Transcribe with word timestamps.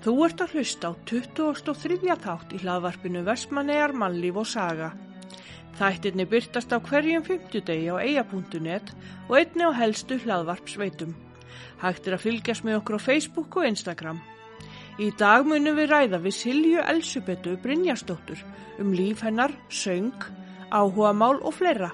Þú 0.00 0.12
ert 0.24 0.40
að 0.40 0.54
hlusta 0.56 0.88
á 0.88 0.92
23. 1.04 1.96
þátt 2.24 2.52
í 2.56 2.58
hlaðvarpinu 2.62 3.20
Vestmannegar 3.26 3.92
mannlíf 3.92 4.38
og 4.40 4.46
saga. 4.48 4.94
Þættirni 5.76 6.24
byrtast 6.24 6.72
á 6.72 6.80
hverjum 6.80 7.26
fymtudegi 7.26 7.90
á 7.92 8.00
eia.net 8.00 8.94
og 9.28 9.34
einni 9.36 9.66
á 9.68 9.76
helstu 9.76 10.16
hlaðvarpsveitum. 10.22 11.12
Hægt 11.82 12.08
er 12.08 12.16
að 12.16 12.24
fylgjast 12.24 12.64
með 12.64 12.78
okkur 12.78 12.96
á 12.96 13.06
Facebook 13.10 13.58
og 13.60 13.68
Instagram. 13.68 14.22
Í 15.04 15.10
dag 15.20 15.44
munum 15.44 15.76
við 15.76 15.92
ræða 15.92 16.20
við 16.24 16.36
Silju 16.38 16.80
Elsubetu 16.80 17.58
Brynjastóttur 17.60 18.40
um 18.80 18.94
líf 18.96 19.20
hennar, 19.26 19.52
söng, 19.68 20.16
áhuga 20.72 21.12
mál 21.12 21.42
og 21.44 21.58
fleira. 21.58 21.92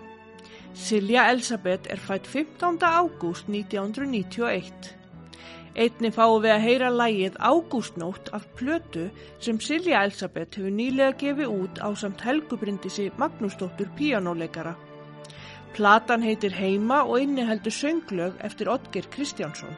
Silja 0.78 1.26
Elisabeth 1.32 1.90
er 1.90 1.98
fætt 1.98 2.30
15. 2.30 2.78
ágúst 2.86 3.50
1991. 3.50 4.94
Einni 5.76 6.08
fáum 6.08 6.40
við 6.40 6.54
að 6.54 6.62
heyra 6.64 6.88
lægið 6.88 7.34
Ágústnótt 7.36 8.30
af 8.32 8.46
plötu 8.56 9.10
sem 9.44 9.58
Silja 9.60 10.00
Elisabeth 10.06 10.56
hefur 10.56 10.72
nýlega 10.72 11.12
gefið 11.20 11.52
út 11.52 11.80
á 11.84 11.92
samt 11.92 12.24
helgubrindisi 12.24 13.10
Magnúsdóttur 13.20 13.90
píjánuleikara. 13.98 14.72
Platan 15.76 16.24
heitir 16.24 16.56
Heima 16.56 17.02
og 17.04 17.20
inniheldur 17.20 17.76
sönglög 17.76 18.40
eftir 18.40 18.72
Otger 18.72 19.04
Kristjánsson. 19.12 19.76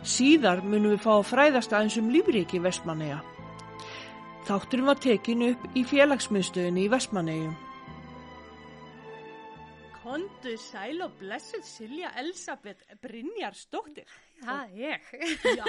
Síðar 0.00 0.64
munum 0.64 0.94
við 0.94 1.04
fá 1.04 1.12
að 1.18 1.28
fræðast 1.28 1.74
aðeins 1.76 2.00
um 2.00 2.08
lífriki 2.08 2.62
Vestmanneja. 2.64 3.20
Þátturum 4.48 4.88
var 4.88 5.02
tekinu 5.04 5.52
upp 5.52 5.76
í 5.76 5.84
félagsmiðstöðinni 5.84 6.86
í 6.86 6.92
Vestmannegjum. 6.94 7.58
Kondu 10.10 10.56
sæl 10.58 10.98
og 11.04 11.12
blessuð 11.20 11.62
Silja 11.62 12.08
Elisabeth 12.18 12.82
Brynjarsdóttir. 12.98 14.08
Það 14.42 14.72
er 14.74 14.80
ég. 14.82 15.04
Já, 15.54 15.66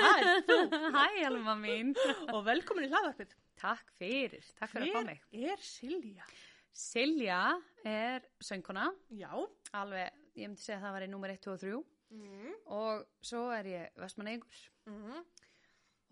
þú. 0.47 0.55
Hæ, 0.95 1.03
Alma 1.27 1.53
mín. 1.59 1.91
Og 2.33 2.39
velkomin 2.47 2.87
í 2.87 2.89
hlaðarpið. 2.89 3.35
Takk 3.61 3.91
fyrir, 3.99 4.41
takk 4.57 4.71
fyrir 4.73 4.87
að 4.87 4.95
koma 4.95 5.11
mig. 5.11 5.21
Hver 5.35 5.53
er 5.53 5.61
Silja? 5.67 6.25
Silja 6.73 7.41
er 7.85 8.25
söngkona, 8.41 8.87
Já. 9.13 9.29
alveg, 9.77 10.09
ég 10.39 10.49
myndi 10.49 10.63
segja 10.65 10.79
að 10.79 10.85
það 10.87 10.95
var 10.97 11.05
í 11.05 11.11
nummer 11.13 11.33
1, 11.35 11.41
2 11.45 11.53
og 11.53 11.61
3 11.67 11.81
Mm. 12.11 12.55
og 12.75 13.05
svo 13.23 13.45
er 13.55 13.67
ég 13.71 13.93
vestmannegur 14.01 14.57
Mm. 14.89 15.21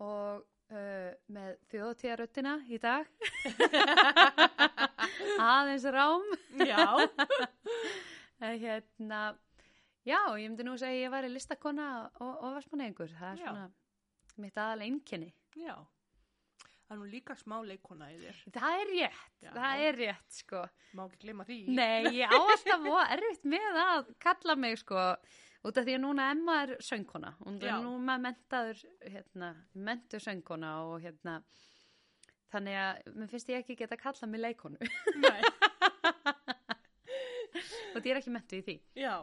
og 0.00 0.46
uh, 0.72 1.10
með 1.34 1.58
þjóðtíðaröttina 1.74 2.54
í 2.72 2.78
dag. 2.80 3.04
Aðeins 5.50 5.84
rám. 5.92 6.24
Já. 6.56 6.86
En 8.40 8.58
Hérna, 8.60 9.20
já, 10.08 10.18
ég 10.40 10.48
myndi 10.48 10.64
nú 10.64 10.76
segja 10.80 10.96
að 10.96 11.02
ég 11.04 11.14
væri 11.14 11.32
listakona 11.34 11.88
og, 12.20 12.30
og 12.40 12.54
vestmannegur. 12.56 13.10
Það 13.18 13.32
er 13.34 13.40
Já. 13.42 13.46
svona 13.46 13.66
mitt 14.40 14.60
aðal 14.60 14.86
einkenni. 14.86 15.32
Já. 15.60 15.74
Það 16.86 16.94
er 16.96 17.00
nú 17.02 17.10
líka 17.12 17.36
smá 17.38 17.58
leikona 17.62 18.08
í 18.10 18.16
þér. 18.22 18.40
Það 18.56 18.78
er 18.80 18.88
rétt, 18.94 19.28
Já. 19.44 19.50
það 19.58 19.84
er 19.84 20.00
rétt, 20.00 20.32
sko. 20.40 20.64
Má 20.96 21.04
ekki 21.04 21.20
gleyma 21.26 21.46
því. 21.46 21.58
Nei, 21.68 22.16
ég 22.16 22.32
á 22.32 22.38
alltaf 22.40 22.82
voða 22.82 23.04
erfitt 23.14 23.46
með 23.52 23.78
að 23.84 24.10
kalla 24.24 24.56
mig 24.58 24.80
sko 24.80 25.04
út 25.66 25.76
af 25.76 25.84
því 25.84 25.96
að 25.96 26.02
núna 26.04 26.28
Emma 26.32 26.54
er 26.64 26.70
söngkona 26.84 27.34
hún 27.42 27.58
er 27.60 27.82
nú 27.84 27.96
maður 28.00 28.22
mentaður 28.28 28.78
hérna, 29.04 29.50
mentur 29.74 30.22
söngkona 30.24 30.70
og 30.88 31.02
hérna 31.04 31.34
þannig 32.50 32.78
að 32.80 33.10
mér 33.18 33.32
finnst 33.34 33.52
ég 33.52 33.60
ekki 33.60 33.76
geta 33.82 33.98
að 33.98 34.04
kalla 34.06 34.30
mig 34.32 34.40
leikonu 34.46 34.88
Nei. 35.20 35.42
Og 37.94 38.00
ég 38.06 38.10
er 38.14 38.20
ekki 38.22 38.32
mentu 38.34 38.56
í 38.60 38.64
því 38.66 38.76
Já. 39.02 39.14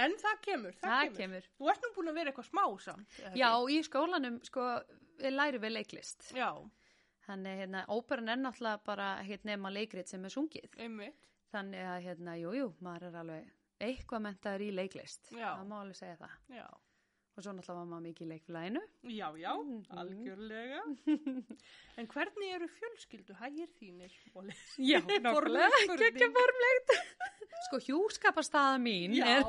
En 0.00 0.12
það 0.22 0.36
kemur, 0.46 0.74
það, 0.78 0.90
það 0.90 1.00
kemur. 1.02 1.16
kemur. 1.18 1.46
Þú 1.58 1.70
ert 1.72 1.80
nú 1.82 1.88
búin 1.96 2.08
að 2.12 2.18
vera 2.20 2.30
eitthvað 2.30 2.46
smá 2.46 2.64
samt. 2.84 3.16
Já, 3.34 3.48
í 3.74 3.78
skólanum 3.82 4.36
sko 4.46 4.66
við 5.18 5.32
lærum 5.34 5.64
við 5.64 5.72
leiklist 5.74 6.28
Já, 6.36 6.50
þannig 7.26 7.58
hérna, 7.64 7.82
óperan 7.90 8.30
er 8.30 8.38
náttúrulega 8.38 8.84
bara 8.86 9.08
ekkert 9.24 9.48
nema 9.50 9.72
leikrit 9.74 10.08
sem 10.08 10.24
er 10.24 10.30
sungið 10.34 10.78
einmitt. 10.78 11.26
þannig 11.50 11.82
að 11.90 11.98
hérna, 12.06 12.36
jú, 12.38 12.52
jú, 12.54 12.68
maður 12.86 13.08
er 13.10 13.18
alveg 13.24 13.50
eitthvað 13.80 14.22
mentaður 14.28 14.62
í 14.68 14.70
leiklist 14.78 15.32
Já. 15.34 15.56
það 15.58 15.66
má 15.72 15.76
alveg 15.82 15.98
segja 15.98 16.16
það 16.22 16.38
Já. 16.60 16.66
Og 17.40 17.44
svo 17.46 17.52
náttúrulega 17.56 17.80
var 17.80 17.88
maður 17.90 18.04
mikið 18.08 18.24
í 18.26 18.28
leikfélaginu 18.32 18.82
Já, 19.16 19.28
já, 19.40 19.52
Mhm. 19.56 19.80
algjörlega. 20.02 20.80
En 22.00 22.06
hvernig 22.12 22.48
eru 22.54 22.66
fjölskyldu 22.76 23.32
hægir 23.40 23.68
þínir? 23.80 24.12
Já, 24.78 25.00
Formleg 25.00 25.72
spurning. 25.82 26.00
Gekkja 26.04 26.28
formlegt. 26.36 26.88
Sko 27.66 27.76
hjúskapastaða 27.88 28.76
mín 28.80 29.10
Já. 29.18 29.26
er, 29.26 29.42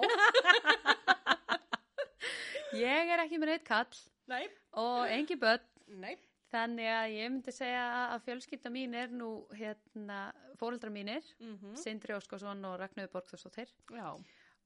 ég 2.82 3.12
er 3.14 3.24
ekki 3.26 3.40
með 3.42 3.52
neitt 3.56 3.66
kall 3.68 4.02
Nei, 4.32 4.46
og 4.80 5.10
engi 5.12 5.36
börn, 5.40 5.64
nei. 6.00 6.14
þannig 6.52 6.88
að 6.92 7.16
ég 7.18 7.32
myndi 7.34 7.52
segja 7.56 7.82
að 8.14 8.24
fjölskylda 8.28 8.70
mín 8.72 8.94
er 8.96 9.10
nú 9.12 9.32
hérna 9.58 10.20
fóreldra 10.60 10.92
mínir, 10.94 11.24
Mm 11.42 11.76
Sindri 11.80 12.14
Óskarsson 12.16 12.64
og 12.68 12.78
Ragnöður 12.80 13.12
Borgþórsdóttir 13.16 13.72
Já, 13.96 14.12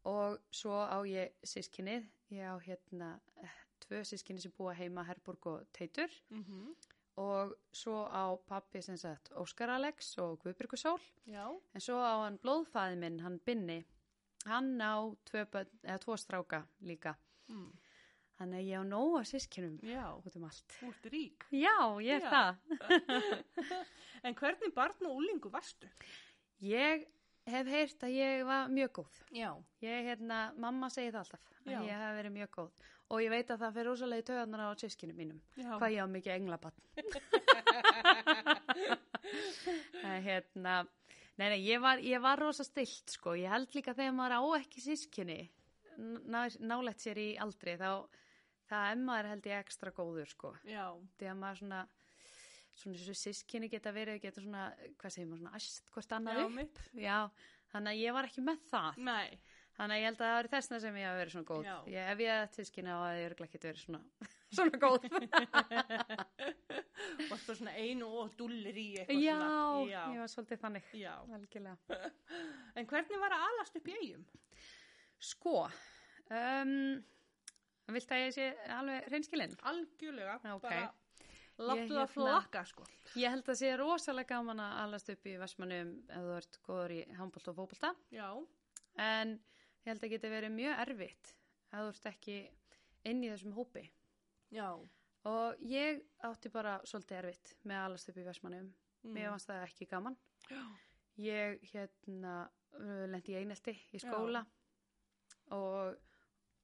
og 0.06 0.38
svo 0.54 0.76
á 0.86 0.98
ég 1.08 1.34
sískinni, 1.46 2.02
ég 2.32 2.42
á 2.42 2.56
hérna 2.66 3.20
tvö 3.86 4.02
sískinni 4.08 4.42
sem 4.42 4.52
búa 4.58 4.74
heima 4.74 5.04
Herborg 5.06 5.46
og 5.52 5.66
Teitur 5.74 6.10
mm 6.30 6.76
og 7.16 7.54
svo 7.72 8.02
á 8.12 8.36
pappi 8.48 8.82
sem 8.84 8.98
sagt 9.00 9.30
Óskar 9.40 9.70
Alex 9.72 10.18
og 10.20 10.40
Guðbyrgu 10.44 10.76
Sól 10.76 11.00
já, 11.26 11.48
En 11.74 11.80
svo 11.82 11.96
á 11.96 12.26
hann 12.26 12.36
blóðfæði 12.44 12.98
minn, 13.00 13.20
hann 13.24 13.40
Binni, 13.40 13.86
hann 14.46 14.82
á 14.84 15.00
tvö, 15.24 15.46
tvo 16.04 16.18
stráka 16.18 16.66
líka. 16.82 17.16
mm. 17.48 17.72
Þannig 18.36 18.60
að 18.60 18.68
ég 18.68 18.80
á 18.80 18.84
nóga 18.84 19.24
sískinum 19.24 19.78
út 20.28 20.36
um 20.36 20.44
allt. 20.44 20.68
þú 20.76 20.90
ert 20.92 21.06
rík. 21.14 21.46
Já, 21.56 21.78
ég 22.04 22.20
er 22.20 22.28
Já. 22.28 22.32
það. 22.36 22.56
En 24.26 24.36
hvernig 24.36 24.74
barn 24.76 25.06
og 25.08 25.16
úlingu 25.22 25.50
varstu? 25.54 25.88
Ég 26.60 27.08
hef 27.54 27.68
heyrt 27.70 28.04
að 28.08 28.12
ég 28.16 28.44
var 28.48 28.68
mjög 28.74 28.92
góð. 29.00 29.14
Já, 29.36 29.52
Ég, 29.86 29.98
hérna, 30.10 30.40
mamma 30.58 30.90
segir 30.90 31.12
það 31.14 31.20
alltaf, 31.26 31.44
Já. 31.66 31.78
að 31.80 31.88
ég 31.90 31.96
hef 32.02 32.16
verið 32.20 32.34
mjög 32.40 32.50
góð. 32.58 32.72
Og 33.14 33.22
ég 33.22 33.30
veit 33.30 33.50
að 33.54 33.60
það 33.62 33.74
fer 33.78 33.86
rosalega 33.86 34.22
í 34.24 34.26
töðanar 34.26 34.62
á 34.66 34.70
sískinum 34.82 35.16
mínum. 35.20 35.40
já. 35.56 35.70
Hvað 35.78 35.92
ég 35.94 36.02
á 36.02 36.08
mikið 36.10 36.34
englabann. 36.40 36.78
Hérna, 40.26 40.76
nei, 41.38 41.50
nei, 41.50 41.60
ég 41.66 41.82
var, 41.84 42.00
ég 42.02 42.22
var 42.24 42.40
rosa 42.42 42.64
stilt, 42.66 43.10
sko. 43.14 43.36
Ég 43.38 43.52
held 43.52 43.74
líka 43.76 43.94
þegar 43.98 44.16
maður 44.18 44.38
á 44.40 44.42
ekki 44.62 44.82
sískinni, 44.84 45.40
ná, 46.26 46.46
nálægt 46.60 47.04
sér 47.06 47.20
í 47.22 47.28
aldri, 47.42 47.76
þá, 47.80 48.06
það 48.70 48.90
er 48.92 49.02
maður 49.06 49.32
held 49.34 49.50
ég 49.52 49.62
ekstra 49.66 49.94
góður, 49.96 50.30
sko. 50.32 50.54
Já, 50.70 50.88
Þegar 51.20 51.38
maður 51.42 51.62
svona, 51.62 51.82
svona 52.76 53.00
þessu 53.00 53.16
sískinni 53.22 53.70
geta 53.72 53.94
verið, 53.96 54.22
geta 54.24 54.44
svona, 54.44 54.70
hvað 55.02 55.16
segir 55.16 55.30
maður, 55.30 55.44
svona 55.44 55.60
æst 55.60 55.92
hvort 55.96 56.16
annað 56.18 56.40
já, 56.40 56.46
upp. 56.46 56.56
mitt. 56.60 56.82
Já, 57.00 57.20
þannig 57.74 57.94
að 57.94 58.02
ég 58.04 58.18
var 58.20 58.30
ekki 58.30 58.46
með 58.46 58.66
það. 58.72 59.04
Nei, 59.10 59.40
Þannig 59.76 59.92
að 59.92 60.00
ég 60.00 60.06
held 60.08 60.20
að 60.22 60.30
það 60.30 60.38
var 60.38 60.48
þessna 60.54 60.78
sem 60.80 60.98
ég 60.98 61.06
hafi 61.10 61.20
verið 61.20 61.34
svona 61.34 61.48
góð. 61.50 61.66
Já. 61.68 61.74
Ég, 61.92 62.06
ef 62.14 62.22
ég 62.24 62.30
hefði 62.32 62.56
sískinni 62.56 62.92
á 62.96 63.00
að 63.04 63.16
ég 63.20 63.26
örglega 63.28 63.50
ekki 63.50 63.60
verið 63.66 63.82
svona, 63.82 64.00
svona 64.56 64.78
góð. 64.80 65.08
varstu 67.30 67.50
bara 67.50 67.58
svona 67.60 67.74
einu 67.76 68.08
og 68.22 68.38
dullir 68.40 68.80
í 68.80 68.86
eitthvað 69.02 69.20
Já, 69.20 69.36
svona. 69.36 70.06
ég 70.16 70.22
var 70.24 70.32
svolítið 70.32 70.62
þannig. 70.64 70.88
Já. 71.02 71.12
Algjörlega. 71.40 71.76
En 72.80 72.88
hvernig 72.92 73.22
var 73.26 73.36
að 73.36 73.44
alast 73.50 73.76
upp 73.80 73.92
í 73.92 73.98
eigum? 74.00 74.24
Sko, 75.26 75.58
um, 76.40 76.74
vilt 77.96 78.16
að 78.16 78.24
ég 78.24 78.34
sé 78.36 78.48
alveg 78.78 79.12
reynskilinn? 79.12 79.60
Algjörlega, 79.72 80.40
Ok. 80.56 80.64
bara 80.70 80.88
láttu 81.58 81.88
það 81.88 82.00
hérna- 82.00 82.14
flakka, 82.14 82.64
sko. 82.66 82.84
Ég 83.16 83.30
held 83.30 83.46
að 83.48 83.60
sé 83.62 83.72
rosalega 83.78 84.28
gaman 84.36 84.60
að 84.60 84.78
alast 84.84 85.10
upp 85.10 85.26
í 85.26 85.38
Vestmannum 85.40 85.94
ef 86.10 86.22
þú 86.26 86.36
ert 86.38 86.60
góður 86.68 86.92
í 86.92 87.00
handbólt 87.16 87.48
og 87.48 87.56
fótbolta. 87.56 87.96
Já, 88.12 88.30
En 88.98 89.34
ég 89.86 89.92
held 89.92 90.04
að 90.04 90.10
geti 90.16 90.30
verið 90.32 90.52
mjög 90.56 90.80
erfitt 90.88 91.34
ef 91.72 91.80
þú 91.80 91.88
ert 91.90 92.06
ekki 92.06 92.38
inn 93.06 93.24
í 93.24 93.30
þessum 93.30 93.54
hópi. 93.54 93.90
já. 94.52 94.70
Og 95.26 95.56
ég 95.60 96.04
átti 96.24 96.52
bara 96.54 96.80
svolítið 96.86 97.18
erfitt 97.18 97.56
með 97.66 97.76
að 97.80 97.86
alast 97.86 98.10
upp 98.10 98.18
í 98.18 98.24
Vestmannum. 98.24 98.74
Mm. 99.04 99.14
Mér 99.14 99.30
fannst 99.32 99.48
það 99.48 99.64
ekki 99.66 99.88
gaman. 99.90 100.18
Já. 100.50 100.62
Ég 101.18 101.60
hérna 101.72 102.50
lendi 103.08 103.32
í 103.34 103.40
einelti 103.40 103.74
í 103.94 103.98
skóla 104.00 104.46
og, 105.56 105.96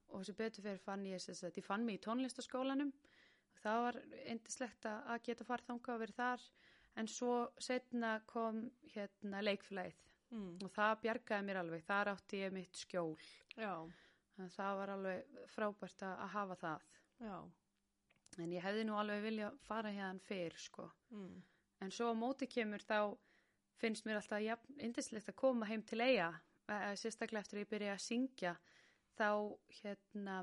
og 0.10 0.26
sem 0.26 0.36
betur 0.36 0.62
fyrir 0.66 0.82
fann 0.84 1.06
ég 1.06 1.22
þess 1.24 1.44
að 1.48 1.58
ég 1.58 1.66
fann 1.66 1.86
mig 1.86 2.00
í 2.00 2.04
tónlistaskólanum 2.06 2.92
það 3.62 3.82
var 3.86 4.00
eindislegt 4.26 4.88
að 4.90 5.24
geta 5.28 5.48
farið 5.48 5.72
þangað 5.72 5.96
og 5.96 6.04
verið 6.06 6.20
þar. 6.22 6.46
En 7.00 7.08
svo 7.08 7.36
setna 7.62 8.18
kom 8.28 8.66
hérna 8.94 9.42
leikfélagið. 9.46 10.00
Mm. 10.32 10.62
og 10.64 10.72
það 10.72 11.00
bjargaði 11.04 11.44
mér 11.48 11.58
alveg, 11.60 11.82
þar 11.84 12.14
átti 12.14 12.40
ég 12.40 12.54
mitt 12.56 12.78
skjól. 12.80 13.18
Það 14.56 14.78
var 14.80 14.92
alveg 14.94 15.42
frábært 15.52 16.06
að 16.08 16.22
hafa 16.36 16.56
það. 16.62 16.86
Já. 17.22 17.36
en 18.40 18.54
ég 18.56 18.64
hefði 18.64 18.86
nú 18.88 18.96
alveg 18.96 19.26
vilja 19.26 19.50
fara 19.66 19.92
hérna 19.92 20.24
fyrr 20.24 20.56
sko. 20.58 20.88
Mm. 21.12 21.42
En 21.84 21.92
svo 21.92 22.08
á 22.10 22.16
móti 22.16 22.48
kemur 22.48 22.80
þá 22.80 23.18
finnst 23.82 24.08
mér 24.08 24.22
alltaf 24.22 24.42
jafn 24.42 24.80
indislegt 24.80 25.30
að 25.30 25.40
koma 25.42 25.68
heim 25.68 25.84
til 25.84 26.00
eiga, 26.00 26.32
eh, 26.72 26.94
sérstaklega 26.96 27.44
eftir 27.44 27.60
að 27.60 27.66
ég 27.66 27.72
byrja 27.74 27.94
að 27.94 28.06
syngja, 28.06 28.56
þá 29.20 29.30
hérna 29.82 30.38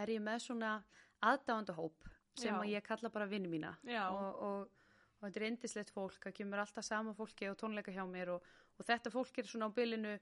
er 0.00 0.08
ég 0.16 0.24
með 0.24 0.40
svona 0.46 0.72
aðdáandahóp 1.20 2.08
sem 2.38 2.56
að 2.56 2.72
ég 2.72 2.84
kalla 2.86 3.10
bara 3.14 3.28
vinni 3.30 3.50
mína. 3.50 3.74
Og, 4.08 4.42
og, 4.48 4.84
og 5.20 5.26
þetta 5.26 5.40
er 5.40 5.48
indislegt 5.48 5.94
fólk 5.94 6.20
það 6.26 6.36
kemur 6.40 6.62
alltaf 6.64 6.86
sama 6.86 7.14
fólki 7.16 7.48
og 7.50 7.58
tónleika 7.60 7.94
hjá 7.94 8.04
mér 8.08 8.34
og, 8.36 8.52
og 8.78 8.88
þetta 8.88 9.12
fólk 9.14 9.40
er 9.40 9.50
svona 9.50 9.70
á 9.70 9.76
bylinu 9.76 10.14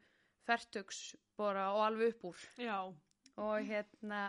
fertugs 0.46 1.02
bara 1.38 1.70
og 1.74 1.84
alveg 1.86 2.16
upp 2.16 2.32
úr. 2.32 2.46
Já, 2.60 2.78
og 3.42 3.68
hérna 3.68 4.24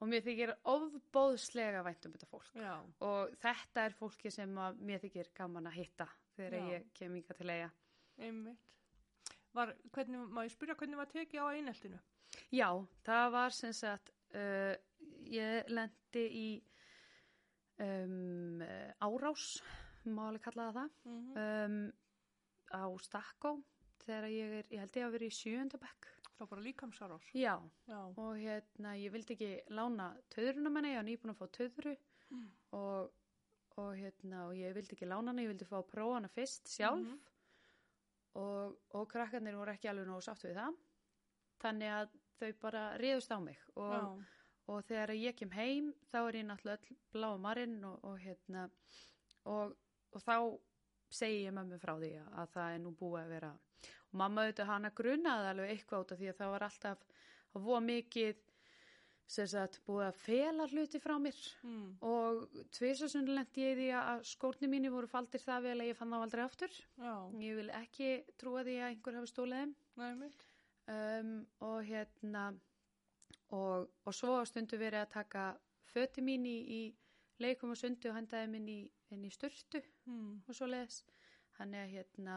og 0.00 0.08
mér 0.08 0.24
þykir 0.24 0.54
ofbóðslega 0.72 1.84
vænt 1.84 2.08
um 2.08 2.16
þetta 2.16 2.30
fólk. 2.30 2.50
Já, 2.56 2.74
og 3.04 3.36
þetta 3.42 3.84
er 3.86 3.96
fólki 3.98 4.32
sem 4.32 4.58
að 4.58 4.80
mér 4.88 5.04
þykir 5.04 5.32
gaman 5.36 5.68
að 5.68 5.78
hitta 5.82 6.08
þegar 6.36 6.58
Já. 6.58 6.68
ég 6.74 6.90
kem 6.96 7.16
inga 7.20 7.36
til 7.36 7.50
eiga 7.52 7.70
einmitt. 8.20 8.66
Var, 9.56 9.72
hvernig, 9.94 10.28
má 10.30 10.44
ég 10.46 10.52
spyrja 10.54 10.76
hvernig 10.78 11.00
var 11.00 11.10
tekið 11.10 11.42
á 11.42 11.46
eineltinu? 11.50 11.98
Já, 12.54 12.68
það 13.06 13.32
var 13.34 13.54
sem 13.54 13.72
sagt 13.74 14.12
uh, 14.38 14.74
ég 15.26 15.70
lendi 15.70 16.24
í 16.38 16.46
um, 17.86 18.62
árás 19.00 19.50
má 20.08 20.26
alveg 20.28 20.46
kalla 20.46 20.70
það 20.76 20.94
Mm 21.04 21.34
það 21.34 21.66
um, 21.66 21.82
á 22.70 22.84
Stakko 23.02 23.56
þegar 24.04 24.30
ég 24.30 24.58
er, 24.60 24.66
ég 24.70 24.80
held 24.84 24.96
ég 24.96 25.06
að 25.06 25.14
vera 25.16 25.26
í 25.26 25.34
sjöndabekk 25.34 26.10
Þá 26.40 26.46
bara 26.48 26.62
líkamsárás. 26.64 27.24
Já, 27.36 27.58
Já, 27.84 27.98
og 28.16 28.38
hérna 28.40 28.94
ég 28.96 29.12
vildi 29.12 29.34
ekki 29.34 29.48
lána 29.76 30.06
töðruna 30.32 30.70
menni, 30.72 30.94
ég 30.94 30.96
var 30.96 31.04
nýbúin 31.04 31.32
að 31.34 31.40
fá 31.42 31.50
töðru. 31.52 31.92
Mm. 32.30 32.46
og, 32.78 33.10
og 33.82 33.90
hérna 33.98 34.44
og 34.46 34.54
ég 34.56 34.72
vildi 34.72 34.94
ekki 34.96 35.08
lána 35.10 35.34
hana, 35.34 35.42
ég 35.44 35.50
vildi 35.50 35.66
fá 35.68 35.76
að 35.80 35.90
prófa 35.90 36.14
hana 36.16 36.30
fyrst 36.32 36.70
sjálf. 36.72 37.02
Mhm. 37.04 37.18
og, 38.40 38.78
og 38.96 39.04
krakkarnir 39.10 39.58
voru 39.58 39.74
ekki 39.74 39.90
alveg 39.90 40.08
nógu 40.08 40.24
sátt 40.24 40.46
við 40.46 40.56
það. 40.62 40.80
Þannig 41.60 41.92
að 41.98 42.16
þau 42.38 42.50
bara 42.62 42.84
riðust 43.02 43.36
á 43.36 43.38
mig. 43.44 43.60
Og, 43.74 43.92
já, 43.92 44.39
og 44.70 44.84
þegar 44.86 45.14
ég 45.18 45.36
kem 45.38 45.52
heim 45.54 45.92
þá 46.10 46.18
er 46.22 46.40
ég 46.40 46.48
náttúrulega 46.48 46.98
bláa 47.14 47.38
marinn 47.42 47.78
og, 47.88 47.96
og 48.06 48.20
hérna 48.22 48.68
og, 49.50 49.74
og 50.14 50.22
þá 50.24 50.36
segi 51.10 51.46
ég 51.46 51.56
mömmu 51.56 51.80
frá 51.82 51.96
því 51.98 52.12
að, 52.20 52.28
að 52.42 52.52
það 52.54 52.74
er 52.74 52.84
nú 52.84 52.94
búið 52.98 53.22
að 53.24 53.34
vera. 53.34 53.50
Og 54.10 54.20
mamma 54.22 54.44
auðvitað 54.44 54.70
hana 54.70 54.92
grunaði 55.00 55.50
alveg 55.50 55.74
eitthvað 55.74 56.04
út 56.04 56.14
af 56.14 56.20
því 56.20 56.30
að 56.30 56.38
það 56.40 56.54
var 56.54 56.66
alltaf 56.66 57.04
að 57.50 57.66
voða 57.66 57.82
mikið 57.88 58.46
sagt 59.30 59.78
búið 59.86 60.08
að 60.08 60.16
fela 60.24 60.66
hluti 60.72 61.00
frá 61.02 61.14
mér. 61.22 61.36
Mm, 61.62 61.90
og 62.02 62.62
tvisasunni 62.74 63.36
lendi 63.36 63.62
ég 63.62 63.76
því 63.78 63.90
að 64.00 64.24
skórni 64.26 64.70
mínu 64.70 64.90
voru 64.90 65.10
faldir 65.10 65.42
það 65.44 65.68
vel 65.68 65.76
að 65.76 65.90
ég 65.90 65.98
fann 65.98 66.14
þá 66.14 66.18
aldrei 66.18 66.42
aftur. 66.44 66.80
Já, 66.98 67.14
ég 67.38 67.60
vil 67.60 67.68
ekki 67.78 68.10
trúa 68.40 68.64
því 68.66 68.74
að 68.80 68.88
einhver 68.88 69.18
hafi 69.20 69.30
stólið 69.30 69.62
þeim. 69.62 69.76
Nei, 70.00 70.10
mitt. 70.24 70.46
um, 70.90 71.32
og 71.68 71.78
hérna 71.86 72.44
og, 73.50 73.88
og 74.06 74.14
svo 74.14 74.44
stundu 74.46 74.78
verið 74.78 75.04
að 75.04 75.12
taka 75.16 75.44
föti 75.90 76.22
mín 76.22 76.46
í, 76.46 76.56
í 76.78 76.80
leikum 77.42 77.72
og 77.74 77.78
sundu 77.80 78.10
og 78.10 78.16
hendaði 78.20 78.48
minn 78.52 78.68
í, 78.68 78.80
í 79.10 79.30
sturtu 79.34 79.82
Mm, 80.06 80.40
og 80.48 80.54
svo 80.56 80.66
leðis 80.66 81.04
þannig 81.56 81.80
að 81.84 81.92
hérna 81.94 82.36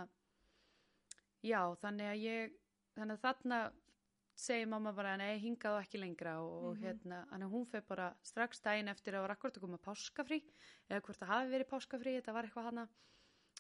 já 1.44 1.62
þannig 1.82 2.10
að 2.12 2.20
ég 2.22 2.52
þannig 2.94 3.16
að 3.18 3.24
þarna 3.24 3.60
segir 4.36 4.68
mamma 4.70 4.92
bara 4.94 5.16
nei 5.18 5.38
hingaðu 5.42 5.80
ekki 5.84 6.00
lengra. 6.02 6.40
Og, 6.42 6.54
og 6.64 6.76
Mhm. 6.78 6.84
hérna 6.84 7.20
að 7.32 7.50
hún 7.52 7.66
fyrir 7.70 7.86
bara 7.88 8.16
strax 8.24 8.62
daginn 8.62 8.88
eftir 8.90 9.14
að 9.14 9.22
var 9.28 9.32
akkurat 9.36 9.58
að 9.58 9.62
koma 9.62 9.78
páskafrí 9.78 10.40
eða 10.90 11.02
hvort 11.02 11.20
það 11.20 11.28
hafi 11.34 11.52
verið 11.54 11.70
páskafrí 11.70 12.16
þetta 12.18 12.34
var 12.34 12.44
eitthvað 12.48 12.66
hana 12.70 12.88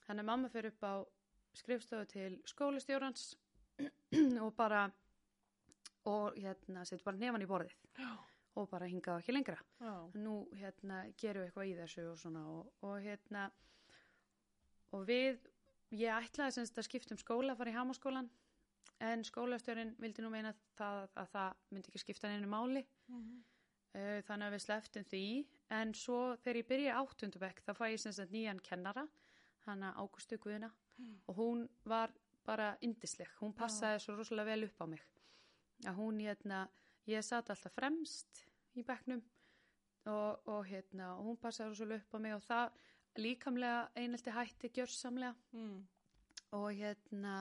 þannig 0.08 0.24
að 0.24 0.26
mamma 0.32 0.50
fyrir 0.50 0.72
upp 0.74 0.84
á 0.84 0.94
skrifstofu 1.54 2.06
til 2.08 2.42
skólastjórans 2.50 3.36
og 4.44 4.56
bara 4.56 4.92
og 6.10 6.38
hérna 6.38 6.84
setur 6.88 7.08
bara 7.08 7.20
nefan 7.22 7.46
í 7.46 7.50
borðið. 7.50 7.76
Já, 8.00 8.12
og 8.60 8.70
bara 8.72 8.90
hingaðu 8.90 9.24
ekki 9.24 9.36
lengra. 9.36 9.58
Já, 9.80 9.94
nú 10.20 10.36
hérna 10.60 11.04
gerum 11.20 11.44
við 11.44 11.50
eitthvað 11.50 11.72
í 11.72 11.76
þessu 11.80 12.06
og 12.12 12.20
svona 12.22 12.44
og, 12.52 12.70
og 12.86 13.00
hérna 13.04 13.48
og 14.94 15.08
við 15.10 15.40
ég 15.94 16.14
ætlaði 16.28 16.58
semst 16.58 16.78
að 16.78 16.88
skipta 16.90 17.16
um 17.16 17.22
skóla 17.22 17.56
fara 17.58 17.74
í 17.74 17.78
hamaskólan 17.78 18.30
en 19.04 19.26
skólastjórin 19.26 19.96
vildi 20.00 20.24
nú 20.24 20.30
meina 20.34 20.54
það, 20.78 21.10
að 21.18 21.34
það 21.34 21.66
myndi 21.74 21.92
ekki 21.92 22.04
skipta 22.04 22.30
neinu 22.32 22.52
máli. 22.52 22.86
Mhm, 23.10 23.42
uh, 23.98 24.20
þannig 24.28 24.48
að 24.48 24.56
við 24.58 24.66
sleftum 24.68 25.10
því. 25.10 25.26
En 25.74 25.94
svo 25.98 26.22
þegar 26.44 26.62
ég 26.62 26.70
byrja 26.70 26.98
áttundubekk 27.02 27.64
þá 27.66 27.74
fæ 27.80 27.86
ég 27.90 28.02
semst 28.04 28.22
að 28.22 28.36
nýjan 28.36 28.62
kennara 28.62 29.08
hana 29.66 29.94
Águstu 29.98 30.38
Guðuna 30.38 30.70
og 31.28 31.36
hún 31.38 31.70
var 31.86 32.14
bara 32.46 32.74
indisleg 32.82 33.32
hún 33.40 33.54
passaði 33.56 34.02
svo 34.04 34.16
rosalega 34.18 34.52
vel 34.52 34.68
upp 34.68 34.84
á 34.84 34.86
mig 34.88 35.04
að 35.90 36.00
hún 36.00 36.20
hérna 36.24 36.66
ég 37.10 37.24
satt 37.26 37.52
alltaf 37.52 37.74
fremst 37.76 38.44
í 38.78 38.84
bekknum 38.88 39.22
og, 40.10 40.48
og 40.50 40.62
hérna 40.68 41.14
hún 41.20 41.40
passaði 41.40 41.74
rosalega 41.74 42.04
upp 42.04 42.16
á 42.16 42.20
mig 42.24 42.36
og 42.36 42.46
það 42.48 42.78
líkamlega 43.24 43.82
einelti 43.96 44.34
hætti 44.34 44.72
gjörsamlega. 44.74 45.36
Mm, 45.52 45.84
og 46.58 46.70
hérna 46.78 47.36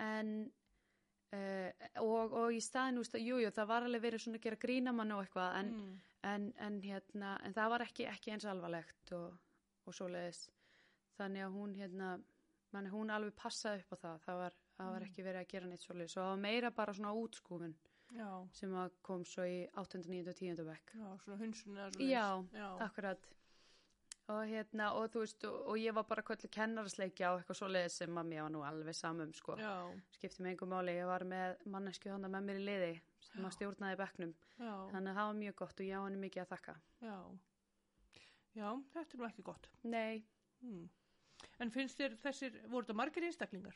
en 0.00 0.32
uh, 1.32 1.70
og, 2.02 2.32
og 2.32 2.54
í 2.54 2.60
staðinu, 2.62 3.04
jújú, 3.04 3.40
jú, 3.44 3.52
það 3.54 3.70
var 3.70 3.86
alveg 3.86 4.04
verið 4.06 4.24
svona 4.24 4.40
að 4.40 4.46
gera 4.48 4.60
grínamann 4.64 5.14
og 5.16 5.24
eitthvað 5.24 5.58
en, 5.60 5.72
mm, 5.78 5.94
en, 6.32 6.50
en 6.66 6.80
hérna, 6.84 7.36
en 7.44 7.56
það 7.56 7.72
var 7.74 7.86
ekki, 7.86 8.08
ekki 8.10 8.34
eins 8.34 8.48
alvarlegt 8.48 9.14
og, 9.16 9.38
og 9.86 9.96
svoleiðis. 9.96 10.44
Þannig 11.18 11.46
að 11.46 11.56
hún 11.58 11.74
hérna 11.76 12.12
mann, 12.72 12.92
hún 12.92 13.12
alveg 13.12 13.36
passaði 13.36 13.84
upp 13.84 13.96
á 13.96 14.02
það. 14.04 14.22
Það 14.26 14.42
var, 14.42 14.60
það 14.82 14.92
var 14.92 15.02
Mm. 15.02 15.08
ekki 15.10 15.24
verið 15.26 15.40
að 15.44 15.48
gera 15.54 15.66
neitt 15.70 15.84
svoleiðis 15.86 16.16
og 16.16 16.22
það 16.22 16.30
var 16.32 16.42
meira 16.46 16.70
bara 16.70 16.92
svona 16.94 17.12
útskúfun 17.22 17.74
já, 18.16 18.30
sem 18.52 18.74
kom 19.02 19.24
svo 19.24 19.44
í 19.48 19.68
8. 19.80 20.02
9. 20.08 20.28
og 20.28 20.34
10. 20.36 20.64
bekk 20.68 20.92
já, 20.98 21.06
svona 21.24 21.38
hunsun 21.40 21.76
eða 21.78 21.92
svo 21.94 22.08
já, 22.08 22.26
já, 22.58 22.68
akkurat 22.88 23.28
og 24.32 24.46
hérna, 24.46 24.92
og 24.94 25.08
þú 25.12 25.18
veist 25.24 25.44
og, 25.44 25.56
og 25.72 25.76
ég 25.82 25.92
var 25.96 26.04
bara 26.08 26.22
kvöldu 26.22 26.48
kennarasleikja 26.48 27.32
á 27.32 27.36
eitthvað 27.40 27.58
svoleiðis 27.58 27.96
sem 28.02 28.18
að 28.20 28.28
mér 28.30 28.42
var 28.46 28.52
nú 28.54 28.62
alveg 28.64 28.94
samum 28.94 29.32
sko 29.34 29.56
já, 29.58 29.72
skipti 30.14 30.42
mig 30.42 30.52
einhver 30.54 30.68
máli, 30.70 30.94
ég 31.00 31.06
var 31.10 31.24
með 31.24 31.56
mannesku 31.66 32.08
handa 32.12 32.28
með 32.28 32.44
mér 32.46 32.60
í 32.60 32.64
liði 32.68 32.92
sem 33.20 33.44
að 33.44 33.56
stjórnaði 33.56 33.98
bekknum 33.98 34.34
já, 34.58 34.72
þannig 34.92 35.10
að 35.10 35.16
það 35.18 35.26
var 35.32 35.40
mjög 35.42 35.56
gott 35.64 35.80
og 35.80 35.86
ég 35.90 35.98
á 35.98 36.04
henni 36.06 36.22
mikið 36.22 36.42
að 36.44 36.52
þakka 36.54 36.76
já, 37.02 37.16
já, 38.54 38.68
þetta 38.94 39.14
er 39.16 39.18
nú 39.22 39.28
ekki 39.30 39.42
gott. 39.50 39.68
Nei, 39.84 40.22
Mm. 40.62 40.84
En 41.58 41.70
finnst 41.74 41.98
þér 41.98 42.12
þessir, 42.22 42.52
voru 42.70 42.84
þetta 42.86 42.94
margir 42.94 43.24
einstaklingar? 43.26 43.74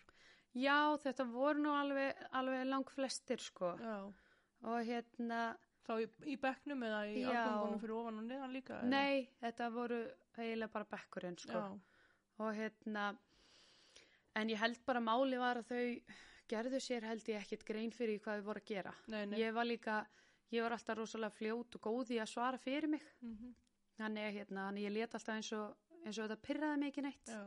Já 0.56 0.78
þetta 1.02 1.26
voru 1.30 1.62
nú 1.62 1.74
alveg, 1.76 2.24
alveg 2.38 2.66
lang 2.68 2.92
flestir 2.92 3.42
sko. 3.42 3.74
Já, 3.80 3.96
og 4.66 4.88
hérna, 4.88 5.40
þá 5.86 5.92
í, 6.02 6.08
í 6.32 6.36
bekknum 6.42 6.84
eða 6.88 7.02
í 7.10 7.24
afgangunum 7.28 7.82
fyrir 7.82 7.96
ofan 7.98 8.22
og 8.22 8.28
neðan 8.30 8.56
líka? 8.56 8.80
eða? 8.80 8.90
nei 8.90 9.28
þetta 9.42 9.70
voru 9.74 10.00
eiginlega 10.36 10.72
bara 10.72 10.90
bekkurinn 10.96 11.38
sko. 11.40 11.60
Já, 11.60 12.06
og 12.44 12.54
hérna 12.56 13.10
en 14.36 14.52
ég 14.52 14.60
held 14.60 14.82
bara 14.88 15.02
máli 15.02 15.38
var 15.40 15.62
að 15.62 15.70
þau 15.72 16.16
gerðu 16.50 16.80
sér 16.82 17.06
held 17.08 17.28
ég 17.30 17.42
ekkit 17.42 17.64
grein 17.66 17.92
fyrir 17.94 18.20
hvað 18.22 18.40
þau 18.40 18.48
voru 18.50 18.62
að 18.62 18.70
gera. 18.70 18.92
Nei, 19.12 19.22
nei. 19.26 19.38
ég 19.40 19.54
var 19.56 19.66
líka, 19.66 20.02
ég 20.54 20.62
var 20.64 20.76
alltaf 20.76 20.98
rosalega 20.98 21.34
fljót 21.34 21.78
og 21.78 21.88
góð 21.88 22.12
í 22.16 22.20
að 22.22 22.30
svara 22.34 22.60
fyrir 22.60 22.90
mig. 22.92 23.02
Mhm, 23.24 23.54
þannig 23.96 24.28
að 24.28 24.38
hérna, 24.40 24.68
ég 24.78 24.94
let 24.94 25.16
alltaf 25.16 25.34
eins 25.34 25.52
og 25.56 25.74
eins 26.06 26.18
og 26.20 26.28
þetta 26.28 26.44
pyrraði 26.46 26.80
mig 26.80 26.92
ekki 26.92 27.04
neitt. 27.06 27.32
Já, 27.32 27.42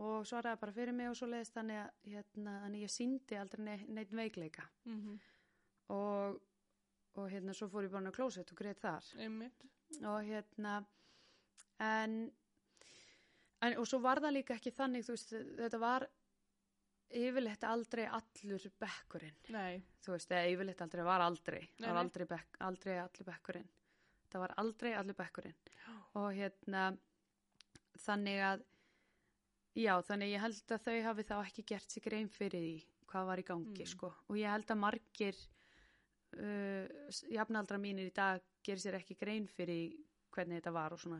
og 0.00 0.24
svaraði 0.26 0.60
bara 0.62 0.72
fyrir 0.72 0.96
mig 0.96 1.10
og 1.10 1.16
svo 1.18 1.28
leiðist 1.28 1.56
þannig 1.56 1.82
að 1.82 2.14
hérna, 2.14 2.54
þannig 2.64 2.86
ég 2.86 2.92
síndi 2.92 3.38
aldrei 3.38 3.64
neitt, 3.66 3.88
neitt 3.92 4.14
veikleika. 4.16 4.64
Mhm, 4.88 5.18
og, 5.92 6.40
og 7.20 7.28
hérna 7.32 7.54
svo 7.56 7.68
fór 7.68 7.88
ég 7.88 7.92
bara 7.92 8.08
á 8.08 8.16
klósett 8.16 8.52
og 8.54 8.58
greið 8.62 8.80
þar. 8.80 9.10
Einmitt. 9.20 9.66
og 10.08 10.22
hérna 10.24 10.78
en, 11.82 12.32
en 13.60 13.78
og 13.78 13.86
svo 13.88 14.00
var 14.00 14.22
það 14.24 14.36
líka 14.38 14.56
ekki 14.56 14.72
þannig 14.72 15.04
veist, 15.10 15.34
þetta 15.58 15.80
var 15.82 16.08
yfirleitt 17.12 17.64
aldrei 17.68 18.06
allur 18.08 18.66
bekkurinn. 18.80 19.36
Nei, 19.52 19.82
þú 20.00 20.14
veist, 20.14 20.32
eða 20.32 20.48
yfirleitt 20.54 20.80
aldrei 20.80 21.04
var 21.04 21.20
aldrei. 21.20 21.60
Nei, 21.60 21.84
það 21.84 21.92
var 21.92 22.02
aldrei, 22.06 22.26
bekk, 22.30 22.60
aldrei 22.68 22.98
allur 23.02 23.28
bekkurinn. 23.28 23.70
Það 24.32 24.44
var 24.46 24.54
aldrei 24.62 24.92
allur 24.96 25.18
bekkurinn. 25.18 25.58
Já. 25.76 25.92
og 26.16 26.28
hérna 26.32 26.84
þannig 28.00 28.40
að 28.46 28.62
já, 29.76 29.94
þannig 30.02 30.32
ég 30.34 30.40
held 30.40 30.72
að 30.76 30.82
þau 30.86 31.02
hafi 31.08 31.22
þá 31.28 31.34
ekki 31.46 31.64
gert 31.72 31.90
sig 31.90 32.02
grein 32.04 32.28
fyrir 32.28 32.60
því 32.60 32.86
hvað 33.12 33.26
var 33.28 33.38
í 33.38 33.44
gangi, 33.44 33.82
Mm. 33.82 33.86
sko. 33.86 34.12
Og 34.28 34.36
ég 34.36 34.48
held 34.50 34.66
að 34.72 34.78
margir 34.80 35.36
uh, 36.38 36.86
jafnaldra 37.32 37.78
mínir 37.80 38.08
í 38.10 38.14
dag 38.16 38.40
gerir 38.64 38.80
sér 38.82 38.96
ekki 39.00 39.16
grein 39.20 39.46
fyrir 39.50 39.92
hvernig 40.32 40.62
þetta 40.62 40.72
var 40.72 40.94
og 40.94 41.00
svona. 41.02 41.18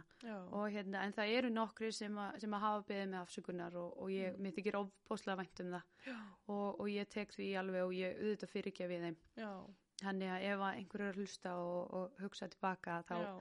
Og 0.57 0.71
hérna, 0.73 1.03
en 1.05 1.13
það 1.13 1.33
eru 1.37 1.51
nokkri 1.53 1.91
sem, 1.93 2.15
a, 2.17 2.31
sem 2.41 2.55
að 2.57 2.63
hafa 2.65 2.85
beðið 2.89 3.11
með 3.13 3.19
afsökunar 3.27 3.75
og, 3.77 3.99
og 4.01 4.09
ég, 4.15 4.33
Mm. 4.39 4.43
mér 4.47 4.55
þykir 4.57 4.79
ofbóðslega 4.81 5.37
vænt 5.43 5.61
um 5.61 5.73
það. 5.75 5.83
Og, 6.49 6.81
og 6.81 6.87
ég 6.89 7.09
tek 7.13 7.35
því 7.37 7.49
alveg 7.61 7.83
og 7.85 7.93
ég 7.93 8.17
auðvitað 8.23 8.53
fyrirgefi 8.55 9.01
þeim. 9.05 9.17
Já, 9.37 9.51
Þannig 10.03 10.31
að 10.35 10.43
ef 10.49 10.59
að 10.67 10.77
einhver 10.81 11.01
er 11.05 11.13
að 11.13 11.19
hlusta 11.21 11.51
og, 11.63 11.93
og 11.95 12.17
hugsa 12.25 12.49
tilbaka 12.51 13.03
þá, 13.07 13.13
já, 13.23 13.35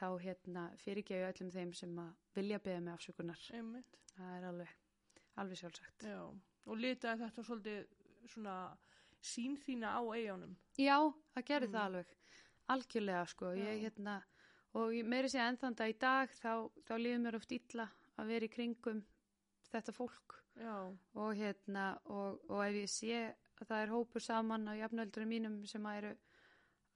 þá 0.00 0.06
hérna, 0.22 0.64
fyrirgefi 0.82 1.24
öllum 1.30 1.50
þeim 1.54 1.72
sem 1.74 1.96
að 1.98 2.12
vilja 2.36 2.58
beða 2.58 2.80
með 2.84 2.94
afsökunar. 2.98 3.40
einmitt. 3.56 3.96
Það 4.16 4.36
er 4.38 4.44
alveg, 4.50 4.68
alveg 5.36 5.58
sjálfsagt. 5.60 6.02
Já, 6.04 6.20
og 6.66 6.76
litaði 6.82 7.22
þetta 7.24 7.44
svolítið 7.44 7.86
svona 8.32 8.56
sín 9.22 9.56
þína 9.56 9.94
á 9.96 10.00
eigunum. 10.14 10.56
Já, 10.78 10.98
það 11.34 11.44
gerir 11.50 11.68
Mm. 11.68 11.72
það 11.72 11.84
alveg. 11.86 12.06
Algjörlega 12.68 13.26
sko. 13.28 13.46
Ég, 13.54 13.80
hérna, 13.84 14.22
og 14.74 14.90
ég- 14.92 15.04
meiri 15.06 15.28
sé 15.28 15.38
ennþanda 15.38 15.88
í 15.88 15.98
dag 15.98 16.28
þá, 16.30 16.70
þá 16.84 16.94
líður 16.98 17.20
mér 17.22 17.34
oft 17.36 17.52
illa 17.52 17.90
að 18.18 18.26
vera 18.26 18.44
í 18.46 18.48
kringum 18.50 19.04
þetta 19.72 19.92
fólk 19.92 20.34
Já, 20.56 20.96
og 21.14 21.34
hérna 21.36 21.98
og, 22.06 22.40
og 22.50 22.62
ef 22.64 22.74
ég 22.74 22.88
sé 22.88 23.34
að 23.60 23.66
það 23.68 23.82
er 23.82 23.88
hópur 23.92 24.20
saman 24.22 24.66
á 24.68 24.72
jafnöldurum 24.74 25.28
mínum 25.28 25.66
sem 25.68 25.82
að 25.82 25.96
eru 25.98 26.16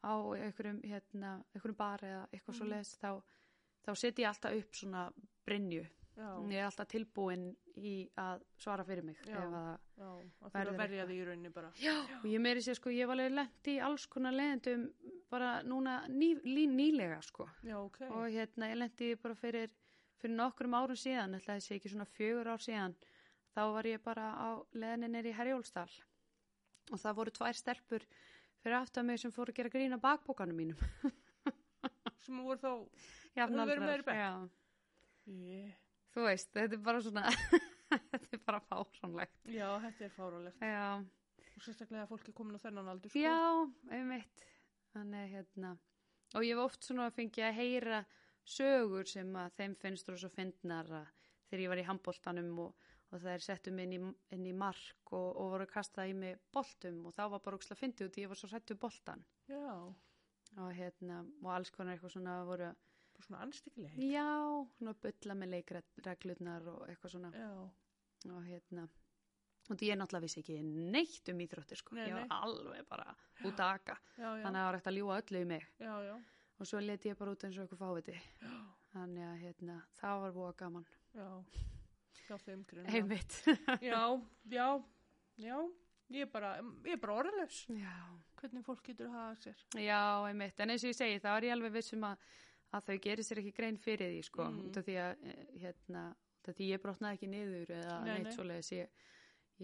á 0.04 0.14
einhverjum 0.37 0.80
hérna, 0.87 1.37
einhverjum 1.54 1.76
bar 1.78 2.04
eða 2.04 2.26
eitthvað 2.33 2.57
svo 2.59 2.69
leiðis 2.71 2.92
þá, 3.00 3.11
þá 3.87 3.90
setjum 3.95 4.25
ég 4.25 4.28
alltaf 4.30 4.61
upp 4.61 4.78
svona 4.80 5.02
brinju 5.47 5.83
já, 6.21 6.28
ég 6.50 6.59
er 6.61 6.66
alltaf 6.69 6.88
tilbúin 6.90 7.45
í 7.80 7.95
að 8.21 8.42
svara 8.61 8.85
fyrir 8.85 9.04
mig 9.07 9.21
Já. 9.25 9.37
ef 9.40 9.54
að 9.57 9.69
já, 9.71 10.09
að 10.11 10.57
Verður 10.57 10.73
að 11.04 11.12
eitthvað. 11.14 11.52
bara. 11.54 11.71
og 12.19 12.26
ég 12.33 12.42
meiri 12.45 12.64
sér 12.64 12.76
sko, 12.80 12.90
ég 12.92 13.09
var 13.09 13.16
alveg 13.16 13.37
lent 13.37 13.71
í 13.73 13.76
alls 13.80 14.07
konar 14.07 14.37
leiðendum 14.37 14.88
bara 15.30 15.52
núna 15.62 16.00
ný, 16.09 16.35
ný, 16.45 16.66
nýlega 16.66 17.21
sko 17.25 17.49
Já, 17.64 17.76
ok. 17.78 18.00
og 18.11 18.26
hérna 18.35 18.69
ég 18.73 18.80
lendi 18.83 19.14
bara 19.23 19.35
fyrir, 19.38 19.71
fyrir 20.21 20.37
nokkrum 20.37 20.75
árum 20.76 20.99
síðan, 20.99 21.38
ætla 21.38 21.57
þessi 21.61 21.78
ekki 21.78 21.92
svona 21.95 22.09
fjögur 22.11 22.52
ár 22.52 22.61
síðan, 22.64 22.97
þá 23.54 23.62
var 23.76 23.88
ég 23.88 24.02
bara 24.04 24.33
á 24.37 24.49
leðinni 24.75 25.09
nýri 25.14 25.33
í 25.33 25.38
Herjólsdal 25.38 25.88
og 26.90 26.99
það 26.99 27.16
voru 27.21 27.30
tvær 27.30 27.54
stelpur 27.57 28.04
fyrir 28.62 28.79
aftan 28.81 29.09
mig 29.09 29.21
sem 29.23 29.33
fóru 29.35 29.52
að 29.52 29.61
gera 29.61 29.73
grína 29.73 29.99
bakbókanum 30.00 30.57
mínum. 30.57 30.81
Sem 32.21 32.37
voru 32.45 32.61
þá, 32.61 32.73
Jafnaldrar, 33.38 34.11
yeah. 35.25 35.71
þú 36.12 36.26
veist, 36.26 36.50
þetta 36.52 36.76
er 36.76 36.83
bara 36.85 37.00
svona, 37.00 37.31
þetta 38.12 38.37
er 38.37 38.43
bara 38.45 38.61
fáránlegt. 38.69 39.38
já, 39.49 39.64
þetta 39.87 40.05
er 40.05 40.12
fáralegt. 40.19 40.61
Já, 40.61 41.00
Og 41.50 41.64
sérstaklega 41.64 42.05
að 42.05 42.12
fólki 42.12 42.35
komin 42.37 42.57
á 42.61 42.61
þennan 42.61 42.90
aldur, 42.93 43.12
sko. 43.12 43.23
já, 43.25 43.40
einmitt, 43.97 44.45
þannig 44.93 45.33
hérna, 45.33 45.73
og 46.35 46.45
ég 46.45 46.52
hef 46.55 46.62
oft 46.62 46.87
svona 46.87 47.09
fengið 47.17 47.49
að 47.49 47.59
heyra 47.59 48.02
sögur 48.49 49.09
sem 49.09 49.33
að 49.37 49.57
þeim 49.59 49.75
finnst 49.81 50.09
þú 50.09 50.17
svo 50.21 50.31
fyndnar 50.35 50.93
að 51.00 51.11
þegar 51.50 51.64
ég 51.64 51.73
var 51.73 51.83
í 51.83 51.87
handbóltanum 51.88 52.52
og, 52.67 52.89
og 53.11 53.19
það 53.19 53.33
er 53.35 53.43
settum 53.45 53.79
inn 53.83 53.93
í, 53.97 54.00
inn 54.37 54.47
í 54.47 54.52
mark 54.55 55.11
og, 55.17 55.29
og 55.40 55.50
voru 55.55 55.67
að 55.67 55.73
kasta 55.75 56.05
í 56.07 56.12
mig 56.14 56.38
boltum 56.55 57.00
og 57.11 57.14
þá 57.17 57.25
var 57.33 57.43
bara 57.45 57.59
ókslega 57.59 57.81
fyndið 57.81 58.07
út, 58.11 58.19
ég 58.23 58.31
var 58.31 58.38
svo 58.38 58.50
sættu 58.52 58.76
boltan 58.79 59.25
Já, 59.50 59.75
og 60.61 60.71
hérna, 60.79 61.25
og 61.43 61.50
alls 61.57 61.71
konar 61.75 61.97
eitthvað 61.97 62.14
svona 62.17 62.37
voru, 62.47 62.71
bara 63.14 63.26
svona 63.26 63.43
anstíkileg. 63.47 63.99
já, 63.99 64.26
svona 64.79 64.95
bulla 65.02 65.35
með 65.43 65.52
leikreglurnar 65.57 66.69
og 66.75 66.85
eitthvað 66.88 67.14
svona. 67.17 67.31
Já, 67.35 67.50
og 68.31 68.43
hérna 68.47 68.87
og 69.71 69.76
því 69.79 69.87
ég 69.93 69.99
náttúrulega 70.00 70.25
vissi 70.25 70.40
ekki 70.43 70.55
neitt 70.67 71.29
um 71.31 71.43
íþróttir 71.45 71.79
sko, 71.79 71.95
Nei, 71.95 72.07
ég 72.09 72.14
nei. 72.17 72.25
var 72.25 72.47
alveg 72.49 72.87
bara 72.90 73.12
út 73.47 73.61
að 73.62 73.75
aka, 73.76 73.95
já, 74.19 74.25
já, 74.25 74.43
þannig 74.43 74.49
að 74.49 74.57
það 74.61 74.67
var 74.71 74.79
ekkert 74.79 74.90
að 74.90 74.97
ljúa 74.99 75.19
öllu 75.23 75.43
í 75.45 75.47
mig. 75.50 75.67
Já, 75.79 75.93
já, 76.09 76.14
og 76.61 76.67
svo 76.71 76.81
leti 76.83 77.11
ég 77.12 77.19
bara 77.21 77.35
út 77.37 77.45
eins 77.47 77.59
og 77.61 77.67
eitthvað 77.67 77.83
fáviti. 77.85 78.17
Já, 78.43 78.57
þannig 78.95 79.26
að 79.29 79.37
hérna, 79.45 79.76
það 80.00 80.25
var 80.25 80.35
búa 80.40 80.50
gaman. 80.59 80.88
Já, 81.14 81.29
já, 82.30 82.37
þeim 82.46 82.64
grunn. 82.70 82.87
einmitt 82.87 83.37
Já, 83.90 84.00
já, 84.54 84.68
já, 85.42 85.56
ég 86.10 86.22
er 86.26 86.30
bara, 86.32 86.52
ég 86.87 86.94
er 86.96 87.02
bara 87.02 87.18
orðlaus. 87.25 87.64
já. 87.75 87.96
Hvernig 88.40 88.64
fólk 88.64 88.82
getur 88.87 89.10
að 89.10 89.18
hafa 89.18 89.37
sér. 89.44 89.64
já, 89.84 90.00
einmitt, 90.30 90.60
en 90.64 90.70
eins 90.72 90.84
og 90.87 90.92
ég 90.94 90.96
segi 91.02 91.18
það 91.20 91.34
var 91.37 91.46
ég 91.49 91.52
alveg 91.58 91.75
vissum 91.76 92.06
að, 92.08 92.25
að 92.78 92.87
þau 92.88 92.96
gerir 93.08 93.26
sér 93.26 93.42
ekki 93.42 93.52
grein 93.58 93.76
fyrir 93.82 94.14
því 94.14 94.22
sko, 94.30 94.46
Mm. 94.50 94.62
út 94.70 94.78
af 94.80 94.87
því 94.88 94.96
að 95.04 95.26
eh, 95.28 95.42
hérna, 95.64 96.04
út 96.40 96.49
af 96.49 96.56
því 96.56 96.70
ég 96.70 96.80
brotnaði 96.87 97.18
ekki 97.18 97.28
niður 97.34 97.75
eða 97.80 97.99
Nei, 98.04 98.12
neitt 98.14 98.30
nei. 98.30 98.32
svoleiðis 98.38 98.72
ég, 98.78 98.94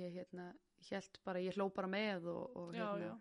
ég 0.02 0.12
hérna, 0.20 0.50
held 0.90 1.18
bara, 1.25 1.40
ég 1.40 1.56
hló 1.56 1.70
bara 1.73 1.88
með 1.88 2.26
og, 2.35 2.56
og 2.61 2.75
Já, 2.76 2.85
hérna, 2.92 3.06
já, 3.06 3.14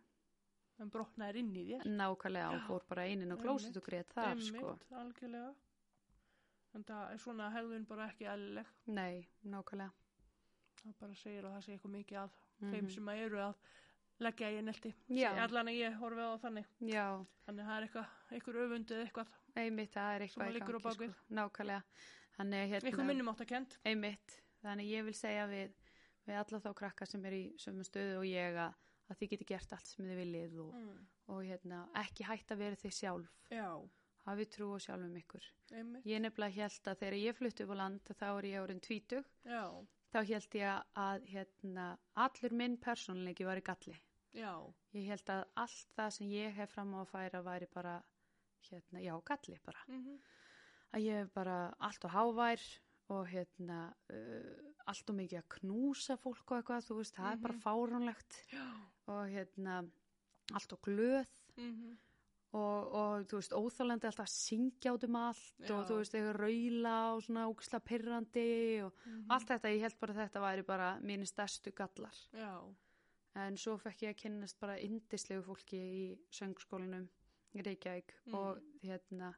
en 0.83 0.89
brotnaðir 0.91 1.37
inn 1.39 1.53
í 1.55 1.61
þér. 1.69 1.85
nákvæmlega 1.95 2.49
og 2.51 2.57
Já. 2.59 2.65
fór 2.67 2.83
bara 2.89 3.05
einin 3.07 3.29
Einmitt. 3.31 3.45
klósit 3.45 3.77
og 3.79 3.85
greið 3.87 4.09
þar 4.11 4.33
Einmitt, 4.33 4.49
sko, 4.51 4.73
algjörlega. 4.99 5.53
En 6.75 6.83
það 6.83 7.11
er 7.13 7.21
svona 7.23 7.49
hegðun 7.53 7.85
bara 7.87 8.09
ekki 8.11 8.27
eðlileg. 8.27 8.65
nei, 8.87 9.27
nákvæmlega 9.45 9.91
Það 10.85 10.97
bara 10.99 11.15
segir 11.17 11.45
að 11.47 11.53
það 11.55 11.63
sé 11.65 11.71
eitthvað 11.75 11.95
mikið 11.95 12.17
að 12.21 12.29
Mhm. 12.61 12.71
þeim 12.71 12.89
sem 12.93 13.05
að 13.11 13.21
eru 13.25 13.37
að 13.37 13.55
leggja 14.19 14.49
í 14.51 14.61
nelti. 14.63 14.93
Allan 15.43 15.67
að 15.67 15.79
ég 15.79 15.95
horfið 15.99 16.27
á 16.29 16.35
þannig. 16.43 16.65
já, 16.81 17.25
Þannig 17.45 17.63
að 17.63 17.67
það 17.67 17.77
er 17.77 17.87
eitthvað, 17.87 18.07
eitthvað 18.31 18.59
öfundið 18.65 19.01
eitthvað, 19.05 19.27
einmitt, 19.55 19.91
það 19.91 20.15
er 20.15 20.21
eitthvað 20.21 20.45
á 20.45 20.81
gangi 20.85 20.93
sko, 20.93 21.35
nákvæmlega 21.35 21.83
að, 22.39 22.71
eitthvað 22.81 22.99
hérna, 22.99 23.05
minnum 23.07 23.29
átt 23.29 23.41
að 23.41 23.47
kent. 23.47 23.77
einmitt, 23.85 24.41
þannig 24.63 24.87
ég 24.91 25.03
vil 25.05 25.13
segja 25.13 25.47
við, 25.47 25.73
við 26.27 26.35
alla 26.35 26.59
þá 26.59 26.73
krakka 26.75 27.05
sem 27.07 27.25
er 27.25 27.31
í 27.31 27.53
sömu 27.57 27.83
stöðu 27.85 28.17
og 28.19 28.25
ég 28.25 28.55
að, 28.55 28.73
að 29.09 29.17
þið 29.19 29.29
geti 29.29 29.45
gert 29.45 29.73
allt 29.73 29.87
sem 29.87 30.05
þið 30.05 30.17
viljið 30.23 30.59
og, 30.59 30.73
Mm. 30.73 31.05
og 31.27 31.43
hérna, 31.43 31.87
ekki 31.95 32.23
hægt 32.25 32.47
að 32.51 32.57
vera 32.57 32.75
þið 32.75 32.93
sjálf 32.93 33.29
Já, 33.51 33.89
hafið 34.25 34.49
trú 34.55 34.67
á 34.73 34.77
sjálfum 34.81 35.15
ykkur. 35.21 35.45
Einmitt. 35.75 36.05
ég 36.05 36.21
nefnilega 36.21 36.55
held 36.61 36.87
að 36.91 36.97
þegar 37.01 37.17
ég 37.19 37.35
flutti 37.37 37.63
upp 37.65 37.73
á 37.73 37.77
land 37.81 38.01
þá 38.19 38.25
er 38.37 38.45
ég 38.49 38.61
orðin 38.63 38.81
tvítug. 38.81 39.25
Já, 39.45 39.63
þá 40.13 40.19
held 40.31 40.55
ég 40.59 40.83
að 40.95 41.25
hérna, 41.33 41.85
allur 42.15 42.53
minn 42.53 42.77
persónleiki 42.77 43.45
var 43.45 43.57
í 43.57 43.65
galli. 43.65 43.97
Já, 44.35 44.51
ég 44.93 45.07
held 45.07 45.29
að 45.31 45.43
allt 45.55 45.87
það 45.95 46.09
sem 46.17 46.27
ég 46.31 46.53
hef 46.57 46.73
fram 46.75 46.93
á 46.95 46.99
að 47.03 47.11
færa 47.13 47.41
væri 47.45 47.67
bara 47.73 47.95
hérna, 48.69 48.99
já, 49.01 49.13
galli 49.23 49.59
bara. 49.65 49.83
Mhm, 49.87 50.17
að 50.95 51.01
ég 51.05 51.21
hef 51.21 51.33
bara 51.33 51.73
allt 51.79 52.05
og 52.05 52.11
hávær 52.11 52.61
og 53.09 53.27
hérna 53.29 53.93
uh, 54.09 54.71
allt 54.89 55.09
og 55.09 55.15
mikið 55.15 55.39
að 55.41 55.49
knúsa 55.59 56.17
fólk 56.17 56.51
og 56.51 56.57
eitthvað, 56.57 56.85
þú 56.87 56.97
veist, 56.97 57.15
það 57.15 57.31
er 57.31 57.37
bara 57.37 57.53
Mhm. 57.53 57.61
fáránlegt. 57.61 58.39
Já, 58.51 58.65
og 59.07 59.27
hérna 59.29 59.89
allt 60.53 60.73
og 60.73 60.81
glöð. 60.81 61.25
Mhm, 61.57 61.97
og, 62.55 62.95
og 62.99 63.25
þú 63.29 63.39
veist, 63.39 63.55
óþálandi 63.55 64.09
alltaf 64.09 64.25
að 64.25 64.33
syngja 64.33 64.93
át 64.95 65.05
um 65.07 65.19
allt 65.19 65.65
Já. 65.65 65.73
og 65.75 65.83
þú 65.89 65.99
veist, 65.99 66.15
eitthvað 66.15 66.39
raula 66.39 66.95
og 67.15 67.23
svona 67.25 67.45
ógisla 67.51 67.81
pirrandi 67.89 68.47
og 68.85 68.95
mhm. 69.03 69.27
allt 69.35 69.51
þetta, 69.51 69.73
ég 69.75 69.85
held 69.85 69.99
bara 70.01 70.15
að 70.15 70.21
þetta 70.23 70.45
væri 70.45 70.67
bara 70.71 70.89
mínir 71.03 71.31
stærstu 71.31 71.75
gallar 71.75 72.21
Já, 72.35 72.53
en 73.45 73.59
svo 73.59 73.77
fekk 73.81 74.07
ég 74.07 74.15
að 74.15 74.21
kynnast 74.23 74.59
bara 74.61 74.79
indislegu 74.79 75.43
fólki 75.45 75.81
í 75.81 76.05
söngskólinum 76.33 77.09
í 77.55 77.63
Reykjavík 77.63 78.15
Mm. 78.25 78.33
og 78.35 78.57
hérna 78.83 79.33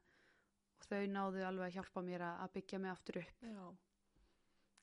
og 0.78 0.86
þau 0.86 1.04
náðu 1.10 1.44
alveg 1.44 1.68
að 1.68 1.76
hjálpa 1.76 2.02
mér 2.06 2.24
að 2.28 2.52
byggja 2.54 2.78
mig 2.78 2.90
aftur 2.90 3.20
upp 3.22 3.42
já. 3.42 3.66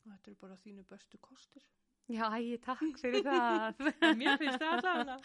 Og 0.05 0.11
þetta 0.11 0.29
eru 0.29 0.37
bara 0.41 0.57
þínu 0.61 0.83
bestu 0.85 1.17
kostir. 1.17 1.65
Já, 2.05 2.25
æ, 2.37 2.57
takk 2.61 2.99
fyrir 3.01 3.23
það 3.25 3.79
Mér 4.19 4.37
finnst 4.37 4.61
það 4.61 4.75
allavega. 4.77 5.15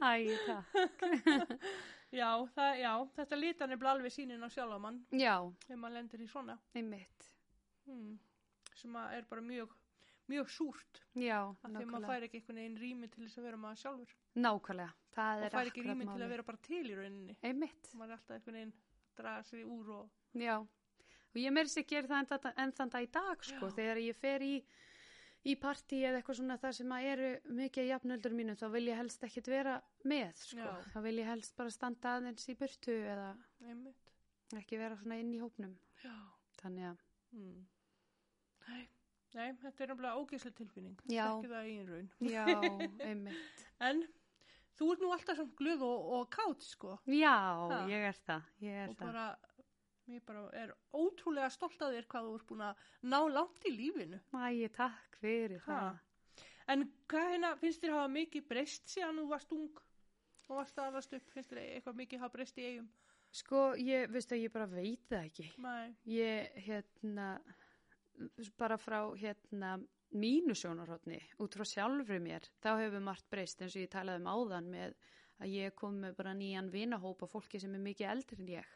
Æ, 0.00 0.12
takk 0.46 1.56
Já, 2.20 2.30
það, 2.56 2.70
já, 2.80 2.92
þetta 3.18 3.36
lítan 3.38 3.74
er 3.76 3.84
alveg 3.92 4.10
sínin 4.14 4.42
á 4.42 4.48
sjálfamann 4.50 4.96
Já, 5.14 5.34
ef 5.68 5.76
maður 5.78 5.98
lendir 6.00 6.24
í 6.24 6.30
svona. 6.30 6.56
einmitt 6.74 7.28
Hmm. 7.86 8.16
Sem 8.76 8.94
að 8.96 9.14
er 9.18 9.24
bara 9.30 9.42
mjög, 9.42 9.72
mjög 10.30 10.50
súrt. 10.54 11.00
Já, 11.18 11.38
því 11.58 11.66
að 11.66 11.72
maður 11.74 11.84
nákvæmlega 11.84 12.10
fær 12.10 12.26
ekki 12.26 12.38
einhvern 12.40 12.58
veginn 12.60 12.76
rými 12.80 13.08
til 13.10 13.24
þess 13.24 13.40
að 13.40 13.46
vera 13.48 13.60
maður 13.60 13.80
sjálfur. 13.82 14.12
Nákvæmlega, 14.44 14.92
það 15.16 15.40
Og 15.40 15.46
er 15.46 15.54
fær 15.56 15.70
ekki 15.70 15.82
akkurat 15.82 15.90
rými 15.96 16.04
til 16.06 16.10
málið. 16.12 16.24
að 16.26 16.32
vera 16.34 16.46
bara 16.50 16.60
til 16.68 16.82
í 16.84 16.94
rauninni. 17.00 17.36
Einmitt, 17.50 17.90
Maður 17.98 18.12
er 18.12 18.16
alltaf 18.18 18.36
einhvern 18.36 18.58
veginn 18.60 18.74
að 18.76 19.22
draga 19.22 19.42
sig 19.50 19.64
úr 19.66 19.90
og... 19.96 20.12
já 20.38 20.56
Og 20.60 21.38
ég 21.38 21.52
meiri 21.54 21.70
sér 21.70 21.86
gera 21.90 22.10
það 22.10 22.22
enn, 22.22 22.54
enn 22.64 22.72
þann 22.78 22.92
dag 22.94 23.04
í 23.06 23.10
dag 23.14 23.44
sko, 23.46 23.68
í 25.46 25.54
partí 25.56 26.02
eða 26.04 26.20
eitthvað 26.20 26.36
svona 26.40 26.56
það 26.60 26.72
sem 26.76 26.92
að 26.92 27.06
eru 27.14 27.28
mikið 27.60 27.86
jafnöldur 27.90 28.34
mínum, 28.36 28.56
þá 28.60 28.66
vil 28.74 28.86
ég 28.90 28.96
helst 29.00 29.22
ekkit 29.24 29.46
vera 29.48 29.78
með, 30.04 30.32
sko. 30.36 30.58
Já. 30.60 30.72
Þá 30.92 30.98
vil 31.06 31.16
ég 31.22 31.26
helst 31.30 31.56
bara 31.56 31.70
standa 31.70 32.14
aðeins 32.18 32.48
í 32.52 32.56
burtu 32.60 32.92
eða 33.08 33.30
Einmitt. 33.64 34.12
ekki 34.58 34.78
vera 34.78 34.96
svona 35.00 35.16
inn 35.22 35.32
í 35.34 35.40
hópnum. 35.40 35.76
Já. 36.04 36.14
Þannig 36.62 36.90
að, 36.92 37.06
Hmm. 37.30 37.66
Nei, 38.68 38.88
nei, 39.34 39.52
þetta 39.62 39.84
er 39.84 39.90
náttúrulega 39.92 40.18
ógeðslega 40.18 40.56
tilfinning. 40.58 40.96
Ekki 41.06 41.50
það 41.52 41.68
í 41.70 41.74
einn 41.78 41.90
raun. 41.92 42.08
já, 42.26 42.44
einmitt. 43.06 43.60
En 43.86 44.00
þú 44.76 44.88
ert 44.92 45.00
nú 45.04 45.12
alltaf 45.14 45.36
svona 45.38 45.54
glöð 45.60 45.84
og, 45.86 46.08
og 46.16 46.24
kátt, 46.34 46.62
sko. 46.66 46.96
Já, 47.06 47.36
Ha. 47.70 47.78
ég 47.86 48.08
er 48.10 48.18
það, 48.26 48.42
ég 48.66 48.80
er 48.82 48.88
og 48.90 48.96
það. 48.96 49.06
bara, 49.06 49.38
mér 50.10 50.22
bara 50.26 50.42
er 50.60 50.72
ótrúlega 50.94 51.50
stolt 51.54 51.82
af 51.82 51.92
þér 51.94 52.06
hvað 52.10 52.28
þú 52.28 52.34
ert 52.38 52.46
búin 52.50 52.64
að 52.68 52.86
ná 53.12 53.18
langt 53.32 53.66
í 53.68 53.72
lífinu. 53.74 54.20
Æ, 54.34 54.68
takk 54.74 55.20
fyrir 55.20 55.60
Ha. 55.66 55.76
það. 55.80 56.00
En 56.70 56.84
hvað 57.10 57.30
hérna, 57.34 57.52
finnst 57.58 57.82
þér 57.82 57.94
hafa 57.96 58.10
mikið 58.14 58.48
breyst 58.48 58.88
síðan 58.92 59.18
þú 59.22 59.28
varst 59.30 59.52
ung 59.56 59.80
og 60.50 60.56
varst 60.58 60.78
að 60.78 60.90
alast 60.90 61.12
upp? 61.14 61.30
Finnst 61.34 61.50
þér 61.54 61.62
eitthvað 61.64 61.98
mikið 62.02 62.20
hafa 62.24 62.34
breyst 62.36 62.58
í 62.58 62.66
eigum? 62.66 62.90
Sko, 63.30 63.60
ég, 63.78 64.08
veistu 64.10 64.34
að 64.34 64.42
ég 64.42 64.52
bara 64.52 64.66
veit 64.66 65.04
það 65.06 65.26
ekki. 65.28 65.44
Nei. 65.62 65.94
Ég, 66.10 66.48
hérna, 66.66 67.28
bara 68.58 68.76
frá, 68.80 69.00
hérna, 69.18 69.76
mínu 70.10 70.56
sjónarhóttni, 70.58 71.20
út 71.38 71.54
frá 71.54 71.64
sjálfri 71.70 72.18
mér, 72.22 72.48
þá 72.62 72.72
hefur 72.80 73.04
margt 73.06 73.28
breyst 73.30 73.62
eins 73.62 73.76
og 73.76 73.84
ég 73.84 73.92
talaði 73.92 74.24
um 74.24 74.30
áðan 74.32 74.66
með 74.72 74.96
að 75.40 75.54
ég 75.54 75.74
kom 75.78 75.96
með 76.02 76.16
bara 76.18 76.34
nýjan 76.36 76.68
vinahóp 76.72 77.24
af 77.24 77.32
fólki 77.32 77.60
sem 77.62 77.72
er 77.76 77.82
mikið 77.84 78.10
eldri 78.12 78.38
en 78.42 78.52
ég, 78.52 78.70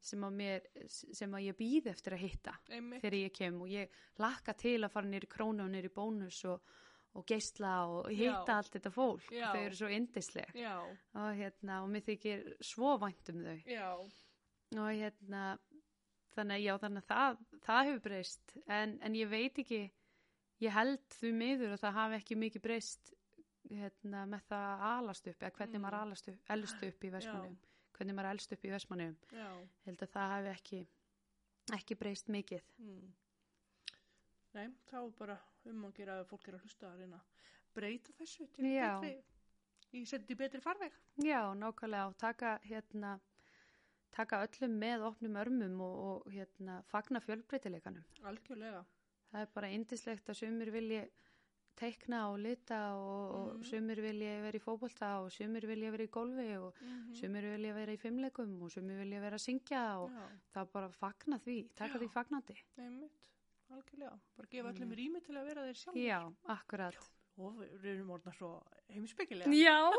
sem 0.00 0.24
að, 0.26 0.38
mér, 0.40 0.66
sem 0.88 1.36
að 1.36 1.46
ég 1.46 1.58
býð 1.58 1.90
eftir 1.92 2.16
að 2.16 2.24
hitta 2.24 2.56
einmitt. 2.70 3.02
þegar 3.04 3.18
ég 3.20 3.36
kem 3.36 3.60
og 3.60 3.70
ég 3.72 4.00
lakka 4.22 4.56
til 4.56 4.78
að 4.80 4.92
fara 4.96 5.10
nýri 5.12 5.30
krónu 5.30 5.66
og 5.66 5.72
nýri 5.74 5.92
bónus 5.92 6.40
og, 6.48 6.64
og 7.16 7.26
geisla 7.28 7.74
og 7.90 8.08
hitta 8.10 8.56
Já. 8.56 8.56
allt 8.56 8.78
þetta 8.78 8.94
fólk, 8.94 9.28
þau 9.30 9.60
eru 9.60 9.80
svo 9.82 9.92
indisleg 9.92 10.56
Já, 10.56 10.76
og 11.20 11.28
hérna, 11.36 11.82
og 11.84 11.92
mér 11.92 12.06
þykir 12.08 12.48
svo 12.64 12.96
vænt 13.02 13.32
um 13.34 13.44
þau. 13.44 13.58
Já, 13.68 13.90
og 14.76 14.90
hérna 14.90 15.44
þannig 16.36 16.58
að 16.58 16.64
já, 16.66 16.72
þannig 16.82 17.04
að 17.04 17.12
það, 17.12 17.38
það 17.64 17.86
hefur 17.88 18.02
breyst. 18.04 18.56
En, 18.68 18.98
en 19.04 19.16
ég 19.16 19.30
veit 19.30 19.60
ekki 19.62 19.84
ég 20.64 20.72
held 20.72 21.04
því 21.18 21.32
miður 21.36 21.74
að 21.76 21.82
það 21.84 21.96
hafi 22.00 22.18
ekki 22.20 22.38
mikið 22.40 22.64
breyst 22.64 23.12
hérna, 23.70 24.24
með 24.26 24.42
það 24.50 24.66
að 24.72 24.84
alast 24.90 25.26
upp 25.32 25.42
eða 25.42 25.52
hvernig 25.58 25.74
Mm. 25.78 25.82
maður 25.86 26.00
alast 26.00 26.28
upp, 26.28 26.38
elst 26.50 26.82
upp 26.82 27.04
í 27.04 27.10
Vestmannum 27.10 27.56
hvernig 27.96 28.14
maður 28.14 28.30
elst 28.30 28.52
upp 28.52 28.64
í 28.64 28.70
Vestmannum 28.70 29.16
held 29.86 30.02
að 30.02 30.10
það 30.16 30.28
hafi 30.34 30.48
ekki 30.54 30.86
ekki 31.74 31.94
breyst 31.98 32.28
mikið 32.28 32.62
Mm. 32.78 33.12
Nei, 34.54 34.68
þá 34.88 34.96
er 35.04 35.10
bara 35.18 35.38
um 35.66 35.84
að 35.84 35.94
gera 35.98 36.20
að 36.20 36.28
fólk 36.30 36.48
er 36.48 36.54
að 36.54 36.62
hlusta 36.64 36.86
að 36.90 37.00
reyna 37.02 37.20
breyta 37.74 38.12
þessu 38.18 38.46
til 38.52 38.64
betri, 39.02 39.24
í 39.92 40.04
sendi 40.06 40.34
betri 40.34 40.60
farveg. 40.60 40.92
Já, 41.20 41.52
nákvæmlega 41.54 42.06
og 42.08 42.16
taka 42.16 42.58
hérna 42.64 43.20
taka 44.16 44.38
öllum 44.46 44.78
með 44.80 45.02
opnum 45.10 45.36
örmum 45.36 45.80
og, 45.84 45.98
og 46.26 46.32
hérna 46.32 46.78
fagna 46.88 47.20
fjölbreytileikanum. 47.20 48.04
Algjörlega. 48.24 48.84
Það 49.30 49.40
er 49.42 49.46
bara 49.54 49.68
indislegt 49.68 50.28
að 50.30 50.38
sumir 50.40 50.70
vilji 50.72 51.02
teikna 51.76 52.22
og 52.32 52.38
lita 52.40 52.78
og, 52.96 53.34
og 53.36 53.48
Mhm. 53.56 53.64
sumir 53.68 54.00
vilji 54.00 54.30
vera 54.42 54.58
í 54.58 54.62
fótbolta 54.64 55.10
og 55.22 55.30
sumir 55.32 55.66
vilji 55.68 55.90
vera 55.90 56.04
í 56.04 56.10
golfi 56.10 56.48
og 56.58 56.74
Mm 56.80 57.14
sumir 57.14 57.42
vilja 57.52 57.74
vera 57.74 57.92
í 57.92 57.98
fimmleikum 58.00 58.62
og 58.62 58.70
sumir 58.70 58.96
vilja 58.98 59.20
vera 59.20 59.36
að 59.36 59.44
syngja 59.46 59.82
og 60.00 60.10
Já, 60.10 60.26
það 60.54 60.62
er 60.62 60.70
bara 60.72 60.88
að 60.88 60.94
fagna 60.94 61.38
því, 61.38 61.58
taka 61.74 61.92
Já. 61.94 61.98
því 62.00 62.08
fagnandi. 62.12 62.56
einmitt. 62.78 63.30
Algjörlega. 63.70 64.18
Bara 64.36 64.48
gefa 64.50 64.68
Mm. 64.72 64.74
öllum 64.76 64.94
rými 64.96 65.20
til 65.24 65.34
að 65.36 65.44
vera 65.46 65.62
þeir 65.66 65.74
sjálf. 65.74 65.96
Já, 65.96 66.32
akkurat. 66.48 66.94
Og 67.38 67.52
við 67.58 67.84
erum 67.98 68.10
orðna 68.10 68.32
svo 68.32 68.62
heimsbyggilega. 68.88 69.50
Já, 69.52 69.92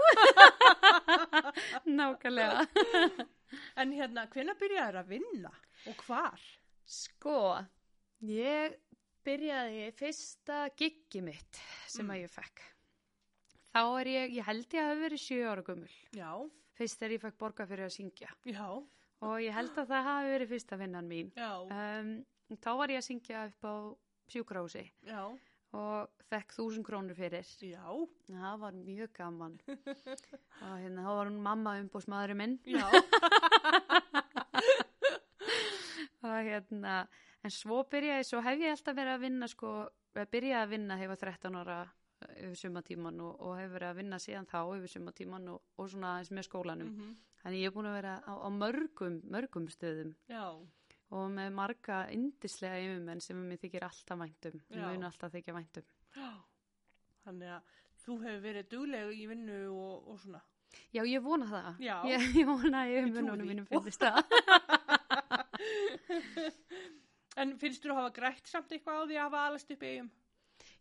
nákvæmlega. 1.86 2.66
En 3.78 3.92
hérna, 3.96 4.26
hvenær 4.34 4.58
byrjaði 4.60 4.88
þér 4.92 5.00
að 5.02 5.12
vinna 5.12 5.52
og 5.88 6.02
hvar? 6.08 6.42
Sko, 6.88 7.38
ég 8.24 8.76
byrjaði 9.28 9.82
fyrsta 10.00 10.58
giggi 10.80 11.22
mitt 11.26 11.54
sem 11.88 12.06
Mm. 12.08 12.12
að 12.16 12.22
ég 12.24 12.32
fekk. 12.32 12.58
Þá 13.76 13.82
er 14.02 14.06
ég, 14.14 14.26
ég 14.40 14.46
held 14.48 14.68
ég 14.74 14.82
að 14.82 14.88
hafa 14.90 15.02
verið 15.04 15.22
sjö 15.22 15.40
ára 15.52 15.64
gummul, 15.68 15.96
Já, 16.16 16.32
fyrst 16.80 17.00
þegar 17.02 17.12
ég 17.18 17.22
fekk 17.28 17.38
borga 17.38 17.66
fyrir 17.68 17.86
að 17.90 17.96
syngja. 17.98 18.30
já, 18.46 18.68
Og 19.22 19.40
ég 19.42 19.54
held 19.54 19.76
að 19.82 19.88
það 19.90 20.04
hafi 20.06 20.28
verið 20.34 20.50
fyrsta 20.54 20.78
vinnan 20.78 21.08
mín. 21.10 21.32
já, 21.36 21.52
Um, 21.68 22.26
þá 22.56 22.72
var 22.78 22.88
ég 22.94 22.98
að 23.02 23.08
syngja 23.10 23.46
upp 23.50 23.64
á 23.66 23.74
sjúkrási 24.30 24.86
já, 25.06 25.22
og 25.74 26.10
fekk 26.30 26.54
þúsund 26.56 26.86
krónur 26.86 27.16
fyrir. 27.16 27.44
já, 27.62 28.08
Það 28.30 28.60
var 28.60 28.72
mjög 28.74 29.14
gaman. 29.14 29.60
og 29.68 30.78
hérna, 30.80 31.02
þá 31.04 31.12
var 31.18 31.26
hún 31.28 31.42
mamma 31.42 31.80
umbúsmaðurinn 31.82 32.38
minn. 32.38 32.60
já, 32.66 32.88
og 36.24 36.40
hérna, 36.48 36.96
en 37.48 37.54
svo 37.56 37.82
byrjaði, 37.92 38.26
svo 38.28 38.42
hef 38.46 38.60
ég 38.66 38.74
alltaf 38.76 38.98
verið 38.98 39.14
að 39.18 39.24
vinna 39.28 39.48
sko, 39.52 39.72
eða 40.16 40.30
byrjaði 40.36 40.64
að 40.66 40.72
vinna 40.76 40.98
hefur 41.00 41.20
13 41.22 41.58
ára 41.62 41.78
eh, 41.86 42.34
yfir 42.48 42.58
sumatíman 42.64 43.22
og, 43.24 43.34
og 43.48 43.54
hefur 43.62 43.76
verið 43.78 43.92
að 43.94 44.00
vinna 44.02 44.20
síðan 44.24 44.50
þá 44.50 44.58
yfir 44.78 44.92
sumatíman 44.98 45.48
og, 45.54 45.62
og 45.78 45.90
svona 45.94 46.16
aðeins 46.18 46.34
með 46.38 46.48
skólanum. 46.50 46.92
mhm, 46.96 47.16
Þannig 47.44 47.62
ég 47.62 47.70
er 47.70 47.74
búin 47.78 47.88
að 47.88 47.96
vera 48.00 48.14
á, 48.28 48.34
á 48.44 48.50
mörgum, 48.52 49.18
mörgum 49.32 49.68
stöðum 49.72 50.10
já, 50.28 50.42
og 51.16 51.28
með 51.32 51.54
marga 51.56 52.00
indislega 52.12 52.80
yfirmenn 52.84 53.22
sem 53.24 53.38
mér 53.48 53.62
þykir 53.62 53.86
alltaf 53.88 54.20
væntum, 54.20 54.58
Já. 54.74 54.82
mun 54.90 55.06
alltaf 55.08 55.32
þykja 55.38 55.54
væntum. 55.56 55.86
já. 56.18 56.32
Þannig 57.24 57.54
að 57.54 57.62
þú 58.04 58.18
hefur 58.26 58.42
verið 58.44 58.68
dugleg 58.74 59.14
í 59.16 59.28
vinnu 59.30 59.60
og, 59.72 60.10
og 60.12 60.20
svona. 60.26 60.42
Já, 60.92 61.02
ég 61.08 61.24
vona 61.24 61.48
það. 61.48 61.70
Já. 61.86 61.96
Ég, 62.12 62.28
ég 62.42 62.50
vona 62.50 62.84
að 62.84 62.96
yfirmennunum 62.98 63.48
mínum 63.54 63.70
finnist 63.70 64.04
það. 64.04 64.18
En 67.38 67.54
finnst 67.62 67.84
þú 67.86 67.94
að 67.94 68.00
hafa 68.02 68.14
grætt 68.18 68.50
samt 68.50 68.72
eitthvað 68.74 68.98
á 68.98 69.04
því 69.08 69.18
að 69.20 69.26
hafa 69.28 69.44
alast 69.50 69.72
upp 69.76 69.84
í 69.86 69.92
eigum? 69.94 70.10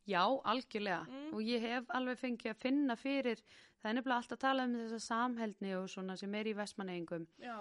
Já, 0.06 0.22
algjörlega. 0.46 1.02
Mm. 1.10 1.30
Og 1.34 1.40
ég 1.42 1.64
hef 1.66 1.88
alveg 1.98 2.18
fengið 2.20 2.52
að 2.52 2.60
finna 2.62 2.94
fyrir, 2.96 3.40
það 3.82 3.88
er 3.90 3.96
nefnilega 3.98 4.18
alltaf 4.22 4.36
að 4.36 4.42
tala 4.44 4.66
um 4.68 4.76
þessa 4.78 5.00
samheldni 5.02 5.72
og 5.76 5.88
svona 5.90 6.14
sem 6.16 6.36
er 6.38 6.46
í 6.46 6.54
vestmanneigingum, 6.56 7.26
Já, 7.42 7.56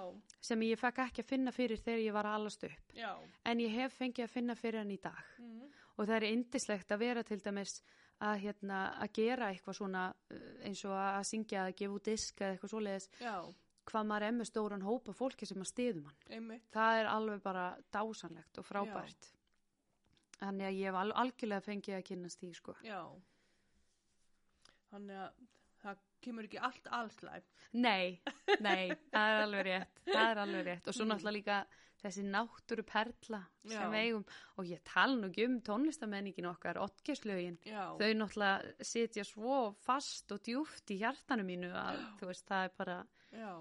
sem 0.45 0.61
ég 0.67 0.77
fekk 0.79 1.01
ekki 1.07 1.23
að 1.25 1.31
finna 1.31 1.51
fyrir 1.55 1.81
þegar 1.81 2.03
ég 2.05 2.13
var 2.13 2.29
að 2.29 2.37
alast 2.39 2.63
upp. 2.69 2.93
já. 2.93 3.11
En 3.45 3.59
ég 3.59 3.73
hef 3.73 3.97
fengið 3.97 4.27
að 4.27 4.33
finna 4.37 4.55
fyrir 4.55 4.79
hann 4.83 4.93
í 4.93 4.99
dag. 5.01 5.19
Mm. 5.41 5.65
Og 5.97 6.05
það 6.05 6.15
er 6.19 6.27
indislegt 6.29 6.91
að 6.91 6.99
vera 7.01 7.23
til 7.23 7.39
dæmis 7.41 7.79
að, 8.21 8.37
hérna, 8.45 8.79
að 9.01 9.11
gera 9.17 9.49
eitthvað 9.49 9.79
svona 9.79 10.05
uh, 10.13 10.39
eins 10.69 10.85
og 10.85 10.93
að 11.01 11.23
syngja, 11.31 11.65
að 11.65 11.75
gefa 11.81 11.97
út 11.97 12.05
disk 12.13 12.41
eða 12.41 12.53
eitthvað 12.55 12.73
svoleiðis, 12.75 13.09
Já, 13.19 13.35
hvað 13.85 14.07
maður 14.09 14.35
með 14.39 14.49
stóran 14.49 14.81
hópa 14.85 15.13
fólki 15.13 15.45
sem 15.49 15.61
að 15.61 15.69
stiðum 15.71 16.05
hann. 16.09 16.17
einmitt. 16.29 16.65
Það 16.73 16.99
er 17.01 17.09
alveg 17.11 17.41
bara 17.45 17.65
dásanlegt 17.93 18.57
og 18.61 18.65
frábært. 18.65 19.31
Þannig 20.39 20.67
að 20.67 20.77
ég 20.79 20.89
hef 20.91 20.95
al 20.99 21.11
algjörlega 21.23 21.61
fengið 21.63 21.95
að 21.99 22.05
kynast 22.09 22.39
því, 22.41 22.53
sko. 22.57 22.73
Já. 22.83 22.99
Þannig 24.91 25.21
að 25.25 25.47
það 25.85 26.03
kemur 26.25 26.47
ekki 26.47 26.61
allt 26.65 26.87
allslæm. 26.97 27.47
Nei, 27.75 28.19
nei, 28.63 28.91
það 29.13 29.31
er 29.31 29.41
alveg 29.45 29.65
rétt, 29.67 29.99
það 30.07 30.29
er 30.31 30.43
alveg 30.45 30.63
rétt 30.69 30.87
og 30.91 30.95
svo 30.95 31.05
Mm. 31.05 31.11
náttúrulega 31.13 31.35
líka 31.37 31.57
þessi 32.05 32.23
náttúru 32.29 32.83
perla 32.85 33.39
sem 33.65 33.81
Já. 33.81 33.89
við 33.89 33.99
eigum 34.05 34.25
og 34.59 34.67
ég 34.69 34.81
tala 34.85 35.15
nú 35.17 35.29
ekki 35.31 35.45
um 35.49 35.55
tónlistamenningin 35.65 36.47
okkar, 36.51 36.77
ottgeslögin, 36.83 37.57
Já, 37.65 37.83
þau 37.97 38.11
náttúrulega 38.19 38.75
sitja 38.85 39.23
svo 39.25 39.59
fast 39.85 40.31
og 40.35 40.41
djúft 40.45 40.91
í 40.93 40.99
hjartanu 41.01 41.45
mínu 41.47 41.71
að 41.73 42.01
þú 42.19 42.29
veist, 42.31 42.45
það 42.49 42.67
er 42.69 42.75
bara, 42.77 42.97
já, 43.35 43.51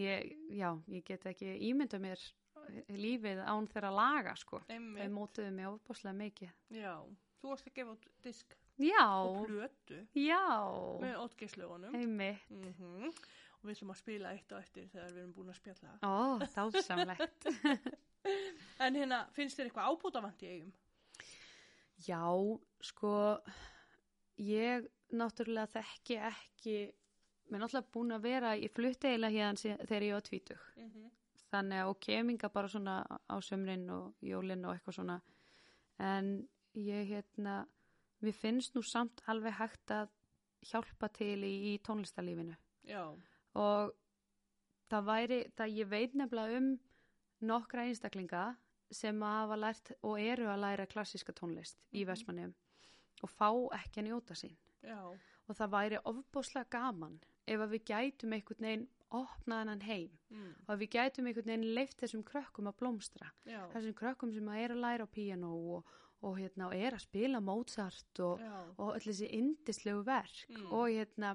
ég, 0.00 0.32
já, 0.56 0.70
ég 0.88 1.04
get 1.08 1.26
ekki 1.32 1.52
ímynda 1.68 2.00
mér 2.02 2.22
lífið 2.94 3.42
án 3.44 3.66
þeirra 3.72 3.90
laga, 3.92 4.34
sko. 4.38 4.60
Þau 4.68 4.74
einmitt. 4.76 5.12
mótuðu 5.12 5.52
mig 5.52 5.66
ofbáslega 5.68 6.14
mikið. 6.18 6.52
Já, 6.78 6.94
þú 7.42 7.50
varst 7.52 7.66
að 7.70 7.74
gefa 7.80 7.96
út 7.96 8.10
disk 8.22 8.56
og 8.56 8.84
Já, 8.86 9.06
plötu 9.46 9.98
já, 10.16 10.42
með 11.02 11.16
ótgeislögunum. 11.26 11.94
einmitt. 11.98 12.50
Mm 12.50 13.10
Og 13.62 13.68
við 13.68 13.76
ætlum 13.76 13.90
að 13.92 13.98
spila 14.00 14.30
eitt 14.34 14.52
og 14.52 14.58
eftir 14.58 14.86
þegar 14.90 15.12
við 15.12 15.18
erum 15.20 15.34
búin 15.36 15.50
að 15.52 15.58
spjalla. 15.60 15.90
Ó, 16.02 16.42
dásamlegt. 16.42 17.44
En 18.82 18.94
hérna, 18.94 19.20
finnst 19.34 19.58
þér 19.58 19.68
eitthvað 19.68 19.90
ábútafant 19.90 20.42
í 20.42 20.48
eigum? 20.50 20.72
Já, 22.06 22.22
sko, 22.82 23.12
ég 24.42 24.88
náttúrulega 25.14 25.70
þekki 25.76 26.18
ekki, 26.26 26.76
mér 27.52 27.58
er 27.60 27.64
náttúrulega 27.66 27.92
búin 27.92 28.14
að 28.16 28.22
vera, 28.24 28.54
ég 28.56 28.72
flutti 28.72 29.08
eiginlega 29.10 29.36
hérna 29.36 29.76
þegar 29.86 30.02
ég 30.06 30.14
var 30.16 30.24
tvítug. 30.28 30.62
Mm 30.76 30.88
-hmm. 30.90 31.10
Þannig 31.52 31.78
að 31.82 31.88
og 31.90 31.98
keminga 32.00 32.48
bara 32.48 32.68
svona 32.68 32.94
á 33.28 33.36
sömrin 33.40 33.90
og 33.90 34.14
jólin 34.22 34.64
og 34.64 34.74
eitthvað 34.74 34.94
svona. 34.94 35.20
En 35.98 36.48
ég 36.74 37.06
hérna, 37.08 37.66
mér 38.22 38.32
finnst 38.32 38.74
nú 38.74 38.82
samt 38.82 39.20
alveg 39.26 39.52
hægt 39.52 39.90
að 39.90 40.08
hjálpa 40.62 41.08
til 41.12 41.44
í, 41.44 41.74
í 41.74 41.78
tónlistarlífinu. 41.82 42.56
Já, 42.84 43.14
Og 43.54 43.92
það 44.90 45.04
væri, 45.04 45.44
það 45.56 45.68
ég 45.76 45.88
veit 45.88 46.14
nefnilega 46.14 46.56
um 46.56 46.78
nokkra 47.40 47.84
einstaklinga 47.84 48.56
sem 48.90 49.20
hafa 49.22 49.56
lært 49.56 49.92
og 50.02 50.18
eru 50.20 50.46
að 50.46 50.60
læra 50.60 50.86
klassíska 50.86 51.32
tónlist 51.32 51.76
í 51.92 52.02
Mhm. 52.04 52.06
Vestmannum 52.06 52.54
og 53.22 53.30
fá 53.30 53.50
ekki 53.78 54.00
að 54.00 54.08
njóta 54.08 54.34
sín. 54.34 54.56
já, 54.82 55.18
Og 55.48 55.56
það 55.56 55.70
væri 55.70 55.98
ofbóslega 56.04 56.70
gaman 56.70 57.20
ef 57.46 57.60
að 57.60 57.72
við 57.76 57.84
gætum 57.90 58.32
einhvern 58.36 58.66
veginn 58.66 58.88
opnað 59.12 59.58
hennan 59.62 59.80
heim. 59.84 60.12
Mm. 60.32 60.52
og 60.68 60.78
við 60.80 60.88
gætum 60.94 61.26
einhvern 61.28 61.50
veginn 61.50 61.74
leift 61.76 61.98
þessum 62.00 62.22
krökkum 62.24 62.68
að 62.70 62.78
blómstra. 62.80 63.26
já, 63.44 63.60
Þessum 63.74 63.94
krökkum 63.98 64.32
sem 64.32 64.46
að 64.48 64.62
er 64.64 64.72
að 64.72 64.80
læra 64.86 65.04
á 65.04 65.08
píanó 65.12 65.50
og, 65.76 65.90
og, 66.22 66.38
hérna, 66.38 66.68
og 66.70 66.74
er 66.74 66.94
að 66.96 67.02
spila 67.04 67.40
Mozart 67.44 68.20
og, 68.24 68.40
og 68.78 68.94
öll 68.96 69.04
þessi 69.04 69.28
indislegu 69.36 70.04
verk 70.06 70.46
Mm. 70.48 70.72
og 70.72 70.88
hérna 70.88 71.34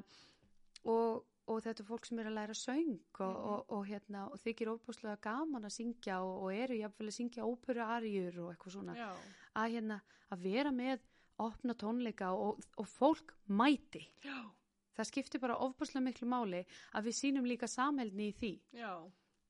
og, 0.88 1.26
og 1.48 1.62
þetta 1.64 1.84
er 1.84 1.88
fólk 1.88 2.06
sem 2.10 2.20
er 2.20 2.30
að 2.32 2.36
læra 2.40 2.56
söng 2.58 2.96
og, 3.20 3.36
og, 3.52 3.66
og 3.78 3.86
hérna 3.88 4.26
og 4.32 4.40
þykir 4.42 4.72
óbúslega 4.74 5.18
gaman 5.22 5.68
að 5.70 5.76
syngja 5.78 6.18
og, 6.24 6.48
og 6.48 6.54
eru 6.56 6.80
jafnvel 6.82 7.08
að 7.12 7.18
syngja 7.20 7.46
óperu 7.48 7.86
arjur 7.86 8.40
og 8.46 8.52
eitthvað 8.56 8.76
svona. 8.80 8.96
Já, 8.98 9.12
að 9.62 9.76
hérna 9.78 10.00
að 10.34 10.44
vera 10.50 10.72
með 10.76 11.06
opna 11.38 11.76
tónleika 11.78 12.32
og, 12.34 12.64
og 12.82 12.88
fólk 12.90 13.36
mæti. 13.54 14.02
Já, 14.26 14.40
það 14.98 15.10
skiptir 15.12 15.40
bara 15.44 15.58
ofbúslega 15.62 16.04
miklu 16.08 16.28
máli 16.28 16.64
að 16.94 17.04
við 17.10 17.18
sínum 17.22 17.46
líka 17.48 17.68
samheldni 17.68 18.30
í 18.32 18.36
því. 18.40 18.52
Já, 18.74 18.94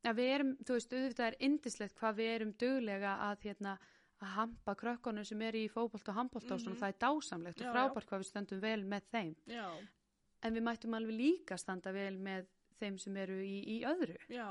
að 0.07 0.15
við 0.19 0.33
erum, 0.35 0.55
þú 0.63 0.73
veist, 0.77 0.93
auðvitað 0.93 1.27
er 1.31 1.37
indislegt 1.39 1.95
hvað 1.99 2.15
við 2.21 2.33
erum 2.35 2.51
duglega 2.53 3.13
að 3.31 3.45
hérna 3.47 3.77
að 4.21 4.31
hampa 4.33 4.73
krökkunum 4.75 5.25
sem 5.25 5.41
eru 5.45 5.57
í 5.61 5.69
fótbolt 5.69 6.07
og 6.09 6.15
handbolt 6.17 6.51
og 6.51 6.59
svona, 6.59 6.73
Mhm. 6.75 6.81
það 6.81 6.93
er 6.93 6.99
dásamlegt 7.05 7.59
Já, 7.61 7.67
og 7.69 7.75
frábært 7.75 8.07
hvað 8.09 8.19
við 8.23 8.31
stöndum 8.31 8.59
vel 8.61 8.83
með 8.83 9.01
þeim. 9.13 9.35
Já, 9.47 9.69
en 10.43 10.53
við 10.53 10.63
mættum 10.63 10.93
alveg 10.97 11.17
líka 11.17 11.57
standa 11.57 11.91
vel 11.93 12.17
með 12.17 12.47
þeim 12.79 12.97
sem 12.99 13.17
eru 13.17 13.33
í, 13.41 13.63
í 13.67 13.83
öðru. 13.85 14.17
Já, 14.29 14.49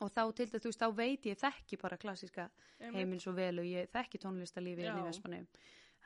og 0.00 0.10
þá 0.14 0.34
til 0.34 0.46
þetta, 0.46 0.60
þú 0.60 0.70
veist, 0.70 0.80
þá 0.80 0.94
veit 0.96 1.22
ég 1.26 1.38
þekki 1.38 1.78
bara 1.80 1.96
klassíska 1.98 2.50
einmitt. 2.80 2.94
heiminn 2.94 3.20
svo 3.20 3.32
vel 3.34 3.58
og 3.58 3.64
ég 3.66 3.88
þekki 3.90 4.18
tónlistarlífi 4.22 4.78
inn 4.86 4.96
í 4.96 5.04
Já. 5.04 5.08
Vestmanni 5.10 5.46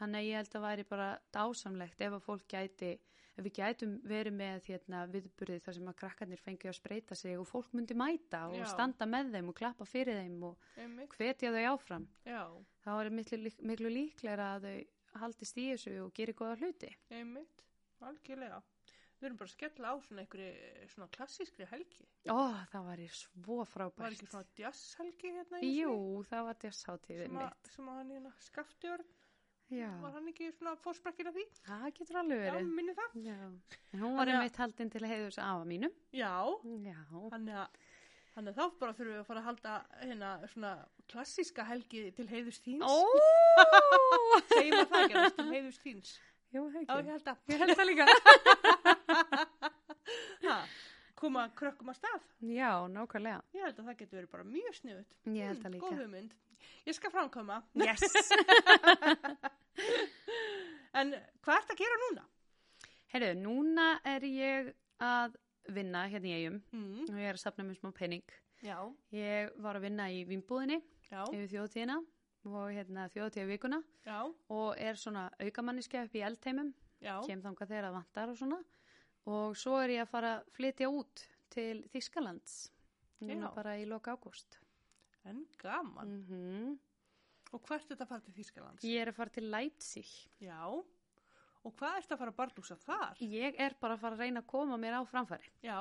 Þannig 0.00 0.16
að 0.16 0.26
ég 0.26 0.34
held 0.40 0.54
að 0.56 0.62
væri 0.62 0.84
bara 0.88 1.18
dásamlegt 1.32 2.00
ef 2.00 2.12
að 2.12 2.22
fólk 2.24 2.48
gæti, 2.48 2.98
ef 3.42 3.48
við 3.48 3.54
gætum 3.58 3.92
verið 4.06 4.36
með 4.38 4.68
hérna, 4.70 5.02
viðburði 5.12 5.58
þar 5.66 5.74
sem 5.78 5.90
að 5.90 5.98
krakkarnir 6.02 6.40
fengi 6.42 6.70
að 6.70 6.78
spreita 6.78 7.18
sig 7.18 7.36
og 7.42 7.48
fólk 7.50 7.72
myndi 7.74 7.96
mæta 7.98 8.44
og 8.48 8.56
Já. 8.60 8.66
standa 8.70 9.08
með 9.10 9.32
þeim 9.34 9.50
og 9.52 9.58
klappa 9.58 9.84
fyrir 9.88 10.20
þeim 10.22 10.42
og 10.52 10.58
Einmitt. 10.78 11.16
hvetja 11.18 11.50
þau 11.52 11.64
áfram. 11.74 12.06
Já, 12.24 12.42
þá 12.86 12.90
er 13.02 13.10
miklu, 13.10 13.52
miklu 13.66 13.90
líklega 13.92 14.48
að 14.56 14.68
þau 14.68 15.20
haldist 15.26 15.58
í 15.58 15.66
þessu 15.74 15.96
og 16.06 16.14
gerir 16.14 16.34
góða 16.38 16.56
hluti. 16.62 16.94
einmitt. 17.10 17.66
Algjörlega. 18.02 18.62
Við 19.22 19.28
erum 19.28 19.36
bara 19.38 19.46
að 19.46 19.52
skella 19.54 19.90
á 19.92 19.96
svona 20.02 20.22
einhverju 20.24 20.86
svona 20.90 21.06
klassískri 21.14 21.66
helgi. 21.70 22.06
Ó, 22.26 22.50
það 22.72 22.86
var 22.88 23.02
svo 23.14 23.56
Var 23.60 23.68
frábært. 23.70 24.16
ekki 24.16 24.26
svona 24.26 24.48
jazzhelgi 24.58 25.30
hérna 25.36 25.60
í 25.62 25.68
Jú, 25.78 26.24
það 26.26 26.42
var 26.48 26.54
að- 27.28 27.30
mitt. 27.30 27.70
sem 27.70 27.86
að 27.86 27.94
hann 28.00 28.10
hérna 28.10 28.32
skaftjörn, 28.40 29.04
Já, 29.72 29.88
var 30.02 30.12
hann 30.16 30.28
ekki 30.28 30.50
svona 30.52 30.74
fórsprakkin 30.84 31.28
af 31.30 31.34
því? 31.36 31.44
það 31.66 31.84
getur 31.98 32.16
alveg 32.20 32.38
Já, 32.44 32.52
verið. 32.52 32.68
minni 32.76 32.92
það. 32.98 33.10
Já, 33.24 33.36
en 33.92 34.00
hún 34.02 34.16
var 34.18 34.26
að- 34.26 34.32
einmitt 34.36 34.56
haldin 34.60 34.90
til 34.92 35.04
heiðus 35.08 35.38
afa 35.40 35.64
mínum. 35.64 35.92
Já, 36.12 36.32
Já, 36.84 36.98
Þannig 37.32 37.54
að, 37.62 37.68
þannig 38.34 38.50
að 38.52 38.58
þá 38.58 38.64
bara 38.82 38.92
þurfum 38.98 39.12
við 39.14 39.20
að 39.22 39.26
fara 39.30 39.40
að 39.40 39.48
halda 39.48 39.72
hérna 40.02 40.30
svona 40.52 40.72
klassíska 41.08 41.62
helgi 41.70 42.02
til 42.16 42.26
heiðus 42.28 42.60
þíns. 42.66 42.84
Ó, 42.84 42.84
Segjum 44.52 44.78
að 44.82 44.88
það 44.92 45.08
gerast 45.14 45.36
til 45.40 45.48
heiðus 45.54 45.78
þíns. 45.86 46.12
Jú, 46.52 46.62
Já, 46.68 46.76
ég 46.76 46.84
ekki. 46.84 47.08
held 47.08 47.26
að. 47.32 47.36
Ég 47.48 47.58
held 47.62 47.76
það 47.78 47.88
líka. 47.88 48.04
Koma 51.22 51.44
krökkum 51.54 51.88
að 51.92 51.96
stað. 52.00 52.22
Já, 52.50 52.72
nákvæmlega. 52.90 53.40
Ég 53.54 53.62
held 53.68 53.78
að 53.78 53.86
það 53.88 53.98
getur 54.02 54.18
verið 54.18 54.30
bara 54.32 54.44
mjög 54.48 54.74
sniðut. 54.80 55.10
Ég 55.30 55.46
held 55.52 55.60
það 55.62 55.72
líka. 55.76 55.86
Góð 55.86 56.00
hugmynd. 56.02 56.32
Ég 56.86 56.94
skal 56.98 57.10
framkoma. 57.14 57.60
Yes. 57.78 58.02
En 61.00 61.14
hvað 61.42 61.56
ert 61.62 61.70
að 61.72 61.78
gera 61.80 61.98
núna? 62.02 62.24
Heyrðu, 63.12 63.32
núna 63.40 63.86
er 64.08 64.24
ég 64.28 64.72
að 65.02 65.36
vinna 65.72 66.06
hérna 66.10 66.28
í 66.28 66.34
eigum 66.40 66.58
Mm. 66.72 67.06
og 67.08 67.16
ég 67.20 67.28
er 67.30 67.38
að 67.38 67.42
safna 67.44 67.64
mér 67.64 67.78
smá 67.80 67.92
penning. 67.96 68.24
Já, 68.62 68.76
Ég 69.12 69.50
var 69.62 69.76
að 69.78 69.86
vinna 69.88 70.06
í 70.12 70.20
vinnbúðinni 70.28 70.80
yfir 71.32 71.48
þjóðtíðina 71.50 71.96
og 72.46 72.68
hérna 72.74 73.08
þjóðtíða 73.14 73.48
vikuna 73.50 73.80
já, 74.06 74.18
og 74.50 74.76
er 74.78 74.94
svona 75.00 75.24
aukamanniski 75.40 75.98
upp 76.02 76.14
í 76.14 76.22
eldheimum, 76.26 76.72
já. 77.02 77.16
kem 77.26 77.42
þangað 77.42 77.68
þegar 77.72 77.88
það 77.88 77.96
vantar 77.98 78.28
og 78.32 78.38
svona 78.38 78.60
og 79.26 79.56
svo 79.56 79.76
er 79.82 79.88
ég 79.96 80.02
að 80.04 80.10
fara 80.12 80.30
að 80.38 80.46
flytja 80.56 80.88
út 80.90 81.24
til 81.52 81.82
Þískalands 81.92 82.54
núna 83.22 83.48
Já. 83.50 83.54
bara 83.54 83.76
í 83.78 83.84
loka 83.86 84.14
ágúst. 84.16 84.56
En 85.24 85.44
gaman. 85.62 86.16
Mm 86.28 86.78
Og 87.52 87.60
hvert 87.68 87.84
er 87.84 87.92
þetta 87.92 88.06
að 88.06 88.12
fara 88.14 88.24
til 88.24 88.34
Þýskalands? 88.38 88.84
Ég 88.88 89.02
er 89.02 89.12
að 89.12 89.18
fara 89.18 89.34
til 89.34 89.44
Leipzig. 89.52 90.10
Já. 90.40 90.60
Og 91.62 91.74
hvað 91.78 91.98
ert 92.00 92.14
að 92.14 92.20
fara 92.22 92.32
að 92.32 92.38
bardúsa 92.40 92.76
þar? 92.80 93.20
Ég 93.22 93.58
er 93.60 93.76
bara 93.80 93.94
að 93.96 94.02
fara 94.02 94.18
að 94.18 94.24
reyna 94.24 94.42
að 94.42 94.48
koma 94.50 94.78
mér 94.80 94.98
á 94.98 95.02
framfæri 95.06 95.52
Já, 95.62 95.78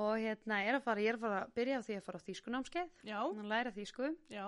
og 0.00 0.14
hérna 0.18 0.58
er 0.66 0.78
að 0.78 0.86
fara, 0.88 1.04
ég 1.04 1.12
er 1.12 1.18
að 1.18 1.24
fara 1.24 1.42
að 1.44 1.52
byrja 1.58 1.78
á 1.78 1.86
því 1.86 1.98
að 1.98 2.06
fara 2.08 2.18
á 2.18 2.26
þýskunámskeið, 2.26 2.96
já, 3.06 3.20
að 3.20 3.44
læra 3.52 3.72
þýsku 3.76 4.08
já, 4.32 4.46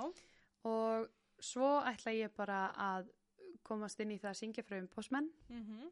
og 0.66 1.06
svo 1.38 1.68
ætla 1.86 2.16
ég 2.16 2.34
bara 2.34 2.58
að 2.86 3.12
komast 3.66 4.02
inn 4.02 4.14
í 4.14 4.18
það 4.22 4.32
að 4.32 4.40
syngja 4.40 4.66
frá 4.66 4.78
um 4.80 4.90
postmenn 4.90 5.30
mhm, 5.52 5.86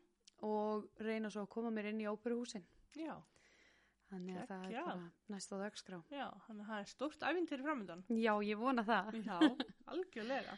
og 0.47 0.89
reyna 1.07 1.31
svo 1.31 1.47
að 1.47 1.53
koma 1.55 1.71
mér 1.75 1.93
inn 1.93 2.03
í 2.03 2.11
óperuhúsin. 2.11 2.67
já, 2.99 3.15
Þannig 4.15 4.37
að 4.39 4.47
það 4.53 4.65
er 4.71 4.85
bara 4.87 5.09
næst 5.35 5.53
á 5.53 5.57
dagskrá. 5.65 5.99
já. 6.15 6.27
Þannig 6.47 6.65
að 6.65 6.71
það 6.73 6.83
er 6.85 6.91
stórt 6.95 7.27
æfintir 7.31 7.65
framöndan. 7.67 8.05
Já, 8.15 8.35
ég 8.47 8.61
vona 8.63 8.85
það. 8.87 9.19
Já, 9.27 9.39
algjörlega. 9.95 10.57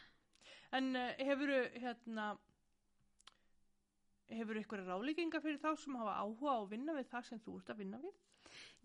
En 0.77 0.91
uh, 0.99 1.09
hefuru 1.25 1.59
hérna, 1.81 2.27
hefur 4.37 4.59
ykkur 4.61 4.81
ráleikinga 4.87 5.39
fyrir 5.43 5.59
þá 5.61 5.69
sem 5.79 5.95
hafa 5.99 6.15
áhuga 6.21 6.53
á 6.53 6.57
að 6.61 6.71
vinna 6.73 6.95
við 6.97 7.07
það 7.11 7.27
sem 7.29 7.39
þú 7.45 7.53
ert 7.61 7.69
að 7.73 7.81
vinna 7.83 7.99
við? 8.03 8.15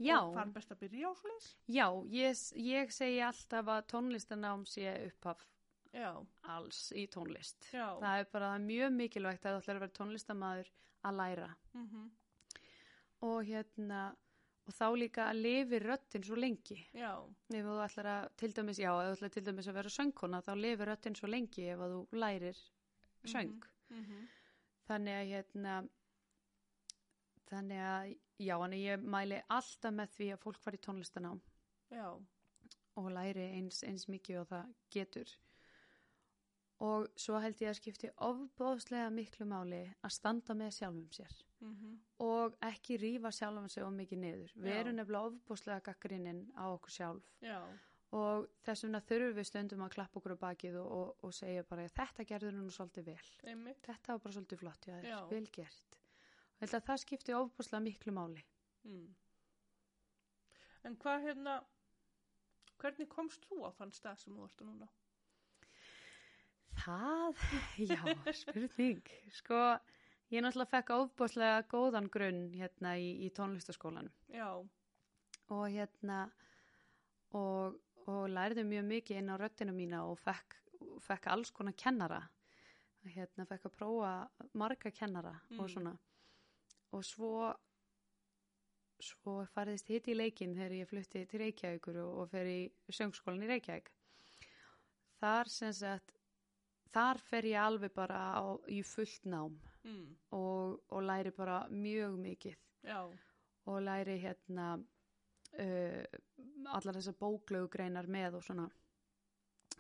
Já, 0.03 0.17
Og 0.19 0.33
hvað 0.35 0.43
er 0.49 0.53
best 0.57 0.73
að 0.75 0.81
byrja 0.83 1.11
á 1.11 1.13
svoleiðis? 1.19 1.49
já, 1.71 1.87
ég, 2.13 2.41
ég 2.67 2.93
segi 2.95 3.21
alltaf 3.23 3.69
að 3.77 3.85
tónlistanám 3.93 4.65
sé 4.69 4.87
upphaf 5.09 5.45
Já, 5.93 6.09
alls 6.49 6.79
í 6.97 7.03
tónlist. 7.13 7.67
já, 7.75 7.85
Það 8.01 8.23
er 8.23 8.29
bara 8.33 8.51
mjög 8.63 8.95
mikilvægt 8.97 9.45
að 9.45 9.59
þú 9.59 9.61
ætlar 9.63 9.77
að 9.77 9.83
vera 9.85 9.97
tónlistamæður 9.99 10.71
að 11.05 11.19
læra. 11.19 11.49
mhm, 11.77 12.07
Og 13.23 13.45
hérna, 13.47 13.99
og 14.63 14.75
þá 14.77 14.85
líka 14.95 15.25
að 15.31 15.41
lifi 15.43 15.79
röttin 15.83 16.25
svo 16.27 16.37
lengi. 16.39 16.79
já, 16.95 17.13
Ef 17.51 17.65
þú 17.67 17.79
ætlar 17.85 18.09
að, 18.13 18.29
til 18.37 18.53
dæmis, 18.57 18.79
já, 18.79 18.91
ef 18.93 19.09
þú 19.09 19.17
ætlar 19.17 19.33
til 19.35 19.45
dæmis 19.49 19.69
að 19.69 19.79
vera 19.81 19.93
söngkona, 19.97 20.43
þá 20.47 20.53
lifi 20.61 20.87
röttin 20.89 21.17
svo 21.19 21.31
lengi 21.31 21.65
ef 21.73 21.83
að 21.87 21.97
þú 21.97 22.21
lærir 22.23 22.61
söng. 23.25 23.57
mhm, 23.91 24.29
Þannig 24.87 25.15
að 25.19 25.29
hérna, 25.33 25.75
þannig 27.51 27.83
að, 27.87 28.15
já, 28.43 28.55
en 28.65 28.73
ég 28.79 29.05
mæli 29.15 29.43
alltaf 29.49 29.95
með 29.95 30.15
því 30.17 30.31
að 30.35 30.41
fólk 30.43 30.59
fari 30.65 30.81
tónlistanám 30.83 31.41
já, 31.93 32.07
og 32.97 33.11
læri 33.15 33.45
eins, 33.59 33.83
eins 33.87 34.09
mikið 34.11 34.41
og 34.43 34.49
það 34.51 34.73
getur. 34.91 35.35
Og 36.83 37.07
svo 37.21 37.39
held 37.39 37.61
ég 37.63 37.71
að 37.71 37.79
skipti 37.79 38.09
ofbóðslega 38.27 39.11
miklu 39.15 39.47
máli 39.47 39.85
að 40.03 40.15
standa 40.17 40.55
með 40.59 40.73
sjálfum 40.81 41.09
sér 41.15 41.35
mhm, 41.63 41.93
og 42.27 42.57
ekki 42.67 42.97
rífa 42.99 43.31
sjálfum 43.37 43.69
sig 43.71 43.85
of 43.87 43.93
mikið 43.95 44.19
niður. 44.25 44.55
Við 44.57 44.79
erum 44.81 44.97
nefnilega 44.99 45.29
ofbóðslega 45.31 45.85
gaggrinnin 45.91 46.41
á 46.59 46.65
okkur 46.73 46.95
sjálf 46.97 47.29
já, 47.45 47.61
og 48.19 48.49
þess 48.67 48.85
vegna 48.85 49.01
þurfum 49.09 49.37
við 49.39 49.47
stundum 49.49 49.85
að 49.87 49.95
klappa 49.95 50.19
okkur 50.21 50.35
á 50.35 50.43
bakið 50.43 50.79
og, 50.83 50.89
og, 50.97 51.13
og 51.29 51.35
segja 51.37 51.63
bara 51.69 51.87
þetta 51.89 52.27
gerður 52.33 52.57
nú 52.59 52.71
svolítið 52.75 53.07
vel. 53.13 53.31
einmitt, 53.53 53.79
Þetta 53.87 54.13
var 54.17 54.25
bara 54.27 54.37
svolítið 54.37 54.63
flott, 54.65 54.89
já, 54.91 54.97
Já. 55.07 55.19
vel 55.31 55.47
gert. 55.55 55.99
Ég 56.59 56.67
held 56.67 56.75
að 56.81 56.89
það 56.91 57.01
skipti 57.05 57.37
ofbóðslega 57.39 57.87
miklu 57.87 58.13
máli. 58.19 58.43
mm. 58.85 59.07
En 60.83 60.97
hvað 60.99 61.29
hérna, 61.29 61.61
hvernig 62.83 63.09
komst 63.09 63.47
þú 63.47 63.63
á 63.67 63.71
þann 63.79 63.95
stað 63.95 64.19
sem 64.25 64.35
þú 64.35 64.49
á 64.51 64.63
núna? 64.67 64.89
Það, 66.83 67.43
já, 67.93 67.99
spurning. 68.35 69.03
Sko, 69.39 69.59
ég 70.35 70.43
náttúrulega 70.43 70.71
fekk 70.77 70.93
ofbóðslega 70.97 71.63
góðan 71.71 72.09
grunn 72.13 72.45
hérna 72.57 72.97
í, 72.99 73.11
í 73.27 73.31
tónlistaskólanum 73.37 74.11
Já, 74.33 74.49
og 75.53 75.65
hérna 75.71 76.25
og, 77.37 77.77
og 78.09 78.23
læriði 78.33 78.65
mjög 78.69 78.87
mikið 78.91 79.21
inn 79.23 79.31
á 79.33 79.37
röddina 79.41 79.75
mína 79.77 80.03
og 80.09 80.19
fekk, 80.25 80.57
fekk 81.07 81.29
alls 81.33 81.53
konar 81.55 81.77
kennara. 81.79 82.23
Hérna 83.15 83.47
fekk 83.49 83.69
að 83.71 83.77
prófa 83.77 84.13
marga 84.59 84.91
kennara 84.95 85.37
og 85.59 85.65
Mm. 85.67 85.73
svona. 85.75 85.93
Og 86.93 87.05
svo, 87.05 87.53
svo 89.03 89.39
fariðist 89.55 89.89
hitt 89.91 90.09
í 90.13 90.15
leikinn 90.17 90.55
þegar 90.55 90.75
ég 90.77 90.89
flutti 90.91 91.23
til 91.27 91.41
Reykjavíkur 91.41 91.97
og, 92.05 92.19
og 92.23 92.29
fer 92.31 92.47
í 92.47 92.59
söngskólan 92.93 93.43
í 93.47 93.49
Reykjavík. 93.51 93.89
Þar 95.23 95.49
sem 95.51 95.73
sagt, 95.73 96.13
þar 96.93 97.21
fer 97.25 97.49
ég 97.51 97.61
alveg 97.61 97.93
bara 97.95 98.21
á, 98.37 98.45
í 98.69 98.83
fullt 98.87 99.27
nám 99.31 99.57
mm. 99.85 100.07
og, 100.37 100.81
og 100.93 101.05
læri 101.07 101.33
bara 101.37 101.63
mjög 101.71 102.19
mikið. 102.21 102.57
Já, 102.87 103.01
og 103.71 103.83
læri 103.83 104.19
hérna 104.23 104.69
uh, 104.79 106.05
allar 106.73 106.99
þessar 106.99 107.19
bóklögu 107.21 107.71
greinar 107.73 108.09
með 108.11 108.41
og 108.41 108.47
svona. 108.47 108.69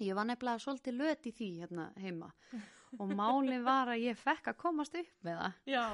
Ég 0.00 0.16
var 0.16 0.26
nefnilega 0.26 0.62
svolítið 0.62 0.96
löt 0.98 1.26
í 1.28 1.34
því 1.36 1.50
hérna 1.62 1.88
heima. 2.00 2.30
Og 2.98 3.10
málið 3.20 3.66
var 3.66 3.92
að 3.92 4.06
ég 4.06 4.18
fekk 4.18 4.52
að 4.52 4.60
komast 4.62 4.96
upp 4.98 5.26
með 5.26 5.42
það. 5.42 5.58
Já, 5.72 5.86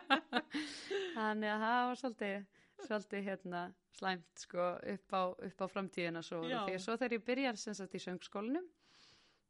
þannig 1.18 1.52
að 1.52 1.62
það 1.66 1.84
var 1.90 2.02
svolítið 2.02 2.40
svolítið 2.80 3.26
hérna 3.26 3.62
slæmt 3.92 4.40
sko 4.40 4.66
upp 4.92 5.12
á, 5.12 5.22
upp 5.36 5.60
á 5.60 5.66
framtíðina 5.68 6.22
svo. 6.24 6.40
Því 6.46 6.76
að 6.76 6.84
svo 6.84 6.94
þegar 6.96 7.16
ég 7.18 7.24
byrjar 7.26 7.58
sem 7.60 7.76
sagt 7.76 7.96
í 7.98 8.00
söngskólinum 8.00 8.68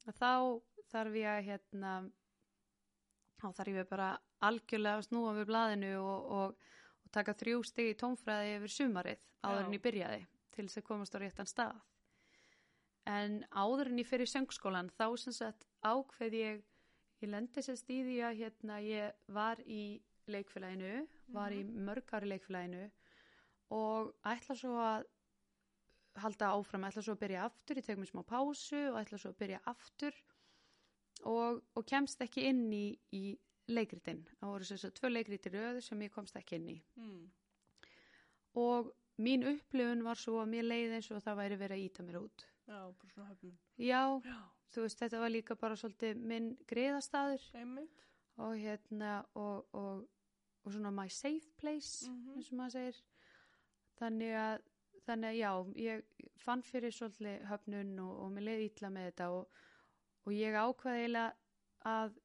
þá 0.07 0.61
þarf 0.91 1.21
ég 1.21 1.31
að 1.31 1.47
hérna 1.49 1.93
þá 3.41 3.47
þarf 3.59 3.73
ég 3.75 3.89
bara 3.91 4.11
algjörlega 4.45 5.01
að 5.01 5.07
snúa 5.09 5.35
við 5.37 5.49
blaðinu 5.51 5.93
og, 6.01 6.33
og, 6.39 6.73
og 7.05 7.13
taka 7.15 7.37
þrjú 7.37 7.63
stig 7.69 7.93
í 7.93 7.99
tónfræði 8.01 8.57
yfir 8.59 8.75
sumarið 8.77 9.29
áður 9.45 9.67
en 9.67 9.77
ég 9.77 9.85
byrjaði 9.85 10.27
til 10.55 10.67
þess 10.67 10.81
að 10.81 10.89
komast 10.89 11.17
á 11.17 11.19
réttan 11.23 11.49
stað. 11.49 11.79
En 13.09 13.41
áður 13.51 13.91
en 13.91 14.01
ég 14.03 14.09
fyrir 14.09 14.29
söngskólan 14.29 14.91
þá 14.97 15.07
sem 15.23 15.35
sagt 15.37 15.67
ákveð 15.81 16.37
ég 16.37 16.65
ég 17.21 17.29
lendi 17.33 17.63
sérst 17.65 17.89
í 17.93 18.01
því 18.05 18.17
að 18.25 18.39
hérna 18.41 18.81
ég 18.85 19.33
var 19.33 19.61
í 19.65 20.01
leikfélaginu 20.31 21.07
var 21.35 21.53
í 21.53 21.63
mörg 21.65 22.13
ári 22.17 22.31
leikfélaginu 22.31 22.87
og 23.77 24.13
ætla 24.27 24.57
svo 24.57 24.77
að 24.83 25.09
halda 26.17 26.51
áfram, 26.57 26.85
ætla 26.89 27.03
svo 27.03 27.15
að 27.15 27.21
byrja 27.25 27.45
aftur 27.47 27.77
ég 27.77 27.85
tek 27.87 27.99
mér 27.99 28.11
smá 28.11 28.23
pásu 28.27 28.81
og 28.91 28.99
ætla 29.01 29.19
svo 29.19 29.31
að 29.31 29.39
byrja 29.39 29.61
aftur 29.71 30.15
og, 31.25 31.63
og 31.77 31.87
kemst 31.87 32.21
ekki 32.25 32.47
inn 32.49 32.73
í, 32.73 32.99
í 33.13 33.39
leikritin, 33.71 34.25
það 34.41 34.49
voru 34.51 34.65
þess 34.65 34.85
að 34.89 34.95
tvö 34.99 35.11
leikritir 35.13 35.53
röðu 35.55 35.81
sem 35.85 36.01
ég 36.03 36.11
komst 36.15 36.37
ekki 36.37 36.57
inn 36.59 36.69
í 36.75 36.79
mm. 36.97 37.27
og 38.61 38.91
mín 39.21 39.45
upplifun 39.47 40.03
var 40.05 40.19
svo 40.19 40.41
að 40.43 40.49
mér 40.55 40.65
leiði 40.67 40.97
eins 40.99 41.11
og 41.15 41.23
það 41.23 41.37
væri 41.43 41.59
verið 41.61 41.77
að 41.79 41.85
íta 41.89 42.07
mér 42.07 42.21
út 42.25 42.47
Já, 42.71 42.87
bara 42.95 43.11
svona 43.11 43.29
höfnum. 43.33 43.55
Já, 43.83 44.03
Já, 44.23 44.37
þú 44.71 44.83
veist, 44.85 44.99
þetta 45.01 45.19
var 45.19 45.31
líka 45.35 45.57
bara 45.59 45.75
svolítið 45.77 46.21
minn 46.23 46.53
griðastaður 46.71 47.43
einmitt. 47.59 48.05
og 48.39 48.53
hérna 48.57 49.25
og, 49.35 49.67
og, 49.75 50.05
og 50.65 50.73
svona 50.73 50.93
my 50.95 51.09
safe 51.11 51.51
place 51.59 52.07
Mhm. 52.09 52.37
eins 52.37 52.53
og 52.53 52.59
maður 52.61 52.71
segir 52.77 53.01
þannig 54.01 54.37
að, 54.39 54.63
þannig 55.07 55.29
að 55.31 55.39
já 55.41 55.51
ég 55.85 56.27
fann 56.41 56.63
fyrir 56.65 56.95
svolítið 56.95 57.47
höfnun 57.51 57.93
og, 58.05 58.13
og 58.25 58.33
mér 58.35 58.47
leiði 58.49 58.67
ítla 58.71 58.91
með 58.93 59.09
þetta 59.11 59.29
og, 59.37 59.63
og 60.27 60.35
ég 60.37 60.59
ákvaði 60.61 61.05
eiginlega 61.05 61.91
að 61.91 62.19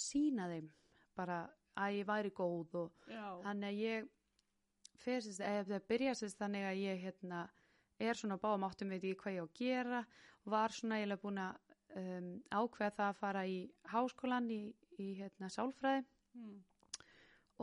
sína 0.00 0.48
þeim 0.50 0.70
bara 1.18 1.40
að 1.80 1.96
ég 2.00 2.08
væri 2.08 2.32
góð 2.34 2.76
og 2.84 3.08
Já, 3.10 3.26
þannig 3.44 3.68
að 3.70 3.80
ég 3.80 4.10
fer 5.00 5.22
sérst, 5.24 5.40
eða 5.40 5.64
það 5.70 5.88
byrja 5.92 6.14
sérst 6.18 6.40
þannig 6.40 6.68
að 6.68 6.82
ég 6.82 7.02
hérna 7.04 7.40
er 8.00 8.18
svona 8.18 8.38
á 8.40 8.42
báðum 8.42 8.66
áttum 8.68 8.92
veit 8.92 9.04
ég 9.04 9.18
hvað 9.20 9.36
ég 9.36 9.44
á 9.44 9.46
að 9.46 9.56
gera 9.60 10.02
og 10.44 10.52
var 10.54 10.74
svona 10.76 11.00
eiginlega 11.00 11.24
búin 11.24 11.42
að 11.42 11.58
um, 12.00 12.30
ákveða 12.50 12.94
það 12.98 13.08
að 13.08 13.20
fara 13.20 13.46
í 13.46 13.58
háskólan 13.92 14.50
í, 14.52 14.60
í 15.00 15.08
hérna 15.18 15.50
sálfræði. 15.52 16.06
Mm. 16.38 16.58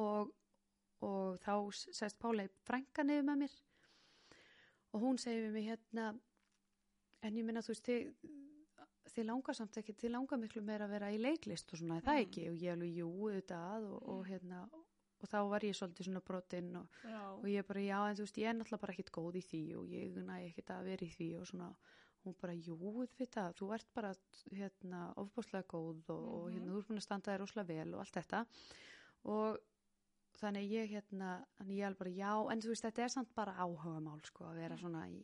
og, 0.04 0.34
og 1.08 1.38
þá 1.40 1.54
sest 1.72 2.18
Pála 2.20 2.50
frænka 2.68 3.06
niður 3.08 3.30
með 3.30 3.44
mér 3.46 3.54
og 4.94 5.02
hún 5.04 5.18
segir 5.20 5.48
við 5.48 5.54
mig 5.58 5.66
hérna 5.70 6.20
en 7.24 7.36
ég 7.38 7.44
minna 7.46 7.62
þú 7.62 7.74
veist 7.74 7.88
þið, 7.88 8.12
þið 9.14 9.26
langar 9.26 9.56
samt 9.58 9.78
ekki, 9.82 9.94
þið 9.98 10.12
langar 10.14 10.38
miklu 10.42 10.62
meira 10.62 10.86
að 10.88 10.94
vera 10.98 11.12
í 11.12 11.18
leiklist 11.22 11.74
og 11.74 11.80
svona, 11.80 11.98
er 11.98 12.04
það 12.06 12.18
Mm. 12.18 12.26
ekki? 12.28 12.50
Og 12.50 12.56
ég 12.62 12.72
alveg 12.76 12.96
jú 12.98 13.10
auðvitað 13.10 13.88
og, 13.92 14.08
og 14.14 14.26
hérna 14.28 14.68
og 15.18 15.26
þá 15.32 15.38
var 15.50 15.62
ég 15.66 15.74
svolítið 15.74 16.06
svona 16.06 16.22
brotinn 16.22 16.76
og, 16.78 16.88
og 17.42 17.46
ég 17.50 17.66
bara 17.66 17.82
já 17.82 18.00
en 18.10 18.16
þú 18.20 18.26
veist 18.28 18.38
ég 18.38 18.50
er 18.52 18.54
náttúrulega 18.54 18.82
bara 18.84 18.94
ekkit 18.94 19.12
góð 19.12 19.36
í 19.40 19.42
því 19.42 19.62
og 19.80 19.88
ég 19.90 20.18
næ 20.28 20.36
ekkit 20.52 20.70
að 20.76 20.84
vera 20.92 21.06
í 21.08 21.10
því 21.16 21.30
og 21.40 21.48
svona. 21.48 21.70
Hún 22.26 22.36
bara 22.42 22.54
jú 22.54 22.76
þetta, 23.18 23.54
þú 23.56 23.74
ert 23.74 23.88
bara 23.96 24.12
hérna 24.52 25.14
ofbúslega 25.18 25.64
góð 25.66 26.10
og, 26.10 26.28
og 26.36 26.46
Mhm. 26.52 26.54
hérna 26.54 26.72
þú 26.74 26.78
ert 26.78 26.88
búin 26.92 26.98
að 27.02 27.08
standa 27.08 27.32
þér 27.34 27.40
rosalega 27.40 27.68
vel 27.74 27.94
og 27.96 28.00
allt 28.00 28.14
þetta. 28.14 28.46
Og 29.26 29.58
þannig 30.38 30.70
ég 30.72 30.92
hérna, 30.94 31.32
þannig 31.58 31.80
ég 31.80 31.88
alveg 31.88 32.02
bara 32.04 32.14
já 32.18 32.52
en 32.54 32.62
þú 32.62 32.72
veist 32.74 32.86
þetta 32.86 33.04
er 33.04 33.14
samt 33.14 33.34
bara 33.38 33.56
áhuga 33.58 34.00
mál 34.04 34.22
sko 34.26 34.48
að 34.50 34.62
vera 34.62 34.78
svona 34.80 35.04
í, 35.10 35.20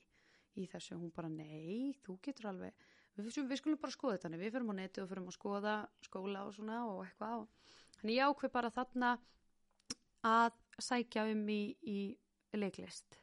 í 0.58 0.68
þessu. 0.72 0.98
Hún 0.98 1.14
bara 1.16 1.30
nei, 1.30 1.94
þú 2.06 2.18
getur 2.26 2.50
alveg 2.54 2.74
við, 3.16 3.28
við, 3.28 3.40
við 3.52 3.62
skulum 3.62 3.82
bara 3.82 3.96
skoða 3.96 4.18
þetta, 4.18 4.42
við 4.42 4.56
fyrum 4.56 4.74
á 4.74 4.76
neti 4.80 5.04
og 5.04 5.10
fyrum 5.12 5.30
að 5.30 5.38
skoða 5.38 5.76
skóla 6.08 6.46
og 6.48 6.56
svona 6.58 6.80
og 6.90 7.04
eitthvað. 7.06 7.46
Þannig 8.00 8.18
ég 8.18 8.32
ákveð 8.32 8.56
bara 8.56 8.74
þarna 8.74 9.12
að 10.24 10.58
sækja 10.82 11.28
um 11.32 11.44
í, 11.52 11.62
í 11.84 12.00
leiklist. 12.58 13.20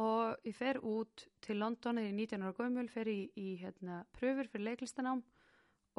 Og 0.00 0.46
ég 0.46 0.56
fer 0.56 0.78
út 0.86 1.26
til 1.44 1.58
London 1.60 2.00
eða 2.00 2.12
í 2.12 2.16
19 2.16 2.46
ára 2.46 2.56
gömul, 2.56 2.88
fer 2.88 3.10
í, 3.10 3.20
í 3.36 3.58
hérna, 3.60 4.04
pröfur 4.16 4.48
fyrir 4.48 4.70
leiklistanám 4.70 5.20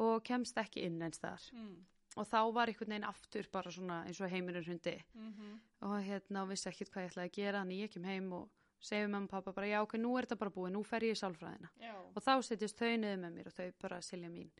og 0.02 0.22
kemst 0.26 0.56
ekki 0.58 0.86
inn 0.88 1.02
eins 1.04 1.20
þar 1.22 1.44
mm. 1.52 1.74
Og 2.16 2.26
þá 2.28 2.40
var 2.52 2.68
einhvern 2.68 2.92
veginn 2.94 3.08
aftur 3.08 3.48
bara 3.52 3.70
svona 3.72 4.02
eins 4.06 4.20
og 4.20 4.30
heiminur 4.32 4.66
hundi 4.66 4.98
Mm 5.14 5.60
og 5.82 5.96
hérna 6.06 6.44
vissi 6.46 6.68
ekkert 6.70 6.92
hvað 6.92 7.02
ég 7.02 7.10
ætlaði 7.10 7.28
að 7.28 7.36
gera 7.36 7.60
þannig 7.62 7.80
ég 7.82 7.90
kem 7.90 8.04
heim 8.04 8.32
og 8.32 8.50
segi 8.82 9.06
mamma 9.06 9.26
og 9.26 9.30
pappa 9.30 9.52
bara 9.52 9.66
já 9.66 9.80
ok, 9.82 9.96
nú 9.98 10.12
er 10.18 10.26
þetta 10.26 10.36
bara 10.38 10.50
búið, 10.50 10.72
nú 10.72 10.82
fer 10.86 11.02
ég 11.02 11.16
í 11.16 11.18
sálfræðina. 11.18 11.70
Já, 11.80 11.94
og 12.14 12.22
þá 12.22 12.32
setjast 12.42 12.78
þau 12.78 12.96
niður 12.98 13.18
með 13.22 13.32
mér 13.36 13.48
og 13.50 13.56
þau 13.56 13.72
bara 13.82 13.98
silja 14.02 14.30
mín 14.30 14.50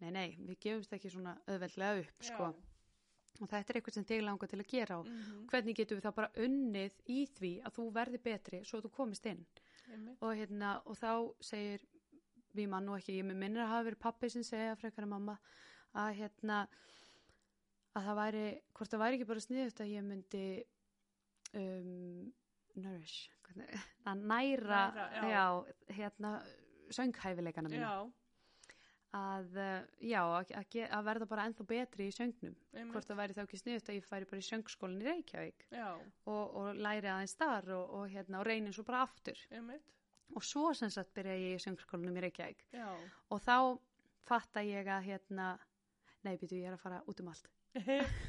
nei, 0.00 0.10
nei, 0.10 0.36
við 0.38 0.58
gefumst 0.60 0.92
ekki 0.92 1.10
svona 1.12 1.36
auðveldlega 1.46 2.00
upp 2.04 2.24
sko. 2.24 2.48
og 3.40 3.48
þetta 3.50 3.72
er 3.72 3.78
eitthvað 3.80 3.94
sem 3.94 4.04
þig 4.04 4.22
langar 4.24 4.48
til 4.48 4.60
að 4.60 4.70
gera 4.72 4.98
og 4.98 5.06
mm 5.06 5.44
hvernig 5.50 5.76
getum 5.76 5.98
við 5.98 6.06
þá 6.06 6.14
bara 6.16 6.30
unnið 6.46 6.96
í 7.12 7.18
því 7.36 7.52
að 7.64 7.76
þú 7.76 7.84
verði 7.92 8.18
betri 8.24 8.64
svo 8.64 8.78
að 8.78 8.88
þú 8.88 8.90
komist 8.96 9.26
inn? 9.26 9.44
Og, 10.20 10.32
hérna, 10.36 10.80
og 10.84 10.96
þá 10.96 11.12
segir 11.40 11.80
við 12.56 12.68
mann 12.72 12.88
og 12.88 12.98
ekki, 12.98 13.18
ég 13.20 13.24
minnir 13.28 13.62
að 13.62 13.68
hafa 13.74 13.84
verið 13.90 13.98
pappi 13.98 14.30
sem 14.32 14.42
segja 14.42 14.76
frekar 14.76 15.04
en 15.04 15.12
mamma 15.12 15.36
að 15.96 16.10
hérna 16.20 16.58
að 17.96 18.04
það 18.10 18.18
væri, 18.20 18.44
hvort 18.76 18.92
það 18.92 19.02
væri 19.04 19.16
ekki 19.18 19.28
bara 19.32 19.44
sniðut 19.46 19.80
að 19.84 19.92
ég 19.94 20.04
myndi 20.04 20.44
um, 21.56 22.32
nourish 22.76 23.30
hvernig, 23.46 23.72
að 24.10 24.22
næra, 24.28 24.82
Næra, 24.92 25.32
já. 25.32 25.46
hérna 25.96 26.32
sönghæfileikana 26.92 27.70
mína 27.72 27.88
Já, 27.88 28.06
að, 29.16 29.54
já, 30.04 30.20
að, 30.20 30.50
að, 30.60 30.66
ge- 30.74 30.88
að 30.92 31.06
verða 31.08 31.28
bara 31.30 31.44
ennþá 31.48 31.64
betri 31.70 32.08
í 32.10 32.12
söngnum 32.14 32.52
einmitt. 32.74 32.92
hvort 32.92 33.08
það 33.08 33.20
væri 33.22 33.36
þá 33.38 33.42
ekki 33.46 33.60
sniðut 33.62 33.88
að 33.92 33.96
ég 33.96 34.08
færi 34.10 34.28
bara 34.28 34.42
í 34.42 34.46
söngskólinn 34.50 35.00
í 35.00 35.06
Reykjavík 35.08 35.64
Já, 35.72 35.86
og, 36.28 36.42
og 36.60 36.80
læri 36.84 37.08
aðeins 37.14 37.36
þar 37.40 37.70
og, 37.78 37.94
og, 38.00 38.04
hérna, 38.12 38.42
og 38.42 38.48
reyni 38.50 38.74
svo 38.76 38.84
bara 38.84 39.00
aftur 39.06 39.40
einmitt. 39.56 39.88
og 40.36 40.44
svo 40.44 40.74
sem 40.76 40.92
sagt 40.92 41.14
byrja 41.16 41.38
ég 41.38 41.56
í 41.56 41.62
söngskólanum 41.64 42.18
í 42.20 42.26
Reykjavík 42.26 42.66
Já. 42.76 42.90
og 43.32 43.40
þá 43.46 43.56
fatta 44.28 44.62
ég 44.66 44.90
að 44.90 45.08
hérna, 45.08 45.48
nei 46.26 46.34
býtu 46.40 46.58
ég 46.58 46.66
er 46.70 46.74
að 46.76 46.82
fara 46.82 46.98
út 47.10 47.22
um 47.22 47.30
allt. 47.32 47.46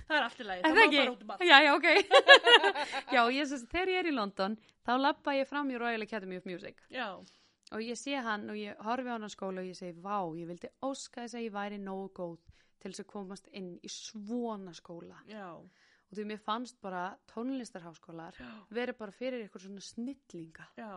Það 0.07 0.15
er 0.17 0.23
allt 0.27 0.41
í 0.43 0.45
lagi. 0.47 0.61
Er 0.61 0.67
Það 0.67 0.77
má 0.77 0.83
ekki? 0.85 0.99
bara 1.01 1.13
út 1.15 1.23
um 1.25 1.33
allt. 1.35 1.43
Já, 1.47 1.57
já, 1.65 1.71
ok. 1.77 1.87
Já, 3.15 3.21
ég 3.33 3.49
sagt, 3.51 3.67
þegar 3.73 3.91
ég 3.93 3.99
er 4.03 4.09
í 4.11 4.15
London 4.15 4.57
þá 4.87 4.91
lappa 5.01 5.35
ég 5.37 5.49
fram 5.49 5.71
í 5.73 5.79
Royal 5.81 6.05
Academy 6.05 6.39
of 6.41 6.45
Music. 6.49 6.81
Já, 6.93 7.07
og 7.73 7.83
ég 7.83 7.97
sé 7.99 8.15
hann 8.23 8.45
og 8.53 8.59
ég 8.59 8.77
horfi 8.87 9.09
á 9.09 9.15
hann 9.17 9.27
á 9.27 9.31
skóla 9.33 9.63
og 9.63 9.67
ég 9.71 9.75
segi, 9.79 9.95
vá, 10.03 10.19
ég 10.39 10.47
vildi 10.51 10.69
óska 10.87 11.25
þess 11.25 11.39
að 11.39 11.45
ég 11.47 11.55
væri 11.57 11.79
nógu 11.83 12.11
góð 12.21 12.37
til 12.79 12.91
þess 12.93 13.03
að 13.03 13.09
komast 13.11 13.49
inn 13.57 13.73
í 13.83 13.89
svona 13.91 14.75
skóla. 14.77 15.17
Já, 15.31 15.47
og 15.57 16.15
því 16.15 16.27
mér 16.29 16.39
fannst 16.43 16.77
bara 16.83 17.05
tónlistarháskólar 17.33 18.37
verið 18.71 18.99
bara 18.99 19.11
fyrir 19.15 19.41
eitthvað 19.43 19.65
svona 19.65 19.83
snillinga. 19.83 20.67
Já, 20.79 20.91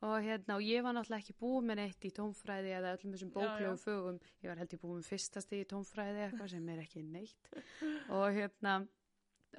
og 0.00 0.14
hérna, 0.24 0.56
og 0.56 0.64
ég 0.64 0.84
var 0.84 0.94
náttúrulega 0.96 1.20
ekki 1.20 1.36
búið 1.36 1.66
með 1.68 1.80
neitt 1.82 2.04
í 2.08 2.12
tónfræði 2.16 2.70
eða 2.78 2.92
öllum 2.96 3.16
þessum 3.16 3.32
já. 3.36 3.72
fögum. 3.82 4.20
Ég 4.40 4.48
var 4.48 4.60
held 4.62 4.76
ég 4.76 4.80
búið 4.80 4.94
með 5.00 5.08
fyrsta 5.10 5.42
stig 5.44 5.64
í 5.64 5.68
tónfræði 5.68 6.22
eitthvað 6.24 6.52
sem 6.54 6.70
er 6.72 6.80
ekki 6.84 7.02
neitt. 7.04 7.50
Og 8.16 8.28
hérna 8.36 8.78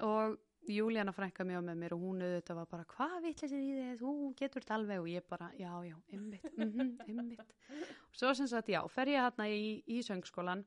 og 0.01 0.39
Júlíana 0.69 1.13
frænka 1.13 1.41
á 1.41 1.62
með 1.62 1.77
mér 1.77 1.95
og 1.95 2.04
hún 2.06 2.21
auðvitað 2.21 2.60
var 2.60 2.67
bara, 2.69 2.86
hvað 2.86 3.15
vitleysir 3.25 3.62
í 3.62 3.71
þið 3.75 3.95
þú 4.01 4.12
getur 4.38 4.62
þetta 4.62 4.75
alveg. 4.77 5.01
Og 5.01 5.10
ég 5.10 5.25
bara, 5.30 5.49
já, 5.58 5.71
já 5.86 5.95
ymmit, 6.13 6.45
mhm, 6.58 6.91
ymmit 7.10 7.41
og 7.41 8.19
svo 8.19 8.34
sem 8.38 8.49
sagt, 8.49 8.69
já, 8.69 8.82
fer 8.89 9.10
ég 9.10 9.25
hérna 9.25 9.49
í, 9.49 9.82
í 9.89 10.01
söngskólan 10.06 10.63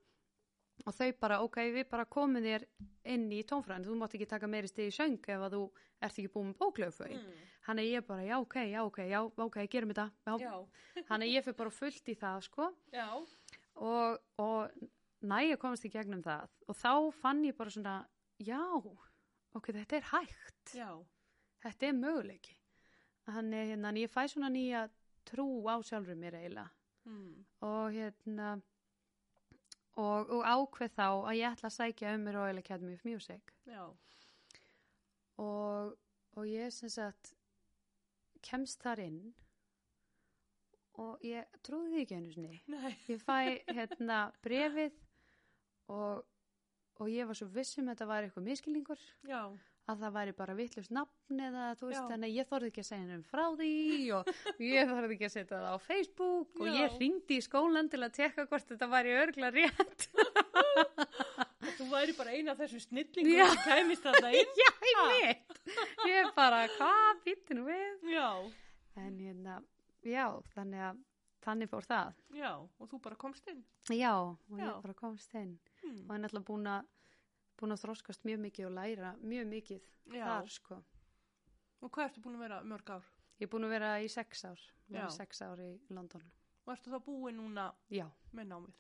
og 0.85 0.95
þau 0.97 1.11
bara, 1.21 1.41
ok, 1.47 1.61
við 1.75 1.89
bara 1.91 2.07
komum 2.11 2.43
þér 2.43 2.67
inn 3.15 3.29
í 3.33 3.45
tónfræðin, 3.47 3.87
þú 3.87 3.99
mátt 4.01 4.17
ekki 4.19 4.27
taka 4.29 4.51
meiri 4.51 4.71
stig 4.71 4.91
í 4.91 4.95
söng 4.95 5.19
ef 5.23 5.47
að 5.47 5.57
þú 5.57 5.65
ert 6.01 6.19
ekki 6.19 6.33
búið 6.35 6.49
með 6.51 6.59
bóklegu 6.65 6.97
fögin. 6.99 7.23
Mm. 7.23 7.54
Hann 7.67 7.81
er 7.81 7.89
ég 7.89 8.05
bara, 8.07 8.25
já, 8.27 8.37
ok, 8.41 8.57
já, 8.69 8.81
ok, 8.85 8.99
já, 9.09 9.21
ok, 9.47 9.57
gerum 9.73 9.95
já, 9.97 10.11
já, 10.41 10.55
hann 11.11 11.23
er 11.23 11.31
ég 11.33 11.45
fyrir 11.45 11.57
bara 11.57 11.71
fullt 11.71 12.09
í 12.09 12.17
það, 12.19 12.43
sko. 12.49 12.69
Já, 12.93 13.09
og, 13.75 14.19
og 14.39 14.71
næja 15.25 15.57
komast 15.61 15.87
í 15.89 15.93
gegnum 15.93 16.23
það. 16.23 16.53
Og 16.69 16.77
þá 16.77 16.93
fann 17.23 17.45
ég 17.45 17.57
bara 17.57 17.71
svona 17.71 17.97
já, 18.39 18.61
ok, 19.55 19.73
þetta 19.73 19.97
er 19.97 20.11
hægt. 20.13 20.75
Já, 20.77 20.91
þetta 21.65 21.89
er 21.89 21.99
möguleiki. 21.99 22.59
Þannig 23.25 23.73
hérna, 23.73 23.91
en 23.91 24.01
ég 24.03 24.13
fæ 24.13 24.27
svona 24.29 24.53
nýja 24.53 24.87
trú 25.25 25.65
á 25.65 25.81
sjálfur 25.81 26.19
mér 26.21 26.41
eiginlega. 26.43 26.71
Mm. 27.05 27.45
og 27.61 27.93
hérna 27.93 28.55
og, 30.01 30.31
og 30.33 30.41
ákveð 30.41 30.95
þá 30.97 31.09
að 31.13 31.35
ég 31.37 31.51
ætla 31.53 31.69
að 31.69 31.75
sækja 31.75 32.15
um 32.17 32.23
Royal 32.33 32.61
Academy 32.63 32.95
of 32.97 33.05
Music. 33.05 33.53
Já, 33.69 33.83
og, 35.37 35.99
og 36.33 36.49
ég 36.49 36.73
sem 36.73 36.89
sagt 36.89 37.35
kemst 38.45 38.83
þar 38.85 39.03
inn 39.07 39.21
og 41.03 41.25
ég 41.27 41.59
trúði 41.67 41.91
því 41.91 42.03
ekki 42.05 42.19
einu 42.21 42.33
sinni. 42.35 42.61
Nei, 42.71 42.95
ég 43.11 43.23
fæ 43.23 43.39
hérna 43.67 44.19
brefið 44.45 44.95
og, 45.91 46.25
og 47.01 47.11
ég 47.11 47.27
var 47.29 47.39
svo 47.39 47.49
viss 47.55 47.79
um 47.81 47.89
að 47.89 47.97
þetta 47.97 48.11
var 48.11 48.27
eitthvað 48.27 48.47
miskilningur 48.49 49.07
já, 49.27 49.41
að 49.91 50.05
það 50.05 50.15
væri 50.17 50.35
bara 50.39 50.57
vittlust 50.57 50.93
nafn 50.95 51.41
eða 51.47 51.65
þú 51.79 51.89
veist 51.91 51.99
Já. 52.01 52.07
þannig 52.13 52.31
að 52.31 52.39
ég 52.39 52.49
þorði 52.51 52.71
ekki 52.71 52.85
að 52.85 52.89
segja 52.89 53.03
henni 53.05 53.29
frá 53.29 53.45
því 53.59 53.73
og 54.17 54.31
ég 54.65 54.93
þorði 54.93 55.17
ekki 55.17 55.29
að 55.29 55.35
setja 55.35 55.59
það 55.59 55.67
á 55.69 55.79
Facebook 55.89 56.63
og 56.63 56.71
Já. 56.71 56.77
ég 56.79 56.97
ringdi 57.03 57.39
í 57.41 57.45
skólan 57.45 57.91
til 57.93 58.01
að 58.01 58.15
tekka 58.21 58.47
hvort 58.49 58.71
þetta 58.71 58.91
væri 58.95 59.17
örgla 59.25 59.51
rétt. 59.55 60.09
Þú 61.75 61.89
væri 61.91 62.15
bara 62.17 62.33
eina 62.37 62.55
af 62.55 62.61
þessu 62.63 62.81
snillingum 62.87 63.51
sem 63.51 63.63
kæmist 63.67 64.07
þarna 64.07 64.33
inn. 64.37 64.57
já, 64.63 64.71
ég 64.89 65.03
veit 65.11 65.44
ég 66.09 66.15
er 66.25 66.31
bara, 66.37 66.65
hvað 66.77 67.23
býtti 67.25 67.55
nú 67.57 67.65
við 67.69 68.05
Já, 68.13 68.29
en 69.01 69.19
hérna, 69.19 69.59
já, 70.05 70.27
þannig 70.55 70.83
að 70.91 71.03
þannig 71.45 71.69
fór 71.69 71.85
það 71.89 72.13
já, 72.39 72.51
og 72.57 72.89
þú 72.89 73.01
bara 73.05 73.17
komst 73.21 73.49
inn. 73.53 73.65
já, 73.93 74.13
og 74.17 74.59
Já. 74.59 74.65
ég 74.69 74.83
bara 74.83 74.95
komst 74.95 75.35
inn 75.35 75.59
Mm. 75.85 76.07
og 76.09 76.15
er 76.15 76.21
náttúrulega 76.23 76.49
búin 76.49 76.67
að 76.73 76.87
búin 77.61 77.73
að 77.75 77.83
þroskast 77.85 78.23
mjög 78.25 78.39
mikið 78.41 78.67
og 78.67 78.73
læra 78.73 79.11
mjög 79.21 79.47
mikið 79.51 79.83
þar 80.15 80.49
sko. 80.49 80.79
og 81.83 81.91
hvað 81.93 82.07
ertu 82.09 82.23
búin 82.25 82.39
að 82.39 82.45
vera 82.47 82.63
mörg 82.65 82.89
ár? 82.95 83.05
Ég 83.39 83.45
er 83.45 83.51
búin 83.53 83.67
að 83.67 83.75
vera 83.75 83.91
í 84.01 84.09
sex 84.09 84.45
ár, 84.49 84.61
sex 85.13 85.43
ár 85.43 85.61
í 85.61 85.75
London. 85.91 86.23
Og 86.65 86.73
ertu 86.73 86.89
þá 86.95 86.99
búin 87.05 87.37
núna 87.37 87.67
Já, 87.93 88.07
með 88.33 88.49
námið? 88.49 88.75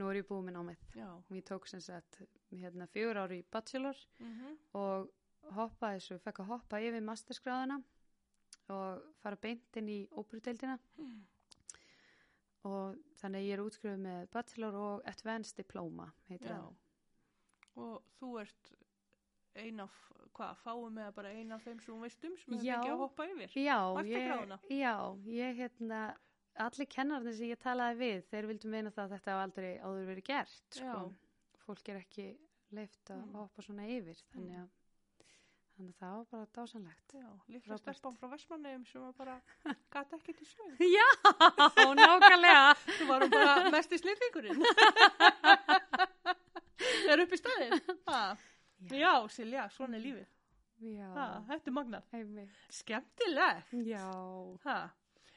nú 0.00 0.08
er 0.10 0.16
ég 0.18 0.26
búin 0.26 0.44
með 0.48 0.56
námið. 0.58 0.82
Já, 0.96 1.08
Ég 1.30 1.44
tók 1.46 1.66
sem 1.68 1.80
sagt 1.80 2.18
hérna 2.50 2.86
fjögur 2.90 3.16
ár 3.22 3.30
í 3.30 3.44
bachelor 3.52 3.96
mm 4.18 4.58
og 4.74 5.08
hoppaði 5.56 6.00
svo, 6.04 6.18
fekk 6.18 6.40
að 6.44 6.50
hoppa 6.54 6.80
yfir 6.80 7.02
masterskráðuna 7.06 7.80
og 8.70 9.02
fara 9.22 9.36
beint 9.36 9.76
inn 9.80 9.88
í 9.88 10.00
óperudeildina 10.12 10.78
Mm. 10.98 11.24
og 12.68 12.96
þannig 13.20 13.46
ég 13.48 13.56
er 13.56 13.62
útskrifuð 13.64 14.00
með 14.04 14.26
bachelor 14.34 14.74
og 14.76 15.02
advanced 15.08 15.56
diploma 15.56 16.10
heitir 16.28 16.48
það 16.52 16.70
Og 17.80 18.02
þú 18.18 18.28
ert 18.42 18.70
ein 19.60 19.80
af, 19.80 19.94
hvað, 20.34 20.56
fáum 20.64 20.92
með 20.94 21.12
bara 21.14 21.30
ein 21.34 21.52
af 21.52 21.62
þeim 21.64 21.78
sem 21.80 21.94
þú 21.94 22.00
veist 22.02 22.24
um 22.26 22.34
sem 22.42 22.54
Já. 22.64 22.74
ekki 22.76 22.90
að 22.92 22.98
hoppa 22.98 23.26
yfir. 23.30 23.54
Já, 23.54 23.76
ég, 24.04 24.52
já, 24.70 24.94
ég 25.26 25.56
hérna 25.56 26.00
allir 26.60 26.86
kennarnir 26.90 27.34
sem 27.38 27.48
ég 27.50 27.58
talaði 27.62 27.98
við 28.02 28.24
þeir 28.30 28.46
vildu 28.50 28.68
meina 28.70 28.90
það 28.90 29.04
að 29.06 29.14
þetta 29.16 29.32
hafa 29.34 29.46
aldrei 29.46 29.70
áður 29.80 30.06
verið 30.10 30.24
gert 30.28 30.76
sko. 30.76 30.84
Já. 30.84 31.10
fólk 31.64 31.88
er 31.88 32.00
ekki 32.02 32.26
leift 32.72 33.10
að 33.10 33.22
Mm. 33.24 33.32
hoppa 33.38 33.62
svona 33.62 33.86
yfir 33.88 34.20
þannig 34.34 34.58
að, 34.60 34.68
þannig 35.80 35.94
að 35.96 36.00
það 36.00 36.16
var 36.16 36.26
bara 36.30 36.46
dásanlegt 36.56 37.12
Já, 37.16 37.28
líka 37.48 37.66
Frábært. 37.70 37.80
stelpan 37.96 38.16
frá 38.20 38.28
Vestmanneum 38.34 38.82
sem 38.86 39.00
var 39.00 39.12
bara, 39.16 39.36
gata 39.94 40.16
ekki 40.18 40.34
til 40.36 40.46
sög. 40.50 40.82
Já, 40.84 41.06
nákvæmlega 41.96 42.74
Þú 42.98 43.06
varum 43.08 43.30
bara 43.32 43.70
mest 43.72 43.92
í 43.96 43.98
snillingurinn. 44.02 44.60
Það 46.80 47.10
er 47.14 47.22
upp 47.24 47.32
í 47.32 47.40
staðin. 47.40 47.80
Ha. 48.10 48.20
Já, 48.92 49.12
Silja, 49.32 49.66
svona 49.72 49.96
er 49.98 50.04
lífið. 50.04 50.28
Já, 50.80 51.08
Ha, 51.16 51.26
þetta 51.50 51.68
er 51.70 51.74
einmitt. 52.16 52.60
Skemmtilegt. 52.72 53.74
Já, 53.88 54.04
Ha. 54.64 54.78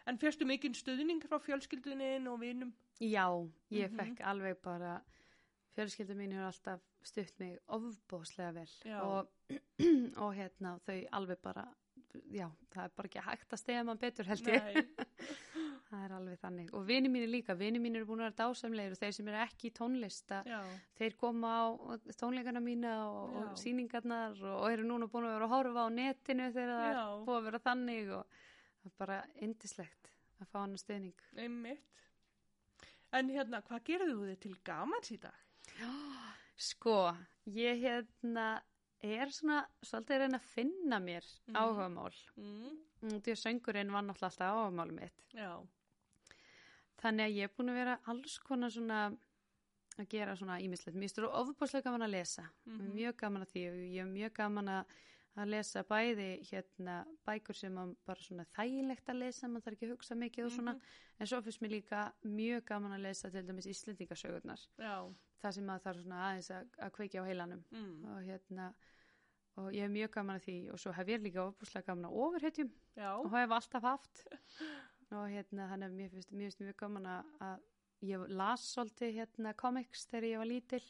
En 0.08 0.18
fyrstu 0.20 0.44
mikinn 0.48 0.74
stuðning 0.76 1.22
frá 1.24 1.38
fjölskylduninn 1.40 2.28
og 2.28 2.42
vinum? 2.42 2.74
já, 3.00 3.24
ég 3.72 3.90
Mhm. 3.92 3.98
fekk 4.00 4.22
alveg 4.28 4.58
bara 4.62 5.02
fjölskyldu 5.78 6.18
mín 6.18 6.36
hefur 6.36 6.50
alltaf 6.50 6.84
stutt 7.04 7.40
mig 7.42 7.58
ofbóðslega 7.78 8.52
vel 8.60 9.00
og, 9.02 9.32
og 10.24 10.36
hérna 10.38 10.78
þau 10.86 11.00
alveg 11.20 11.42
bara 11.44 11.66
já, 12.34 12.48
það 12.74 12.84
er 12.86 12.94
bara 12.98 13.10
ekki 13.10 13.26
hægt 13.26 13.56
að 13.56 13.62
stegja 13.64 13.84
mann 13.88 14.02
betur 14.02 14.30
held 14.30 14.50
ég 14.52 14.80
það 15.90 16.06
er 16.06 16.14
alveg 16.18 16.40
þannig 16.42 16.74
og 16.78 16.86
vini 16.88 17.10
mín 17.12 17.26
er 17.26 17.32
líka, 17.32 17.56
vini 17.58 17.82
mín 17.82 17.98
eru 17.98 18.08
búin 18.10 18.22
að 18.24 18.30
vera 18.30 18.40
dásamlegir 18.44 18.96
og 18.96 19.02
þeir 19.02 19.16
sem 19.18 19.30
eru 19.32 19.42
ekki 19.44 19.70
í 19.70 19.74
tónlista 19.78 20.42
Já, 20.50 20.60
þeir 21.00 21.18
koma 21.20 21.54
á 21.54 21.64
tónleikana 22.20 22.62
mína 22.64 22.96
og, 23.10 23.38
og 23.38 23.48
Já. 23.50 23.54
sýningarnar 23.66 24.38
og, 24.42 24.56
og 24.56 24.68
eru 24.72 24.88
núna 24.90 25.10
búin 25.10 25.30
að 25.30 25.38
vera 25.38 25.50
að 25.50 25.56
horfa 25.56 25.86
á 25.86 25.90
netinu 25.94 26.50
þegar 26.56 26.74
það 26.74 26.90
er 26.90 27.00
Já. 27.00 27.06
búin 27.28 27.40
að 27.40 27.48
vera 27.50 27.64
þannig 27.68 28.14
og 28.20 28.38
það 28.84 28.92
er 28.92 28.98
bara 29.04 29.20
indislegt 29.48 30.14
að 30.42 30.52
fá 30.52 30.60
hann 30.64 30.78
stuðning 30.82 31.28
einmitt. 31.40 31.90
En 33.14 33.30
hérna, 33.30 33.62
hvað 33.62 33.84
gerðu 33.86 34.24
þið 34.26 34.38
til 34.42 34.56
gamans 34.66 35.12
í 35.14 35.20
dag? 35.22 35.42
Sko, 36.58 37.13
ég 37.50 37.82
hérna 37.82 38.62
er 39.04 39.28
svona 39.36 39.65
svolítið 39.84 40.15
að 40.15 40.22
reyna 40.24 40.38
að 40.39 40.50
finna 40.54 41.00
mér 41.00 41.24
Mhm. 41.48 41.56
áhugamál. 41.56 42.13
Mm. 42.38 42.78
Mm, 43.02 43.19
Því 43.22 43.32
að 43.34 43.41
söngurinn 43.43 43.91
var 43.91 44.02
náttúrulega 44.04 44.30
alltaf 44.32 44.52
áhugamálum 44.54 44.96
mitt. 45.00 45.24
Já, 45.34 45.67
Þannig 47.04 47.26
að 47.26 47.36
ég 47.36 47.43
er 47.43 47.50
búin 47.58 47.69
að 47.69 47.74
vera 47.76 48.00
alls 48.08 48.38
konar 48.39 48.69
svona 48.72 49.17
að 50.00 50.08
gera 50.10 50.36
svona 50.36 50.62
ímislegt. 50.62 50.96
Mér 50.96 51.10
stóru 51.12 51.28
ofubáslega 51.36 51.84
gaman 51.84 52.02
að 52.08 52.12
lesa. 52.12 52.50
Mhm. 52.65 52.93
Mjög 52.96 53.17
gaman 53.17 53.41
að 53.46 53.50
því 53.52 53.67
og 53.69 53.76
ég 53.76 54.00
er 54.02 54.06
mjög 54.06 54.34
gaman 54.34 54.65
að 54.69 54.86
að 55.36 55.50
lesa 55.50 55.84
bæði 55.84 56.46
hérna 56.48 57.06
bækur 57.28 57.56
sem 57.56 57.76
bara 58.06 58.19
svona 58.22 58.46
þægilegt 58.56 59.06
að 59.10 59.17
lesa, 59.17 59.48
mann 59.48 59.62
þarf 59.63 59.74
ekki 59.74 59.88
að 59.89 59.98
hugsa 59.98 60.15
mikið 60.15 60.46
og 60.46 60.52
svona, 60.52 60.74
Mhm. 60.76 60.82
en 61.19 61.28
svo 61.28 61.41
finnst 61.41 61.60
mér 61.60 61.72
líka 61.82 62.13
mjög 62.24 62.65
gaman 62.65 62.91
að 62.91 63.02
lesa 63.02 63.32
til 63.32 63.41
dæmis 63.43 63.65
Íslendingasögurnar 63.65 64.67
já, 64.80 65.13
það 65.44 65.56
sem 65.58 65.70
að 65.70 65.84
það 65.84 65.92
er 65.94 66.02
svona 66.02 66.24
aðeins 66.30 66.50
að, 66.56 66.74
að 66.86 66.96
kveikja 66.98 67.24
á 67.24 67.30
heilanum. 67.30 67.64
Mm. 67.74 67.94
og 68.14 68.28
hérna 68.30 68.72
og 69.62 69.70
ég 69.76 69.86
hef 69.86 69.94
mjög 69.94 70.14
gaman 70.16 70.40
að 70.40 70.46
því 70.48 70.56
og 70.74 70.82
svo 70.82 70.96
hef 70.98 71.12
ég 71.14 71.22
líka 71.22 71.44
ofbúslega 71.44 71.90
gaman 71.92 72.10
að 72.10 72.18
ofurhetjum. 72.24 72.72
Og 73.22 73.30
hef 73.36 73.56
alltaf 73.60 73.86
haft. 73.86 74.24
Og 75.14 75.28
hérna 75.30 75.68
þannig 75.70 75.92
að 75.92 75.98
mér 76.00 76.10
finnst, 76.10 76.34
finnst 76.34 76.64
mjög 76.64 76.78
gaman 76.80 77.06
að, 77.12 77.28
að 77.46 77.68
ég 78.10 78.24
las 78.34 78.66
svolítið 78.74 79.14
hérna 79.20 79.54
comics 79.60 80.08
þegar 80.10 80.30
ég 80.32 80.42
var 80.42 80.50
lítil. 80.50 80.84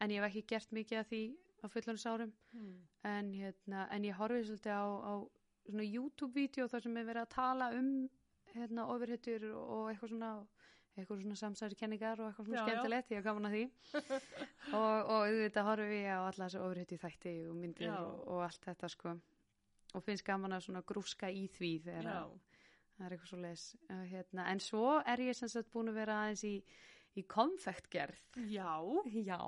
En 0.00 0.14
ég 0.14 0.22
hef 0.22 0.30
ekki 0.30 0.46
gert 0.54 0.72
mikið 0.72 1.02
af 1.02 1.10
því 1.10 1.22
á 1.62 1.66
fullanisárum 1.70 2.32
mm. 2.56 2.72
en 3.06 3.30
hérna 3.36 3.84
en 3.94 4.08
ég 4.08 4.16
horfið 4.18 4.48
svolítið 4.48 4.72
á, 4.74 4.84
á 4.88 5.14
svona 5.68 5.86
YouTube-vídeó 5.86 6.66
þar 6.70 6.84
sem 6.86 6.96
er 6.96 7.06
verið 7.06 7.26
að 7.26 7.34
tala 7.36 7.68
um 7.76 7.92
hérna 8.52 8.86
ofurhetjur 8.90 9.46
og, 9.52 9.62
og 9.76 9.90
eitthvað 9.92 10.14
svona 10.14 10.32
eitthvað 10.96 11.22
svona 11.22 11.36
samsæri 11.40 11.76
kenningar 11.80 12.20
og 12.20 12.28
eitthvað 12.30 12.46
svona 12.48 12.58
Já, 12.58 12.62
já. 12.62 12.68
skemmtilegt, 12.68 13.10
ég 13.14 13.20
hef 13.20 13.24
gaman 13.24 13.48
að 13.48 13.54
því. 13.56 13.62
Og, 14.78 14.96
og 15.02 15.18
auðvitað 15.26 15.66
horfum 15.68 15.90
við 15.92 16.06
á 16.12 16.18
alla 16.20 16.46
þessu 16.46 16.60
ofurhetju 16.62 16.98
þætti 17.02 17.32
og 17.50 17.56
myndir 17.58 17.88
Já. 17.88 17.94
og, 17.98 18.20
og 18.32 18.42
allt 18.46 18.66
þetta 18.68 18.90
sko. 18.92 19.14
Og 19.96 20.04
finnst 20.06 20.24
gaman 20.24 20.54
að 20.56 20.64
svona 20.66 20.82
grúska 20.88 21.28
í 21.32 21.46
því 21.52 21.70
þegar 21.88 22.08
já, 22.08 22.14
að- 22.22 22.62
það 22.96 23.06
er 23.08 23.14
eitthvað 23.16 23.32
svo 23.32 23.40
les 23.42 23.64
hérna, 24.12 24.46
en 24.52 24.60
svo 24.62 24.86
er 25.14 25.22
ég 25.26 25.36
sem 25.36 25.48
sagt 25.52 25.72
búin 25.72 25.90
að 25.90 25.98
vera 26.02 26.18
aðeins 26.22 26.44
í, 26.48 26.54
í 27.18 27.24
konfektgerð 27.28 28.20
já, 28.52 28.70
já, 29.12 29.40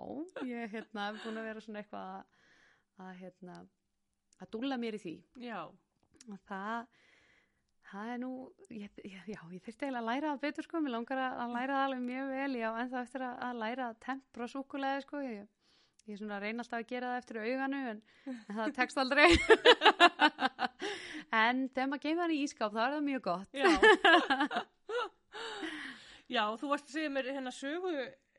ég 0.48 0.72
hérna, 0.74 1.06
er 1.12 1.20
búin 1.22 1.38
að 1.40 1.48
vera 1.50 1.62
svona 1.64 1.80
eitthvað 1.84 2.10
að, 2.18 2.42
að 3.04 3.12
hérna 3.22 3.58
að 4.42 4.50
dúlla 4.56 4.76
mér 4.80 4.96
í 4.98 5.02
því. 5.04 5.14
Já, 5.44 5.60
og 6.28 6.40
það 6.48 6.86
það 7.94 8.12
er 8.14 8.22
nú, 8.22 8.30
ég, 8.74 9.02
já, 9.06 9.18
ég 9.24 9.64
þurfti 9.64 9.86
eiginlega 9.86 10.02
að 10.02 10.08
læra 10.10 10.30
það 10.32 10.44
betur 10.44 10.66
sko, 10.66 10.80
mér 10.82 10.96
langar 10.96 11.20
að, 11.24 11.42
læra 11.54 11.76
það 11.76 11.84
alveg 11.88 12.06
mjög 12.08 12.32
vel, 12.34 12.54
já, 12.60 12.70
en 12.70 12.90
það 12.94 13.04
eftir 13.04 13.26
að, 13.28 13.60
læra 13.62 13.90
tempra 14.04 14.48
súkulega 14.50 15.04
sko, 15.04 15.22
ég, 15.24 15.46
ég 16.04 16.16
er 16.16 16.20
svona 16.22 16.38
að 16.38 16.46
reyna 16.46 16.64
alltaf 16.64 16.80
að 16.80 16.90
gera 16.90 17.12
það 17.12 17.22
eftir 17.22 17.40
auganu 17.44 17.82
en, 17.92 18.02
en 18.34 18.60
það 18.60 18.76
tekst 18.80 19.02
aldrei. 19.04 19.28
En 21.34 21.64
þegar 21.72 21.88
maður 21.90 22.04
geymir 22.04 22.22
hann 22.22 22.34
í 22.34 22.42
ískáp 22.44 22.74
þá 22.74 22.80
er 22.84 22.92
það 22.94 23.06
mjög 23.08 23.22
gott. 23.24 23.56
Já. 23.56 23.66
já, 26.36 26.44
þú 26.60 26.70
varst 26.70 26.90
að 26.90 26.96
segja 26.98 27.12
mér 27.14 27.30
hérna 27.34 27.52
sögu 27.54 27.92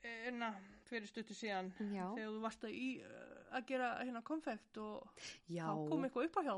hérna 0.05 0.51
fyrir 0.85 1.09
stuttu 1.09 1.35
síðan. 1.35 1.71
Já, 1.91 2.05
þegar 2.13 2.29
þú 2.35 2.41
varst 2.43 2.67
að, 2.67 2.75
í, 2.77 2.89
uh, 3.01 3.39
að 3.57 3.67
gera 3.71 3.89
hérna 4.03 4.21
konfekt 4.25 4.79
og 4.81 5.23
já, 5.49 5.65
þá 5.65 5.89
kom 5.91 6.05
eitthvað 6.07 6.29
upp 6.29 6.39
á 6.39 6.41
hjá. 6.45 6.55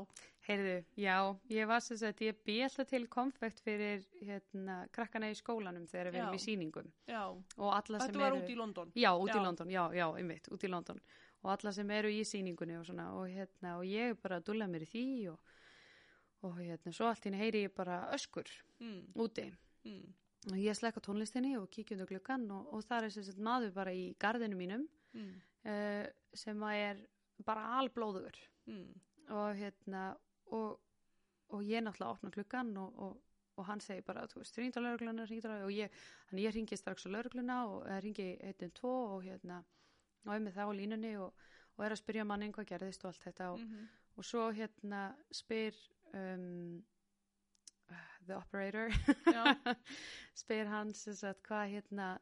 Heyrðu, 0.48 0.76
já 0.96 1.14
ég 1.52 1.68
var 1.68 1.82
sem 1.84 1.98
sagt, 2.00 2.22
ég 2.24 2.38
alltaf 2.64 2.88
til 2.88 3.04
konfekt 3.12 3.60
fyrir 3.64 4.04
hérna, 4.24 4.80
krakkana 4.94 5.28
í 5.30 5.36
skólanum 5.38 5.86
þegar 5.90 6.12
við 6.12 6.22
erum 6.22 6.38
í 6.38 6.42
sýningum. 6.42 6.90
Já, 7.08 7.22
þetta 7.54 8.22
var 8.22 8.36
út 8.38 8.48
í 8.48 8.56
London. 8.58 8.92
Já, 8.96 9.10
út 9.14 9.32
í 9.32 9.36
Já. 9.36 9.42
London, 9.44 9.70
já, 9.70 9.82
já, 9.98 10.06
einmitt, 10.16 10.48
út 10.54 10.64
í 10.64 10.70
London. 10.72 11.00
Og 11.44 11.50
alla 11.54 11.72
sem 11.72 11.90
eru 11.94 12.10
í 12.10 12.22
sýningunni 12.26 12.78
og 12.80 12.86
svona 12.88 13.10
og 13.14 13.28
hérna, 13.30 13.76
og 13.78 13.84
ég 13.86 14.16
bara 14.22 14.40
dulla 14.40 14.66
mér 14.66 14.86
í 14.86 14.90
því 14.90 15.04
og, 15.34 15.52
og 16.48 16.56
hérna, 16.58 16.92
svo 16.96 17.10
allt 17.10 17.28
hérna 17.28 17.42
heyri 17.44 17.66
ég 17.68 17.74
bara 17.76 18.06
öskur 18.16 18.48
Mm, 18.78 19.08
úti. 19.18 19.42
Mm, 19.84 20.12
og 20.52 20.58
ég 20.62 20.76
slekka 20.78 21.00
tónlistinni 21.02 21.56
og 21.58 21.64
kíkjum 21.74 21.98
á 21.98 22.06
gluggan 22.06 22.44
og, 22.54 22.68
og 22.76 22.84
það 22.86 23.08
er 23.08 23.10
sem 23.10 23.24
sagt 23.26 23.40
maður 23.42 23.72
bara 23.74 23.90
í 23.90 24.04
gardinu 24.22 24.54
mínum 24.54 24.84
mm, 25.18 25.32
uh, 25.66 26.04
sem 26.32 26.62
að 26.62 26.82
er 26.84 27.00
bara 27.42 27.64
alblóður 27.80 28.38
mm, 28.70 28.92
og 29.34 29.58
hérna 29.58 30.04
og, 30.56 30.80
og 31.48 31.64
ég 31.64 31.82
náttúrulega 31.84 32.14
opna 32.14 32.30
gluggan 32.34 32.76
og, 32.76 32.98
og, 32.98 33.16
og 33.58 33.66
hann 33.66 33.80
segir 33.80 34.04
bara, 34.06 34.26
þú 34.30 34.42
veist, 34.42 34.58
ringd 34.58 34.78
á 34.78 34.80
laurugluna 34.84 35.26
og 35.64 35.72
ég, 35.74 35.94
ég 36.32 36.54
ringi 36.54 36.76
strax 36.78 37.06
á 37.06 37.10
laurugluna 37.10 37.58
og 37.68 37.88
ringi 38.04 38.28
112 38.40 38.90
og 38.90 39.24
hérna 39.26 39.62
og 40.26 40.34
er 40.34 40.44
með 40.44 40.58
það 40.58 40.70
á 40.70 40.78
línunni 40.78 41.14
og, 41.22 41.32
og 41.76 41.84
er 41.86 41.94
að 41.94 42.02
spyrja 42.02 42.24
mannin 42.28 42.52
hvað 42.52 42.70
gerðist 42.72 43.04
og 43.04 43.12
allt 43.12 43.24
þetta 43.28 43.50
og, 43.54 43.64
mhm, 43.64 43.88
og 44.18 44.26
svo 44.26 44.48
hérna 44.52 45.02
spyr 45.32 45.76
um, 46.12 46.82
the 48.26 48.36
operator 48.36 48.92
spyr 50.42 50.68
sem 50.94 51.14
sagt 51.16 51.42
hvað 51.48 51.74
hérna 51.76 52.12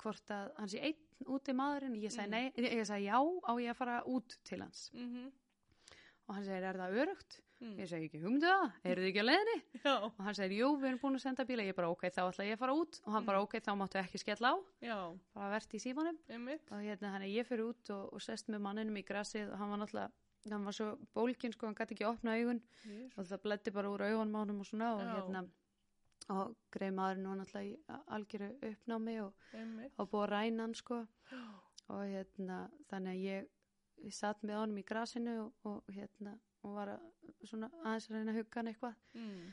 hvort 0.00 0.30
að 0.32 0.52
hann 0.58 0.70
sé 0.72 0.82
einn 0.88 1.30
út 1.32 1.48
í 1.48 1.54
maðurinn 1.56 1.96
ég 2.00 2.12
sagði 2.12 2.26
Mm. 2.26 2.34
nei, 2.34 2.52
ég 2.76 2.86
sagði 2.88 3.08
já 3.08 3.18
á 3.20 3.52
ég 3.60 3.70
að 3.72 3.76
fara 3.78 3.96
út 4.04 4.36
til 4.44 4.60
hans. 4.60 4.90
Mhm, 4.92 5.30
og 6.26 6.34
hann 6.34 6.44
segir 6.44 6.64
er 6.64 6.78
það 6.80 6.96
örugt 7.02 7.40
mm. 7.60 7.72
ég 7.80 7.88
segi 7.90 8.08
ekki 8.08 8.20
humdu 8.22 8.46
það, 8.46 8.74
eru 8.90 9.02
þið 9.04 9.08
ekki 9.10 9.22
að 9.22 9.28
leiðinni? 9.30 9.56
Já, 9.86 9.92
og 10.06 10.20
hann 10.26 10.36
segir 10.38 10.56
jú 10.60 10.68
við 10.76 10.88
erum 10.90 11.00
búin 11.02 11.18
að 11.18 11.24
senda 11.24 11.46
bíla. 11.48 11.66
Ég 11.66 11.76
bara 11.78 11.90
ok 11.92 12.04
þá 12.10 12.20
ætla 12.26 12.46
ég 12.48 12.56
að 12.58 12.62
fara 12.64 12.76
út. 12.76 13.00
Og 13.06 13.12
hann 13.16 13.26
bara 13.26 13.40
Mm. 13.40 13.48
ok 13.48 13.56
þá 13.66 13.72
máttu 13.80 14.00
ekki 14.02 14.20
skella 14.22 14.52
á. 14.52 14.56
Já, 14.82 14.98
bara 15.34 15.50
verðt 15.56 15.74
í 15.76 15.82
símanum. 15.82 16.18
Einmitt. 16.28 16.70
og 16.70 16.80
hérna 16.84 17.10
hann 17.16 17.22
er 17.26 17.32
ég 17.32 17.46
fyrir 17.48 17.66
út 17.70 17.90
og, 17.90 18.12
og 18.12 18.22
sest 18.22 18.48
með 18.48 18.64
manninum 18.66 18.96
í 18.96 19.04
grassið 19.06 19.50
og 19.52 19.58
hann 19.58 19.70
var 19.70 19.82
náttúrulega 19.82 20.10
hann 20.46 20.64
var 20.64 20.72
svo 20.76 20.92
bólgin 21.16 21.52
sko, 21.52 21.66
hann 21.66 21.74
gæti 21.74 21.96
ekki 21.96 22.06
opna 22.06 22.36
augun. 22.38 22.60
Jesús. 22.84 23.18
og 23.18 23.26
það 23.26 23.40
bleddi 23.42 23.72
bara 23.74 23.90
úr 23.90 24.04
augunum 24.06 24.36
á 24.36 24.40
honum 24.44 24.60
og 24.62 24.66
svona. 24.68 24.92
Og 24.94 25.02
Já. 25.02 25.14
hérna 25.16 25.42
og 26.30 26.56
greið 26.74 26.94
maðurinn 26.94 27.28
var 27.30 27.38
náttúrulega 27.40 27.66
í 27.66 28.00
algjöru 28.16 28.48
uppnámi 28.70 29.16
og, 29.24 29.34
og 29.98 30.08
búið 30.10 30.22
að 30.24 30.30
ræna 30.32 30.62
hann 30.66 30.74
sko. 30.74 31.00
Og 31.88 32.02
hérna 32.10 32.60
þannig 32.90 33.12
að 33.12 33.24
ég, 33.26 33.50
ég 34.06 34.14
satt 34.14 34.42
með 34.42 34.60
honum 34.62 34.78
í 34.78 34.86
grassinu 34.86 35.36
og, 35.44 35.52
og 35.64 35.92
hérna 35.94 36.38
og 36.66 36.74
var 36.76 36.90
að, 36.96 37.04
svona 37.46 37.70
aðeins 37.84 38.08
að 38.10 38.16
reyna 38.18 38.32
að 38.34 38.38
hugga 38.40 38.60
hann 38.60 38.70
eitthvað. 38.72 38.96
Mm, 39.14 39.44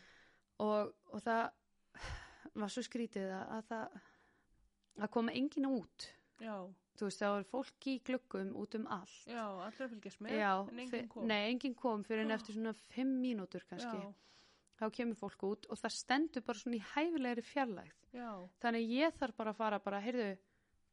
og, 0.66 0.93
og 1.14 1.24
það 1.26 1.43
var 2.61 2.74
svo 2.74 2.84
skrítið 2.86 3.32
að, 3.34 3.43
að 3.57 3.68
það 3.72 3.99
að 5.07 5.11
koma 5.16 5.34
enginn 5.38 5.70
út. 5.70 6.07
Já, 6.43 6.55
þú 6.97 7.07
veist 7.07 7.22
það 7.24 7.36
var 7.38 7.45
fólk 7.49 7.88
í 7.89 7.95
gluggum 8.05 8.51
út 8.61 8.76
um 8.78 8.88
allt. 8.93 9.16
Já, 9.30 9.43
allir 9.68 9.86
að 9.88 9.93
fylgjast 9.95 10.22
með, 10.26 10.36
Já, 10.41 10.51
en 10.59 10.80
enginn 10.84 10.91
fyr- 10.93 11.07
kom. 11.14 11.28
nei, 11.30 11.39
enginn 11.53 11.76
kom 11.80 12.03
fyrir 12.05 12.26
en 12.26 12.32
Oh. 12.34 12.38
eftir 12.38 12.57
svona 12.57 12.74
fimm 12.93 13.14
mínútur 13.24 13.64
kannski. 13.70 13.97
Já, 14.03 14.14
þá 14.82 14.86
kemur 14.97 15.16
fólk 15.18 15.43
út 15.49 15.66
og 15.70 15.78
það 15.80 15.93
stendur 15.97 16.41
bara 16.45 16.57
svona 16.59 16.78
í 16.78 16.84
hæfilegri 16.93 17.43
fjarlægð. 17.45 17.99
Já. 18.14 18.30
þannig 18.61 18.89
ég 18.93 19.14
þarf 19.18 19.36
bara 19.38 19.49
að 19.53 19.55
fara 19.57 19.80
bara, 19.80 19.99
heyrðu 20.01 20.38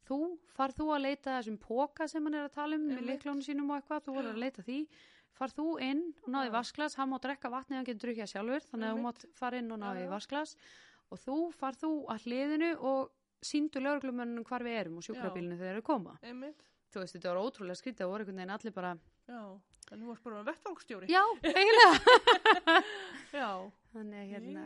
þú, 0.09 0.39
far 0.57 0.73
þú 0.73 0.87
að 0.95 1.03
leita 1.05 1.35
þessum 1.37 1.59
póka 1.61 2.07
sem 2.09 2.25
hann 2.25 2.35
er 2.35 2.47
að 2.49 2.55
tala 2.55 2.77
um 2.77 2.87
með 2.89 2.97
Einmitt. 2.97 3.11
leiklónu 3.25 3.45
sínum 3.45 3.69
og 3.71 3.77
eitthvað, 3.83 4.05
þú 4.07 4.15
voru 4.17 4.31
að 4.33 4.39
leita 4.45 4.63
því 4.65 4.79
far 5.39 5.53
þú 5.55 5.67
inn 5.85 6.03
og 6.25 6.29
náði 6.35 6.51
Já. 6.51 6.55
vasklas 6.59 6.97
hann 6.99 7.11
má 7.13 7.19
drekka 7.23 7.51
vatni, 7.53 7.77
hann 7.79 7.85
getur 7.89 8.09
drukkið 8.09 8.31
sjálfur 8.35 8.67
þannig 8.71 8.89
að 8.91 8.97
þú 8.99 9.05
mátt 9.07 9.25
fara 9.39 9.59
inn 9.63 9.73
og 9.73 9.79
Já, 9.81 9.95
já. 10.05 10.11
vasklas 10.11 10.57
og 11.11 11.19
þú 11.25 11.37
far 11.57 11.75
þú 11.81 11.91
að 12.13 12.27
hliðinu 12.27 12.71
og 12.91 13.11
síndu 13.41 13.81
lögreglumönnum 13.81 14.45
hvar 14.45 14.63
við 14.67 14.77
erum 14.83 14.99
og 15.01 15.07
sjúkrabílinu 15.07 15.57
þegar 15.57 15.65
þeir 15.71 15.77
eru 15.79 15.83
að 15.85 15.89
koma 15.89 16.19
Einmitt. 16.23 16.61
þú 16.93 17.01
veist, 17.01 17.15
þetta 17.17 17.33
var 17.33 17.41
ótrúlega 17.47 17.79
skrítið 17.81 18.05
og 18.07 18.13
voru 18.13 18.25
einhvern 18.27 18.41
veginn 18.43 18.57
allir 18.59 18.75
bara, 18.77 18.93
Já. 19.31 19.43
En 19.91 19.99
þú 20.05 20.07
varst 20.13 20.23
bara 20.23 20.43
vettvangsstjóri. 20.47 21.07
já, 21.11 21.23
eiginlega 21.43 22.83
Já. 23.41 23.49
þannig 23.95 24.21
að 24.21 24.29
hérna. 24.35 24.65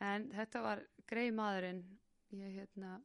En 0.00 0.24
þetta 0.34 0.62
var 0.64 0.80
greið 1.10 1.32
maðurinn, 1.36 1.82
ég 2.32 2.56
hérna, 2.58 2.96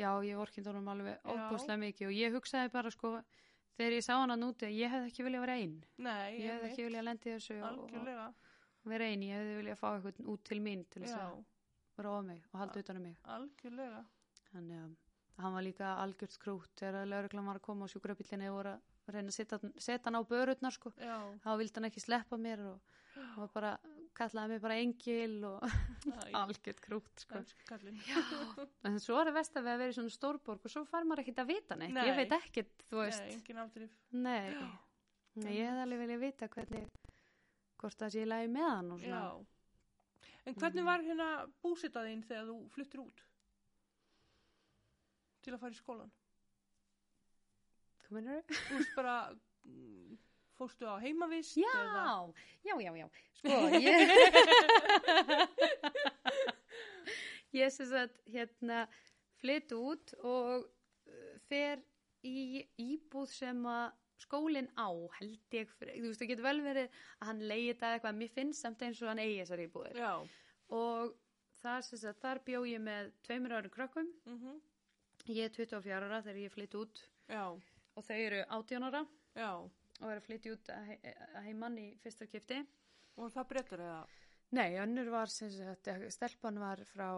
já, 0.00 0.10
ég 0.26 0.36
vorkind 0.38 0.66
honum 0.70 0.88
alveg 0.92 1.20
óbúslega 1.28 1.78
mikið 1.80 2.08
og 2.10 2.16
ég 2.18 2.34
hugsaði 2.38 2.72
bara 2.72 2.90
sko, 2.94 3.12
þegar 3.78 3.96
ég 3.98 4.04
sá 4.06 4.12
hann 4.20 4.34
að 4.34 4.40
núti, 4.44 4.70
ég 4.74 4.90
hefði 4.92 5.10
ekki 5.10 5.26
viljað 5.26 5.44
vera 5.46 5.56
einn. 5.60 5.76
Nei, 5.98 6.38
Ég 6.40 6.50
hefði 6.52 6.68
ekki 6.70 6.86
viljað 6.88 7.06
lendi 7.08 7.32
þessu 7.34 7.56
Algjörlega. 7.68 8.26
og 8.84 8.90
vera 8.92 9.08
einn, 9.10 9.22
ég 9.26 9.38
hefði 9.40 9.56
viljað 9.62 9.80
fá 9.80 9.88
eitthvað 9.94 10.28
út 10.34 10.44
til 10.44 10.60
mín 10.64 10.84
til 10.90 11.02
þess 11.04 11.16
að 11.18 12.04
róa 12.04 12.22
mig 12.26 12.42
og 12.52 12.58
halda 12.60 12.80
utan 12.84 12.96
um 13.00 13.02
mig. 13.08 13.16
Algjörlega. 13.24 14.04
Þannig 14.52 14.82
að 14.84 15.42
hann 15.42 15.54
var 15.58 15.62
líka 15.66 15.92
algjört 15.98 16.34
skrút 16.36 16.70
þegar 16.78 17.06
lauruglan 17.10 17.46
var 17.50 17.58
að 17.58 17.66
koma 17.66 17.86
á 17.86 17.92
sjúkrabílinni 17.92 18.50
og 18.54 18.66
að 18.66 18.80
reyna 19.10 19.32
að 19.32 19.38
setja, 19.82 19.98
hann 20.06 20.18
á 20.18 20.22
börurnar 20.22 20.72
sko. 20.74 20.92
Þá 21.42 21.50
vildi 21.58 21.74
hann 21.80 21.88
ekki 21.90 22.00
sleppa 22.04 22.38
mér 22.38 22.62
og, 22.70 22.94
og 23.42 23.50
bara 23.52 23.74
kallaði 24.14 24.48
mig 24.54 24.60
bara 24.62 24.76
engil 24.78 25.36
og 25.48 25.64
algjört 26.40 26.80
krút 26.84 27.22
sko. 27.24 27.40
En 28.86 28.98
svo 29.02 29.18
er 29.20 29.30
það 29.30 29.38
vest 29.38 29.56
að 29.58 29.64
við 29.66 29.72
að 29.74 29.80
vera 29.82 29.94
í 29.94 29.96
svona 29.98 30.14
stórborg 30.14 30.64
og 30.68 30.70
svo 30.74 30.84
far 30.88 31.04
maður 31.08 31.24
ekkert 31.24 31.42
að 31.44 31.50
vita 31.50 31.78
neitt. 31.80 31.94
Nei. 31.96 32.04
Ég 32.08 32.16
veit 32.20 32.34
ekkert, 32.38 32.84
þú 32.90 33.00
veist. 33.02 33.24
Nei, 33.24 33.34
engin 33.38 33.62
afdrif. 33.64 33.96
Nei. 34.12 34.54
Nei, 35.34 35.52
ég 35.58 35.66
hefði 35.66 35.82
alveg 35.86 36.02
viljað 36.04 36.22
vita 36.22 36.48
hvernig, 36.54 36.84
hvort 37.82 37.98
það 38.04 38.12
sé 38.14 38.22
í 38.22 38.28
lagi 38.30 38.50
með 38.54 38.68
hann 38.70 38.92
og 38.94 39.00
svona. 39.02 39.22
Já. 39.24 39.46
En 40.46 40.54
hvernig 40.60 40.82
Mhm. 40.84 40.86
var 40.90 41.02
hérna 41.02 41.28
búsitaðinn 41.64 42.22
þegar 42.28 42.44
þú 42.50 42.56
fluttir 42.74 43.00
út? 43.00 43.22
Til 45.42 45.52
að 45.54 45.60
fara 45.60 45.72
í 45.74 45.78
skólan? 45.80 46.10
Hvað 48.04 48.12
mennur 48.18 48.42
þau? 48.42 48.54
Þú 48.68 48.78
veist 48.78 48.94
bara, 48.96 49.16
mm, 49.66 50.18
fórstu 50.58 50.86
á 50.88 50.96
heimavist? 51.02 51.56
Já, 51.58 51.70
eða- 51.80 52.32
já, 52.64 52.74
já, 52.80 52.92
já. 53.02 53.08
Sko, 53.38 53.56
ég... 53.88 53.94
ég 57.54 57.70
sem 57.74 57.86
sagt, 57.90 58.20
hérna, 58.30 58.84
flytt 59.40 59.72
út 59.76 60.14
og 60.24 60.64
uh, 60.64 61.34
fer 61.48 61.82
í 62.24 62.64
íbúð 62.80 63.28
sem 63.34 63.60
að 63.68 63.92
skólinn 64.24 64.70
á, 64.78 64.88
held 65.18 65.52
ég, 65.58 65.68
þú 65.76 66.06
veist, 66.06 66.20
það 66.22 66.30
getur 66.30 66.46
vel 66.46 66.60
verið 66.64 66.86
að 67.18 67.26
hann 67.28 67.42
leiði 67.50 67.72
þetta 67.74 67.90
eitthvað, 67.98 68.16
mér 68.22 68.30
finnst 68.32 68.62
samt 68.64 68.84
eins 68.86 69.02
og 69.02 69.10
hann 69.10 69.20
eigi 69.20 69.40
þessar 69.42 69.62
íbúðir. 69.66 69.98
Já. 70.00 70.12
og 70.78 71.12
þar, 71.64 71.82
sem 71.84 72.00
sagt, 72.00 72.22
þar 72.22 72.40
bjó 72.46 72.62
ég 72.68 72.80
með 72.84 73.10
tveimur 73.26 73.56
árum 73.58 73.74
krökkum 73.74 74.08
Mm 74.28 74.60
ég 75.24 75.46
er 75.46 75.52
24 75.56 75.94
ára 76.04 76.18
þegar 76.20 76.36
ég 76.42 76.52
flytti 76.52 76.76
út 76.76 76.98
Já. 77.32 77.44
og 77.96 78.04
þau 78.04 78.16
eru 78.20 78.40
18 78.52 78.82
ára 78.84 79.00
Já. 79.38 79.50
Og 80.02 80.10
er 80.10 80.18
að 80.20 80.26
flytja 80.26 80.52
út 80.56 80.70
að, 80.74 80.84
he 80.90 81.14
að 81.38 81.48
heimann 81.48 81.78
í 81.78 81.88
fyrsta 82.02 82.26
kipti 82.30 82.60
Og 83.16 83.30
það 83.30 83.48
breytar 83.52 83.82
eða? 83.84 83.98
nei, 84.54 84.74
önnur 84.82 85.08
var 85.10 85.30
sem 85.30 85.50
sagt, 85.54 85.88
stelpan 86.14 86.58
var 86.62 86.80
frá 86.90 87.08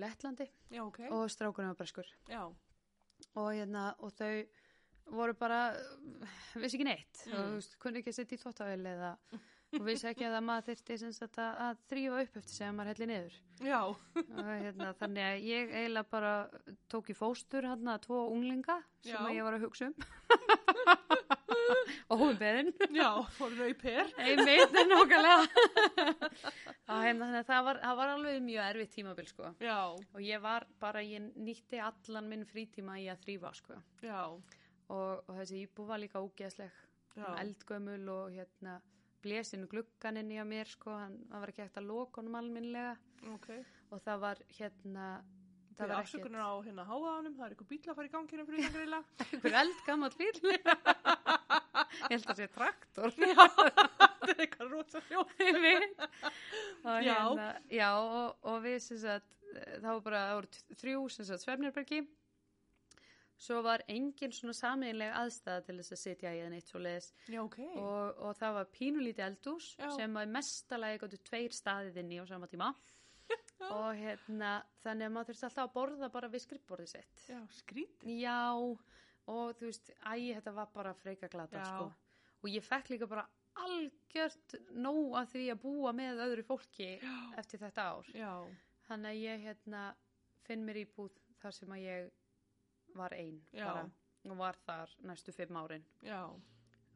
Lettlandi 0.00 0.46
Já, 0.72 0.82
ok. 0.86 1.02
og 1.12 1.26
strákunum 1.32 1.72
var 1.74 1.78
breskur 1.82 2.08
Já. 2.28 2.42
og, 3.34 3.48
hérna, 3.52 3.90
og 4.04 4.12
þau 4.16 4.44
voru 5.14 5.34
bara 5.36 5.62
vissi 6.56 6.78
ekki 6.78 6.86
neitt 6.88 7.26
Mm. 7.28 7.58
og 7.58 7.76
kunni 7.80 8.00
ekki 8.00 8.12
að 8.12 8.16
setja 8.22 8.36
í 8.38 8.40
þvóttavél 8.40 8.86
eða 8.88 9.10
og 9.74 9.82
vissi 9.84 10.06
ekki 10.08 10.24
að 10.28 10.38
maður 10.46 10.66
þyrfti 10.70 10.96
sem 11.00 11.12
sagt, 11.12 11.36
að, 11.42 11.56
að 11.66 11.80
þrýfa 11.90 12.20
upp 12.24 12.36
eftir 12.40 12.66
að 12.68 12.74
maður 12.78 12.90
helli 12.94 13.08
niður 13.10 13.38
Já. 13.68 13.80
og 13.84 14.48
hérna, 14.48 14.92
þannig 15.00 15.24
að 15.28 15.44
ég 15.48 15.72
eiginlega 15.74 16.10
bara 16.14 16.32
tók 16.92 17.10
í 17.12 17.16
fóstur 17.18 17.68
hann 17.68 17.88
að 17.92 18.04
tvo 18.08 18.20
unglinga 18.32 18.78
sem 19.04 19.28
ég 19.36 19.44
var 19.44 19.56
að 19.58 19.66
hugsa 19.68 19.90
um 19.90 19.96
og 22.12 22.20
hún 22.20 22.36
beðin 22.40 22.72
Já, 22.94 23.08
fór 23.38 23.54
þau 23.56 23.68
í 23.70 23.76
per. 23.80 24.10
einmitt 24.20 24.74
en 24.82 24.92
okkarlega 24.98 25.38
og 26.84 27.00
hérna, 27.00 27.24
þannig 27.24 27.38
að 27.40 27.48
það 27.48 27.62
var, 27.68 27.80
það 27.84 27.98
var 28.00 28.12
alveg 28.14 28.40
mjög 28.44 28.64
erfitt 28.68 28.92
tímabil 28.98 29.28
sko. 29.30 29.52
Já. 29.64 29.78
og 29.96 30.20
ég 30.24 30.42
var 30.44 30.66
bara, 30.82 31.02
ég 31.04 31.30
nýtti 31.40 31.80
allan 31.80 32.28
minn 32.28 32.44
frítíma 32.48 32.98
í 33.00 33.06
að 33.12 33.22
þrýfa 33.24 33.54
sko. 33.56 33.78
Og, 34.04 35.22
og 35.24 35.30
þessi 35.38 35.62
íbú 35.64 35.86
var 35.88 36.02
líka 36.02 36.20
ógeðsleg. 36.20 36.74
Eldgömul 37.40 38.02
og 38.12 38.34
hérna 38.34 38.80
blesinu 39.24 39.64
gluggan 39.70 40.18
inn 40.20 40.32
í 40.34 40.36
að 40.42 40.50
mér 40.50 40.68
sko, 40.68 40.92
hann, 40.98 41.14
var 41.32 41.48
ekki 41.48 41.62
hægt 41.64 41.78
að 41.80 41.86
loka 41.88 42.20
honum 42.20 42.36
alminlega 42.36 42.96
Ok. 43.32 43.48
og 43.94 44.02
það 44.04 44.18
var 44.26 44.42
hérna 44.58 45.06
Það 45.74 45.86
er 45.86 45.90
var 45.90 46.02
afsökunar 46.04 46.42
á 46.44 46.52
hérna 46.62 46.84
háðanum, 46.86 47.32
það 47.38 47.46
er 47.46 47.54
eitthvað 47.54 47.70
bíl 47.72 47.78
að 47.88 47.96
fara 47.98 48.06
í 48.06 48.12
ganginu 48.12 48.44
fyrir 48.46 48.60
það 48.66 48.74
greila. 48.76 49.00
einhver 49.24 49.56
eldgammal 49.62 50.12
bíl 50.20 50.36
ég 51.74 52.16
held 52.16 52.32
að 52.32 52.40
sé 52.42 52.48
traktor 52.54 53.14
Já, 53.34 53.44
þetta 53.44 54.32
er 54.32 54.42
eitthvað 54.46 54.74
rosa 54.74 55.04
og, 55.20 55.36
Já. 55.44 57.14
hérna, 57.14 57.48
já 57.72 57.88
og, 58.00 58.36
og 58.42 58.60
við 58.64 58.78
sagt 58.84 59.30
það 59.54 59.88
var 59.88 60.04
bara, 60.08 60.26
það 60.28 60.36
voru 60.40 60.78
þrjú 60.82 61.02
svefnirbergi 61.44 62.04
svo 63.44 63.60
var 63.66 63.82
engin 63.90 64.32
svona 64.34 64.54
samiðinleg 64.56 65.14
aðstæða 65.18 65.64
til 65.66 65.76
þess 65.80 65.94
að 65.94 66.00
sitja 66.00 66.32
í 66.34 66.40
eða 66.40 66.50
neitt 66.52 66.70
svo 66.70 66.80
leiðis 66.82 67.08
Já, 67.26 67.40
ok. 67.42 67.58
og, 67.82 68.20
og 68.28 68.36
það 68.38 68.56
var 68.58 68.68
pínulítið 68.74 69.26
eldús 69.26 69.70
Já. 69.78 69.88
sem 69.96 70.18
að 70.20 70.34
mestalagi 70.36 71.00
gáttu 71.02 71.20
tveir 71.28 71.54
staðið 71.56 72.00
inn 72.02 72.12
í 72.14 72.20
á 72.22 72.24
sama 72.30 72.48
tíma 72.50 72.70
og 73.74 73.90
hérna 73.98 74.56
þannig 74.84 75.08
að 75.08 75.14
maður 75.16 75.30
þurfti 75.32 75.48
alltaf 75.48 75.64
að 75.66 75.74
borða 75.78 76.10
bara 76.14 76.30
við 76.32 76.44
skrippborðið 76.46 76.92
sitt 76.94 77.26
Já, 77.32 77.40
skrítið. 77.58 78.14
Já, 78.22 78.38
og 79.30 79.54
þú 79.58 79.68
veist, 79.70 79.90
æ, 80.04 80.14
þetta 80.36 80.52
var 80.54 80.70
bara 80.74 80.94
freika 80.94 81.28
glata, 81.32 81.64
sko. 81.64 81.90
Og 82.44 82.50
ég 82.52 82.64
fekk 82.64 82.90
líka 82.92 83.08
bara 83.08 83.24
algjört 83.64 84.56
nóg 84.74 85.14
að 85.20 85.28
því 85.34 85.44
að 85.54 85.60
búa 85.62 85.92
með 85.96 86.22
öðru 86.26 86.44
fólki 86.48 86.88
Já. 87.00 87.14
eftir 87.40 87.62
þetta 87.62 87.84
ár. 87.94 88.08
Já. 88.14 88.32
Þannig 88.88 89.10
að 89.14 89.20
ég, 89.22 89.44
hérna, 89.48 89.84
finn 90.44 90.64
mér 90.66 90.82
íbúð 90.84 91.14
þar 91.40 91.54
sem 91.56 91.70
að 91.76 91.84
ég 91.86 92.10
var 92.98 93.14
ein, 93.16 93.38
Já. 93.54 93.64
bara, 93.68 93.84
og 94.28 94.36
var 94.40 94.58
þar 94.66 94.92
næstu 95.08 95.32
fimm 95.32 95.56
árin. 95.56 95.86
Já. 96.04 96.26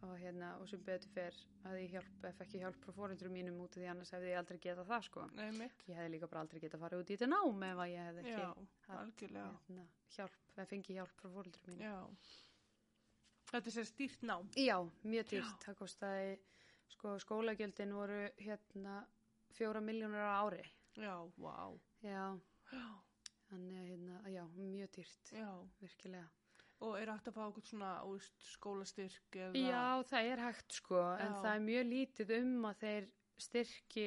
Og 0.07 0.12
hérna, 0.20 0.53
og 0.61 0.68
sem 0.70 0.83
betur 0.87 1.11
fer 1.11 1.35
að 1.66 1.81
ég 1.81 1.95
hjálp, 1.97 2.18
ef 2.29 2.43
ekki 2.45 2.61
hjálp 2.62 2.76
frá 2.85 2.93
fórundrum 2.95 3.33
mínum 3.35 3.57
út 3.64 3.72
af 3.74 3.81
því 3.81 3.89
annars 3.91 4.12
hefði 4.14 4.29
ég 4.31 4.39
aldrei 4.39 4.59
getað 4.62 4.87
það, 4.93 5.07
sko. 5.09 5.24
Nei. 5.35 5.70
Ég 5.89 5.97
hefði 5.99 6.12
líka 6.12 6.29
bara 6.31 6.45
aldrei 6.45 6.61
getað 6.62 6.85
farið 6.85 7.03
út 7.03 7.11
í 7.11 7.16
þetta 7.16 7.31
nám 7.33 7.64
ef 7.66 7.81
að 7.83 7.91
ég 7.95 8.07
hefði 8.07 8.22
ekki 8.22 8.37
Já, 8.37 8.53
haft, 8.93 9.24
hérna, 9.24 9.87
hjálp, 10.14 10.37
eða 10.59 10.71
fengið 10.73 10.99
hjálp 11.01 11.17
frá 11.19 11.31
fórundrum 11.33 11.71
mínum. 11.71 11.87
Já. 11.87 12.47
Þetta 13.49 13.71
er 13.71 13.75
sér 13.79 13.87
stýrt 13.89 14.25
nám. 14.29 14.49
Já, 14.61 14.77
mjög 15.09 15.31
dýrt. 15.31 15.63
Það 15.65 15.77
kostaði, 15.79 16.33
sko, 16.93 17.15
skólagjöldin 17.25 17.95
voru 17.97 18.19
hérna 18.43 18.99
fjóra 19.57 19.81
miljónur 19.85 20.21
á 20.21 20.45
ári. 20.45 20.65
Já, 20.99 21.15
vá. 21.39 21.55
Já, 22.05 22.25
Já. 22.73 22.89
þannig 23.49 23.79
að 23.79 23.87
hérna, 23.93 24.19
já, 24.35 24.43
mjög 24.59 24.91
dýrt, 24.99 25.33
Já. 25.33 25.49
virkilega. 25.81 26.29
Og 26.85 26.95
er 27.01 27.11
hægt 27.11 27.31
að 27.31 27.35
fá 27.35 27.45
okkur 27.49 27.65
svona, 27.67 27.93
úst, 28.07 28.37
skólastyrk 28.53 29.39
eða... 29.41 29.55
Já, 29.59 29.87
það 30.13 30.29
er 30.33 30.43
hægt, 30.45 30.77
sko, 30.79 31.01
en 31.19 31.33
Já. 31.33 31.39
það 31.43 31.55
er 31.55 31.65
mjög 31.65 31.89
lítið 31.89 32.35
um 32.37 32.69
að 32.69 32.85
þeir 32.85 33.09
styrki, 33.39 34.07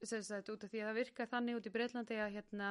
sem 0.00 0.22
sagt, 0.24 0.48
út 0.52 0.64
af 0.64 0.72
því 0.72 0.80
að 0.80 0.88
það 0.88 1.00
virkar 1.00 1.30
þannig 1.34 1.58
út 1.58 1.68
í 1.68 1.74
Breitlandi 1.74 2.20
að 2.22 2.32
hérna, 2.38 2.70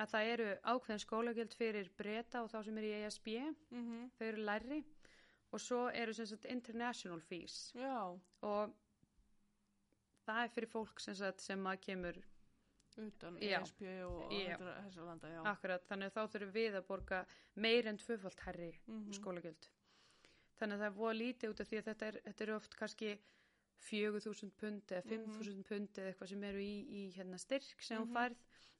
að 0.00 0.10
það 0.12 0.28
eru 0.32 0.48
ákveðin 0.72 1.02
skólagjöld 1.04 1.54
fyrir 1.58 1.88
breyta 1.98 2.42
og 2.44 2.50
þá 2.52 2.58
sem 2.64 2.78
er 2.78 2.86
í 2.88 2.92
ESB, 3.02 3.28
Mm 3.70 4.10
þau 4.18 4.26
eru 4.28 4.44
læri 4.46 4.84
og 5.52 5.60
svo 5.60 5.88
eru 5.90 6.12
sem 6.14 6.26
sagt 6.26 6.44
international 6.44 7.20
fees 7.20 7.72
Já, 7.74 8.18
og 8.42 8.74
það 10.26 10.42
er 10.44 10.48
fyrir 10.54 10.68
fólk 10.72 11.00
sem, 11.00 11.14
sagt, 11.16 11.40
sem 11.40 11.64
að 11.66 11.80
kemur 11.86 12.18
utan 12.98 13.38
Já. 13.40 13.60
ESP 13.62 13.82
og 14.04 14.32
Já. 14.34 14.56
þetta- 14.58 14.76
þessa 14.84 15.04
landa, 15.06 15.28
akkurat, 15.52 15.84
þannig 15.88 16.06
að 16.10 16.14
þá 16.18 16.32
þurfum 16.34 16.52
við 16.52 16.74
að 16.80 16.86
borga 16.88 17.20
meir 17.56 17.86
en 17.86 17.96
tvöfalt 17.98 18.40
herri 18.46 18.72
Mhm. 18.86 19.12
skólagjöld 19.12 19.68
þannig 20.58 20.74
að 20.74 20.80
það 20.82 20.86
er 20.90 20.98
voða 20.98 21.18
lítið 21.18 21.50
út 21.50 21.60
af 21.60 21.68
því 21.68 21.78
að 21.78 21.84
þetta 21.92 22.06
er, 22.08 22.20
þetta 22.26 22.40
er 22.48 22.54
oft 22.54 22.74
kannski 22.76 23.18
4.000 23.88 24.50
pund 24.60 24.82
eða 24.92 25.02
5.000 25.06 25.62
pund 25.68 25.88
eða 25.98 26.12
eitthvað 26.12 26.28
sem 26.32 26.44
eru 26.44 26.58
í, 26.62 26.74
í 26.88 27.02
hérna 27.16 27.38
styrk 27.38 27.82
sem 27.82 27.98
hún 28.02 28.08
Mhm. 28.08 28.14
færð 28.14 28.36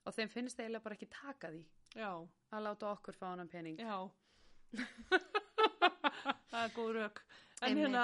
og 0.07 0.15
þeim 0.15 0.29
finnst 0.33 0.57
það 0.59 0.65
eiginlega 0.67 0.83
bara 0.85 0.95
ekki 0.99 1.09
taka 1.11 1.51
því 1.51 1.65
Já, 1.97 2.11
að 2.53 2.63
láta 2.67 2.91
okkur 2.93 3.15
fá 3.17 3.27
hann 3.37 3.49
pening 3.49 3.79
já. 3.79 4.11
það 6.51 6.63
er 6.65 6.75
góð 6.77 6.93
rauk. 6.99 7.23
En 7.63 7.77
hérna, 7.79 8.03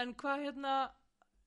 en 0.00 0.14
hvað 0.18 0.44
hérna, 0.46 0.74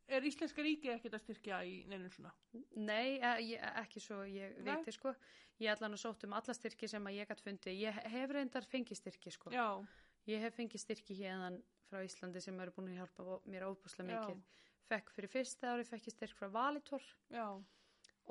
er 0.07 0.25
Íslenska 0.27 0.61
ríkið 0.65 0.93
ekkert 0.97 1.17
að 1.17 1.23
styrkja 1.25 1.61
í 1.67 1.73
neynum 1.89 2.11
svona? 2.13 2.31
Nei, 2.75 3.17
e, 3.19 3.31
ég, 3.53 3.63
ekki 3.83 3.99
svo 4.03 4.21
ég 4.29 4.57
Nei. 4.59 4.67
veiti 4.75 4.93
sko. 4.95 5.13
Ég 5.61 5.79
hann 5.79 5.93
að 5.95 6.01
sótt 6.01 6.23
um 6.27 6.33
alla 6.33 6.53
styrki 6.53 6.87
sem 6.89 7.05
að 7.07 7.17
ég 7.19 7.29
gætt 7.29 7.41
fundi. 7.45 7.75
Ég 7.79 7.93
hef 8.11 8.29
reyndar 8.33 8.65
fengið 8.69 8.99
styrki 8.99 9.31
sko. 9.31 9.51
Já, 9.53 9.67
Ég 10.25 10.39
hef 10.39 10.55
fengið 10.55 10.79
styrki 10.79 11.17
hérðan 11.19 11.57
frá 11.89 11.99
Íslandi 12.05 12.39
sem 12.41 12.59
eru 12.63 12.71
búin 12.71 12.87
að 12.93 13.01
hjálpa 13.01 13.41
mér 13.51 13.65
óbúslega 13.67 14.07
mikið. 14.07 14.43
Fekk 14.89 15.09
fyrir 15.15 15.31
fyrsta 15.31 15.71
ári, 15.73 15.85
fekk 15.87 16.09
ég 16.09 16.15
styrk 16.17 16.35
frá 16.37 16.49
Valitor 16.51 17.03
já, 17.31 17.45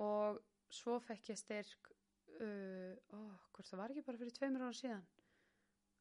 og 0.02 0.40
svo 0.72 0.98
fekk 1.00 1.30
ég 1.32 1.38
styrk, 1.40 1.90
uh, 2.40 2.92
ó, 3.16 3.18
hvort 3.54 3.68
það 3.70 3.80
var 3.80 3.94
ekki 3.94 4.04
bara 4.06 4.20
fyrir 4.20 4.36
tveimur 4.36 4.66
ára 4.66 4.76
síðan. 4.76 5.04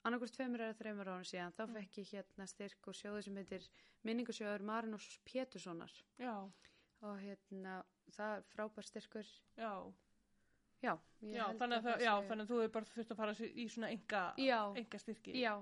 Annarkvort 0.04 0.34
tveimur 0.34 0.64
eða 0.66 0.76
þreimur 0.80 1.10
ára 1.14 1.24
síðan, 1.30 1.54
þá 1.56 1.64
Mm. 1.68 1.74
fekk 1.78 1.98
ég 2.02 2.12
hérna 2.16 2.48
styrk 2.50 2.88
og 2.88 2.96
sjóðu 2.98 3.24
sem 3.24 3.36
heitir 3.38 3.68
minningasjóður 4.04 4.64
Marinus 4.66 5.20
Péturssonar 5.26 5.92
já, 6.20 6.34
og 7.02 7.20
hérna, 7.22 7.84
það 8.12 8.38
er 8.38 8.42
frábær 8.54 8.84
styrkur. 8.90 9.28
já, 9.58 9.74
Já, 10.82 10.96
já, 11.22 11.46
þannig 11.62 11.78
að, 11.78 11.84
það 11.86 12.00
já, 12.02 12.14
þannig 12.26 12.42
að 12.42 12.50
þú 12.50 12.56
hefur 12.62 12.72
bara 12.74 12.86
þurft 12.90 13.12
að 13.12 13.18
fara 13.20 13.34
í 13.54 13.66
svona 13.70 13.90
enga, 13.94 14.22
enga 14.82 14.98
styrki. 15.00 15.34
já, 15.38 15.54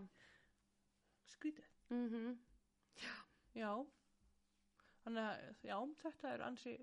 Skrítið. 1.27 1.65
mhm. 1.91 2.37
Já, 3.55 3.85
þannig 5.09 5.25
að, 5.25 5.51
já, 5.65 5.75
þetta 6.05 6.31
er 6.35 6.45
ansi, 6.45 6.77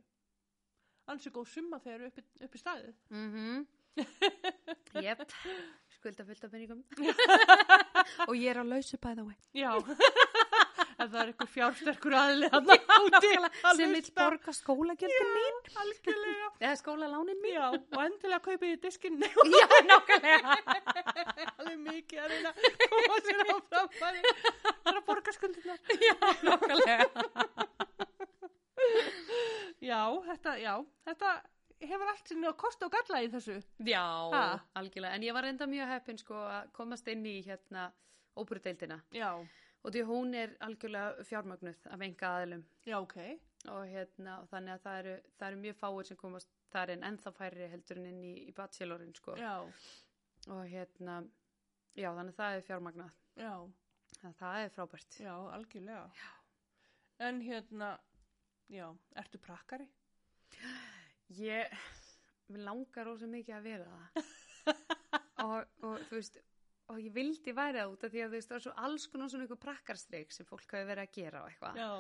ansi 1.15 1.31
góð 1.35 1.49
summa 1.55 1.79
þegar 1.85 2.09
upp, 2.11 2.23
upp 2.49 2.55
í 2.59 2.63
staðið. 2.63 2.95
Mhm. 3.15 3.67
Jep, 5.07 5.23
skulda 5.97 6.25
fullt 6.29 6.43
af 6.45 6.51
penningum. 6.53 6.83
og 8.29 8.35
ég 8.37 8.51
er 8.53 8.59
á 8.61 8.65
lausu 8.67 8.99
by 9.01 9.15
the 9.17 9.25
way. 9.25 9.37
Já, 9.57 9.71
en 11.01 11.09
það 11.13 11.17
er 11.23 11.31
eitthvað 11.31 11.51
fjársterkur 11.55 12.17
aðlið 12.17 12.53
hann 12.57 12.69
úti 12.73 13.31
að 13.39 13.47
Sem 13.79 13.95
vil 13.97 14.03
borga 14.17 14.55
skólagjöldum 14.57 15.33
mín. 15.37 15.59
Algjörlega. 15.85 16.51
Eða 16.61 16.75
skólalánin 16.83 17.41
mín. 17.45 17.57
Já, 17.57 17.67
og 17.73 17.99
endilega 18.05 18.43
kaupið 18.49 18.75
í 18.75 18.81
diskinn 18.85 19.17
Já, 19.25 19.67
nákvæmlega. 19.89 20.57
alveg 21.57 21.81
mikið 21.87 22.25
að 22.25 22.35
reyna 22.35 22.53
koma 22.85 23.21
sér 23.29 23.43
á 23.49 23.57
framfæri. 23.71 24.37
Það 24.53 24.93
er 24.93 25.01
að 25.01 25.07
borga 25.09 25.37
skuldirna. 25.39 25.79
Já, 26.05 26.15
nákvæmlega. 26.51 27.66
Já, 29.87 30.01
þetta, 30.27 30.55
já, 30.63 30.73
þetta 31.07 31.31
hefur 31.87 32.11
allt 32.13 32.31
sinni 32.33 32.49
að 32.49 32.57
kosta 32.63 32.87
og 32.89 32.93
galla 32.97 33.21
í 33.23 33.29
þessu. 33.33 33.59
Já, 33.87 34.03
Ha? 34.33 34.45
algjörlega. 34.81 35.15
En 35.15 35.23
ég 35.27 35.33
var 35.37 35.45
enda 35.45 35.67
mjög 35.71 35.89
heppin 35.95 36.19
sko 36.19 36.35
að 36.35 36.73
komast 36.73 37.09
inn 37.13 37.25
í 37.27 37.37
hérna 37.47 37.91
óperudeildina. 38.37 39.01
Já, 39.13 39.31
Og 39.87 39.93
því 39.95 40.01
hún 40.09 40.33
er 40.35 40.57
algjörlega 40.67 41.23
fjármagnuð 41.29 41.85
af 41.95 42.01
enga 42.03 42.31
aðilum. 42.41 42.65
já, 42.87 42.97
ok. 42.99 43.17
Og 43.69 43.85
hérna, 43.87 44.41
og 44.43 44.49
þannig 44.51 44.73
að 44.75 44.81
það 44.83 44.97
eru, 44.99 45.13
það 45.39 45.47
eru 45.53 45.61
mjög 45.63 45.77
fáir 45.79 46.07
sem 46.09 46.17
komast 46.17 46.49
þar 46.73 46.91
inn 46.91 47.03
ennþá 47.07 47.33
færri 47.37 47.69
heldur 47.71 47.99
en 48.01 48.07
inn 48.07 48.25
í, 48.25 48.33
í 48.49 48.53
bachelorin 48.55 49.15
sko. 49.15 49.37
Já, 49.39 49.61
Og 50.49 50.65
hérna, 50.71 51.21
já 51.97 52.11
þannig 52.15 52.35
að 52.35 52.41
það 52.41 52.57
er 52.57 52.67
fjármagnað. 52.67 53.11
já, 53.37 53.53
Það, 54.23 54.35
það 54.41 54.59
er 54.65 54.69
frábært. 54.75 55.19
já, 55.21 55.35
algjörlega. 55.55 56.11
Já. 56.19 56.33
En 57.29 57.41
hérna, 57.43 57.99
já, 58.73 58.87
ertu 59.23 59.39
prakkari? 59.43 59.87
Ég, 61.37 61.73
mér 62.53 62.63
langar 62.69 63.09
ósað 63.11 63.33
mikið 63.33 63.57
að 63.59 63.67
vera 63.67 63.87
það. 63.95 64.31
og, 65.47 65.75
og 65.87 66.05
þú 66.09 66.19
veist, 66.21 66.39
og 66.93 67.01
ég 67.03 67.13
vildi 67.17 67.55
væri 67.57 67.81
það 67.83 67.93
út 67.97 68.07
af 68.07 68.13
því 68.15 68.23
að 68.23 68.31
þú 68.31 68.37
veist, 68.39 68.51
það 68.53 68.59
er 68.61 68.65
svo 68.67 68.75
alls 68.87 69.07
konar 69.11 69.33
svona 69.33 69.47
ykkur 69.49 69.61
prakkarstrik 69.67 70.35
sem 70.35 70.47
fólk 70.49 70.75
hafi 70.77 70.89
verið 70.93 71.05
að 71.09 71.15
gera 71.21 71.43
og 71.45 71.53
eitthvað. 71.53 71.83
Já, 71.83 71.93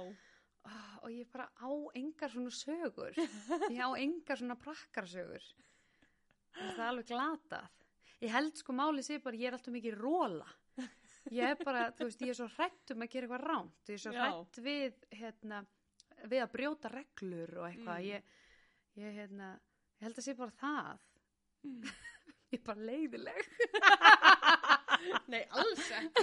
Ah, 0.67 0.97
Og 1.07 1.13
ég 1.15 1.29
bara 1.31 1.45
á 1.63 1.71
engar 1.95 2.33
svona 2.33 2.51
sögur. 2.51 3.15
Ég 3.71 3.79
á 3.79 3.91
engar 4.03 4.41
svona 4.41 4.57
prakkarsögur. 4.59 5.45
Og 6.59 6.73
það 6.73 6.81
er 6.81 6.89
alveg 6.89 7.07
glatað. 7.13 7.69
Ég 8.25 8.33
held 8.35 8.59
sko 8.59 8.75
máli 8.75 9.05
sé 9.07 9.21
bara, 9.23 9.39
ég 9.39 9.47
er 9.47 9.55
alltaf 9.55 9.71
mikið 9.77 9.95
róla. 10.01 10.49
Ég 11.31 11.53
er 11.53 11.63
bara, 11.63 11.85
þú 11.95 12.09
veist, 12.09 12.25
ég 12.27 12.33
er 12.35 12.39
svo 12.41 12.49
hrætt 12.57 12.91
um 12.97 13.05
að 13.07 13.13
gera 13.15 13.29
eitthvað 13.29 13.45
ránt. 13.47 13.79
Ég 13.87 13.95
er 13.95 14.03
svo 14.09 14.15
hrætt 14.17 14.59
við, 14.67 14.99
hérna, 15.21 15.61
við 16.25 16.43
að 16.43 16.53
brjóta 16.57 16.91
reglur 16.93 17.55
og 17.61 17.69
eitthvað. 17.69 18.01
Mm. 18.01 18.09
Ég, 18.11 18.21
ég, 19.03 19.17
hérna, 19.21 19.53
ég 20.01 20.09
held 20.09 20.21
að 20.21 20.29
sé 20.29 20.37
bara 20.39 20.59
það. 20.63 21.07
Mm. 21.67 21.81
Ég 22.47 22.61
er 22.61 22.63
bara 22.63 22.85
leiðileg. 22.87 23.47
Nei, 25.33 25.41
alls 25.51 25.89
ekki. 25.97 26.23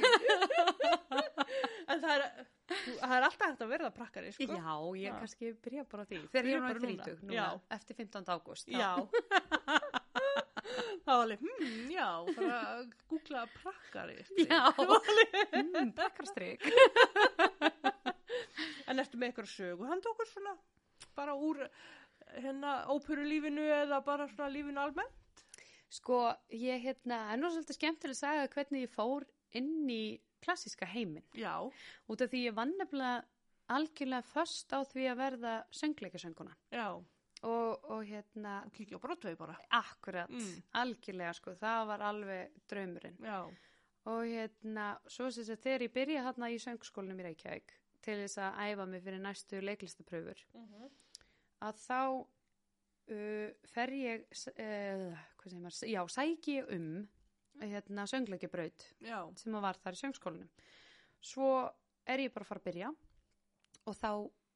en 1.91 1.99
það 1.99 2.13
er, 2.13 2.23
það 2.71 3.15
er 3.17 3.25
alltaf 3.27 3.43
hægt 3.49 3.63
að 3.65 3.73
verða 3.73 3.89
prakkari, 3.97 4.31
sko. 4.31 4.47
Já, 4.47 4.77
ég 5.01 5.09
Já. 5.09 5.17
kannski 5.19 5.51
byrja 5.65 5.83
bara 5.91 6.05
því. 6.07 6.21
Þegar 6.31 6.47
ég 6.47 6.55
er 6.55 6.63
bara 6.63 6.79
náttúrulega 6.79 7.17
núna. 7.27 7.49
eftir 7.75 7.99
15. 7.99 8.31
ágúst. 8.31 8.71
Já. 8.71 8.91
Það 11.03 11.11
var 11.11 11.21
alveg, 11.25 11.43
hmm, 11.43 11.91
já, 11.91 12.07
fara 12.37 12.59
að 12.71 12.83
googla 13.11 13.43
prakkari. 13.57 14.21
Já, 14.39 14.61
mm, 15.59 15.91
prakkarstrik. 15.97 16.63
En 18.93 19.01
ertu 19.01 19.17
með 19.19 19.31
eitthvað 19.31 19.49
sögu? 19.53 19.87
Hann 19.89 20.01
tókur 20.05 20.29
svona 20.29 20.53
bara 21.17 21.33
úr 21.35 21.63
hérna 22.37 22.75
óperulífinu 22.93 23.63
eða 23.83 23.99
bara 24.05 24.27
svona 24.31 24.51
lífinu 24.53 24.79
almennt? 24.81 25.43
Sko, 25.93 26.19
ég 26.49 26.81
hérna, 26.87 27.19
er 27.33 27.37
nú 27.41 27.49
svolítið 27.53 27.77
skemmtilega 27.77 28.15
að 28.15 28.21
sagða 28.23 28.51
hvernig 28.55 28.85
ég 28.87 28.93
fór 28.95 29.25
inn 29.59 29.89
í 29.93 30.03
klassíska 30.43 30.87
heiminn. 30.89 31.23
Já, 31.37 31.53
Út 32.09 32.21
af 32.25 32.31
því 32.31 32.39
ég 32.47 32.55
vann 32.57 32.73
nefnilega 32.79 33.23
algjörlega 33.73 34.25
först 34.25 34.73
á 34.73 34.81
því 34.83 35.05
að 35.11 35.19
verða 35.21 35.53
söngleikasönguna. 35.71 36.55
já, 36.73 36.87
Og, 37.43 37.83
og 37.91 38.05
hérna, 38.07 38.63
kíkja 38.71 38.97
á 38.97 39.03
brotvegi 39.03 39.37
bara. 39.37 39.57
akkurat, 39.71 40.29
Mm. 40.29 40.63
algjörlega, 40.73 41.33
sko, 41.35 41.51
það 41.59 41.87
var 41.87 41.99
alveg 41.99 42.51
draumurinn. 42.69 43.17
Já, 43.21 43.45
Og 44.05 44.23
hérna, 44.25 44.97
svo 45.07 45.29
sem 45.31 45.43
þess 45.43 45.55
að 45.57 45.63
þegar 45.63 45.81
ég 45.81 45.93
byrja 45.93 46.23
hérna 46.23 46.49
í 46.51 46.57
söngskólinum 46.59 47.19
í 47.19 47.23
Reykjavík 47.23 47.69
til 48.03 48.19
þess 48.21 48.39
að 48.43 48.61
æfa 48.67 48.87
mig 48.89 49.03
fyrir 49.05 49.23
næstu 49.23 49.61
leiklistapröfur, 49.63 50.45
að 51.63 51.81
þá 51.83 51.99
uh, 52.19 53.49
fer 53.73 53.93
ég, 53.97 54.25
uh, 54.53 55.21
maður, 55.55 55.79
já, 55.89 56.01
sæki 56.11 56.59
ég 56.59 56.73
um 56.75 56.89
hérna 57.61 58.07
söngleikjabraut 58.09 58.85
já, 59.03 59.17
sem 59.37 59.55
að 59.55 59.65
var 59.67 59.79
þar 59.81 59.97
í 59.97 60.01
söngskólanum. 60.01 60.51
Svo 61.23 61.49
er 62.09 62.25
ég 62.25 62.33
bara 62.33 62.47
að 62.47 62.51
fara 62.51 62.63
að 62.63 62.69
byrja 62.69 62.91
og 63.87 63.97
þá 63.99 64.09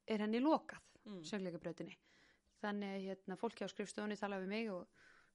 er 0.08 0.24
henni 0.24 0.42
lokað, 0.44 0.84
mm. 1.06 1.22
söngleikabrautinni. 1.30 1.98
Þannig 2.62 2.96
að 2.96 3.06
hérna, 3.12 3.38
fólki 3.38 3.68
á 3.68 3.72
skrifstofunni 3.72 4.18
tala 4.18 4.40
við 4.42 4.52
mig 4.52 4.72
og 4.74 4.88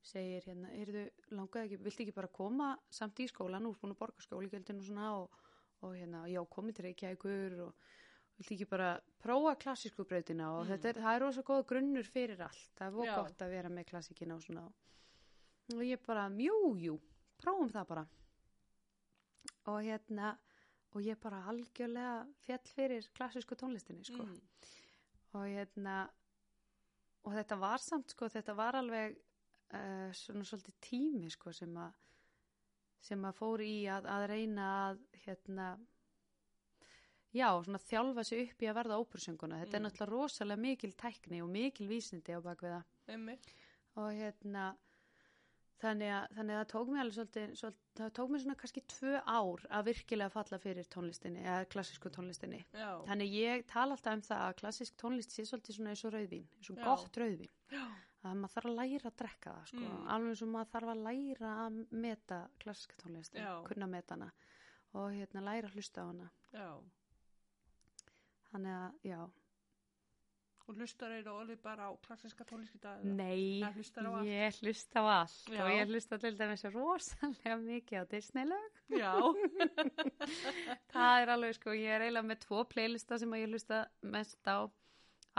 segir 0.03 0.45
hérna, 0.49 0.71
heyrðu, 0.75 1.05
langaði 1.37 1.69
ekki, 1.69 1.81
viltu 1.85 2.05
ekki 2.05 2.17
bara 2.17 2.31
koma 2.35 2.73
samt 2.91 3.21
í 3.23 3.29
skólan, 3.31 3.69
úr 3.69 3.79
búin 3.79 3.95
að 3.95 4.01
borga 4.01 4.25
skólagjöldin 4.25 4.81
og 4.83 4.89
svona 4.89 5.11
og, 5.21 5.37
og 5.87 5.95
hérna, 5.95 6.25
já, 6.31 6.41
komið 6.51 6.79
til 6.79 6.87
Reykjavíkur 6.89 7.59
og 7.69 7.93
viltu 8.43 8.55
ekki 8.59 8.67
bara 8.69 8.91
prófa 9.23 9.55
klassísku 9.63 10.05
brautina 10.05 10.51
og 10.59 10.65
Mm. 10.67 10.71
þetta 10.75 10.89
er, 10.93 11.01
það 11.07 11.15
er 11.17 11.21
rosa 11.25 11.43
góða 11.43 11.67
grunnur 11.73 12.05
fyrir 12.11 12.41
allt. 12.43 12.69
Það 12.77 12.87
er 12.87 12.97
voru 12.99 13.15
gott 13.23 13.39
að 13.47 13.51
vera 13.57 13.69
með 13.71 13.87
klassíkina 13.93 14.35
og 14.35 14.43
svona. 14.43 14.65
Og 15.73 15.83
ég 15.87 16.03
bara, 16.07 16.29
jú, 16.29 16.77
jú, 16.83 16.99
prófum 17.39 17.71
það 17.71 17.87
bara. 17.89 18.07
Og 19.71 19.79
hérna, 19.87 20.33
og 20.95 21.03
ég 21.07 21.19
bara 21.23 21.45
algjörlega 21.49 22.27
fjall 22.45 22.67
fyrir 22.75 23.07
klassísku 23.17 23.55
tónlistinni, 23.57 24.05
sko 24.05 24.23
Mm. 24.23 24.41
og 25.35 25.47
hérna 25.47 26.11
og 27.25 27.33
þetta 27.33 27.57
var 27.59 27.79
samt 27.79 28.11
sko, 28.11 28.27
þetta 28.29 28.55
var 28.57 28.75
alveg 28.75 29.17
uh, 29.73 30.11
svona 30.13 30.45
svolítið 30.45 30.75
tími 30.83 31.31
sko 31.31 31.53
sem 31.53 31.73
að 31.77 31.93
sem 33.01 33.23
að 33.25 33.35
fór 33.39 33.61
í 33.65 33.85
að, 33.91 34.05
að 34.07 34.27
reyna 34.29 34.67
að 34.91 34.99
hérna 35.25 35.69
já, 37.35 37.49
svona 37.65 37.79
þjálfa 37.79 38.25
sig 38.25 38.51
upp 38.51 38.63
í 38.63 38.69
að 38.71 38.79
verða 38.81 38.99
ópersönguna, 39.03 39.61
þetta 39.65 39.75
er 39.75 39.81
Mm. 39.81 39.87
náttúrulega 39.89 40.13
rosalega 40.13 40.61
mikil 40.61 40.93
tækni 40.93 41.43
og 41.43 41.49
mikil 41.51 41.89
vísindi 41.89 42.33
á 42.37 42.41
bakvið 42.45 42.75
það 42.77 42.85
Einmitt. 43.09 43.47
og 43.97 44.11
hérna 44.13 44.75
þannig 45.83 46.13
að, 46.15 46.27
þannig 46.37 46.55
að 46.55 46.61
það 46.63 46.71
tók 46.73 46.89
mig 46.93 47.01
alveg 47.03 47.17
svolítið, 47.17 47.49
svolítið 47.59 47.99
það 47.99 48.13
tók 48.19 48.29
mig 48.31 48.41
svona 48.45 48.55
kannski 48.61 48.83
tvö 48.93 49.15
ár 49.27 49.65
að 49.79 49.85
virkilega 49.89 50.31
falla 50.31 50.59
fyrir 50.63 50.87
tónlistinni 50.93 51.43
eða 51.43 51.67
klassísku 51.73 52.11
tónlistinni 52.15 52.61
Já, 52.73 52.91
Þannig 53.09 53.33
ég 53.35 53.67
tala 53.67 53.97
alltaf 53.97 54.15
um 54.15 54.23
það 54.23 54.45
að 54.47 54.57
klassísk 54.63 54.95
tónlist 55.03 55.35
sé 55.35 55.43
svolítið 55.49 55.75
svona 55.79 55.91
eins 55.91 56.05
og 56.07 56.13
rauðvín, 56.15 56.47
eins 56.59 56.71
og 56.71 56.77
gott 56.85 57.13
rauðvín. 57.19 57.51
já, 57.73 57.83
Að 58.23 58.37
maður 58.39 58.53
þarf 58.55 58.69
að 58.71 58.77
læra 58.79 59.11
að 59.11 59.17
drekka 59.19 59.51
það, 59.57 59.67
sko. 59.67 59.83
Mm. 59.83 60.07
Alveg 60.15 60.31
eins 60.31 60.43
og 60.43 60.49
maður 60.53 60.71
þarf 60.71 60.91
að 60.93 61.01
læra 61.09 61.49
að 61.67 61.79
meta 61.91 62.39
klassíska 62.63 62.95
tónlist, 63.03 63.35
Já. 63.35 63.63
kunna 63.67 63.87
meta 63.91 64.15
hana 64.15 64.29
og 64.95 65.11
hérna 65.11 65.43
læra 65.43 65.67
að 65.67 65.75
hlusta 65.75 65.99
á 65.99 66.07
hana. 66.07 66.31
já. 66.55 66.69
Þannig 68.53 68.75
að, 68.79 68.99
já, 69.09 69.21
Og 70.71 70.77
hlustar 70.79 71.11
eru 71.11 71.33
alveg 71.41 71.59
bara 71.61 71.89
á 71.91 71.93
klassiska 72.07 72.45
tónlist 72.47 72.77
í 72.77 72.81
dag? 72.81 73.01
eða? 73.03 73.15
nei, 73.19 73.61
Nei, 73.61 74.29
ég 74.31 74.61
hlusta 74.63 75.03
á 75.03 75.05
allt 75.25 75.49
Já. 75.51 75.65
og 75.65 75.71
ég 75.75 75.89
hlusta 75.91 76.19
til 76.23 76.37
dæmis 76.39 76.63
rosalega 76.71 77.57
mikið 77.59 77.99
á 77.99 78.05
Disney-lög. 78.13 78.77
Já, 78.95 79.11
Það 80.93 81.17
er 81.25 81.33
alveg, 81.35 81.57
sko, 81.59 81.75
ég 81.77 81.91
er 81.97 82.05
eiginlega 82.07 82.29
með 82.31 82.41
tvo 82.47 82.63
playlista 82.71 83.19
sem 83.21 83.35
að 83.35 83.43
ég 83.43 83.51
hlusta 83.53 83.83
mest 84.15 84.39
á 84.49 84.69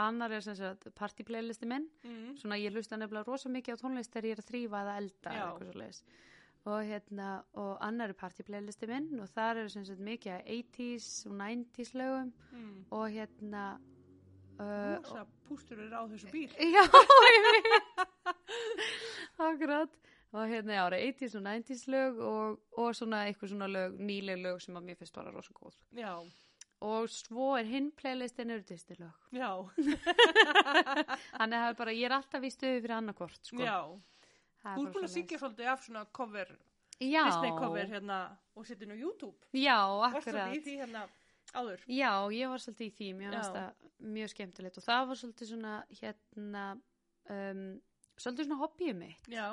annar 0.04 0.32
er 0.34 0.42
sem 0.44 0.56
sagt 0.58 0.88
partyplaylisti 0.98 1.66
minn 1.70 1.88
Mm. 2.04 2.34
svona 2.40 2.58
ég 2.60 2.74
hlusta 2.74 2.98
nefnilega 2.98 3.28
rosa 3.30 3.48
mikið 3.48 3.78
á 3.78 3.82
tónlist 3.84 4.10
þegar 4.12 4.28
ég 4.28 4.36
er 4.36 4.42
að 4.42 4.48
þrýfa 4.50 4.80
eða 4.84 4.96
elda 5.00 5.30
eða 5.30 5.44
eitthvað 5.48 5.70
svoleiðis. 5.72 6.00
Og 6.64 6.78
hérna 6.88 7.42
og 7.60 7.74
annar 7.84 8.08
er 8.08 8.16
partyplaylisti 8.16 8.86
minn 8.88 9.18
og 9.20 9.28
þar 9.34 9.58
er 9.64 9.68
sem 9.68 9.84
sagt 9.84 10.00
mikið 10.00 10.32
af 10.32 10.46
80s 10.48 11.08
og 11.28 11.34
90s 11.40 11.92
lögum 12.00 12.30
Mm. 12.54 12.84
og 12.90 13.08
hérna 13.10 13.64
uh, 14.60 14.94
Rosa 15.02 15.24
pústur 15.48 15.80
er 15.82 15.92
á 15.92 16.02
þessu 16.08 16.30
bíl. 16.32 16.48
Já, 16.76 16.84
ég 17.34 17.48
veit 17.48 17.66
Akkurat 19.48 19.90
og 20.34 20.48
hérna 20.50 20.72
er 20.86 20.96
80s 21.12 21.36
og 21.38 21.42
90s 21.46 21.84
lög 21.90 22.18
og, 22.22 22.60
og 22.78 22.94
svona 22.96 23.24
eitthvað 23.28 23.52
svona 23.52 23.66
lög 23.70 23.98
nýleg 24.00 24.40
lög 24.42 24.60
sem 24.62 24.76
að 24.78 24.86
mér 24.88 24.96
finnst 25.02 25.14
bara 25.14 25.30
rosa 25.34 25.52
góð 25.54 25.76
Já, 25.98 26.14
og 26.80 27.08
svo 27.10 27.52
er 27.58 27.64
hinn 27.68 27.90
playlistin 27.96 28.50
eru 28.50 28.62
distilög 28.66 29.12
já, 29.34 29.50
þannig 31.38 31.58
að 31.58 31.62
það 31.62 31.68
er 31.68 31.78
bara, 31.78 31.94
ég 31.94 32.08
er 32.08 32.16
alltaf 32.18 32.42
í 32.46 32.50
stöðu 32.54 32.80
fyrir 32.84 32.96
annarkort 32.96 33.40
sko. 33.46 33.60
já. 33.62 33.78
Er 34.64 34.78
Þú 34.78 34.86
ert 34.86 34.94
búin 34.96 35.04
að 35.08 35.12
syngja 35.12 35.40
svolítið 35.42 35.70
af 35.72 35.84
svona 35.84 36.04
cover, 36.16 36.54
já, 37.00 37.22
Disney 37.28 37.52
cover 37.58 37.90
hérna 37.90 38.18
og 38.56 38.66
setja 38.66 38.88
á 38.88 38.96
YouTube. 38.96 39.36
já, 39.52 39.76
Varst 40.00 40.16
akkurat 40.18 40.40
svolítið 40.40 40.56
í 40.56 40.64
því 40.64 40.76
hérna 40.80 41.02
áður? 41.54 41.84
Já, 41.92 42.12
ég 42.32 42.48
var 42.48 42.64
svolítið 42.64 42.86
í 42.86 42.94
því, 42.98 43.08
mér 43.18 43.28
Já. 43.28 43.34
fannst 43.36 43.58
það 43.58 44.08
mjög 44.14 44.32
skemmtilegt 44.34 44.80
og 44.80 44.86
það 44.88 45.06
var 45.10 45.20
svolítið 45.20 45.50
svona 45.52 45.74
hérna 46.00 46.64
um, 47.28 47.62
svolítið 48.16 48.48
svona 48.48 48.60
hobbyið 48.64 48.98
mitt. 49.02 49.30
Já, 49.30 49.48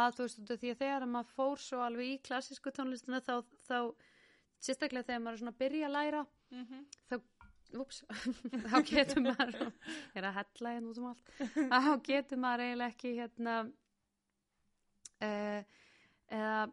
að 0.00 0.16
þú 0.16 0.26
veist, 0.26 0.42
því 0.50 0.72
að 0.72 0.82
þegar 0.82 1.06
að 1.06 1.14
maður 1.14 1.32
fór 1.36 1.62
svo 1.62 1.84
alveg 1.84 2.12
í 2.14 2.18
klassísku 2.26 2.72
tónlistina 2.74 3.20
þá, 3.22 3.34
þá 3.68 3.78
sérstaklega 4.58 5.10
þegar 5.10 5.24
maður 5.26 5.36
er 5.36 5.42
svona 5.44 5.54
að 5.54 5.60
byrja 5.64 5.88
að 5.90 5.96
læra 5.98 6.26
mm 6.50 6.84
úps, 7.74 8.04
þá 8.70 8.76
getur 8.86 9.22
maður 9.24 9.56
ég 10.14 10.20
er 10.20 10.28
að 10.28 10.36
hella 10.38 10.72
hérna 10.76 10.92
út 10.92 11.00
um 11.00 11.08
allt. 11.10 11.32
Þá 11.56 11.92
getur 12.06 12.40
maður 12.40 12.62
eiginlega 12.66 12.92
ekki 12.94 13.12
hérna 13.16 13.56
eða 15.20 16.66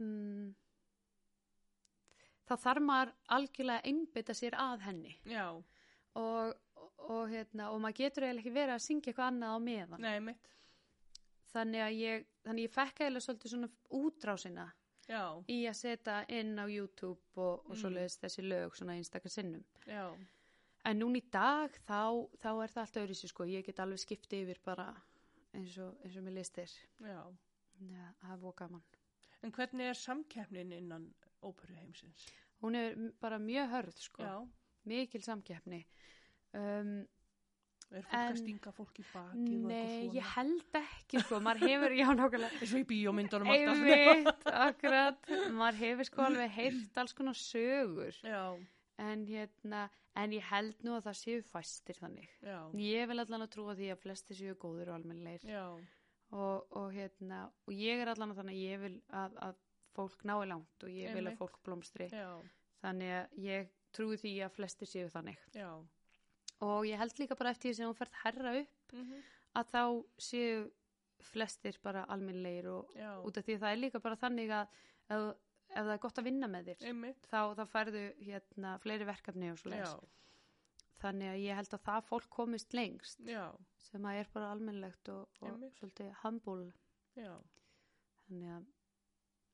mm, 0.00 0.54
þá 2.48 2.54
þarf 2.64 2.84
maður 2.84 3.12
algjörlega 3.36 3.80
að 3.82 3.88
einbytta 3.92 4.36
sér 4.36 4.56
að 4.60 4.84
henni. 4.88 5.14
Og, 5.34 5.62
og, 6.20 6.54
og, 7.08 7.22
hérna, 7.32 7.70
og 7.72 7.80
maður 7.82 7.98
getur 8.04 8.26
eiginlega 8.28 8.44
ekki 8.44 8.54
verið 8.54 8.74
að 8.76 8.84
syngja 8.86 9.10
eitthvað 9.12 9.30
annað 9.32 9.56
á 9.56 9.58
meðan. 9.68 10.04
Nei 10.04 10.34
þannig 11.54 11.84
að 11.84 11.92
ég, 12.02 12.24
þannig 12.42 12.64
ég 12.66 12.72
fekk 12.74 13.00
eiginlega 13.04 13.24
svolítið 13.28 13.52
svona 13.52 13.68
útrásina 13.94 14.64
já, 15.06 15.20
í 15.54 15.58
að 15.70 15.76
setja 15.78 16.16
inn 16.34 16.56
á 16.58 16.66
YouTube 16.66 17.20
og, 17.38 17.60
og 17.68 17.76
Mm. 17.76 17.78
svoleiðis 17.78 18.16
þessi 18.18 18.42
lög 18.42 18.74
svona 18.74 18.96
einstakar 18.98 19.30
sinnum. 19.30 19.62
Já, 19.86 20.08
En 20.84 20.98
núna 20.98 21.16
í 21.16 21.22
dag 21.32 21.70
þá, 21.86 22.26
þá 22.42 22.48
er 22.64 22.68
það 22.74 22.80
allt 22.82 22.96
öðru 23.00 23.14
sér 23.16 23.30
sko, 23.30 23.44
ég 23.48 23.64
get 23.64 23.78
alveg 23.80 24.02
skipti 24.02 24.42
yfir 24.42 24.58
bara 24.66 24.88
eins 25.54 25.78
og, 25.78 25.96
eins 26.04 26.16
og 26.16 26.24
mér 26.26 26.34
listir. 26.40 26.70
já. 27.00 27.20
Ja, 27.90 28.10
það 28.22 28.32
er 28.36 28.38
búið 28.44 28.54
gaman. 28.60 28.82
En 29.42 29.52
hvernig 29.52 29.88
er 29.90 29.94
samkeppnin 29.98 30.72
innan 30.72 31.08
óperuheimsins? 31.42 32.28
Hún 32.62 32.76
er 32.78 32.94
bara 33.20 33.38
mjög 33.38 33.68
hörð 33.74 33.98
sko, 34.00 34.22
Já, 34.22 34.36
mikil 34.88 35.22
samkeppni. 35.22 35.82
Um, 36.54 37.06
er 37.90 38.02
fólk 38.06 38.14
að 38.14 38.30
En- 38.30 38.36
stinga 38.40 38.72
fólk 38.72 38.98
í 38.98 39.04
bakið 39.12 39.64
og 39.64 39.68
nei, 39.68 40.08
ég 40.14 40.30
held 40.36 40.78
ekki 40.80 41.20
sko, 41.24 41.40
maður 41.44 41.68
hefur, 41.68 41.92
já 41.98 42.06
nákvæmlega, 42.14 42.60
Eins 42.62 42.72
og 42.74 42.80
í 42.80 42.86
bíómyndunum 42.92 43.50
alltaf. 43.52 44.46
akkurat, 44.68 45.28
maður 45.52 45.80
hefur 45.82 46.04
sko 46.08 46.22
alveg 46.28 46.50
heyrt 46.56 46.98
alls 47.02 47.12
konar 47.12 47.34
sögur. 47.38 48.16
Já, 48.22 48.44
En 49.02 49.24
hérna, 49.26 49.88
en 50.14 50.30
ég 50.36 50.44
held 50.52 50.82
nú 50.86 50.92
að 50.94 51.08
það 51.08 51.16
séu 51.18 51.42
fæstir 51.50 51.98
þannig. 51.98 52.28
já, 52.42 52.58
Ég 52.78 53.08
vil 53.10 53.18
allan 53.18 53.42
að 53.42 53.50
trúa 53.56 53.74
því 53.74 53.88
að 53.90 54.02
flesti 54.04 54.34
séu 54.38 54.54
góður 54.54 54.92
og 54.92 54.98
almennleir. 55.00 55.42
já, 55.42 55.64
og, 56.30 56.66
og 56.70 56.92
hérna 56.94 57.44
og 57.66 57.72
ég 57.74 58.00
er 58.02 58.12
allan 58.12 58.30
að 58.34 58.40
þannig 58.42 58.54
að 58.54 58.64
ég 58.70 58.80
vil 58.84 58.94
að, 59.10 59.34
að 59.48 59.58
fólk 59.94 60.24
nái 60.26 60.46
langt 60.50 60.82
og 60.86 60.90
ég 60.90 61.14
vil 61.14 61.22
Einmitt. 61.22 61.34
að 61.34 61.42
fólk 61.42 61.58
blómstri 61.66 62.08
já, 62.10 62.30
þannig 62.82 63.12
að 63.18 63.36
ég 63.44 63.68
trúi 63.94 64.16
því 64.18 64.32
að 64.46 64.56
flestir 64.56 64.90
séu 64.90 65.10
þannig 65.12 65.38
já. 65.54 65.68
og 66.60 66.86
ég 66.88 66.98
held 66.98 67.18
líka 67.22 67.36
bara 67.38 67.52
eftir 67.54 67.70
því 67.70 67.76
sem 67.78 67.86
hún 67.90 67.98
ferð 67.98 68.20
herra 68.24 68.56
upp 68.62 68.94
Mm 68.94 69.22
að 69.54 69.68
þá 69.70 69.82
séu 70.18 70.70
flestir 71.22 71.76
bara 71.82 72.04
almennlegir 72.10 72.66
og 72.72 72.90
út 73.22 73.36
af 73.38 73.44
því 73.46 73.54
að 73.54 73.60
það 73.62 73.70
er 73.70 73.78
líka 73.78 74.00
bara 74.02 74.18
þannig 74.18 74.50
að 74.50 74.72
ef, 75.14 75.28
ef 75.74 75.86
það 75.86 75.94
er 75.94 76.02
gott 76.04 76.20
að 76.20 76.28
vinna 76.28 76.50
með 76.50 76.70
þér 76.70 76.86
einmitt. 76.90 77.26
þá, 77.30 77.40
þá 77.58 77.64
færðu 77.72 78.04
hérna 78.22 78.76
fleiri 78.82 79.08
verkefni 79.08 79.50
og 79.52 79.58
svo 79.60 79.74
Já, 79.74 79.90
þannig 81.02 81.32
að 81.32 81.42
ég 81.42 81.60
held 81.60 81.76
að 81.76 81.84
það 81.88 82.06
fólk 82.08 82.30
komist 82.32 82.76
lengst 82.76 83.26
já, 83.28 83.44
sem 83.88 84.08
að 84.08 84.20
er 84.22 84.30
bara 84.34 84.52
almennlegt 84.54 85.10
og, 85.12 85.42
og 85.44 85.66
svolítið 85.78 86.14
humble. 86.22 86.70
Já, 87.18 87.34
þannig 88.28 88.56
að 88.56 88.70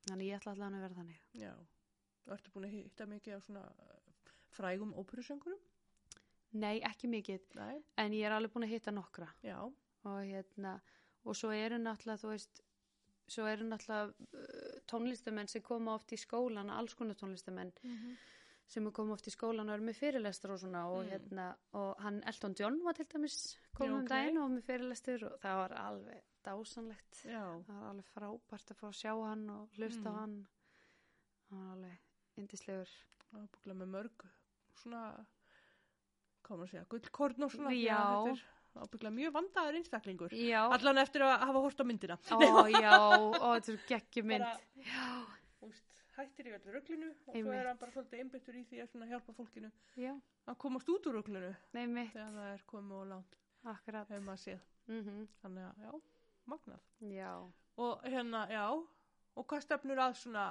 þannig 0.09 0.31
ég 0.31 0.39
ætla 0.41 0.55
allan 0.55 0.79
að 0.79 0.87
vera 0.87 0.99
þannig. 1.01 1.25
Já. 1.41 1.53
Og 2.27 2.37
ertu 2.37 2.53
búin 2.55 2.69
að 2.69 2.77
hitta 2.77 3.07
mikið 3.11 3.37
á 3.37 3.41
svona 3.45 3.65
uh, 3.67 4.31
frægum 4.55 4.95
óperusöngurum? 5.01 5.61
Nei, 6.61 6.81
ekki 6.87 7.11
mikið, 7.11 7.45
Nei, 7.59 7.83
en 8.03 8.15
ég 8.17 8.27
er 8.27 8.35
alveg 8.35 8.53
búin 8.55 8.67
að 8.67 8.75
hitta 8.75 8.95
nokkra. 8.95 9.29
Já, 9.47 9.59
og 9.63 10.19
hérna, 10.27 10.79
og 11.23 11.37
svo 11.39 11.53
eru 11.55 11.79
náttúrulega, 11.79 12.23
þú 12.25 12.33
veist, 12.33 12.63
svo 13.31 13.47
eru 13.47 13.69
náttúrulega 13.69 14.11
uh, 14.11 14.81
tónlistamenn 14.91 15.49
sem 15.49 15.63
koma 15.63 15.95
oft 15.95 16.11
í 16.13 16.19
skólan, 16.19 16.71
alls 16.75 16.95
konar 16.99 17.15
tónlistamenn 17.21 17.73
mm 17.85 18.17
sem 18.71 18.85
koma 18.95 19.17
oft 19.17 19.27
í 19.27 19.33
skólan 19.35 19.67
og 19.67 19.75
eru 19.75 19.83
með 19.89 19.97
fyrirlestur 19.99 20.53
og 20.55 20.59
svona 20.63 20.85
og 20.87 21.01
Mm. 21.03 21.09
hérna, 21.11 21.47
og 21.75 21.97
hann 22.05 22.21
Elton 22.31 22.55
John 22.55 22.77
var 22.85 22.93
til 22.95 23.05
dæmis 23.11 23.57
Já, 23.57 23.59
komið 23.75 23.95
um 23.97 24.03
ok. 24.05 24.09
daginn 24.13 24.37
og 24.39 24.45
var 24.45 24.53
með 24.55 24.67
fyrirlestur 24.69 25.25
og 25.27 25.41
það 25.43 25.57
var 25.59 25.73
alveg 25.81 26.21
dásanlegt 26.47 27.19
já, 27.25 27.43
það 27.67 27.81
var 27.81 27.89
alveg 27.89 28.07
frábært 28.15 28.71
að 28.71 28.79
fá 28.79 28.87
að 28.87 29.01
sjá 29.01 29.13
hann 29.27 29.43
og 29.51 29.69
hlusta 29.75 30.11
Mm. 30.13 30.19
hann 30.21 30.37
það 31.49 31.59
var 31.59 31.73
alveg 31.73 31.99
indislegur 32.39 32.93
ábyggla 33.35 33.75
með 33.81 33.91
mörg 33.97 34.27
svona, 34.85 35.03
maður 36.47 36.63
að 36.65 36.71
segja, 36.71 36.85
gullkorn 36.95 37.43
og 37.43 37.51
svona. 37.51 37.75
Já. 37.75 38.01
Er 38.77 38.85
ábyggla 38.87 39.11
mjög 39.15 39.35
vandaður 39.37 39.79
einstaklingur. 39.81 40.35
Já, 40.37 40.61
Allan 40.77 41.03
eftir 41.03 41.25
að 41.27 41.37
hafa 41.47 41.65
hort 41.67 41.81
á 41.83 41.85
myndina. 41.85 42.17
ó 42.31 42.67
já, 42.71 42.95
ó 42.97 43.49
þetta 43.59 43.73
er 43.75 43.83
geggjumynd 43.91 44.47
Já, 44.87 45.09
úst, 45.67 46.03
hættir 46.17 46.51
í 46.51 46.55
öllu 46.57 46.75
rugglinu 46.77 47.11
og 47.11 47.19
svo 47.21 47.35
Einmitt. 47.35 47.61
er 47.61 47.69
hann 47.73 47.81
bara 47.83 47.95
svolítið 47.97 48.25
einbyttur 48.25 48.57
í 48.61 48.65
því 48.71 48.83
að 48.87 49.11
hjálpa 49.13 49.37
fólkinu 49.37 49.71
já, 49.97 50.15
að 50.47 50.59
komast 50.63 50.89
út 50.89 51.07
úr 51.11 51.19
rugglinu 51.21 51.53
nei 51.77 51.87
mitt 51.87 52.13
þegar 52.15 52.35
það 52.39 52.55
er 52.55 52.67
komið 52.67 52.97
og 53.03 53.07
langt 53.15 53.37
Akkurat. 53.69 54.09
Mm 54.89 55.27
Þannig 55.43 55.65
að, 55.67 55.83
já, 55.85 55.91
magnað. 56.49 56.85
Já. 57.13 57.33
Og 57.81 58.05
hérna, 58.09 58.47
já, 58.51 58.65
og 59.37 59.47
hvað 59.47 59.65
stefnur 59.67 60.01
að 60.01 60.17
svona, 60.23 60.45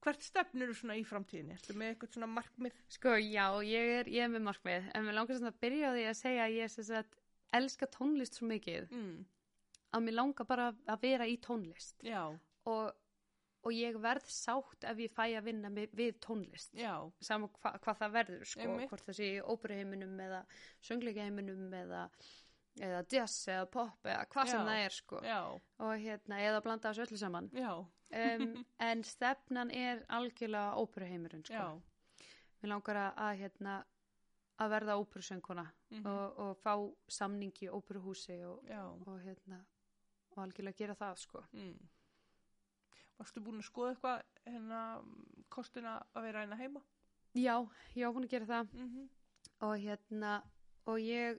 hvert 0.00 0.24
stefnur 0.24 0.72
svona 0.74 0.96
í 0.96 1.04
framtíðinni? 1.04 1.54
Ertu 1.58 1.76
með 1.76 1.92
eitthvað 1.92 2.14
svona 2.14 2.30
markmið? 2.32 2.78
Sko, 2.88 3.14
já, 3.20 3.44
ég 3.68 3.92
er, 4.00 4.10
ég 4.10 4.24
er 4.24 4.32
með 4.32 4.46
markmið, 4.48 4.88
en 4.94 5.06
mér 5.06 5.18
langar 5.18 5.36
svona 5.38 5.52
að 5.52 5.60
byrja 5.66 5.92
á 5.92 5.96
því 5.96 6.06
að 6.08 6.18
segja 6.22 6.46
að 6.46 6.56
ég 6.56 6.72
sem 6.74 6.88
sagt 6.88 7.19
elska 7.52 7.86
tónlist 7.86 8.34
svo 8.38 8.46
mikið 8.48 8.90
Mm. 8.92 9.24
að 9.92 10.02
mér 10.06 10.14
langar 10.14 10.46
bara 10.46 10.72
að 10.86 11.00
vera 11.02 11.26
í 11.26 11.36
tónlist 11.40 12.02
Já, 12.06 12.26
og, 12.66 12.92
og 13.64 13.72
ég 13.72 13.96
verð 14.00 14.28
sátt 14.30 14.84
ef 14.84 14.96
ég 15.02 15.10
fæ 15.10 15.24
að 15.36 15.44
vinna 15.44 15.68
með, 15.68 15.90
við 15.92 16.18
tónlist. 16.20 16.70
já, 16.74 16.94
Saman 17.20 17.50
hva, 17.60 17.72
hvað 17.78 17.98
það 17.98 18.12
verður, 18.12 18.44
sko, 18.46 18.76
hvort 18.88 19.02
það 19.08 19.16
sé 19.18 19.30
í 19.36 19.40
óperuheiminum 19.42 20.20
eða 20.20 20.44
söngleikaheiminum 20.86 21.72
eða, 21.74 22.04
eða 22.80 23.02
jazz 23.12 23.48
eða 23.50 23.66
pop 23.70 24.06
eða 24.06 24.26
hvað 24.32 24.50
sem 24.52 24.66
það 24.70 24.84
er, 24.84 24.90
sko. 25.00 25.20
já, 25.26 25.40
Og 25.80 25.94
hérna, 26.04 26.38
eða 26.46 26.62
blanda 26.64 26.90
þessu 26.92 27.06
öllu 27.08 27.18
saman. 27.18 27.50
já, 27.54 27.72
Um, 28.10 28.64
en 28.80 29.04
stefnan 29.06 29.70
er 29.70 30.00
algjörlega 30.10 30.74
óperuheimurinn, 30.82 31.44
sko. 31.46 31.54
já. 31.54 32.26
Mér 32.60 32.72
langar 32.72 32.96
að 33.14 33.36
hérna 33.38 33.74
að 34.60 34.70
verða 34.74 34.96
óperusönguna 35.00 35.66
Mhm. 35.90 36.06
og, 36.06 36.38
og 36.38 36.56
fá 36.62 36.74
samning 37.08 37.52
í 37.62 37.68
óperuhúsi 37.68 38.36
og, 38.46 38.64
og 39.06 39.20
hérna 39.24 39.64
og 40.30 40.38
algjörlega 40.44 40.76
gera 40.76 40.94
það 40.94 41.16
sko 41.18 41.42
mm. 41.52 41.78
Varstu 43.20 43.40
búin 43.44 43.60
að 43.60 43.66
skoða 43.68 43.90
eitthvað 43.94 44.22
hérna 44.46 44.80
kostina 45.52 45.98
að 46.16 46.22
vera 46.28 46.44
hérna 46.44 46.56
heima? 46.60 46.80
já, 47.34 47.54
ég 47.96 48.06
á 48.08 48.10
búin 48.12 48.24
að 48.26 48.30
gera 48.30 48.46
það 48.46 48.72
Mm 48.74 48.88
-hmm. 48.88 49.08
og 49.60 49.76
hérna 49.78 50.42
og 50.86 50.98
ég, 50.98 51.38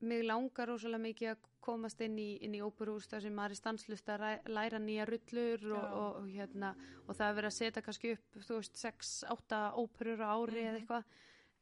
mig 0.00 0.22
langar 0.24 0.68
rosalega 0.68 1.02
mikið 1.02 1.30
að 1.30 1.38
komast 1.60 2.00
inn 2.00 2.18
í, 2.18 2.38
inn 2.42 2.54
í 2.54 2.60
óperuhús 2.62 3.08
þar 3.08 3.20
sem 3.22 3.34
maður 3.34 3.50
er 3.50 3.54
stanslust 3.56 4.08
að 4.08 4.48
læra 4.48 4.78
nýja 4.78 5.04
rullur 5.06 5.72
og, 5.72 6.28
hérna 6.28 6.74
og 7.08 7.16
það 7.16 7.28
er 7.30 7.34
verið 7.34 7.46
að 7.46 7.58
setja 7.58 7.82
kannski 7.82 8.12
upp 8.12 8.34
þú 8.36 8.54
veist, 8.56 8.76
6-8 8.76 9.72
óperur 9.74 10.20
á 10.22 10.30
ári 10.36 10.62
eða 10.62 10.72
Mhm. 10.72 10.76
eitthvað 10.80 11.04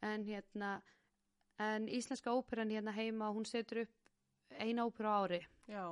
en 0.05 0.25
hérna 0.29 0.71
en 1.65 1.89
íslenska 1.89 2.33
óperan 2.35 2.71
hérna 2.75 2.93
heima 2.97 3.31
hún 3.33 3.47
setur 3.47 3.85
upp 3.85 4.59
eina 4.61 4.85
óperu 4.87 5.09
á 5.09 5.17
ári 5.25 5.41
Já, 5.71 5.85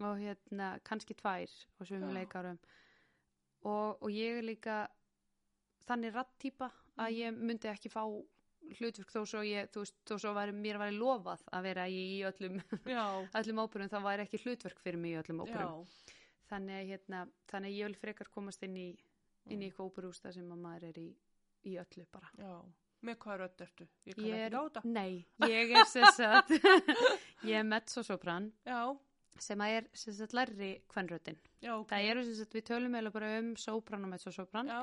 og 0.00 0.18
hérna 0.22 0.78
kannski 0.86 1.14
tvær 1.18 1.48
svömmum 1.82 2.12
Já. 2.12 2.18
leikarum 2.20 2.58
og, 3.64 3.98
og 4.02 4.10
ég 4.14 4.38
er 4.38 4.46
líka 4.46 4.76
þannig 5.88 6.12
rattýpa 6.14 6.70
að 6.98 7.08
Mhm. 7.08 7.18
ég 7.18 7.38
myndi 7.38 7.68
ekki 7.70 7.88
fá 7.90 8.02
hlutverk 8.78 9.08
þó 9.14 9.22
svo 9.26 9.40
ég, 9.46 9.68
þú 9.72 9.80
veist, 9.80 9.94
þó 10.04 10.18
svo 10.20 10.32
var 10.34 10.50
mér 10.52 10.76
var 10.78 10.90
lofað 10.92 11.40
að 11.52 11.62
vera 11.62 11.86
í, 11.88 12.20
öllum, 12.28 12.58
Já, 12.84 13.04
öllum 13.40 13.62
óperum, 13.64 13.88
þá 13.88 14.02
var 14.02 14.18
ekki 14.20 14.40
hlutverk 14.42 14.78
fyrir 14.82 14.98
mig 15.00 15.14
í 15.14 15.20
öllum 15.22 15.40
já, 15.40 15.44
óperum. 15.46 15.86
Þannig, 16.50 16.74
að, 16.82 16.88
hérna, 16.90 17.22
þannig 17.48 17.76
ég 17.78 17.86
vil 17.88 17.94
frekar 17.96 18.28
komast 18.34 18.62
inn 18.62 18.76
í, 18.76 18.88
inn 19.46 19.62
í 19.62 19.70
eitthvað 19.70 19.88
óperústa 19.88 20.32
sem 20.34 20.50
að 20.52 20.58
maður 20.66 20.84
er 20.90 20.98
í, 21.00 21.08
í 21.64 21.78
öllu 21.80 22.04
bara. 22.12 22.28
já. 22.36 22.52
Með 23.06 23.18
hvað 23.22 23.36
rödd 23.44 23.60
ertu? 23.62 23.84
Ég 24.08 24.14
kann 24.16 24.24
Ég 24.26 24.32
ekki 24.34 24.46
er, 24.46 24.54
gáta. 24.56 24.80
nei, 24.84 25.26
ég 25.46 25.70
er 25.78 25.84
sagt, 26.16 26.50
ég 27.48 27.54
er 27.60 27.68
mezzosopran 27.68 28.48
sem 29.38 29.60
að 29.62 29.74
er 29.76 29.84
sagt 29.94 30.32
lærri 30.34 30.72
kvenröddin. 30.90 31.36
já, 31.62 31.76
ok. 31.78 31.92
Það 31.92 32.08
eru 32.10 32.24
sagt, 32.34 32.56
við 32.58 32.64
tölum 32.72 32.96
eða 32.98 33.12
bara 33.14 33.28
um 33.38 33.52
sopran 33.56 34.04
og 34.08 34.10
mezzosopran. 34.16 34.66
Já, 34.72 34.80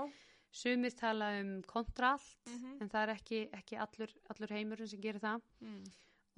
Sumir 0.55 0.93
tala 0.95 1.34
um 1.41 1.57
kontralt, 1.68 2.24
mhm, 2.47 2.78
en 2.80 2.88
það 2.88 3.01
er 3.01 3.09
ekki, 3.18 3.39
ekki 3.57 3.76
allur, 3.84 4.13
allur 4.32 4.53
heimurinn 4.55 4.88
sem 4.88 5.01
gerir 5.03 5.20
það. 5.20 5.41
mm, 5.59 5.84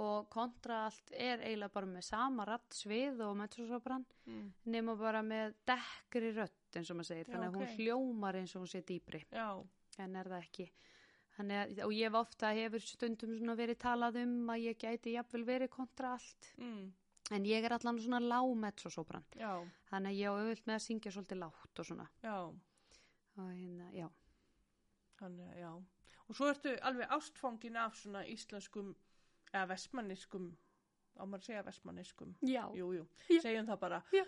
Og 0.01 0.27
kontralt 0.33 1.11
er 1.13 1.39
eiginlega 1.45 1.73
bara 1.73 1.85
með 1.89 2.03
sama 2.05 2.43
ratt 2.45 2.73
svið 2.73 3.21
og 3.27 3.35
mezzosopran, 3.37 4.03
mm, 4.25 4.47
nema 4.73 4.95
bara 4.97 5.21
með 5.25 5.53
dekkri 5.69 6.33
rödd, 6.33 6.57
eins 6.75 6.89
og 6.89 6.97
maður 6.97 7.09
segir. 7.11 7.27
Já, 7.27 7.31
Þannig 7.35 7.47
að 7.47 7.55
ok. 7.55 7.61
hún 7.61 7.77
hljómar 7.77 8.35
eins 8.41 8.55
og 8.55 8.61
hún 8.65 8.71
sé 8.73 8.81
dýbri, 8.85 9.23
já, 9.31 9.47
en 9.99 10.15
er 10.15 10.25
það 10.33 10.43
ekki. 10.47 10.67
Að, 11.37 11.79
og 11.85 11.91
ég 11.93 12.07
hef 12.07 12.15
ofta 12.17 12.49
hefur 12.57 12.81
stundum 12.81 13.35
svona 13.37 13.53
verið 13.59 13.77
talað 13.83 14.15
um 14.23 14.47
að 14.49 14.63
ég 14.71 14.77
gæti 14.81 15.11
jafnvel 15.13 15.43
verið 15.45 15.69
kontralt, 15.69 16.47
mm, 16.57 16.87
en 17.37 17.45
ég 17.45 17.63
er 17.67 17.75
allan 17.75 17.99
svona 18.01 18.19
lág 18.23 18.55
mezzosopran. 18.57 19.23
já, 19.37 19.51
Þannig 19.91 20.09
að 20.09 20.17
ég 20.17 20.27
á 20.27 20.33
auðvöld 20.33 20.63
með 20.65 20.75
að 20.79 20.85
syngja 20.87 21.11
svolítið 21.13 21.37
lágt 21.43 21.79
og 21.79 21.85
svona. 21.85 22.07
já, 22.23 22.37
Og 23.37 23.51
hérna, 23.53 23.91
já. 23.93 24.07
þannig 25.19 25.51
að 25.53 25.59
já. 25.61 25.71
Og 26.27 26.35
svo 26.35 26.47
ertu 26.49 26.73
alveg 26.81 27.07
ástfangin 27.09 27.77
af 27.77 27.95
svona 27.95 28.25
íslenskum, 28.25 28.95
eða 29.53 29.67
vestmanniskum, 29.69 30.57
á 31.17 31.23
maður 31.25 31.37
að 31.39 31.45
segja 31.45 31.63
vestmanniskum. 31.63 32.35
Já. 32.41 32.65
Jú, 32.75 33.05
segjum 33.41 33.67
það 33.69 33.79
bara. 33.79 34.01
Já. 34.11 34.23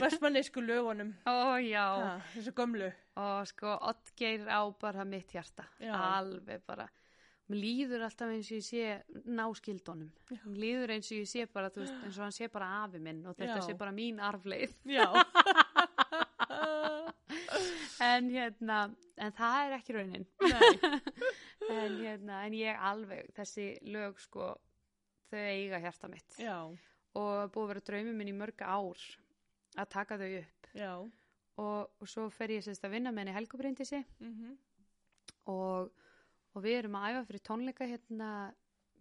Vestmannisku 0.00 0.62
lögunum, 0.64 1.10
Ó, 1.28 1.56
já. 1.60 1.84
ha, 2.00 2.12
þessu 2.34 2.52
gömlu. 2.56 2.88
Og 3.20 3.46
sko, 3.50 3.74
Oddgeir 3.90 4.46
á 4.48 4.60
bara 4.80 5.04
mitt 5.04 5.32
hjarta. 5.34 5.66
Já. 5.82 5.92
Alveg 6.18 6.62
bara. 6.66 6.86
Mér 7.48 7.60
líður 7.62 8.02
alltaf 8.04 8.28
eins 8.28 8.48
og 8.52 8.58
ég 8.58 8.64
sé 8.66 9.22
náskildunum. 9.32 10.10
Mér 10.30 10.58
líður 10.60 10.92
eins 10.96 11.08
og 11.12 11.20
ég 11.22 11.28
sé 11.30 11.46
bara, 11.52 11.70
veist, 11.72 11.94
eins 12.04 12.18
og 12.20 12.26
hann 12.26 12.34
sé 12.36 12.48
bara 12.52 12.68
afi 12.84 13.00
minn 13.00 13.22
og 13.26 13.36
þetta 13.38 13.56
Já. 13.60 13.64
sé 13.70 13.76
bara 13.80 13.92
mín 13.96 14.20
arfleið. 14.20 14.74
Já. 14.84 15.08
En 18.00 18.28
hérna, 18.30 18.76
en 19.18 19.32
það 19.34 19.56
er 19.66 19.72
ekki 19.78 19.94
raunin. 19.96 20.26
En 21.68 21.96
hérna, 22.00 22.36
en 22.46 22.54
ég 22.56 22.78
alveg, 22.88 23.26
þessi 23.36 23.64
lög 23.92 24.20
sko, 24.22 24.52
þau 25.28 25.40
eiga 25.42 25.80
hjarta 25.82 26.08
mitt. 26.08 26.38
já, 26.40 26.54
Og 27.18 27.50
búið 27.52 27.64
að 27.64 27.68
vera 27.72 27.82
draumi 27.88 28.14
minn 28.16 28.30
í 28.30 28.36
mörg 28.38 28.62
ár 28.64 29.02
að 29.76 29.90
taka 29.92 30.18
þau 30.20 30.30
upp. 30.40 30.68
Og, 31.58 31.90
og 31.98 32.08
svo 32.08 32.28
fer 32.30 32.52
ég 32.54 32.62
sérst 32.62 32.84
að 32.86 32.94
vinna 32.94 33.10
með 33.10 33.24
henni 33.24 33.34
Helgubrindisi 33.34 33.98
mhm, 34.22 34.52
og, 35.50 35.88
og 36.54 36.62
við 36.62 36.76
erum 36.84 36.98
að 37.00 37.08
æfa 37.10 37.22
fyrir 37.30 37.42
tónleika 37.48 37.88
hérna, 37.88 38.28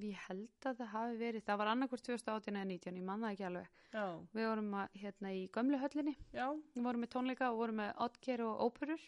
ég 0.01 0.24
held 0.28 0.65
að 0.70 0.80
það 0.82 0.89
hafi 0.93 1.20
verið, 1.20 1.45
það 1.45 1.59
var 1.61 1.72
annarkvort 1.74 2.05
2018 2.07 2.57
eða 2.57 2.70
19, 2.72 2.97
ég 2.97 3.05
man 3.05 3.24
það 3.26 3.36
ekki 3.36 3.47
alveg. 3.49 3.70
já, 3.93 4.05
Við 4.38 4.47
vorum 4.49 4.74
að, 4.82 4.97
hérna 5.03 5.34
í 5.38 5.43
gömlu 5.57 5.82
höllinni, 5.84 6.15
já, 6.34 6.45
við 6.74 6.89
vorum 6.89 7.05
með 7.05 7.13
tónleika 7.13 7.51
og 7.51 7.61
vorum 7.61 7.82
með 7.82 7.93
Oddgeir 8.07 8.45
og 8.47 8.65
óperur, 8.68 9.07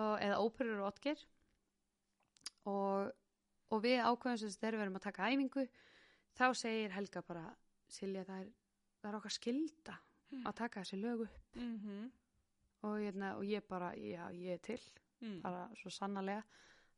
eða 0.00 0.42
óperur 0.42 0.82
og 0.82 0.90
Oddgeir. 0.90 1.24
Og, 2.70 3.10
og 3.70 3.82
við 3.86 4.02
ákveðum 4.04 4.42
sem 4.42 4.54
þegar 4.58 4.78
við 4.78 4.86
erum 4.88 5.00
að 5.00 5.06
taka 5.08 5.30
æfingu, 5.30 5.66
þá 6.38 6.46
segir 6.58 6.94
Helga 6.94 7.22
bara, 7.26 7.48
Silja 7.90 8.22
það 8.26 8.44
er, 8.44 8.54
það 9.00 9.10
er 9.10 9.18
okkar 9.18 9.34
skilda 9.34 9.96
að 10.38 10.56
taka 10.62 10.80
þessi 10.82 10.98
lög 11.00 11.26
upp. 11.26 11.38
Mhm, 11.56 12.10
og, 12.82 12.98
hérna, 12.98 13.36
og 13.36 13.44
ég 13.44 13.62
bara, 13.68 13.92
já, 13.96 14.30
ég 14.32 14.52
er 14.54 14.58
til. 14.58 14.80
mm, 15.20 15.40
bara 15.42 15.68
svo 15.76 15.90
sannarlega. 15.90 16.42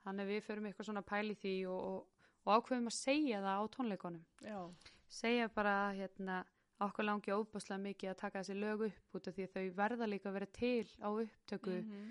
Þannig 0.05 0.26
við 0.26 0.45
förum 0.47 0.66
eitthvað 0.66 0.89
svona 0.89 1.03
pæli 1.03 1.35
því 1.35 1.55
og, 1.70 1.85
og, 1.93 2.09
og 2.45 2.57
ákveðum 2.57 2.91
að 2.91 2.97
segja 2.97 3.41
það 3.43 3.61
á 3.62 3.64
tónleikonum 3.76 4.24
já, 4.43 4.59
segja 5.09 5.49
bara 5.49 5.93
hérna 5.95 6.45
okkur 6.83 7.07
langi 7.07 7.35
óbúslega 7.35 7.78
mikið 7.83 8.11
að 8.11 8.18
taka 8.18 8.43
þessi 8.43 8.59
lög 8.59 8.85
upp 8.89 9.14
út 9.14 9.28
af 9.28 9.35
því 9.37 9.47
að 9.47 9.53
þau 9.55 9.76
verða 9.78 10.09
líka 10.11 10.28
að 10.30 10.37
vera 10.39 10.47
til 10.47 10.89
á 10.99 11.09
upptöku 11.11 11.76
mhm, 11.83 12.09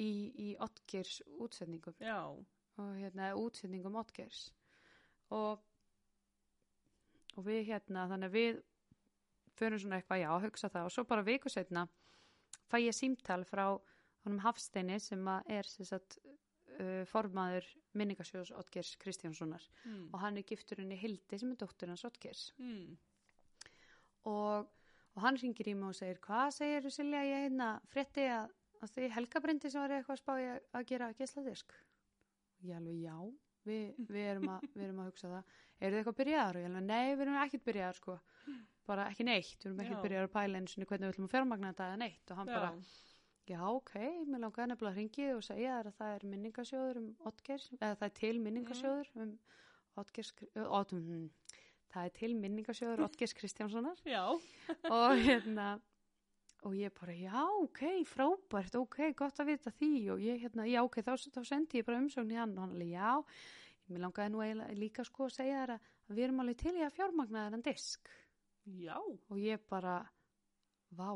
í, 0.00 0.10
í 0.46 0.48
Oddgeirs 0.64 1.18
útsetningum 1.36 1.96
já, 2.00 2.20
og 2.76 2.96
hérna 2.96 3.34
útsetningum 3.36 4.00
Oddgeirs. 4.00 4.46
Og 5.28 5.60
og 7.34 7.46
við 7.48 7.64
hérna 7.68 8.06
þannig 8.10 8.30
að 8.30 8.36
við 8.38 8.62
förum 9.58 9.80
svona 9.80 10.00
eitthvað 10.00 10.24
já 10.24 10.30
hugsa 10.46 10.70
það. 10.72 10.88
Og 10.88 10.94
svo 10.94 11.04
bara 11.08 11.26
viku 11.26 11.52
setna 11.52 11.86
fæ 12.70 12.80
ég 12.82 12.96
símtal 12.96 13.44
frá 13.48 13.66
honum 14.24 14.40
Hafsteini 14.44 14.98
sem 15.02 15.28
er 15.28 15.68
sem 15.68 15.86
sagt, 15.88 16.18
uh, 16.80 17.02
formaður 17.08 17.66
minningasjóðs 17.98 18.54
Oddgeirs 18.58 18.94
Kristjánssonar. 19.02 19.64
Mm, 19.84 20.08
og 20.12 20.18
hann 20.22 20.40
er 20.40 20.48
giftur 20.48 20.82
henni 20.82 20.98
Hildi 20.98 21.38
sem 21.38 21.52
er 21.52 21.60
dóttur 21.60 21.92
hans 21.92 22.04
Oddgeirs. 22.08 22.48
Mm, 22.58 22.96
og, 24.30 24.68
og 25.14 25.24
hann 25.24 25.40
ringir 25.40 25.70
í 25.70 25.76
mig 25.78 25.92
og 25.92 25.98
segir 25.98 26.20
hvað 26.24 26.54
segir 26.58 26.86
þú 26.86 26.94
Silja 26.96 27.24
ég 27.28 27.48
hérna 27.48 27.70
frétti 27.92 28.26
að, 28.32 28.52
að 28.80 28.94
því 28.96 29.10
Helgabrindi 29.18 29.72
sem 29.72 29.84
var 29.84 29.98
eitthvað 29.98 30.16
að 30.16 30.22
spá 30.22 30.34
ég 30.40 30.70
að 30.72 30.86
gera 30.92 31.12
geisladisk? 31.18 31.76
Og 32.58 32.70
ég 32.70 32.78
alveg 32.80 33.02
já 33.04 33.18
við, 33.64 33.84
við, 34.08 34.22
erum 34.24 34.54
að, 34.56 34.68
við 34.72 34.86
erum 34.88 35.02
að 35.04 35.10
hugsa 35.12 35.34
það. 35.34 35.58
Eru 35.80 35.90
þið 35.92 36.00
eitthvað 36.00 36.20
byrjaðar? 36.22 36.56
Og 36.56 36.64
ég 36.64 36.70
alveg 36.70 36.88
nei 36.88 37.12
við 37.12 37.26
erum 37.26 37.42
ekkert 37.44 37.68
byrjaðar 37.68 38.00
sko 38.00 38.16
bara 38.88 39.08
ekki 39.10 39.26
neitt, 39.26 39.56
við 39.62 39.70
erum 39.70 39.80
Já. 39.80 39.84
ekkert 39.84 40.04
byrjaðar 40.04 40.28
að 40.28 40.34
pæla 40.34 40.60
eins 40.60 40.76
og 40.76 40.88
hvernig 40.88 41.06
við 41.06 41.14
ætlum 41.14 41.28
að 41.28 41.34
fjármagna 41.34 41.72
þetta 41.72 41.88
eða 41.88 42.00
neitt 42.02 42.32
og 42.32 42.40
hann 42.40 42.50
já, 42.50 42.54
bara 42.58 42.70
já. 43.48 43.60
Ok, 43.70 43.94
mér 44.28 44.42
langaði 44.44 44.68
nefnilega 44.70 44.92
að 44.92 45.00
ringi 45.00 45.28
og 45.34 45.42
segja 45.46 45.78
að 45.78 45.90
það 45.98 46.12
er 46.16 46.26
minningasjóður 46.32 47.00
um 47.00 47.08
Oddgeirs, 47.30 47.70
eða 47.80 47.96
það 48.00 48.06
er 48.08 48.14
til 48.20 48.34
minningasjóður 48.44 49.10
um 49.24 49.32
Oddgeirs, 50.02 50.34
Odd, 50.64 50.94
mm, 50.98 51.24
það 51.94 52.10
er 52.10 52.14
til 52.20 52.30
minningasjóður 52.44 53.04
Oddgeirs 53.08 53.36
Kristjánssonar. 53.38 54.04
Já, 54.08 54.22
og 54.98 55.24
hérna 55.24 55.74
og 56.64 56.72
ég 56.72 56.94
bara, 56.96 57.12
já, 57.12 57.42
ok, 57.60 57.82
frábært 58.08 58.78
ok, 58.80 59.02
gott 59.18 59.40
að 59.42 59.50
vita 59.52 59.72
því. 59.76 59.90
Og 60.14 60.22
ég 60.24 60.40
hérna, 60.40 60.64
já, 60.64 60.80
ok, 60.80 61.02
þá, 61.04 61.12
þá 61.36 61.42
sendi 61.44 61.82
ég 61.82 61.84
bara 61.84 62.00
umsögn 62.00 62.32
í 62.32 62.38
hann. 62.40 62.54
Og 62.56 62.64
hann 62.64 62.72
alveg, 62.72 62.94
já, 62.96 63.90
mér 63.92 64.06
langaði 64.06 64.32
nú 64.32 64.70
líka 64.80 65.04
sko 65.04 65.28
að 65.28 65.36
segja 65.36 65.58
þér 65.60 65.74
að 65.74 65.90
að 66.08 66.18
við 66.18 66.26
erum 66.26 66.42
alveg 66.42 66.60
til 66.60 66.74
í 66.76 66.84
að 66.84 66.96
fjármagna 66.98 67.46
þennan 67.46 67.64
disk 67.64 68.10
já, 68.66 68.98
og 68.98 69.38
ég 69.38 69.60
bara, 69.70 69.98
vá 70.96 71.10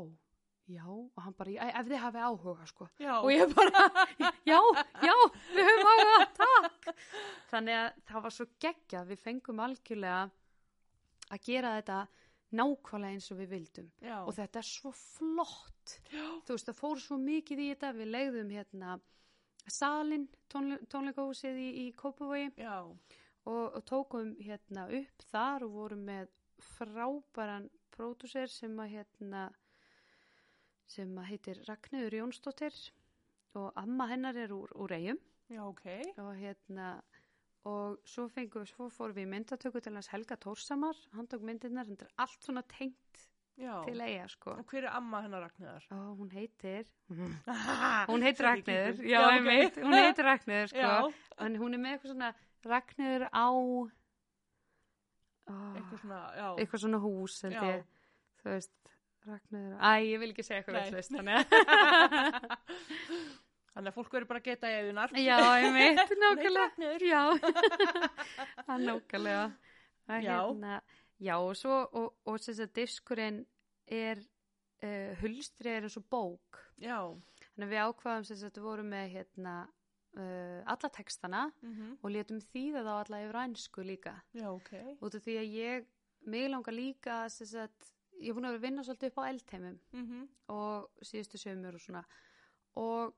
já, 0.69 0.85
og 0.85 1.21
hann 1.23 1.33
bara, 1.33 1.51
"Æ, 1.51 1.71
ef 1.79 1.87
þið 1.87 1.97
hafi 2.03 2.21
áhuga 2.21 2.65
sko. 2.67 2.89
Já, 2.99 3.15
og 3.23 3.31
ég 3.31 3.53
bara, 3.55 3.83
já, 4.45 4.59
já, 5.01 5.15
við 5.55 5.65
höfum 5.65 5.89
áhuga, 5.93 6.27
takk. 6.37 6.95
Þannig 7.49 7.75
að 7.79 7.93
það 8.05 8.21
var 8.23 8.35
svo 8.35 8.45
geggjað. 8.59 9.07
Við 9.09 9.19
fengum 9.23 9.59
algjörlega 9.59 10.31
að 11.31 11.43
gera 11.45 11.75
þetta 11.81 12.07
nákvæmlega 12.51 13.13
eins 13.13 13.31
og 13.31 13.37
við 13.37 13.49
vildum. 13.49 13.91
Já, 14.01 14.17
og 14.25 14.33
þetta 14.33 14.59
er 14.61 14.67
svo 14.69 14.91
flott. 14.91 15.99
Já, 16.13 16.25
þú 16.45 16.53
veist 16.53 16.69
það 16.69 16.79
fór 16.81 16.99
svo 17.01 17.17
mikið 17.17 17.59
í 17.59 17.69
þetta. 17.73 17.93
Við 17.97 18.11
legðum 18.13 18.49
hérna 18.53 18.99
salin 19.69 20.27
tónle 20.49 20.79
tónleikahúsið 20.89 21.57
í, 21.57 21.69
í 21.87 21.93
Kópavogi. 21.97 22.51
Já, 22.57 22.85
og, 22.85 23.65
og 23.75 23.85
tókum 23.85 24.35
hérna 24.41 24.87
upp 25.01 25.25
þar 25.31 25.65
og 25.65 25.71
vorum 25.73 26.05
með 26.05 26.29
frábæran 26.63 27.69
pródúser 27.93 28.51
sem 28.51 28.75
að 28.79 28.95
hérna 28.97 29.47
sem 30.89 31.11
að 31.21 31.29
heitir 31.31 31.63
Ragnöður 31.67 32.17
Jónsdóttir 32.21 32.77
og 33.59 33.73
amma 33.77 34.07
hennar 34.09 34.37
er 34.37 34.53
úr, 34.53 34.71
úr 34.77 34.93
eigum 34.95 35.19
já, 35.49 35.63
ok, 35.65 35.85
og 36.21 36.31
hérna 36.37 36.91
og 37.69 37.99
svo 38.07 38.27
fengum 38.31 38.63
við, 38.63 38.71
svo 38.71 38.87
fórum 38.93 39.17
við 39.17 39.27
myndatöku 39.33 39.81
til 39.83 39.93
hans 39.97 40.09
Helga 40.13 40.37
Tórsamar, 40.39 40.97
hann 41.15 41.27
tók 41.29 41.43
myndirnar 41.45 41.89
þetta 41.89 42.07
er 42.07 42.13
allt 42.23 42.45
svona 42.45 42.63
tengt 42.71 43.25
já. 43.59 43.73
til 43.85 44.01
eiga 44.01 44.27
sko. 44.31 44.55
Og 44.55 44.71
hver 44.71 44.87
er 44.87 44.95
amma 44.95 45.21
hennar 45.25 45.43
Ragnæðar? 45.47 45.87
og 45.91 46.21
hún 46.21 46.31
heitir 46.31 46.87
hún 48.11 48.23
heitir 48.23 48.47
Ragnöður 48.47 49.01
já, 49.03 49.19
já, 49.19 49.29
einmitt, 49.35 49.77
ok. 49.77 49.83
hún 49.83 49.97
heitir 49.99 50.25
Ragnöður 50.31 50.73
sko. 50.73 50.93
En 51.45 51.57
hún 51.59 51.75
er 51.75 51.83
með 51.83 51.97
eitthvað 51.97 52.13
svona 52.13 52.33
Ragnöður 52.65 53.27
á 53.29 53.47
oh, 55.49 55.67
eitthvað 55.75 56.03
svona, 56.03 56.21
eitthvað 56.55 56.83
svona 56.85 57.01
hús 57.03 57.41
held 57.45 57.57
Já. 57.57 57.63
ég, 57.69 57.85
þú 58.41 58.53
veist 58.53 58.95
Ragnöður, 59.29 59.75
æ, 59.83 59.91
ég 60.07 60.21
vil 60.21 60.31
ekki 60.31 60.45
segja 60.47 60.61
eitthvað 60.61 60.79
veitlust 60.79 61.11
þannig 61.17 61.35
að 61.43 61.45
Þannig 63.79 63.93
að 63.93 63.95
fólk 63.95 64.15
verður 64.15 64.27
bara 64.27 64.39
að 64.41 64.47
geta 64.49 64.69
eðunar. 64.75 65.11
já, 65.15 65.35
ég 65.63 65.75
veit, 65.75 66.13
nákvæmlega. 66.23 66.89
Já, 67.05 67.21
það 68.65 68.73
er 68.73 68.81
nákvæmlega. 68.83 69.45
Já. 70.09 70.17
hérna, 70.25 70.79
já, 71.21 71.35
og 71.37 71.53
svo 71.55 71.77
og, 71.85 72.07
og 72.25 72.39
þess 72.41 72.63
að 72.65 72.73
diskurinn 72.79 73.37
er 73.85 74.19
uh, 74.83 75.13
hulstri 75.21 75.71
er 75.75 75.87
eins 75.87 75.95
og 76.01 76.07
bók. 76.11 76.59
Já, 76.81 76.97
þannig 77.53 77.67
að 77.69 77.73
við 77.75 77.83
ákvaðum 77.85 78.27
sem 78.27 78.41
þetta 78.41 78.65
voru 78.65 78.87
með 78.89 79.13
hérna 79.13 79.55
uh, 80.17 80.63
alla 80.65 80.89
textana 80.89 81.45
Mm 81.61 81.97
og 82.01 82.11
létum 82.11 82.39
þýða 82.53 82.83
þá 82.87 82.91
alla 82.95 83.21
yfir 83.25 83.39
ænsku 83.43 83.83
líka 83.85 84.13
Já, 84.33 84.47
ok. 84.51 84.73
út 85.01 85.15
af 85.15 85.23
því 85.25 85.37
að 85.41 85.55
ég, 85.59 85.85
mig 86.25 86.49
langar 86.49 86.73
líka 86.73 87.29
sagt, 87.29 87.93
ég 88.19 88.29
er 88.29 88.33
búin 88.37 88.45
að 88.49 88.55
vera 88.55 88.59
að 88.59 88.67
vinna 88.67 88.83
svolítið 88.83 89.09
upp 89.11 89.19
á 89.19 89.29
eldheimum 89.29 89.79
Mm 89.93 90.27
og 90.49 90.89
síðustu 91.05 91.37
sömur 91.37 91.75
og 91.75 91.81
svona 91.83 92.03
og, 92.75 93.13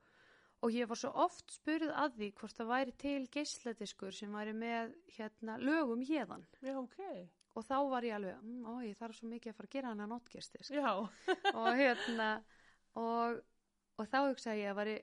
og 0.61 0.71
ég 0.73 0.87
var 0.89 0.97
svo 0.99 1.11
oft 1.15 1.51
spurð 1.51 1.91
að 1.95 2.17
því 2.17 2.31
hvort 2.39 2.57
það 2.57 2.67
væri 2.73 2.91
til 2.97 3.27
geisladiskur 3.31 4.11
sem 4.13 4.33
væri 4.33 4.53
með 4.53 4.91
hérna 5.17 5.57
lögum 5.61 6.01
hérðan 6.05 6.43
Já, 6.61 6.75
ok. 6.77 6.97
og 7.55 7.65
þá 7.65 7.77
var 7.89 8.03
ég 8.03 8.15
alveg, 8.15 8.41
mm, 8.41 8.65
ó, 8.67 8.73
ég 8.83 8.97
þarf 8.99 9.15
svo 9.19 9.27
mikið 9.31 9.51
að 9.51 9.55
fara 9.57 9.67
að 9.69 9.73
gera 9.77 9.93
hana 9.93 10.07
notgestisk 10.07 10.71
Já. 10.71 10.91
og 11.53 11.71
hérna 11.77 12.29
og, 12.95 13.41
og 13.97 14.07
þá 14.11 14.17
hugsaði 14.29 14.63
ég 14.65 14.71
að 14.73 14.79
væri 14.81 14.97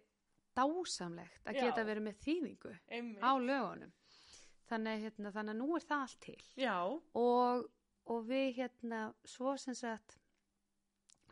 dásamlegt 0.58 1.46
að 1.48 1.58
Já. 1.58 1.64
geta 1.68 1.84
verið 1.88 2.06
með 2.08 2.20
þýðingu 2.26 2.74
Einmitt. 2.88 3.22
á 3.24 3.32
lögunum 3.38 3.92
þannig, 4.68 5.02
hérna, 5.06 5.32
þannig 5.32 5.54
að 5.54 5.60
nú 5.62 5.68
er 5.78 5.84
það 5.88 6.02
allt 6.06 6.20
til 6.26 6.40
og, 7.14 7.68
og 8.06 8.26
við 8.28 8.48
hérna 8.58 9.02
svo 9.24 9.54
sem 9.56 9.74
sagt 9.78 10.18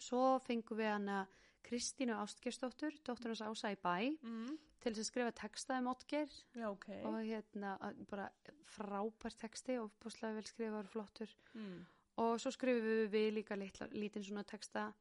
svo 0.01 0.39
fengum 0.45 0.79
við 0.79 0.93
hana 0.93 1.27
Kristínu 1.67 2.15
Ástgersdóttur, 2.15 2.95
dóttur 3.03 3.33
hans 3.33 3.43
Ása 3.43 3.73
í 3.75 3.77
bæ 3.83 4.17
Mm. 4.23 4.57
til 4.81 4.93
þess 4.93 5.03
að 5.03 5.09
skrifa 5.11 5.33
texta 5.35 5.79
um 5.81 5.89
Ottger 5.91 6.29
Já, 6.55 6.69
ok. 6.71 6.87
og 7.05 7.17
hérna 7.27 7.73
bara 8.11 8.29
frábær 8.71 9.35
texti 9.35 9.75
og 9.81 9.91
búslega 10.01 10.35
vel 10.37 10.45
skrifaður 10.47 10.87
flottur 10.93 11.33
Mm. 11.55 11.85
og 12.19 12.39
svo 12.39 12.51
skrifum 12.55 13.11
við 13.11 13.33
líka 13.35 13.57
lítinn 13.91 14.23
svona 14.25 14.45
texta 14.47 14.93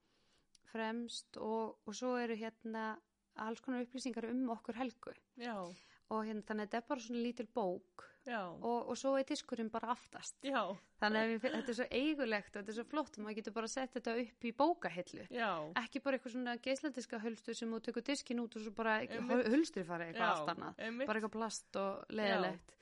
fremst 0.72 1.38
og, 1.38 1.78
og 1.86 1.94
svo 1.96 2.16
eru 2.18 2.36
hérna 2.36 2.96
alls 3.44 3.62
konar 3.64 3.86
upplýsingar 3.86 4.30
um 4.32 4.50
okkur 4.56 4.78
helgu. 4.80 5.14
Já. 5.42 5.56
og 6.14 6.20
hérna 6.22 6.44
þannig 6.46 6.62
að 6.62 6.68
þetta 6.68 6.78
er 6.78 6.90
bara 6.90 7.02
svona 7.02 7.22
lítil 7.26 7.48
bók. 7.50 8.04
Og, 8.26 8.90
og 8.90 8.98
svo 8.98 9.12
er 9.18 9.26
diskurinn 9.30 9.70
bara 9.70 9.92
aftast. 9.94 10.38
Já. 10.46 10.62
þannig 11.02 11.22
að 11.22 11.32
við, 11.32 11.42
þetta 11.46 11.72
er 11.74 11.78
svo 11.80 11.88
eigulegt 11.92 12.52
og 12.56 12.60
þetta 12.60 12.72
er 12.72 12.78
svo 12.78 12.86
flott 12.90 13.18
og 13.18 13.26
maður 13.26 13.38
getur 13.40 13.56
bara 13.58 13.70
sett 13.70 13.98
þetta 13.98 14.16
upp 14.22 14.46
í 14.46 14.52
bókahillu 14.58 15.26
Já. 15.30 15.50
ekki 15.82 16.02
bara 16.06 16.18
eitthvað 16.18 16.34
svona 16.34 16.56
geislandiska 16.58 17.20
hölstu 17.22 17.54
sem 17.58 17.74
þú 17.74 17.82
tekur 17.86 18.06
diskin 18.06 18.42
út 18.42 18.58
og 18.58 18.66
svo 18.66 18.74
bara 18.78 18.96
hölstri 19.06 19.86
fari 19.86 20.08
eitthvað 20.10 20.32
allt 20.32 20.54
annað. 20.56 20.82
bara 21.06 21.20
eitthvað 21.20 21.36
plast 21.36 21.82
og 21.82 22.16
leðilegt 22.18 22.74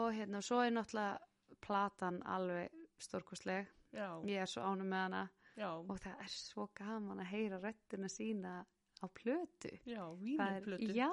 og 0.00 0.08
hérna 0.16 0.40
svo 0.44 0.62
er 0.64 0.72
náttúrulega 0.72 1.58
platan 1.60 2.22
alveg 2.24 2.72
stórkostleg. 3.00 3.68
Já. 3.92 4.20
ég 4.24 4.44
er 4.44 4.48
svo 4.48 4.62
ánum 4.62 4.88
með 4.88 5.04
hana. 5.08 5.22
Já. 5.58 5.70
og 5.76 5.96
það 5.98 6.20
er 6.24 6.30
svo 6.32 6.68
gaman 6.78 7.20
að 7.20 7.32
heyra 7.34 7.58
röttina 7.60 8.08
sína 8.08 8.60
á 9.00 9.06
plötu 9.16 9.70
Já. 9.88 10.04
Það 10.04 10.46
er- 10.46 10.64
Vínirplötu. 10.64 10.92
já, 10.94 11.10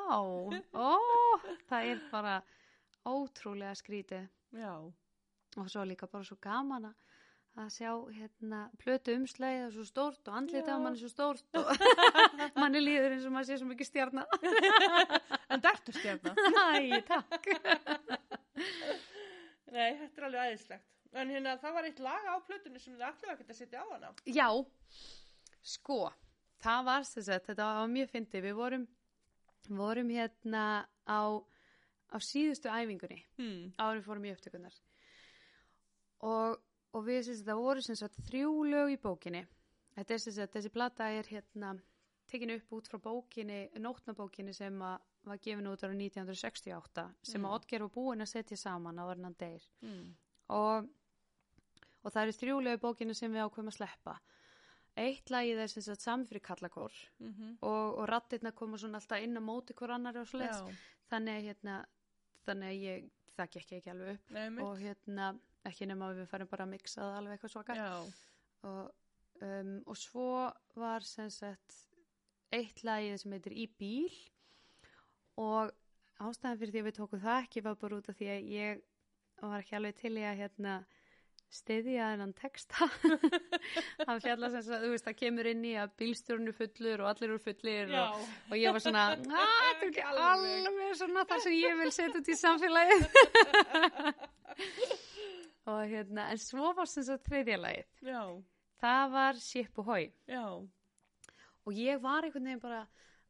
ó, 0.76 0.94
það 1.70 1.92
er 1.94 2.02
bara 2.12 2.38
ótrúlega 3.08 3.76
skrítið 3.80 4.28
Já. 4.54 4.74
og 5.58 5.70
svo 5.72 5.84
líka 5.88 6.08
bara 6.12 6.24
svo 6.28 6.38
gaman 6.42 6.90
að 6.92 6.96
að 7.58 7.70
sjá 7.74 7.90
hérna 8.14 8.58
plötu 8.78 9.16
umslæðið 9.18 9.64
og 9.66 9.72
svo 9.74 9.86
stórt 9.88 10.28
og 10.30 10.36
andlitið 10.38 10.68
Já. 10.70 10.76
á 10.78 10.84
manni 10.84 11.00
svo 11.02 11.10
stórt 11.10 11.58
og 11.58 11.72
manni 12.62 12.84
líður 12.84 13.16
eins 13.16 13.26
og 13.26 13.34
maður 13.34 13.48
sé 13.50 13.58
svo 13.58 13.70
mikið 13.72 13.90
stjarnar 13.90 14.28
En 15.56 15.62
dertu 15.64 15.94
stjarnar. 15.96 16.36
Æ, 16.36 17.02
takk 17.08 17.48
Nei, 19.72 19.94
þetta 20.00 20.20
er 20.22 20.26
alveg 20.28 20.42
æðislegt. 20.52 20.88
En 21.18 21.32
hérna, 21.32 21.54
það 21.62 21.74
var 21.78 21.88
eitt 21.88 22.00
lag 22.04 22.26
á 22.28 22.36
plötunni 22.46 22.80
sem 22.84 22.94
þið 22.98 23.06
að 23.08 23.40
geta 23.42 23.54
að 23.54 23.58
setja 23.62 23.84
á 23.84 23.86
hana. 23.94 24.10
Já, 24.28 24.48
sko 25.64 26.00
það 26.64 26.86
var 26.86 27.01
þess 27.08 27.30
að 27.30 27.45
þetta 27.49 27.68
var 27.82 27.88
mjög 27.93 28.10
fyndið 28.16 28.43
við 28.47 28.55
vorum, 28.58 28.88
vorum 29.70 30.10
hérna 30.10 30.64
á, 31.08 31.20
á 32.14 32.18
síðustu 32.20 32.70
æfingunni 32.72 33.22
Hmm. 33.38 33.74
árum 33.78 34.03
fórum 34.03 34.26
í 34.26 34.34
upptökunar 34.34 34.74
og, 36.26 36.58
og 36.95 37.03
við 37.05 37.22
syns 37.28 37.43
að 37.43 37.51
það 37.51 37.62
voru 37.66 37.84
syns 37.86 38.03
að 38.08 38.18
þrjú 38.30 38.53
lög 38.72 38.93
í 38.95 38.97
bókinni 39.03 39.43
þetta 39.97 40.14
er 40.18 40.24
syns 40.24 40.39
að 40.43 40.51
þessi 40.55 40.72
plata 40.74 41.10
er 41.14 41.30
hérna 41.30 41.76
tekin 42.28 42.51
upp 42.58 42.74
út 42.76 42.89
frá 42.91 42.99
bókinni 42.99 43.60
nótnabókinni 43.80 44.53
sem 44.55 44.82
að 44.84 44.97
var 45.28 45.39
gefin 45.43 45.68
út 45.68 45.82
ára 45.84 45.91
1968 45.95 47.03
sem 47.28 47.41
Mm. 47.41 47.45
að 47.49 47.53
Oddger 47.58 47.82
var 47.84 47.89
búin 47.91 48.22
að 48.24 48.30
setja 48.32 48.58
saman 48.58 48.99
á 48.99 49.03
verðan 49.10 49.36
deyr 49.39 49.64
Hmm. 49.82 50.16
og, 50.49 50.88
og 52.03 52.12
það 52.14 52.22
eru 52.24 52.32
þrjú 52.39 52.58
lög 52.64 52.78
í 52.80 52.84
bókinni 52.86 53.14
sem 53.16 53.32
við 53.34 53.43
ákveðum 53.45 53.72
að 53.74 53.78
sleppa 53.78 54.18
eitt 54.98 55.30
lagið 55.34 55.62
er 55.64 55.72
syns 55.72 55.89
að 55.93 56.02
sami 56.04 56.26
fyrir 56.30 56.43
kallakór 56.45 56.93
Mm 57.20 57.34
-hmm. 57.34 57.58
og, 57.62 57.98
og 57.98 58.10
rattirna 58.10 58.52
koma 58.52 58.78
svona 58.78 58.98
alltaf 59.02 59.22
inn 59.24 59.38
á 59.38 59.41
móti 59.41 59.74
hver 59.74 59.91
annar 59.95 60.18
og 60.18 60.28
Já. 60.28 60.76
þannig 61.10 61.34
að 61.38 61.45
hérna 61.48 61.86
þannig 62.45 62.68
að 62.70 62.82
ég, 62.84 63.10
það 63.38 63.52
gekk 63.52 63.72
ekki 63.78 63.89
alveg 63.89 64.14
upp 64.16 64.32
Nei, 64.32 64.64
og 64.64 64.78
hérna 64.78 65.39
ekki 65.66 65.86
nema 65.86 66.14
við 66.14 66.28
farum 66.28 66.48
bara 66.48 66.64
að 66.66 66.70
mixa 66.70 67.02
það 67.02 67.18
alveg 67.18 67.32
eitthvað 67.34 67.52
svaka 67.52 67.76
Já. 67.76 67.91
og, 68.64 68.91
um, 69.41 69.84
og 69.86 69.98
svo 69.98 70.54
var 70.76 71.02
sem 71.02 71.30
sagt 71.30 71.76
eitt 72.52 72.84
lagið 72.84 73.18
sem 73.18 73.32
heitir 73.32 73.54
Í 73.54 73.68
bíl 73.80 74.12
og 75.38 75.72
ástæðan 76.20 76.58
fyrir 76.58 76.72
því 76.74 76.82
að 76.82 76.88
við 76.89 76.98
tókum 76.98 77.22
það 77.22 77.41
ekki 77.43 77.64
var 77.66 77.76
bara 77.76 77.98
út 78.00 78.10
af 78.10 78.18
því 78.18 78.30
að 78.34 78.48
ég 78.54 78.82
var 79.41 79.60
ekki 79.62 79.76
alveg 79.78 79.95
til 80.00 80.14
í 80.18 80.24
að 80.26 80.39
hérna 80.41 80.78
stiðja 81.54 82.10
þennan 82.12 82.34
texta 82.36 82.88
hann 84.08 84.20
fjalla 84.24 84.50
sem 84.52 84.64
sagt, 84.66 84.84
þú 84.84 84.89
veist, 84.91 85.06
það 85.08 85.18
kemur 85.22 85.50
inn 85.52 85.64
í 85.68 85.74
að 85.80 85.93
bílstjórnu 86.02 86.54
fullur 86.56 87.04
og 87.04 87.12
allir 87.12 87.30
eru 87.30 87.39
fullir 87.43 87.93
og, 88.02 88.26
og 88.50 88.56
ég 88.60 88.76
var 88.76 88.84
svona 88.84 89.06
að 89.14 89.24
þetta 89.32 89.45
er 89.70 89.86
ekki 89.88 90.04
Alveg. 90.12 90.91
svona 91.00 91.26
það 91.30 91.43
sem 91.45 91.56
ég 91.58 91.80
vil 91.82 91.93
setja 91.95 92.22
út 92.22 92.32
í 92.34 92.38
samfélagið. 92.43 93.08
Og 95.68 95.82
hérna 95.91 96.30
en 96.32 96.39
svo 96.39 96.70
var 96.78 96.88
sem 96.88 97.04
sagt 97.04 97.26
þriðja 97.28 97.58
lagið. 97.60 97.88
Já. 98.08 98.22
það 98.80 99.10
var 99.18 99.41
Ship 99.43 99.82
og 99.82 99.89
Hói 99.89 100.06
og 101.68 101.76
ég 101.76 102.00
var 102.00 102.24
einhvern 102.24 102.48
veginn 102.48 102.64
bara 102.64 102.86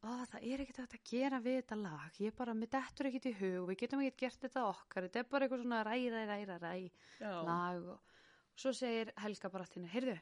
ó, 0.07 0.23
það 0.31 0.47
er 0.47 0.63
ekkert 0.63 0.79
hægt 0.83 0.95
að 0.97 1.11
gera 1.11 1.41
við 1.43 1.59
þetta 1.59 1.77
lag. 1.81 2.21
Ég 2.23 2.37
bara, 2.37 2.55
mér 2.55 2.71
dettur 2.77 3.09
ekkert 3.11 3.27
í 3.27 3.35
hug. 3.41 3.59
Við 3.71 3.81
getum 3.83 4.05
ekkert 4.05 4.23
gert 4.23 4.47
þetta 4.47 4.63
okkar. 4.71 5.09
Þetta 5.09 5.21
er 5.21 5.29
bara 5.35 5.47
eitthvað 5.47 5.65
svona 5.65 5.83
ræ, 5.87 5.97
ræ, 6.15 6.23
ræ, 6.31 6.39
ræ, 6.47 6.57
ræ 6.63 7.35
lag 7.51 7.91
og 7.93 8.17
svo 8.57 8.73
segir 8.73 9.11
Helga 9.21 9.51
bara 9.53 9.67
til 9.69 9.83
henni, 9.83 9.93
heyrðu, 9.93 10.17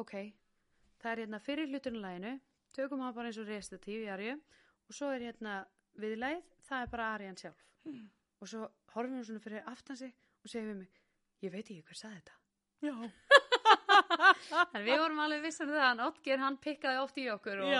ok 0.00 0.14
það 1.04 1.12
er 1.12 1.22
hérna 1.24 1.40
fyrir 1.44 1.68
hluturinn 1.68 2.02
laginu. 2.02 2.34
Tökum 2.74 3.02
hann 3.04 3.14
bara 3.14 3.30
eins 3.30 3.38
og 3.38 3.48
restatív 3.48 4.06
í 4.06 4.10
arju. 4.10 4.38
Og 4.88 4.96
svo 4.96 5.10
er 5.12 5.26
hérna 5.28 5.60
viðlæð 6.00 6.40
það 6.68 6.84
er 6.84 6.92
bara 6.96 7.10
arjan 7.14 7.40
sjálf. 7.40 7.60
Mm. 7.84 8.04
og 8.40 8.48
svo 8.48 8.66
horfum 8.94 9.18
við 9.18 9.26
svona 9.28 9.40
fyrir 9.44 9.66
aftan 9.68 9.96
sig 10.00 10.12
og 10.40 10.48
segir 10.48 10.70
við 10.70 10.78
mig, 10.78 11.00
ég 11.44 11.52
veit 11.52 11.64
ekki 11.64 11.82
hver 11.84 12.00
sagði 12.00 12.22
þetta. 12.22 12.38
Já. 12.88 12.94
en 14.14 14.84
við 14.86 14.98
vorum 15.00 15.20
alveg 15.24 15.42
vissar 15.44 15.68
um 15.68 15.74
það 15.74 15.86
að 15.88 16.02
Ottger 16.08 16.42
hann 16.44 16.56
pikkaði 16.62 17.00
oft 17.02 17.18
í 17.20 17.26
okkur 17.32 17.62
og 17.64 17.72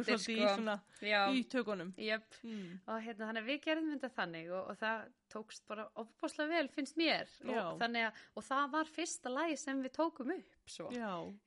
ykkur 0.00 0.04
svolítið 0.08 0.44
sko. 0.58 0.76
Í, 0.98 1.10
í 1.38 1.42
tökunum. 1.52 1.92
jöp 2.02 2.38
Mm. 2.42 2.80
og 2.90 3.02
hérna 3.04 3.28
þannig 3.28 3.42
að 3.44 3.48
við 3.52 3.58
gerðum 3.64 3.90
þetta 3.94 4.08
þannig 4.16 4.48
og, 4.50 4.70
og 4.72 4.78
það 4.80 5.02
tókst 5.28 5.64
bara 5.68 5.84
opaslega 6.00 6.48
vel 6.56 6.68
finnst 6.72 6.96
mér 6.98 7.28
og, 7.44 7.82
að, 7.84 8.20
og 8.34 8.44
það 8.46 8.70
var 8.72 8.90
fyrsta 8.90 9.30
lagi 9.32 9.56
sem 9.60 9.82
við 9.84 9.92
tókum 9.98 10.32
upp 10.34 10.72
svo 10.72 10.88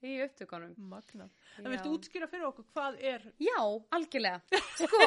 í 0.05 0.13
upptökunum 0.23 0.75
Magna. 0.91 1.27
En 1.57 1.69
viltu 1.73 1.91
útskýra 1.95 2.29
fyrir 2.31 2.47
okkur 2.47 2.67
hvað 2.75 2.99
er, 3.11 3.25
Já, 3.41 3.57
algjörlega 3.97 4.41
sko, 4.81 5.01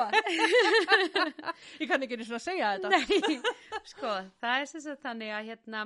ég 1.81 1.89
kann 1.89 2.05
ekki 2.05 2.19
einu 2.19 2.27
svona 2.29 2.41
að 2.41 2.47
segja 2.49 2.73
þetta. 2.75 2.91
nei, 2.91 3.39
sko 3.95 4.13
það 4.43 4.59
er 4.61 4.69
sem 4.71 4.85
sagt 4.85 5.05
þannig 5.07 5.33
að 5.39 5.49
hérna 5.53 5.85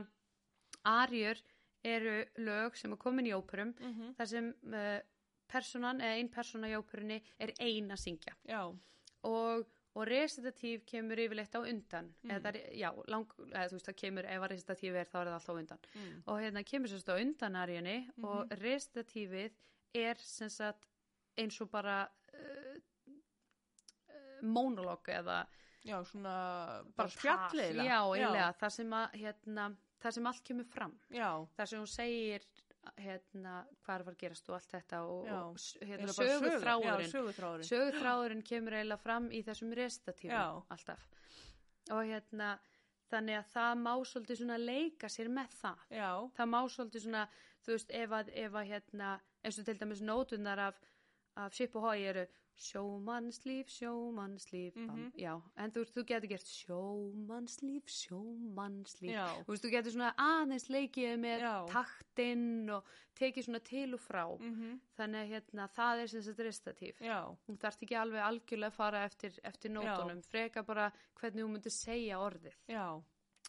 arjur 0.89 1.41
eru 1.85 2.25
lög 2.39 2.77
sem 2.77 2.93
er 2.93 2.97
komin 2.99 3.27
í 3.27 3.33
óperum 3.37 3.75
Mm 3.81 3.95
-hmm. 3.95 4.15
þar 4.19 4.27
sem 4.27 4.55
uh, 4.73 5.01
personan 5.49 6.01
eða 6.01 6.17
ein 6.19 6.29
persona 6.29 6.69
í 6.69 6.77
óperunni 6.77 7.23
er 7.39 7.53
ein 7.61 7.91
að 7.91 7.97
syngja 8.03 8.35
Já. 8.49 8.75
og, 9.23 9.67
og 9.95 10.07
resitatív 10.07 10.85
kemur 10.87 11.17
yfirleitt 11.19 11.55
á 11.55 11.61
undan 11.63 12.15
Mm. 12.23 12.31
eða 12.31 12.49
er, 12.49 12.71
já, 12.77 12.91
lang, 13.09 13.27
eða 13.39 13.69
þú 13.69 13.73
veist 13.73 13.89
það 13.89 13.95
kemur 13.97 14.25
ef 14.27 14.43
að 14.43 14.51
resitatív 14.51 14.95
er 14.95 15.05
þá 15.07 15.17
er 15.21 15.27
það 15.27 15.35
alltaf 15.35 15.49
á 15.57 15.59
undan 15.61 15.79
Mm. 15.95 16.23
og 16.27 16.41
hérna 16.41 16.63
kemur 16.65 16.89
sérst 16.89 17.09
á 17.09 17.15
undan 17.21 17.57
arjunni 17.57 18.11
Mhm. 18.17 18.25
og 18.25 18.49
resitatífið 18.51 19.53
er 19.95 20.15
sem 20.19 20.49
sagt 20.49 20.87
eins 21.39 21.61
og 21.61 21.71
bara 21.71 22.09
uh, 22.35 22.77
uh, 24.09 24.43
monolog 24.43 25.03
eða 25.09 25.47
Já, 25.85 26.03
svona 26.05 26.83
bara 26.83 26.83
bara 26.97 27.09
spjalliðla. 27.09 27.85
já, 27.85 28.01
eiginlega, 28.03 28.53
það 28.61 28.71
sem 28.71 28.91
að 28.93 29.11
hérna, 29.13 29.77
það 30.03 30.17
sem 30.17 30.31
allt 30.31 30.45
kemur 30.47 30.69
fram 30.73 30.95
Já. 31.11 31.31
það 31.59 31.71
sem 31.73 31.83
hún 31.83 31.93
segir 31.93 32.47
hérna, 32.97 33.55
hvað 33.85 34.09
að 34.13 34.17
gerast 34.23 34.49
og 34.49 34.57
allt 34.57 34.73
þetta 34.73 35.03
og, 35.05 35.27
og 35.29 35.59
hérna, 35.83 36.09
Eiginlega 36.09 36.17
bara 36.17 36.31
sögu 36.33 36.49
Já, 36.49 36.59
þráðurinn 36.63 37.13
söguþráðurinn. 37.13 37.69
sögutráðurinn 37.69 38.43
kemur 38.49 38.77
eiginlega 38.79 39.03
fram 39.03 39.29
í 39.35 39.43
þessum 39.45 39.75
restatífum 39.77 40.35
Já. 40.35 40.45
alltaf 40.77 41.07
og 41.93 42.03
hérna 42.09 42.51
þannig 43.09 43.39
að 43.41 43.51
það 43.55 43.83
má 43.83 43.93
svolítið 44.05 44.41
svona 44.43 44.59
leika 44.61 45.11
sér 45.13 45.31
með 45.33 45.55
það 45.63 45.85
Já. 45.99 46.11
það 46.39 46.51
má 46.55 46.59
svolítið 46.69 47.05
svona 47.07 47.25
þú 47.65 47.75
veist 47.75 47.95
ef 48.01 48.17
að, 48.21 48.33
ef 48.45 48.59
að 48.61 48.71
hérna 48.73 49.13
eins 49.43 49.59
og 49.61 49.69
til 49.69 49.79
dæmis 49.81 50.03
nótunar 50.05 50.65
af, 50.69 50.81
af 51.37 51.55
Ship 51.57 51.77
og 51.77 51.89
Hói 51.89 52.05
eru 52.11 52.27
sjómannslíf, 52.59 53.69
sjómannslíf, 53.71 54.75
mm 54.77 54.89
Mhm. 54.91 55.13
já, 55.17 55.35
en 55.57 55.71
þú, 55.71 55.79
veist, 55.85 55.95
þú 55.95 56.05
getur 56.05 56.29
gert 56.29 56.47
sjómannslíf, 56.47 57.85
sjómannslíf, 57.87 59.13
Já. 59.13 59.27
þú 59.45 59.47
veist, 59.53 59.65
þú 59.65 59.71
getur 59.71 59.93
svona 59.95 60.13
aðeins 60.19 60.69
leikið 60.69 61.19
með 61.23 61.41
Já. 61.41 61.67
taktinn 61.73 62.71
og 62.71 62.85
tekið 63.19 63.45
svona 63.49 63.61
til 63.65 63.95
og 63.95 64.01
frá, 64.01 64.25
Mm 64.41 64.81
þannig 64.99 65.21
að 65.23 65.29
hérna, 65.33 65.69
það 65.71 66.03
er 66.03 66.07
sem 66.09 66.23
sagt 66.23 66.39
restatív. 66.39 66.95
Já. 67.01 67.21
Þú 67.47 67.57
þarft 67.59 67.83
ekki 67.83 67.97
alveg 67.97 68.23
algjörlega 68.23 68.67
að 68.71 68.73
fara 68.73 69.05
eftir, 69.05 69.33
eftir 69.45 69.71
nótunum, 69.71 70.23
freka 70.23 70.63
bara 70.67 70.93
hvernig 71.21 71.43
þú 71.45 71.49
myndir 71.49 71.71
segja 71.73 72.19
orðið, 72.19 72.55
Já. 72.69 73.01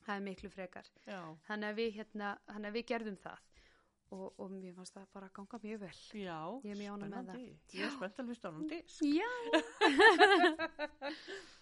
það 0.05 0.15
er 0.15 0.21
miklu 0.21 0.49
frekar. 0.49 0.85
Þannig 1.47 1.69
að 1.69 1.75
við, 1.75 1.93
hérna, 1.97 2.37
þannig 2.47 2.67
að 2.69 2.73
við 2.73 2.85
gerðum 2.85 3.17
það 3.17 3.37
og, 4.15 4.27
og 4.41 4.47
mér 4.51 4.73
fannst 4.77 4.95
það 4.95 5.05
bara 5.13 5.27
ganga 5.35 5.57
mjög 5.63 5.79
vel. 5.83 5.97
Já. 6.19 6.39
Ég 6.65 6.71
er 6.73 6.77
mjög 6.79 6.91
ánægð 6.95 7.11
með 7.13 7.25
það. 7.29 7.37
Ég 7.77 7.83
er 7.85 7.91
spennt 7.95 8.17
að 8.19 8.25
hann 8.55 8.69
disk. 8.71 8.99
Já, 9.05 9.29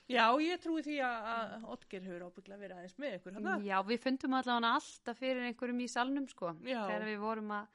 Já, 0.07 0.23
ég 0.39 0.55
trúi 0.63 0.79
því 0.85 0.93
að, 1.03 1.25
að 1.33 1.65
Otger 1.73 2.05
hefur 2.07 2.23
ábygglega 2.29 2.61
verið 2.61 2.77
aðeins 2.77 2.93
með 3.03 3.11
ykkur 3.17 3.33
hann. 3.35 3.65
Já, 3.67 3.77
við 3.89 3.99
fundum 4.05 4.35
allavega 4.37 4.69
alltaf 4.77 5.17
fyrir 5.19 5.43
einhverjum 5.49 5.81
í 5.83 5.87
salnum 5.91 6.27
sko, 6.31 6.47
Já. 6.63 6.79
þegar 6.87 7.03
við 7.09 7.19
vorum 7.25 7.51
að, 7.57 7.65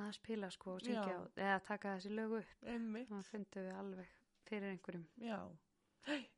að 0.00 0.10
spila 0.16 0.48
sko 0.54 0.68
og 0.78 0.82
syngja 0.86 1.12
Já. 1.12 1.18
á, 1.20 1.22
eða 1.36 1.58
taka 1.68 1.92
þessi 1.98 2.10
lögu 2.16 2.34
upp, 2.40 2.54
Einmitt. 2.72 3.08
þá 3.12 3.18
fundum 3.28 3.62
við 3.68 3.74
alveg 3.82 4.08
fyrir 4.48 4.68
einhverjum. 4.72 5.04
Já. 5.26 5.40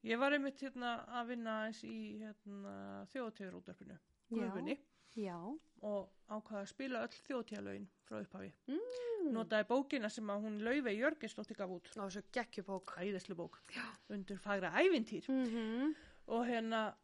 Ég 0.08 0.16
var 0.18 0.30
einmitt 0.34 0.58
hérna 0.64 0.90
að 1.20 1.24
vinna 1.34 1.52
eins 1.68 1.80
í 1.86 1.96
hérna, 2.18 2.74
þjóðtíður 3.12 3.58
útverfinu, 3.60 3.96
Guðfunni, 4.32 4.74
Já, 5.16 5.38
og 5.82 6.08
ákvaða 6.28 6.60
að 6.62 6.68
spila 6.72 7.02
öll 7.06 7.16
þjóðtíðalögin 7.28 7.86
frá 8.08 8.20
upphafi. 8.22 8.52
mm. 8.68 9.32
Notaði 9.32 9.66
bókina 9.68 10.08
sem 10.10 10.30
að 10.30 10.44
hún 10.46 10.60
Laufey 10.64 10.96
Jörgesdóttir 10.98 11.56
gaf 11.58 11.70
út, 11.70 11.88
og 11.98 12.12
svo 12.12 12.22
geggjubók. 12.32 12.94
bók, 13.36 13.58
Já. 13.74 13.84
undir 14.08 14.38
fagra 14.38 14.70
ævintýr. 14.70 15.28
Mm 15.28 15.44
-hmm. 15.44 15.94
Og 16.28 16.46
hérna, 16.46 16.94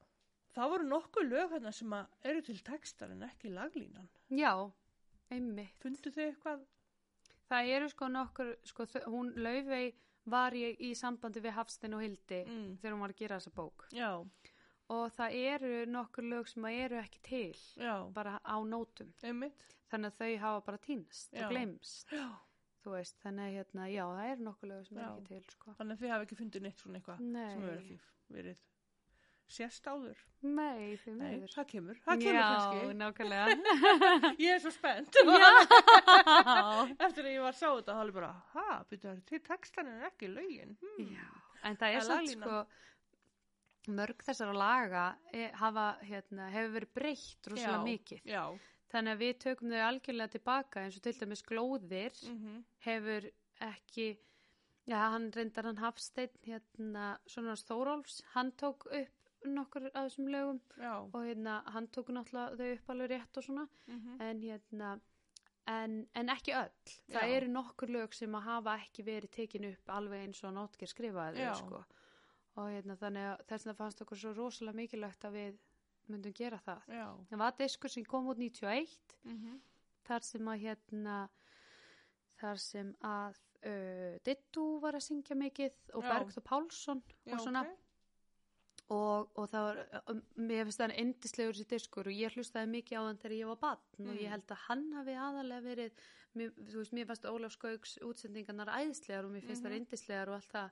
það 0.55 0.71
voru 0.71 0.85
nokkuð 0.89 1.29
lög 1.29 1.51
hérna 1.51 1.73
sem 1.73 1.91
að 1.93 2.07
eru 2.25 2.41
til 2.43 2.59
textar 2.63 3.11
en 3.11 3.23
ekki 3.23 3.49
laglínan. 3.51 4.09
Já, 4.31 4.71
einmitt. 5.31 5.79
Fundu 5.81 6.11
þið 6.11 6.35
eitthvað? 6.35 6.61
Það 7.51 7.69
eru 7.69 7.89
sko 7.89 8.09
nokkur, 8.09 8.57
sko 8.65 8.85
hún 9.07 9.33
Laufey 9.37 9.93
var 10.27 10.53
í, 10.53 10.77
í 10.81 10.95
sambandi 10.95 11.41
við 11.41 11.51
Hafstein 11.59 11.95
og 11.95 12.01
Hildi 12.01 12.45
Mm. 12.47 12.77
þegar 12.81 12.95
hún 12.95 13.01
var 13.01 13.13
að 13.13 13.17
gera 13.17 13.37
þessa 13.37 13.51
bók 13.55 13.85
Já, 13.93 14.25
og 14.93 15.07
það 15.17 15.37
eru 15.53 15.73
nokkur 15.89 16.27
lög 16.29 16.49
sem 16.51 16.65
eru 16.69 16.99
ekki 17.01 17.21
til 17.25 17.55
já, 17.81 17.95
bara 18.13 18.37
á 18.45 18.57
nótum 18.69 19.13
einmitt. 19.25 19.65
þannig 19.91 20.13
að 20.13 20.19
þau 20.21 20.39
hafa 20.43 20.61
bara 20.67 20.79
týnst 20.85 21.33
og 21.35 21.49
glemst 21.53 22.13
Já. 22.13 22.27
veist, 22.85 23.17
þannig 23.25 23.47
að 23.49 23.55
hérna, 23.57 23.89
já, 23.89 24.05
það 24.05 24.31
eru 24.35 24.45
nokkur 24.51 24.69
lög 24.69 24.87
sem 24.87 24.99
Já. 24.99 25.05
eru 25.07 25.15
ekki 25.17 25.29
til 25.31 25.45
sko. 25.57 25.75
Þannig 25.79 25.97
að 25.97 26.03
þið 26.05 26.11
hafi 26.15 26.27
ekki 26.29 26.37
fundið 26.43 26.63
neitt 26.67 26.79
svona 26.83 26.99
eitthvað 27.01 27.19
sem 27.23 27.35
hefur 27.41 27.65
Nei, 27.65 27.81
ekki 27.81 27.99
verið 28.37 28.63
sérst 29.55 29.87
áður. 29.89 30.21
nei, 30.43 30.99
Nei, 31.07 31.15
meður 31.21 31.53
það 31.55 31.67
kemur, 31.73 31.99
það 32.05 32.21
kemur 32.25 32.39
Já, 32.41 32.47
kannski. 32.53 32.95
nákvæmlega 33.01 33.47
Ég 34.45 34.55
er 34.55 34.61
svo 34.65 34.73
spennt. 34.73 35.17
Eftir 37.05 37.25
að 37.29 37.33
ég 37.35 37.43
var 37.45 37.53
að 37.53 37.59
sá 37.59 37.69
þetta, 37.73 37.93
þá 37.95 38.01
er 38.05 38.09
ég 38.11 38.17
bara, 38.19 38.31
ha, 38.55 38.69
byrju 38.89 39.03
það 39.05 39.13
er 39.15 39.21
til 39.31 39.41
textan 39.49 39.91
en 39.93 40.07
ekki 40.09 40.31
lögin. 40.33 40.77
Hmm. 40.81 41.13
já 41.17 41.27
en 41.65 41.79
það 41.81 41.95
er 41.95 41.97
er 41.97 42.05
samt 42.05 42.29
sko 42.35 42.57
mörg 43.89 44.23
þessara 44.25 44.55
laga 44.57 45.05
e, 45.33 45.49
hafa, 45.61 45.87
hérna, 46.03 46.51
hefur 46.55 46.75
verið 46.79 46.95
breytt 46.95 47.51
rosalega 47.51 47.79
Já, 47.79 47.85
mikið. 47.89 48.21
Já. 48.25 48.45
þannig 48.95 49.17
að 49.17 49.25
við 49.25 49.35
tökum 49.45 49.73
þau 49.75 49.83
algjörlega 49.89 50.35
tilbaka 50.37 50.85
eins 50.85 50.97
og 50.97 51.03
til 51.03 51.17
dæmis 51.21 51.43
glóðir 51.43 52.23
Mm 52.31 52.63
hefur 52.85 53.29
ekki 53.65 54.09
já, 54.87 54.97
hann 54.99 55.31
reyndar 55.33 55.65
hann 55.65 55.81
Hafsteinn 55.81 56.35
hérna, 56.45 57.19
svona 57.27 57.55
Þórólfs 57.57 58.23
hann 58.35 58.53
tók 58.61 58.85
upp 58.91 59.21
nokkur 59.45 59.91
af 59.93 60.07
þessum 60.09 60.29
lögum 60.33 60.61
Já. 60.81 60.95
og 61.05 61.19
hérna, 61.25 61.63
hann 61.73 61.89
tók 61.93 62.09
náttúrulega 62.13 62.57
þau 62.57 62.73
upp 62.75 62.91
alveg 62.95 63.11
rétt 63.11 63.37
og 63.37 63.45
svona. 63.45 63.67
Mm 63.87 64.21
en 64.21 64.41
hérna 64.41 65.01
en, 65.67 66.07
en 66.15 66.29
ekki 66.33 66.53
öll, 66.57 66.95
það 67.13 67.35
eru 67.37 67.49
nokkur 67.53 67.93
lög 67.93 68.15
sem 68.17 68.35
að 68.37 68.47
hafa 68.49 68.77
ekki 68.83 69.05
verið 69.07 69.31
tekin 69.37 69.69
upp 69.71 69.93
alveg 69.97 70.27
eins 70.27 70.43
og 70.45 70.53
Nótger 70.57 70.91
skrifaði 70.91 71.41
Já. 71.45 71.53
þau 71.53 71.61
sko 71.63 71.85
og 72.57 72.69
hérna, 72.71 72.97
þannig 72.97 73.29
að 73.33 73.45
þess 73.49 73.65
vegna 73.67 73.75
fannst 73.81 74.03
okkur 74.05 74.17
svo 74.21 74.33
rosalega 74.37 74.77
mikilvægt 74.79 75.25
að 75.25 75.33
við 75.39 75.57
myndum 76.09 76.33
gera 76.37 76.59
það 76.61 76.83
Já. 76.93 77.07
það 77.31 77.39
var 77.41 77.55
diskur 77.59 77.91
sem 77.91 78.05
kom 78.05 78.27
út 78.29 78.39
91 78.39 79.17
Mm 79.25 79.61
þar 80.05 80.21
sem 80.21 80.49
að 80.53 80.59
hérna 80.61 81.15
þar 82.41 82.59
sem 82.61 82.91
að 83.09 83.39
uh, 83.65 84.19
Dittu 84.27 84.65
var 84.83 84.99
að 84.99 85.05
syngja 85.07 85.37
mikið 85.41 85.79
og. 85.95 86.03
Bergþór 86.05 86.45
Pálsson 86.45 87.01
Já, 87.25 87.33
og 87.33 87.41
svona 87.41 87.63
ok. 87.65 87.79
og, 88.93 89.31
og 89.41 89.49
það 89.49 89.65
var, 89.71 89.81
um, 90.13 90.21
mér 90.45 90.67
finnst 90.69 90.83
það 90.83 90.95
endislegur 91.01 91.57
sér 91.57 91.71
diskur 91.73 92.11
og 92.11 92.19
ég 92.21 92.37
hlustaði 92.37 92.69
mikið 92.75 93.01
á 93.01 93.03
hann 93.09 93.23
þegar 93.23 93.37
ég 93.39 93.49
var 93.55 93.61
batn 93.65 94.05
og 94.05 94.13
Mm. 94.13 94.21
ég 94.27 94.35
held 94.35 94.53
að 94.53 94.63
hann 94.69 94.85
hafi 94.99 95.15
aðalega 95.17 95.65
verið 95.71 96.05
mér, 96.37 96.51
þú 96.69 96.77
veist, 96.83 96.93
mér 96.93 97.07
fannst 97.09 97.25
Ólaf 97.33 97.53
Skauks 97.57 97.97
útsendingarnar 98.05 98.69
æðislegar 98.77 99.25
og 99.25 99.33
mér 99.33 99.47
finnst 99.49 99.63
Mhm. 99.65 99.71
það 99.71 99.79
endislegar 99.81 100.29
og 100.29 100.35
allt 100.35 100.53
það 100.53 100.71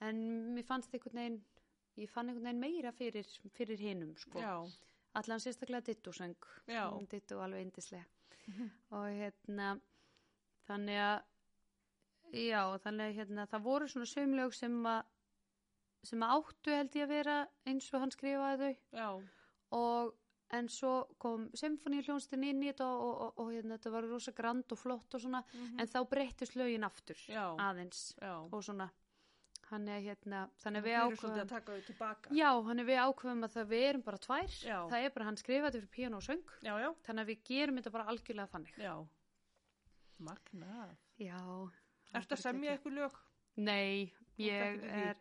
en 0.00 0.54
mér 0.54 0.64
fannst 0.64 0.92
einhvern 0.94 1.14
veginn 1.20 1.40
ég 1.96 2.08
fann 2.10 2.28
einhvern 2.28 2.44
veginn 2.44 2.60
meira 2.60 2.92
fyrir, 2.92 3.26
fyrir 3.54 3.78
hinum 3.78 4.16
sko. 4.16 4.38
Allan 5.14 5.38
sérstaklega 5.40 5.80
Dittu 5.86 6.10
söng 6.12 6.34
Já. 6.66 6.90
Hún 6.90 7.06
Dittu 7.08 7.38
alveg 7.40 7.62
endislega 7.66 8.04
Mhm. 8.46 8.70
og 8.90 9.06
hérna 9.08 9.80
þannig 10.68 10.98
að 10.98 11.22
já, 12.34 12.78
þannig 12.82 13.06
að 13.08 13.14
hérna, 13.18 13.46
það 13.46 13.62
voru 13.62 13.86
svona 13.88 14.06
sömlög 14.10 14.52
sem 14.54 14.82
að 14.86 15.02
sem 16.04 16.20
að 16.20 16.34
áttu 16.36 16.70
held 16.76 16.90
ég 16.98 17.02
að 17.06 17.08
vera 17.08 17.36
eins 17.66 17.86
og 17.94 18.00
hann 18.00 18.10
skrifaði 18.10 18.58
þau 18.92 18.98
Já. 18.98 19.22
og 19.72 20.14
en 20.50 20.68
svo 20.68 21.06
kom 21.18 21.48
symfóníuljónstin 21.56 22.44
inn 22.44 22.60
í 22.62 22.68
þetta 22.72 22.84
og, 22.84 23.00
og, 23.00 23.22
og, 23.22 23.38
og 23.38 23.52
hérna, 23.54 23.78
þetta 23.78 23.90
var 23.90 24.02
rosa 24.10 24.32
grand 24.32 24.72
og 24.72 24.78
flott 24.78 25.14
og 25.14 25.20
svona 25.20 25.42
Mhm. 25.54 25.80
en 25.80 25.86
þá 25.88 26.04
breyttist 26.10 26.54
lögin 26.56 26.84
aftur 26.84 27.16
Já. 27.28 27.56
aðeins 27.56 28.14
Já. 28.20 28.42
og 28.52 28.62
svona 28.62 28.90
hann 29.70 29.88
er 29.88 30.00
hérna, 30.04 30.40
þannig 30.62 30.84
við 30.84 30.96
ákveðum 31.00 32.36
já, 32.38 32.48
hann 32.68 32.82
er 32.82 32.88
við 32.88 33.00
ákveðum 33.04 33.46
að 33.46 33.54
það 33.56 33.70
við 33.72 33.84
erum 33.88 34.04
bara 34.06 34.20
tvær 34.26 34.56
Já. 34.58 34.78
það 34.90 34.98
er 35.06 35.14
bara 35.16 35.28
hann 35.28 35.40
skrifaði 35.40 35.80
fyrir 35.80 35.92
píano 35.96 36.20
og 36.20 36.26
söng 36.26 36.44
Já, 36.64 36.74
já. 36.82 36.90
þannig 37.06 37.24
að 37.24 37.30
við 37.32 37.44
gerum 37.50 37.80
þetta 37.80 37.94
bara 37.96 38.08
algjörlega 38.12 38.52
þannig 38.54 38.78
Já. 38.84 38.94
Magnað. 40.24 40.92
já 41.20 41.40
Ertu 42.14 42.36
að 42.36 42.44
semja 42.44 42.74
eitthvað 42.76 42.98
lög? 43.00 43.16
Nei, 43.64 44.12
ég 44.38 44.84
er, 44.86 45.16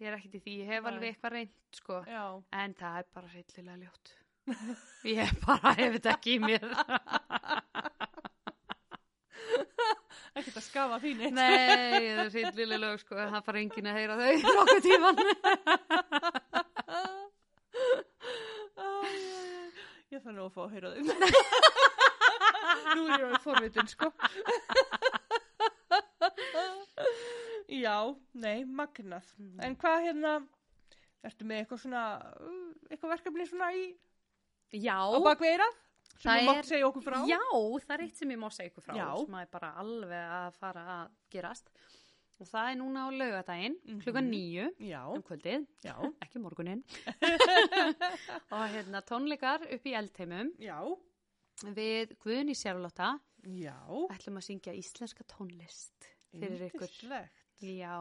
ég 0.00 0.08
er 0.08 0.16
ekkert 0.16 0.38
í 0.38 0.40
því, 0.44 0.54
ég 0.62 0.70
hef 0.72 0.84
Nei. 0.86 0.92
alveg 0.92 1.12
eitthvað 1.12 1.34
reynd, 1.34 1.58
sko, 1.76 1.98
en 2.62 2.74
það 2.78 3.02
er 3.02 3.10
bara 3.12 3.32
hryllilega 3.34 3.82
ljótt. 3.82 4.14
Ég 5.04 5.32
bara 5.42 5.74
hef 5.76 5.98
þetta 5.98 6.12
ekki 6.14 6.38
í 6.38 6.40
mér. 6.40 6.62
Ekkert 10.38 10.58
að 10.60 10.64
skafa 10.66 10.98
þín 11.02 11.22
eitt. 11.26 11.34
Nei, 11.34 12.04
það 12.14 12.20
er 12.24 12.30
hryllilega 12.34 12.80
lög, 12.84 13.00
sko, 13.02 13.16
það 13.18 13.44
fara 13.48 13.62
enginn 13.62 13.88
að 13.90 13.98
heyra 13.98 14.14
þau 14.18 14.32
nokkuð 14.58 14.80
tíman. 14.86 15.16
Ég 20.08 20.22
þarf 20.22 20.34
nú 20.36 20.44
að 20.46 20.54
fá 20.54 20.60
að 20.64 20.72
heyra 20.76 20.88
þau. 20.94 21.02
Nú 22.98 23.02
er 23.08 23.20
ég 23.20 23.32
á 23.34 23.40
forvitin, 23.42 23.88
sko. 23.90 24.06
Já, 27.68 27.96
nei, 28.38 28.62
magnað. 28.64 29.26
En 29.64 29.74
hvað 29.80 30.06
hérna, 30.06 30.32
ertu 31.26 31.48
með 31.48 31.62
eitthvað 31.62 31.82
svona, 31.82 32.04
uh, 32.40 32.70
eitthvað 32.88 33.12
verkefni 33.16 33.48
svona 33.50 33.68
í, 33.76 33.88
Já, 34.76 34.96
á 35.00 35.18
bakveirað? 35.24 35.76
Sem 36.18 36.32
Það 36.32 36.40
þú 36.40 36.46
mátt 36.50 36.66
segja 36.66 36.86
okkur 36.88 37.02
frá? 37.06 37.18
já, 37.30 37.38
það 37.86 37.94
er 37.94 38.00
eitt 38.04 38.16
sem 38.18 38.30
ég 38.34 38.38
má 38.42 38.48
segja 38.50 38.70
ykkur 38.72 38.82
frá, 38.88 38.94
Já. 38.98 39.06
sem 39.24 39.34
er 39.38 39.46
bara 39.52 39.68
alveg 39.78 40.32
að 40.38 40.56
fara 40.58 40.82
að 40.96 41.10
gerast. 41.30 41.68
Og 42.40 42.46
það 42.46 42.70
er 42.72 42.76
núna 42.78 43.04
á 43.06 43.08
laugadaginn, 43.10 43.76
Mhm. 43.86 44.00
klukkan 44.02 44.28
nýju 44.30 44.66
um 45.14 45.22
kvöldið, 45.22 45.66
já, 45.82 45.94
ekki 46.22 46.38
morguninn. 46.42 46.82
og 48.54 48.64
hérna 48.74 49.02
tónleikar 49.06 49.62
upp 49.74 49.86
í 49.86 49.94
eldheimum 49.98 50.52
já, 50.58 50.78
við 51.74 52.16
Guðni 52.22 52.54
Sérlóta 52.54 53.18
já. 53.46 53.74
ætlum 54.10 54.38
að 54.38 54.46
syngja 54.50 54.74
íslenska 54.78 55.24
tónlist 55.26 56.08
fyrir 56.32 56.68
ykkur. 56.70 56.90
Já, 57.62 57.96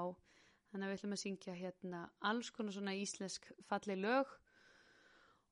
þannig 0.72 0.86
að 0.86 0.92
við 0.92 0.98
ætlum 1.00 1.16
að 1.18 1.24
syngja 1.24 1.56
hérna 1.58 2.02
alls 2.22 2.50
konar 2.54 2.74
svona 2.74 2.94
íslensk 2.98 3.50
falleg 3.70 3.98
lög 4.02 4.28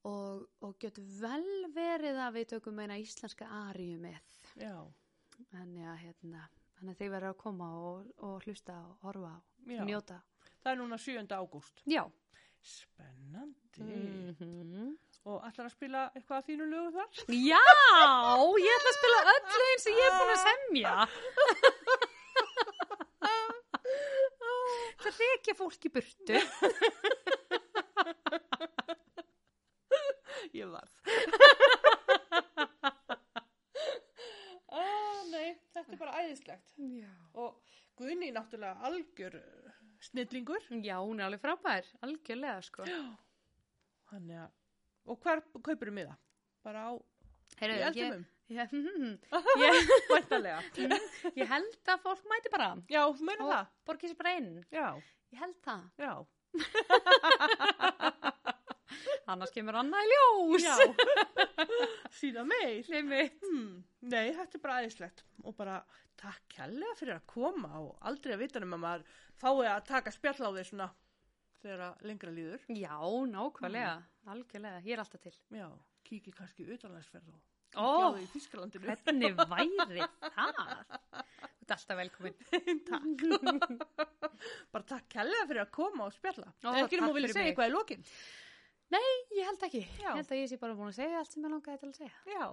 og, 0.06 0.45
og 0.66 0.76
getur 0.82 1.06
vel 1.22 1.72
verið 1.76 2.20
að 2.22 2.38
við 2.38 2.45
tökum 2.53 2.82
eina 2.84 2.99
íslenska 3.01 3.47
aríu 3.66 3.97
með. 4.01 4.22
Já, 4.60 4.76
Þannig 5.51 5.88
að 5.91 5.97
hérna, 5.99 6.41
þannig 6.78 6.93
að 6.93 6.99
þeir 7.01 7.12
verður 7.16 7.34
að 7.34 7.41
koma 7.41 7.66
og, 7.89 8.12
og 8.24 8.45
hlusta 8.45 8.76
og 8.80 9.08
horfa 9.08 9.34
og 9.66 9.89
njóta. 9.89 10.22
Það 10.62 10.72
er 10.72 10.80
núna 10.80 10.99
7. 11.01 11.26
ágúst. 11.36 11.82
Já. 11.89 12.03
Spennandi. 12.66 13.84
Mm 13.86 14.93
Og 15.26 15.41
ætlar 15.41 15.66
að 15.66 15.74
spila 15.74 16.01
eitthvað 16.14 16.38
af 16.38 16.45
þínu 16.45 16.66
lögu 16.70 16.91
þar? 16.93 17.10
Já, 17.34 17.62
ég 18.62 18.76
ætla 18.76 18.91
að 18.91 18.97
spila 18.99 19.22
öll 19.32 19.56
lögin 19.56 19.82
sem 19.82 19.95
ég 19.97 20.06
er 20.06 20.18
búin 20.20 20.34
að 20.36 20.43
semja. 20.43 20.93
fylgja 25.45 25.56
fólk 25.58 25.88
í 25.88 25.91
burtu. 25.93 26.41
Ég 30.59 30.67
varð. 30.71 30.93
ah, 34.69 35.21
nei, 35.31 35.55
þetta 35.73 35.91
er 35.95 35.99
bara 36.01 36.17
æðislegt. 36.23 36.73
Já. 36.77 37.09
Og 37.41 37.49
Guðni 37.95 38.27
náttúrulega 38.35 38.75
algjör 38.89 39.37
uh, 39.39 39.71
snillingur. 40.03 40.63
Já, 40.83 40.97
hún 40.99 41.19
er 41.21 41.25
alveg 41.29 41.41
frábær, 41.45 41.85
algjörlega, 42.03 42.61
sko. 42.67 42.83
Þannig 44.11 44.37
að, 44.43 44.51
og 45.09 45.15
hver 45.23 45.39
kaupir 45.63 45.91
um 45.93 45.95
miða? 46.01 46.15
Bara 46.65 46.79
á, 46.91 46.93
Heyrðu, 47.61 47.77
í 47.79 47.83
eldumum? 47.89 48.23
Ég, 48.51 48.67
ég, 49.63 49.73
Væntalega. 50.11 50.59
ég 51.39 51.47
held 51.49 51.75
að 51.95 52.03
fólk 52.03 52.23
mæti 52.29 52.51
bara 52.53 52.67
Já, 52.91 53.01
þú 53.15 53.23
meina 53.31 53.47
það? 53.49 53.65
borgi 53.89 54.11
sér 54.11 54.19
bara 54.21 54.35
inn. 54.41 54.51
Já, 54.75 54.87
Ég 55.33 55.39
held 55.41 55.57
það. 55.65 55.81
já. 55.99 56.13
Annars 59.34 59.53
kemur 59.55 59.78
annað 59.80 60.05
í 60.05 60.09
ljós. 60.11 60.65
Já. 60.65 60.76
Síðan 62.19 62.49
meil. 62.51 62.84
Hmm. 63.41 63.80
Nei, 64.05 64.28
þetta 64.38 64.59
er 64.59 64.61
bara 64.63 64.76
aðeinslegt 64.82 65.23
og 65.45 65.55
bara 65.57 65.80
takk 66.19 66.45
kærlega 66.55 66.93
fyrir 66.99 67.17
að 67.17 67.26
koma 67.32 67.71
og 67.82 67.95
aldrei 68.05 68.36
að 68.36 68.43
vita 68.45 68.61
um 68.61 68.78
að 68.78 68.84
maður 68.86 69.17
fái 69.41 69.65
að 69.71 69.82
taka 69.89 70.13
spjall 70.13 70.38
á 70.45 70.49
því 70.55 70.67
svona 70.69 70.88
þegar 71.63 71.84
að 71.89 72.05
lengra 72.11 72.36
líður. 72.36 72.63
Já, 72.78 72.93
nákvæmlega, 73.34 73.97
algjörlega, 74.30 74.84
ég 74.86 74.93
er 74.95 75.03
alltaf 75.03 75.26
til. 75.26 75.34
Já, 75.57 75.67
kíkir 76.05 76.38
kannski 76.38 76.67
utanlandsferð 76.76 77.34
og 77.82 78.17
Þískalandinu. 78.32 78.86
hvernig 78.88 79.34
væri 79.51 80.05
það? 80.21 80.59
Þú 81.65 81.65
ert 81.65 81.73
alltaf 81.76 81.97
velkomin. 81.99 82.36
takk. 82.91 83.26
bara 84.71 84.88
takk 84.93 85.09
kærlega 85.17 85.47
fyrir 85.49 85.63
að 85.65 85.71
koma 85.76 86.07
og 86.07 86.13
spjalla. 86.15 86.53
Ó, 86.61 86.69
Ó, 86.69 86.76
ekki 86.86 87.01
að 87.01 87.17
vilja 87.17 87.34
segja 87.34 87.41
mig. 87.41 87.51
eitthvað 87.51 87.71
í 87.71 87.76
lokin. 88.91 89.21
Ég 89.36 89.43
held 89.49 89.63
ekki. 89.67 89.81
Já. 89.99 90.09
Ég 90.09 90.15
held 90.21 90.31
að 90.31 90.38
ég 90.39 90.47
sé 90.51 90.55
bara 90.61 90.75
búin 90.77 90.91
að 90.91 90.95
segja 90.99 91.17
allt 91.19 91.31
sem 91.33 91.43
ég 91.43 91.51
langaði 91.51 91.79
til 91.81 91.89
að 91.89 91.97
segja. 91.99 92.15
Já. 92.31 92.45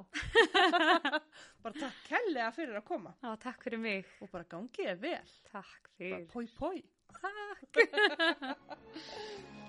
bara 1.62 1.74
takk 1.78 1.97
kærlega 2.09 2.51
fyrir 2.57 2.76
að 2.80 2.87
koma 2.89 3.11
Já, 3.22 3.30
takk 3.45 3.59
fyrir 3.66 3.80
mig. 3.83 4.03
og 4.20 4.26
bara 4.33 4.45
gangið 4.51 4.87
er 4.95 4.99
vel. 5.03 5.28
Takk 5.53 5.83
Bara 5.83 5.97
fyrir. 5.99 6.26
pói 6.33 6.47
pói. 6.59 6.78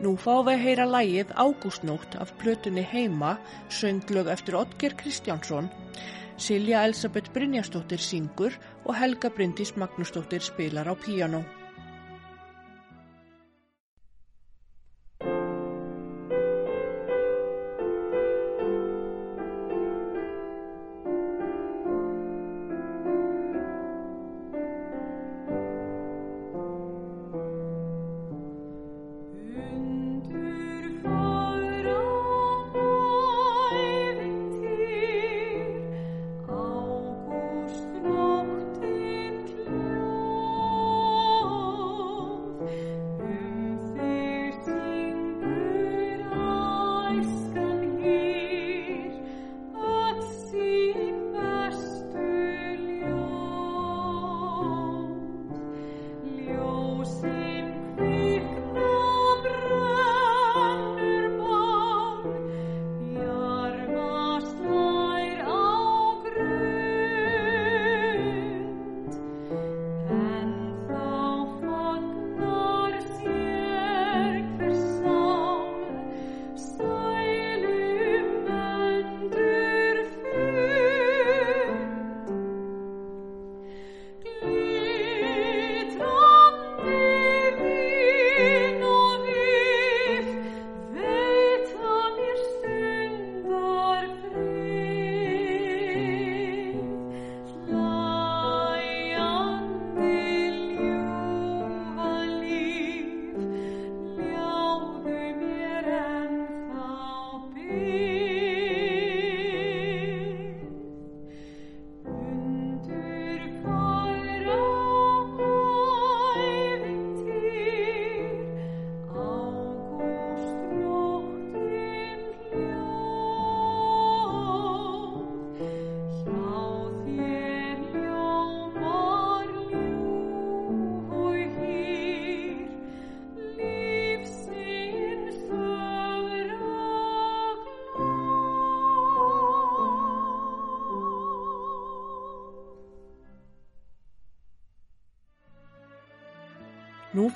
Nú 0.00 0.14
fáum 0.16 0.46
við 0.46 0.54
að 0.56 0.62
heyra 0.64 0.84
lægið 0.88 1.32
Ágústnótt 1.36 2.14
af 2.22 2.30
plötunni 2.40 2.80
Heima, 2.88 3.34
sönglög 3.68 4.30
eftir 4.32 4.56
Oddger 4.56 4.94
Kristjánsson. 4.96 5.68
Silja 6.40 6.86
Elisabeth 6.88 7.28
Brynjastóttir 7.34 8.00
syngur 8.00 8.56
og 8.86 8.96
Helga 8.96 9.28
Bryndís 9.28 9.74
Magnúsdóttir 9.76 10.40
spilar 10.40 10.88
á 10.88 10.96
píanó. 10.96 11.44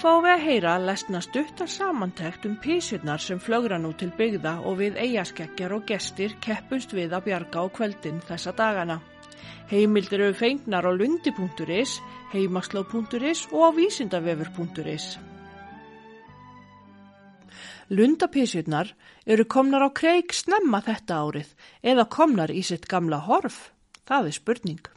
Fáum 0.01 0.23
við 0.25 0.33
að 0.33 0.45
heyra 0.45 0.75
lesna 0.81 1.21
stuttar 1.25 1.69
samantekt 1.69 2.47
um 2.49 2.55
písurnar 2.63 3.21
sem 3.21 3.41
flögra 3.43 3.77
nú 3.81 3.91
til 3.99 4.09
byggða 4.17 4.55
og 4.69 4.79
við 4.79 4.97
eigaskeggjar 5.03 5.75
og 5.77 5.85
gestir 5.89 6.37
keppust 6.45 6.95
við 6.97 7.13
að 7.17 7.27
bjarga 7.27 7.65
á 7.65 7.67
kveldin 7.75 8.23
þessa 8.29 8.55
dagana. 8.57 9.01
Heimildir 9.69 10.25
eru 10.25 10.37
fengnar 10.39 10.89
á 10.89 10.93
lundi.is, 10.95 11.99
heimasló.is 12.33 13.45
og 13.51 13.61
á 13.61 13.71
vísindavefur.is. 13.77 15.07
Lundapísurnar 17.91 18.95
eru 19.27 19.45
komnar 19.45 19.85
á 19.85 19.91
kreik 19.93 20.33
snemma 20.33 20.81
þetta 20.87 21.21
árið 21.21 21.55
eða 21.83 22.09
komnar 22.09 22.55
í 22.55 22.63
sitt 22.63 22.89
gamla 22.89 23.21
horf. 23.29 23.71
Það 24.09 24.33
er 24.33 24.39
spurning. 24.41 24.94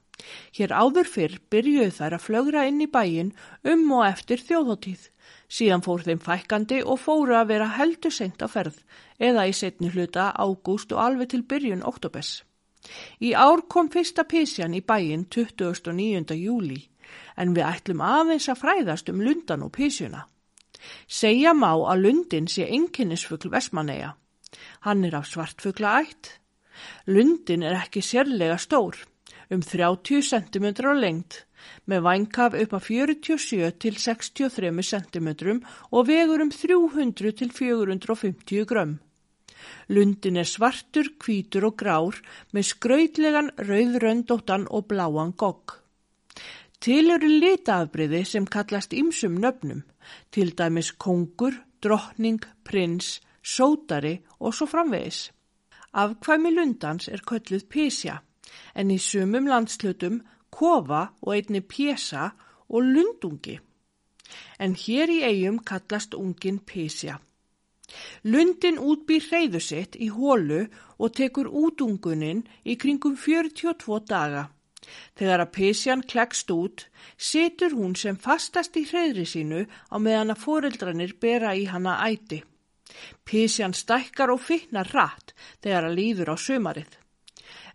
Hér 0.57 0.73
áður 0.73 1.09
fyrr 1.13 1.37
byrjuðu 1.53 1.91
þær 1.99 2.15
að 2.17 2.25
flögra 2.25 2.65
inn 2.69 2.81
í 2.81 2.89
bæin 2.89 3.33
um 3.73 3.83
og 3.97 4.05
eftir 4.07 4.41
þjóðhóttíð. 4.47 5.03
Síðan 5.47 5.83
fór 5.85 6.03
þeim 6.07 6.21
fækkandi 6.23 6.79
og 6.83 6.99
fóru 7.03 7.37
að 7.37 7.51
vera 7.53 7.67
heldur 7.77 8.13
seint 8.13 8.41
á 8.41 8.47
ferð 8.49 8.79
eða 9.29 9.45
í 9.47 9.53
setni 9.55 9.91
hluta 9.93 10.31
ágúst 10.33 10.93
og 10.95 11.03
alveg 11.03 11.33
til 11.33 11.43
byrjun 11.43 11.85
óttobes. 11.85 12.41
Í 13.21 13.33
ár 13.33 13.63
kom 13.69 13.91
fyrsta 13.93 14.23
písjan 14.23 14.75
í 14.77 14.81
bæin 14.81 15.27
29. 15.33 16.35
júli 16.37 16.81
en 17.37 17.53
við 17.55 17.67
ætlum 17.67 18.03
aðeins 18.03 18.49
að 18.51 18.61
fræðast 18.63 19.11
um 19.13 19.21
lundan 19.23 19.65
og 19.67 19.73
písjuna. 19.77 20.25
Segja 21.07 21.53
má 21.53 21.71
að 21.73 22.03
lundin 22.05 22.47
sé 22.51 22.67
einkennisfugl 22.67 23.51
Vestmanneia. 23.53 24.15
Hann 24.85 25.05
er 25.05 25.17
af 25.19 25.27
svartfugla 25.29 25.99
ætt. 26.01 26.37
Lundin 27.07 27.63
er 27.63 27.77
ekki 27.79 28.03
sérlega 28.05 28.57
stór, 28.61 28.99
um 29.53 29.61
30 29.61 30.21
cm 30.21 30.67
á 30.83 30.93
lengt, 30.93 31.45
með 31.89 32.03
vængkaf 32.07 32.55
upp 32.61 32.77
að 32.77 32.87
47 32.91 33.71
til 33.81 33.97
63 33.97 34.71
cm 34.91 35.29
og 35.91 36.07
vegur 36.07 36.43
um 36.43 36.51
300 36.51 37.35
til 37.41 37.51
450 37.51 38.65
grömm. 38.69 38.97
Lundin 39.89 40.37
er 40.37 40.47
svartur, 40.47 41.09
hvítur 41.19 41.67
og 41.69 41.77
grár 41.79 42.19
með 42.53 42.69
skrautlegan 42.71 43.51
rauðröndóttan 43.57 44.67
og 44.69 44.87
bláan 44.91 45.33
gogg. 45.35 45.79
Til 46.79 47.09
eru 47.09 47.29
litaafbriði 47.41 48.21
sem 48.27 48.45
kallast 48.45 48.93
ymsum 48.93 49.39
nöfnum, 49.41 49.81
til 50.31 50.53
dæmis 50.53 50.91
kongur, 50.91 51.55
drottning, 51.81 52.43
prins, 52.63 53.17
sótari 53.41 54.19
og 54.39 54.53
svo 54.53 54.67
framvegis. 54.69 55.31
Afkvæmi 55.97 56.51
lundans 56.53 57.07
er 57.09 57.23
kölluð 57.25 57.65
písja, 57.71 58.19
en 58.75 58.91
í 58.91 58.97
sumum 59.01 59.47
landslutum 59.49 60.21
kofa 60.53 61.07
og 61.21 61.33
einni 61.35 61.61
pjesa 61.61 62.31
og 62.69 62.83
lundungi. 62.93 63.57
En 64.59 64.75
hér 64.75 65.11
í 65.11 65.21
eigum 65.23 65.61
kallast 65.63 66.15
ungin 66.17 66.59
písja. 66.59 67.19
Lundin 68.23 68.79
útbýr 68.83 69.23
hreyðu 69.29 69.61
sitt 69.63 69.95
í 69.95 70.09
hólu 70.11 70.65
og 70.99 71.13
tekur 71.19 71.47
útungunin 71.47 72.43
í 72.65 72.75
kringum 72.81 73.15
42 73.15 74.01
daga. 74.09 74.43
Þegar 75.17 75.43
að 75.43 75.53
písjan 75.55 76.03
klekst 76.11 76.51
út, 76.51 76.85
situr 77.17 77.73
hún 77.75 77.95
sem 77.95 78.19
fastast 78.25 78.77
í 78.79 78.83
hreyðri 78.89 79.25
sínu 79.27 79.63
á 79.67 79.95
meðan 79.99 80.35
að 80.35 80.43
foreldrarnir 80.43 81.15
bera 81.23 81.55
í 81.55 81.65
hana 81.71 81.97
æti. 82.07 82.43
Písjan 83.27 83.75
stækkar 83.75 84.31
og 84.35 84.43
finnar 84.43 84.91
rætt 84.93 85.33
þegar 85.63 85.89
að 85.89 85.97
líður 85.99 86.33
á 86.33 86.35
sömarið. 86.39 86.91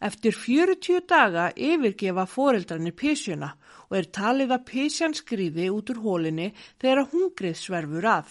Eftir 0.01 0.37
40 0.37 1.03
daga 1.09 1.51
yfirgefa 1.57 2.27
foreldrarnir 2.27 2.97
písjuna 2.99 3.53
og 3.89 3.99
er 4.01 4.09
talið 4.19 4.55
að 4.57 4.67
písjan 4.71 5.17
skrýði 5.17 5.69
út 5.75 5.93
úr 5.93 6.01
hólinni 6.07 6.53
þegar 6.81 7.09
hungrið 7.13 7.59
sverfur 7.61 8.09
að. 8.17 8.31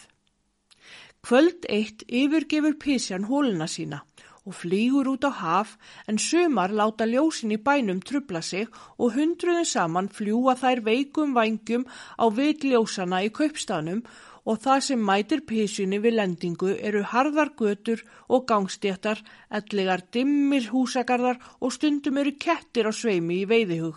Kvöld 1.21 1.67
eitt 1.69 2.01
yfirgefur 2.07 2.79
písjan 2.81 3.27
hólina 3.29 3.67
sína 3.69 4.01
og 4.41 4.55
flýgur 4.57 5.05
út 5.11 5.27
á 5.29 5.31
haf 5.41 5.75
en 6.09 6.17
sumar 6.17 6.73
láta 6.73 7.05
ljósin 7.05 7.53
í 7.53 7.59
bænum 7.61 8.01
trubla 8.01 8.41
sig 8.41 8.67
og 8.97 9.13
hundruðin 9.17 9.69
saman 9.69 10.09
fljúa 10.09 10.55
þær 10.57 10.81
veikum 10.87 11.35
vangjum 11.37 11.85
á 12.17 12.25
vitljósana 12.37 13.21
í 13.27 13.29
kaupstafnum 13.37 14.01
og 14.45 14.61
það 14.63 14.79
sem 14.87 15.03
mætir 15.05 15.43
písunni 15.47 15.99
við 16.01 16.17
lendingu 16.17 16.71
eru 16.77 17.03
harðar 17.11 17.53
götur 17.57 18.01
og 18.27 18.47
gangstéttar, 18.49 19.21
ellegar 19.49 20.05
dimmir 20.13 20.69
húsagarðar 20.71 21.41
og 21.59 21.73
stundum 21.75 22.17
eru 22.17 22.33
kettir 22.39 22.89
á 22.89 22.91
sveimi 22.91 23.41
í 23.43 23.49
veiðihug. 23.49 23.95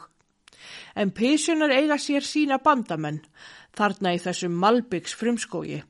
En 0.94 1.10
písunar 1.10 1.72
eiga 1.74 1.98
sér 1.98 2.24
sína 2.24 2.60
bandamenn, 2.62 3.24
þarna 3.76 4.14
í 4.14 4.20
þessum 4.22 4.54
Malbyggs 4.60 5.16
frumskógi. 5.18 5.82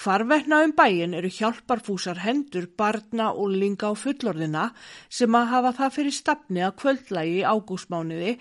Hvarvetna 0.00 0.60
um 0.66 0.72
bæin 0.76 1.14
eru 1.18 1.30
hjálparfúsar 1.32 2.22
hendur 2.24 2.66
barna, 2.78 3.30
úlinga 3.32 3.92
og 3.92 4.00
fullorðina 4.02 4.64
sem 5.08 5.38
að 5.38 5.50
hafa 5.52 5.72
það 5.78 5.94
fyrir 5.98 6.16
stafni 6.18 6.64
að 6.66 6.76
kvöldlægi 6.82 7.38
í 7.38 7.46
ágústmániði 7.52 8.34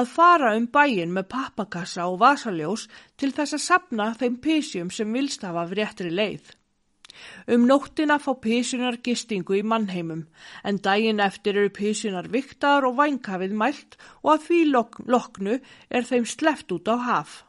að 0.00 0.14
fara 0.14 0.54
um 0.58 0.70
bæin 0.78 1.12
með 1.16 1.28
pappakassa 1.34 2.06
og 2.12 2.20
vasaljós 2.22 2.86
til 3.16 3.34
þess 3.36 3.58
að 3.58 3.66
sapna 3.66 4.12
þeim 4.22 4.40
písjum 4.46 4.94
sem 4.94 5.12
vilst 5.18 5.44
hafa 5.48 5.66
fréttri 5.74 6.14
leið. 6.14 6.56
Um 7.52 7.66
nóttina 7.68 8.16
fá 8.22 8.30
písunar 8.44 8.96
gistingu 9.06 9.56
í 9.58 9.66
mannheimum 9.72 10.22
en 10.70 10.80
daginn 10.86 11.22
eftir 11.24 11.58
eru 11.58 11.72
písunar 11.78 12.30
viktar 12.36 12.86
og 12.88 12.96
vænkafið 13.00 13.56
mælt 13.62 13.98
og 14.22 14.32
að 14.34 14.46
því 14.46 14.60
lok 14.70 15.00
loknu 15.14 15.60
er 15.90 16.10
þeim 16.10 16.28
sleft 16.34 16.72
út 16.76 16.88
á 16.88 16.96
haf. 17.10 17.40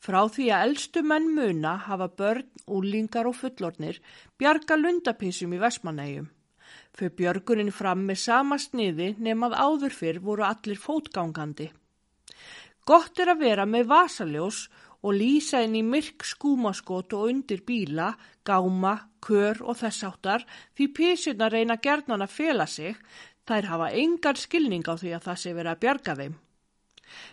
Frá 0.00 0.22
því 0.32 0.46
að 0.48 0.62
eldstu 0.66 1.02
menn 1.04 1.26
muna 1.36 1.74
hafa 1.86 2.08
börn, 2.08 2.46
úlingar 2.72 3.28
og 3.28 3.36
fullornir 3.36 3.98
bjarga 4.40 4.78
lundapísum 4.80 5.52
í 5.52 5.60
Vestmannegjum. 5.60 6.30
Fyrir 6.96 7.16
björgunin 7.18 7.72
fram 7.74 8.06
með 8.08 8.22
sama 8.22 8.56
sniði 8.58 9.10
nefnað 9.18 9.58
áður 9.60 9.96
fyrr 9.98 10.22
voru 10.24 10.46
allir 10.48 10.80
fótgangandi. 10.80 11.68
Gott 12.88 13.20
er 13.20 13.34
að 13.34 13.44
vera 13.44 13.66
með 13.68 13.90
vasaljós 13.92 14.64
og 15.04 15.16
lýsa 15.16 15.60
inn 15.64 15.76
í 15.76 15.84
myrk 15.84 16.24
skúmaskot 16.26 17.12
og 17.16 17.28
undir 17.28 17.60
bíla, 17.66 18.14
gáma, 18.44 18.96
kör 19.20 19.60
og 19.62 19.78
þess 19.80 20.04
áttar 20.08 20.46
því 20.76 20.92
písuna 20.96 21.48
reyna 21.52 21.76
gerðnan 21.76 22.24
að 22.24 22.36
fela 22.40 22.66
sig, 22.66 22.96
þær 23.44 23.74
hafa 23.74 23.92
engar 24.00 24.40
skilning 24.40 24.84
á 24.88 24.96
því 24.96 25.12
að 25.16 25.26
það 25.28 25.42
sé 25.42 25.52
verið 25.56 25.74
að 25.74 25.82
bjarga 25.84 26.16
þeim. 26.22 26.38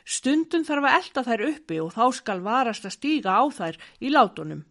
Stundum 0.05 0.65
þarf 0.67 0.87
að 0.87 0.97
elda 1.01 1.23
þær 1.27 1.45
uppi 1.51 1.79
og 1.83 1.93
þá 1.97 2.05
skal 2.21 2.41
varast 2.45 2.87
að 2.87 2.95
stíga 2.97 3.37
á 3.37 3.43
þær 3.59 3.79
í 3.99 4.11
látunum. 4.13 4.65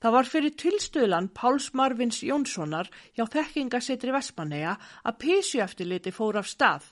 Það 0.00 0.14
var 0.16 0.28
fyrir 0.28 0.56
tilstöðlan 0.60 1.30
Páls 1.38 1.70
Marvins 1.78 2.20
Jónssonar 2.26 2.90
hjá 3.16 3.24
þekkingasetri 3.34 4.12
Vestmanneja 4.14 4.74
að 5.02 5.18
písjueftiliti 5.22 6.12
fór 6.12 6.40
af 6.40 6.50
stað. 6.50 6.90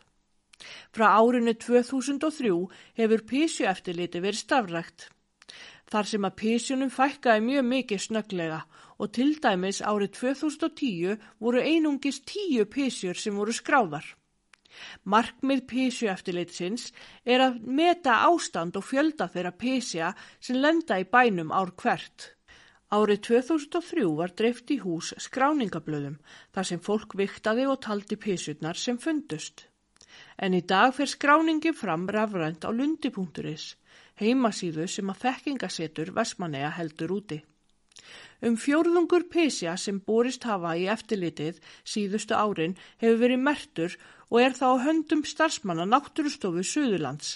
Frá 0.95 1.07
árinu 1.19 1.55
2003 1.59 2.55
hefur 3.01 3.27
písjueftiliti 3.33 4.23
verið 4.24 4.41
stafrækt. 4.45 5.09
Þar 5.93 6.09
sem 6.09 6.24
að 6.24 6.39
písjunum 6.41 6.93
fækkaði 6.95 7.45
mjög 7.49 7.69
mikið 7.69 8.03
snögglega 8.07 8.61
og 9.03 9.12
til 9.16 9.35
dæmis 9.45 9.83
árið 9.85 10.15
2010 10.19 11.16
voru 11.43 11.61
einungis 11.61 12.23
tíu 12.24 12.65
písjur 12.65 13.19
sem 13.19 13.37
voru 13.37 13.53
skráðar. 13.53 14.07
Markmið 15.05 15.65
písju 15.70 16.11
eftirlitsins 16.12 16.90
er 17.24 17.44
að 17.47 17.59
meta 17.81 18.20
ástand 18.28 18.77
og 18.78 18.86
fjölda 18.89 19.28
þeirra 19.32 19.53
písja 19.65 20.12
sem 20.40 20.61
lenda 20.61 21.01
í 21.01 21.09
bænum 21.09 21.53
ár 21.53 21.74
hvert. 21.82 22.32
Árið 22.93 23.20
2003 23.27 24.09
var 24.19 24.32
dreift 24.36 24.70
í 24.74 24.77
hús 24.82 25.15
skráningablöðum 25.27 26.19
þar 26.53 26.66
sem 26.70 26.81
fólk 26.89 27.15
viktaði 27.16 27.65
og 27.73 27.78
taldi 27.86 28.19
písjurnar 28.20 28.77
sem 28.77 28.99
fundust. 29.01 29.65
En 30.36 30.53
í 30.53 30.61
dag 30.73 30.93
fer 30.97 31.09
skráningin 31.09 31.77
fram 31.77 32.05
rafrænt 32.12 32.66
á 32.69 32.70
lundi.is, 32.73 33.65
heimasíðu 34.20 34.85
sem 34.89 35.09
að 35.09 35.23
þekkingasetur 35.24 36.12
Vestmanneja 36.19 36.74
heldur 36.77 37.16
úti. 37.16 37.40
Um 38.43 38.57
fjórðungur 38.59 39.24
písja 39.32 39.77
sem 39.78 40.01
borist 40.03 40.44
hafa 40.49 40.74
í 40.77 40.89
eftirlitið 40.90 41.61
síðustu 41.94 42.35
árin 42.36 42.74
hefur 43.01 43.20
verið 43.20 43.44
mertur 43.49 43.97
og 44.33 44.41
er 44.41 44.55
þá 44.57 44.69
höndum 44.87 45.23
starfsmanna 45.29 45.85
náttúrustofu 45.85 46.65
Suðurlands. 46.65 47.35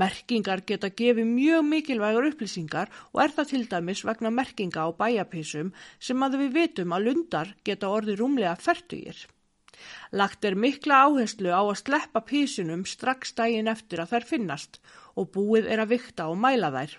Merkingar 0.00 0.62
geta 0.64 0.88
gefið 0.88 1.26
mjög 1.28 1.64
mikilvægur 1.68 2.28
upplýsingar 2.30 2.92
og 3.12 3.22
er 3.24 3.34
það 3.36 3.50
til 3.52 3.64
dæmis 3.72 4.04
vegna 4.08 4.30
merkinga 4.32 4.86
á 4.86 4.90
bæjapísum 4.96 5.72
sem 6.08 6.22
að 6.24 6.38
við 6.42 6.54
vitum 6.58 6.94
að 6.96 7.08
lundar 7.08 7.50
geta 7.68 7.90
orði 7.92 8.16
rúmlega 8.20 8.54
færtugir. 8.66 9.18
Lagt 10.16 10.46
er 10.48 10.56
mikla 10.56 11.02
áherslu 11.04 11.52
á 11.52 11.60
að 11.60 11.80
sleppa 11.82 12.22
písunum 12.30 12.86
strax 12.88 13.34
daginn 13.36 13.68
eftir 13.74 14.00
að 14.00 14.14
þær 14.14 14.28
finnast 14.30 14.80
og 15.20 15.28
búið 15.36 15.68
er 15.74 15.84
að 15.84 15.92
vikta 15.96 16.30
og 16.32 16.40
mæla 16.40 16.72
þær. 16.78 16.96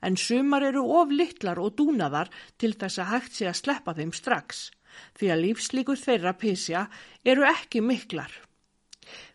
En 0.00 0.16
sumar 0.16 0.64
eru 0.64 0.86
of 1.00 1.12
litlar 1.12 1.60
og 1.60 1.76
dúnaðar 1.76 2.32
til 2.56 2.72
þess 2.72 3.02
að 3.02 3.12
hægt 3.12 3.36
sé 3.36 3.50
að 3.50 3.60
sleppa 3.60 3.92
þeim 3.98 4.14
strax, 4.16 4.70
því 5.18 5.32
að 5.34 5.42
lífslíkur 5.44 6.00
þeirra 6.00 6.32
písja 6.40 6.86
eru 7.24 7.44
ekki 7.44 7.84
miklar. 7.84 8.45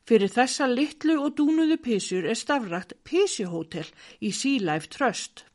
Fyrir 0.09 0.31
þessa 0.33 0.67
litlu 0.69 1.17
og 1.21 1.35
dúnuðu 1.37 1.77
písjur 1.85 2.25
er 2.29 2.37
stafrækt 2.39 2.95
písjuhótel 3.07 3.87
í 4.19 4.31
Sea 4.33 4.61
Life 4.71 4.89
Trust. 4.93 5.45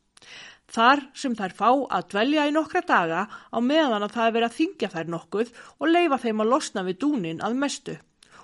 Þar 0.67 1.03
sem 1.15 1.35
þær 1.35 1.55
fá 1.55 1.69
að 1.71 2.07
dvelja 2.11 2.45
í 2.47 2.53
nokkra 2.55 2.81
daga 2.87 3.25
á 3.27 3.57
meðan 3.63 4.03
að 4.03 4.15
það 4.15 4.27
er 4.27 4.35
verið 4.37 4.49
að 4.49 4.57
þingja 4.59 4.91
þær 4.95 5.11
nokkuð 5.13 5.51
og 5.79 5.91
leifa 5.91 6.21
þeim 6.23 6.43
að 6.43 6.51
losna 6.53 6.83
við 6.87 6.99
dúnin 7.03 7.43
að 7.43 7.59
mestu 7.63 7.97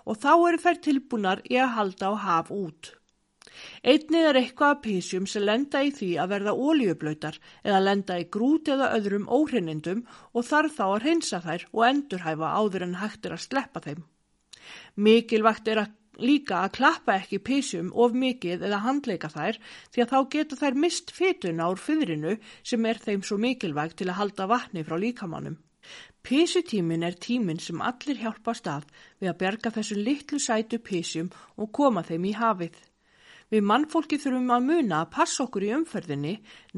og 0.04 0.20
þá 0.20 0.32
eru 0.36 0.60
þær 0.66 0.80
tilbúnar 0.88 1.42
í 1.48 1.60
að 1.64 1.74
halda 1.78 2.12
á 2.12 2.14
haf 2.26 2.52
út. 2.52 2.92
Einnið 3.84 4.28
er 4.30 4.40
eitthvað 4.40 4.74
af 4.76 4.82
písjum 4.84 5.28
sem 5.30 5.46
lenda 5.46 5.84
í 5.84 5.92
því 5.96 6.10
að 6.20 6.32
verða 6.34 6.56
ólíublöytar 6.68 7.38
eða 7.64 7.84
lenda 7.88 8.18
í 8.20 8.26
grút 8.36 8.72
eða 8.76 8.92
öðrum 8.98 9.30
óhreinindum 9.38 10.04
og 10.34 10.48
þarf 10.48 10.80
þá 10.80 10.86
að 10.88 11.04
reynsa 11.06 11.44
þær 11.44 11.68
og 11.72 11.86
endurhæfa 11.90 12.56
áður 12.60 12.88
en 12.88 13.00
hægt 13.04 13.28
er 13.28 13.38
að 13.38 13.46
sleppa 13.46 13.84
þeim. 13.86 14.04
Mikilvægt 14.96 15.68
er 15.74 15.84
að 15.84 15.94
líka 16.22 16.60
að 16.62 16.74
klappa 16.78 17.16
ekki 17.18 17.40
písjum 17.42 17.90
of 17.98 18.14
mikið 18.14 18.66
eða 18.68 18.84
handleika 18.84 19.30
þær 19.34 19.58
því 19.90 20.04
að 20.04 20.12
þá 20.12 20.20
getur 20.36 20.60
þær 20.60 20.80
mist 20.84 21.12
fytuna 21.12 21.70
úr 21.74 21.82
fyrinu 21.82 22.36
sem 22.62 22.86
er 22.86 23.02
þeim 23.02 23.24
svo 23.26 23.40
mikilvægt 23.42 23.98
til 24.02 24.10
að 24.12 24.20
halda 24.20 24.48
vatni 24.52 24.86
frá 24.86 25.00
líkamannum. 25.02 25.58
Písutímin 26.24 27.04
er 27.04 27.18
tímin 27.20 27.60
sem 27.60 27.82
allir 27.82 28.22
hjálpa 28.22 28.54
stað 28.56 28.86
við 29.20 29.34
að 29.34 29.40
berga 29.42 29.74
þessu 29.76 29.98
litlu 30.00 30.40
sætu 30.40 30.80
písjum 30.80 31.34
og 31.58 31.72
koma 31.74 32.06
þeim 32.08 32.30
í 32.30 32.38
hafið. 32.38 32.78
Við 33.54 33.62
mannfólki 33.70 34.18
þurfum 34.18 34.48
að 34.56 34.64
muna 34.66 35.00
að 35.04 35.10
passa 35.14 35.44
okkur 35.44 35.64
í 35.68 35.68
umferðinni, 35.76 36.32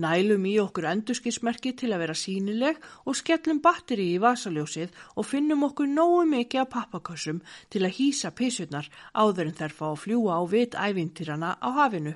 nælum 0.03 0.43
í 0.49 0.57
okkur 0.59 0.87
endurskismerki 0.89 1.71
til 1.79 1.93
að 1.95 2.01
vera 2.03 2.15
sínileg 2.19 2.81
og 3.07 3.15
skellum 3.15 3.61
batteri 3.63 4.09
í 4.11 4.17
vasaljósið 4.19 4.97
og 5.15 5.27
finnum 5.29 5.63
okkur 5.69 5.87
nógu 5.87 6.25
mikið 6.33 6.65
af 6.65 6.73
pappakossum 6.73 7.37
til 7.71 7.85
að 7.85 7.95
hýsa 7.95 8.33
písurnar 8.35 8.89
áður 9.15 9.53
en 9.53 9.55
þær 9.61 9.75
fá 9.77 9.85
að 9.87 10.01
fljúa 10.01 10.35
á 10.35 10.43
vit 10.51 10.75
ævintýrana 10.75 11.53
á 11.63 11.69
hafinu. 11.77 12.13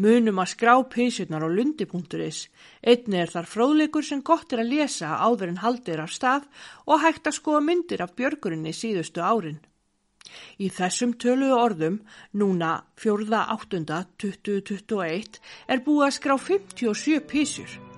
Munum 0.00 0.40
að 0.40 0.52
skrá 0.54 0.72
písurnar 0.94 1.44
á 1.44 1.48
lundi.is. 1.52 2.38
Einni 2.80 3.20
er 3.20 3.34
þar 3.34 3.50
fróðleikur 3.52 4.06
sem 4.06 4.22
gott 4.24 4.56
er 4.56 4.62
að 4.64 4.72
lesa 4.78 5.18
áður 5.20 5.52
en 5.52 5.60
haldir 5.60 6.00
af 6.00 6.16
stað 6.16 6.48
og 6.88 7.04
hægt 7.04 7.28
að 7.28 7.36
skoða 7.36 7.60
myndir 7.68 8.00
af 8.00 8.16
björgurinni 8.16 8.72
síðustu 8.72 9.20
árin. 9.20 9.60
Í 10.58 10.68
þessum 10.72 11.12
töluðu 11.20 11.56
orðum, 11.58 12.00
núna 12.38 12.84
4.8.2021, 13.02 15.40
er 15.68 15.78
búið 15.86 16.06
að 16.08 16.14
skrá 16.18 16.34
57 16.50 17.20
písur. 17.32 17.91